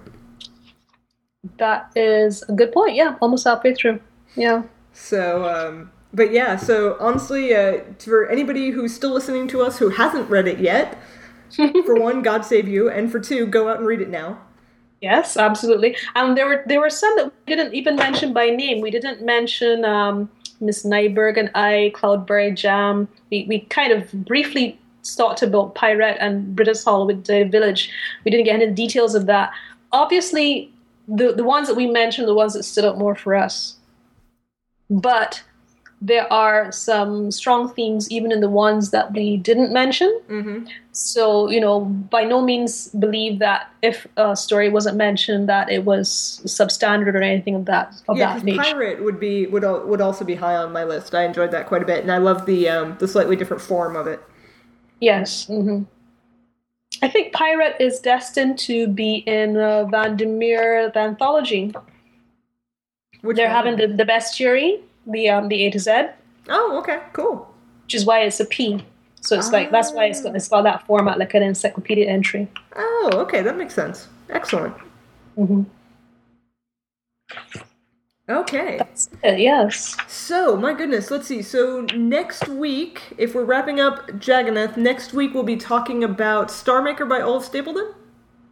That 1.58 1.92
is 1.94 2.42
a 2.48 2.52
good 2.52 2.72
point. 2.72 2.94
Yeah, 2.94 3.16
almost 3.20 3.44
halfway 3.44 3.74
through. 3.74 4.00
Yeah. 4.36 4.62
So, 4.92 5.44
um, 5.44 5.92
but 6.14 6.32
yeah. 6.32 6.56
So 6.56 6.96
honestly, 6.98 7.54
uh, 7.54 7.80
for 7.98 8.26
anybody 8.28 8.70
who's 8.70 8.94
still 8.94 9.12
listening 9.12 9.48
to 9.48 9.62
us 9.62 9.78
who 9.78 9.90
hasn't 9.90 10.30
read 10.30 10.48
it 10.48 10.58
yet, 10.58 10.98
for 11.84 12.00
one, 12.00 12.22
God 12.22 12.44
save 12.44 12.68
you, 12.68 12.88
and 12.88 13.12
for 13.12 13.20
two, 13.20 13.46
go 13.46 13.68
out 13.68 13.78
and 13.78 13.86
read 13.86 14.00
it 14.00 14.08
now. 14.08 14.40
Yes, 15.02 15.36
absolutely. 15.36 15.94
And 16.14 16.30
um, 16.30 16.34
there 16.34 16.46
were 16.46 16.64
there 16.66 16.80
were 16.80 16.90
some 16.90 17.14
that 17.16 17.32
we 17.46 17.54
didn't 17.54 17.74
even 17.74 17.96
mention 17.96 18.32
by 18.32 18.48
name. 18.48 18.80
We 18.80 18.90
didn't 18.90 19.24
mention 19.24 19.84
um, 19.84 20.30
Miss 20.60 20.84
Nyberg 20.84 21.36
and 21.36 21.50
I, 21.54 21.92
Cloudberry 21.94 22.54
Jam. 22.56 23.08
We 23.30 23.46
we 23.48 23.60
kind 23.60 23.92
of 23.92 24.10
briefly 24.24 24.78
talked 25.16 25.42
about 25.42 25.74
Pyret 25.74 26.16
and 26.20 26.56
Brita's 26.56 26.84
Holiday 26.84 27.44
Village. 27.44 27.90
We 28.24 28.30
didn't 28.30 28.46
get 28.46 28.54
into 28.54 28.66
the 28.66 28.72
details 28.72 29.14
of 29.14 29.26
that. 29.26 29.52
Obviously, 29.92 30.72
the 31.08 31.32
the 31.32 31.44
ones 31.44 31.68
that 31.68 31.76
we 31.76 31.86
mentioned, 31.86 32.28
the 32.28 32.34
ones 32.34 32.54
that 32.54 32.64
stood 32.64 32.84
out 32.84 32.98
more 32.98 33.14
for 33.14 33.34
us. 33.34 33.76
But 34.90 35.42
there 36.02 36.30
are 36.30 36.70
some 36.72 37.30
strong 37.30 37.70
themes 37.70 38.10
even 38.10 38.30
in 38.30 38.40
the 38.40 38.50
ones 38.50 38.90
that 38.90 39.12
we 39.12 39.38
didn't 39.38 39.72
mention. 39.72 40.20
Mm-hmm. 40.28 40.66
So, 40.92 41.48
you 41.48 41.60
know, 41.60 41.80
by 41.80 42.24
no 42.24 42.42
means 42.42 42.88
believe 42.88 43.38
that 43.38 43.70
if 43.82 44.06
a 44.16 44.36
story 44.36 44.68
wasn't 44.68 44.96
mentioned 44.96 45.48
that 45.48 45.70
it 45.70 45.84
was 45.84 46.42
substandard 46.44 47.14
or 47.14 47.22
anything 47.22 47.54
of 47.54 47.64
that 47.64 47.94
of 48.08 48.18
yeah, 48.18 48.34
that 48.34 48.44
nature. 48.44 48.60
Pyret 48.60 49.02
would 49.02 49.18
be 49.18 49.46
would 49.46 49.62
would 49.62 50.00
also 50.00 50.24
be 50.24 50.34
high 50.34 50.56
on 50.56 50.72
my 50.72 50.84
list. 50.84 51.14
I 51.14 51.24
enjoyed 51.24 51.50
that 51.52 51.66
quite 51.66 51.82
a 51.82 51.86
bit, 51.86 52.02
and 52.02 52.12
I 52.12 52.18
love 52.18 52.44
the 52.44 52.68
um, 52.68 52.96
the 52.98 53.08
slightly 53.08 53.36
different 53.36 53.62
form 53.62 53.96
of 53.96 54.06
it. 54.06 54.22
Yes. 55.00 55.46
Mm-hmm. 55.46 55.84
I 57.02 57.08
think 57.08 57.34
Pyret 57.34 57.80
is 57.80 58.00
destined 58.00 58.58
to 58.60 58.86
be 58.86 59.16
in 59.26 59.56
uh, 59.56 59.86
VanderMeer 59.86 60.94
anthology. 60.96 61.74
Which 63.20 63.36
They're 63.36 63.48
one? 63.48 63.56
having 63.56 63.76
the, 63.76 63.94
the 63.96 64.04
bestiary 64.04 64.80
the 65.06 65.28
um 65.28 65.48
the 65.48 65.64
A 65.64 65.70
to 65.70 65.78
Z. 65.78 66.08
Oh, 66.48 66.78
okay, 66.78 67.00
cool. 67.12 67.52
Which 67.84 67.94
is 67.94 68.04
why 68.04 68.20
it's 68.20 68.40
a 68.40 68.44
P. 68.44 68.84
So 69.20 69.36
it's 69.36 69.50
like 69.50 69.72
that's 69.72 69.92
why 69.92 70.04
it's 70.04 70.22
got, 70.22 70.36
it's 70.36 70.48
got 70.48 70.62
that 70.62 70.86
format 70.86 71.18
like 71.18 71.34
an 71.34 71.42
encyclopedia 71.42 72.06
entry. 72.06 72.48
Oh, 72.76 73.10
okay, 73.14 73.42
that 73.42 73.56
makes 73.56 73.74
sense. 73.74 74.08
Excellent. 74.30 74.74
Mm-hmm. 75.36 75.62
Okay. 78.28 78.78
That's 78.78 79.08
it, 79.22 79.38
yes. 79.38 79.96
So, 80.08 80.56
my 80.56 80.74
goodness, 80.74 81.12
let's 81.12 81.28
see. 81.28 81.42
So, 81.42 81.86
next 81.94 82.48
week, 82.48 83.14
if 83.18 83.36
we're 83.36 83.44
wrapping 83.44 83.78
up 83.78 84.08
Jagannath, 84.20 84.76
next 84.76 85.12
week 85.12 85.32
we'll 85.32 85.44
be 85.44 85.56
talking 85.56 86.02
about 86.02 86.50
Star 86.50 86.82
Maker 86.82 87.06
by 87.06 87.20
Olaf 87.20 87.50
Stapledon. 87.50 87.94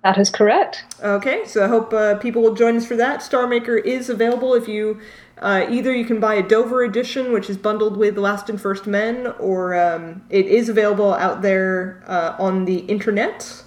That 0.05 0.19
is 0.19 0.31
correct. 0.31 0.85
Okay, 1.03 1.45
so 1.47 1.65
I 1.65 1.69
hope 1.69 1.93
uh, 1.93 2.17
people 2.17 2.43
will 2.43 2.55
join 2.55 2.77
us 2.77 2.87
for 2.87 2.95
that. 2.97 3.23
Star 3.23 3.49
Maker 3.49 3.77
is 3.77 4.11
available 4.11 4.55
if 4.55 4.69
you 4.69 5.01
uh, 5.45 5.67
either 5.69 5.95
you 5.95 6.07
can 6.07 6.21
buy 6.21 6.35
a 6.35 6.43
Dover 6.43 6.83
edition, 6.83 7.31
which 7.31 7.51
is 7.51 7.59
bundled 7.59 7.99
with 7.99 8.17
Last 8.17 8.49
and 8.49 8.59
First 8.59 8.87
Men, 8.87 9.27
or 9.39 9.75
um, 9.75 10.25
it 10.31 10.47
is 10.47 10.71
available 10.71 11.13
out 11.13 11.43
there 11.43 12.03
uh, 12.07 12.35
on 12.39 12.65
the 12.65 12.79
internet 12.79 13.63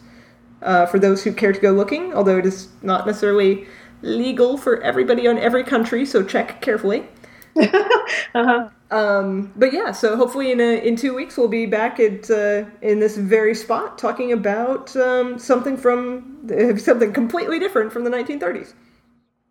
uh, 0.63 0.87
for 0.87 0.97
those 0.97 1.23
who 1.23 1.31
care 1.31 1.53
to 1.53 1.59
go 1.59 1.71
looking, 1.71 2.15
although 2.15 2.39
it 2.39 2.47
is 2.47 2.69
not 2.81 3.05
necessarily 3.05 3.67
legal 4.01 4.57
for 4.57 4.81
everybody 4.81 5.27
on 5.27 5.37
every 5.37 5.63
country, 5.63 6.03
so 6.03 6.23
check 6.23 6.61
carefully. 6.61 7.05
uh-huh. 7.61 8.69
Um, 8.89 9.53
but 9.55 9.71
yeah, 9.71 9.91
so 9.91 10.17
hopefully 10.17 10.51
in 10.51 10.59
a, 10.59 10.83
in 10.83 10.95
two 10.95 11.13
weeks 11.13 11.37
we'll 11.37 11.47
be 11.47 11.67
back 11.67 11.99
at 11.99 12.31
uh, 12.31 12.65
in 12.81 12.99
this 12.99 13.17
very 13.17 13.53
spot 13.53 13.99
talking 13.99 14.31
about 14.31 14.95
um, 14.95 15.37
something 15.37 15.77
from 15.77 16.47
something 16.79 17.13
completely 17.13 17.59
different 17.59 17.93
from 17.93 18.03
the 18.03 18.09
1930s. 18.09 18.73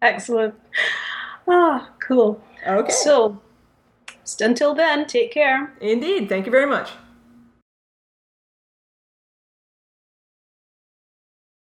Excellent. 0.02 0.56
Ah, 1.48 1.90
cool. 2.06 2.40
Okay. 2.66 2.90
So, 2.92 3.40
until 4.40 4.74
then, 4.74 5.06
take 5.06 5.32
care. 5.32 5.72
Indeed. 5.80 6.28
Thank 6.28 6.46
you 6.46 6.52
very 6.52 6.66
much. 6.66 6.90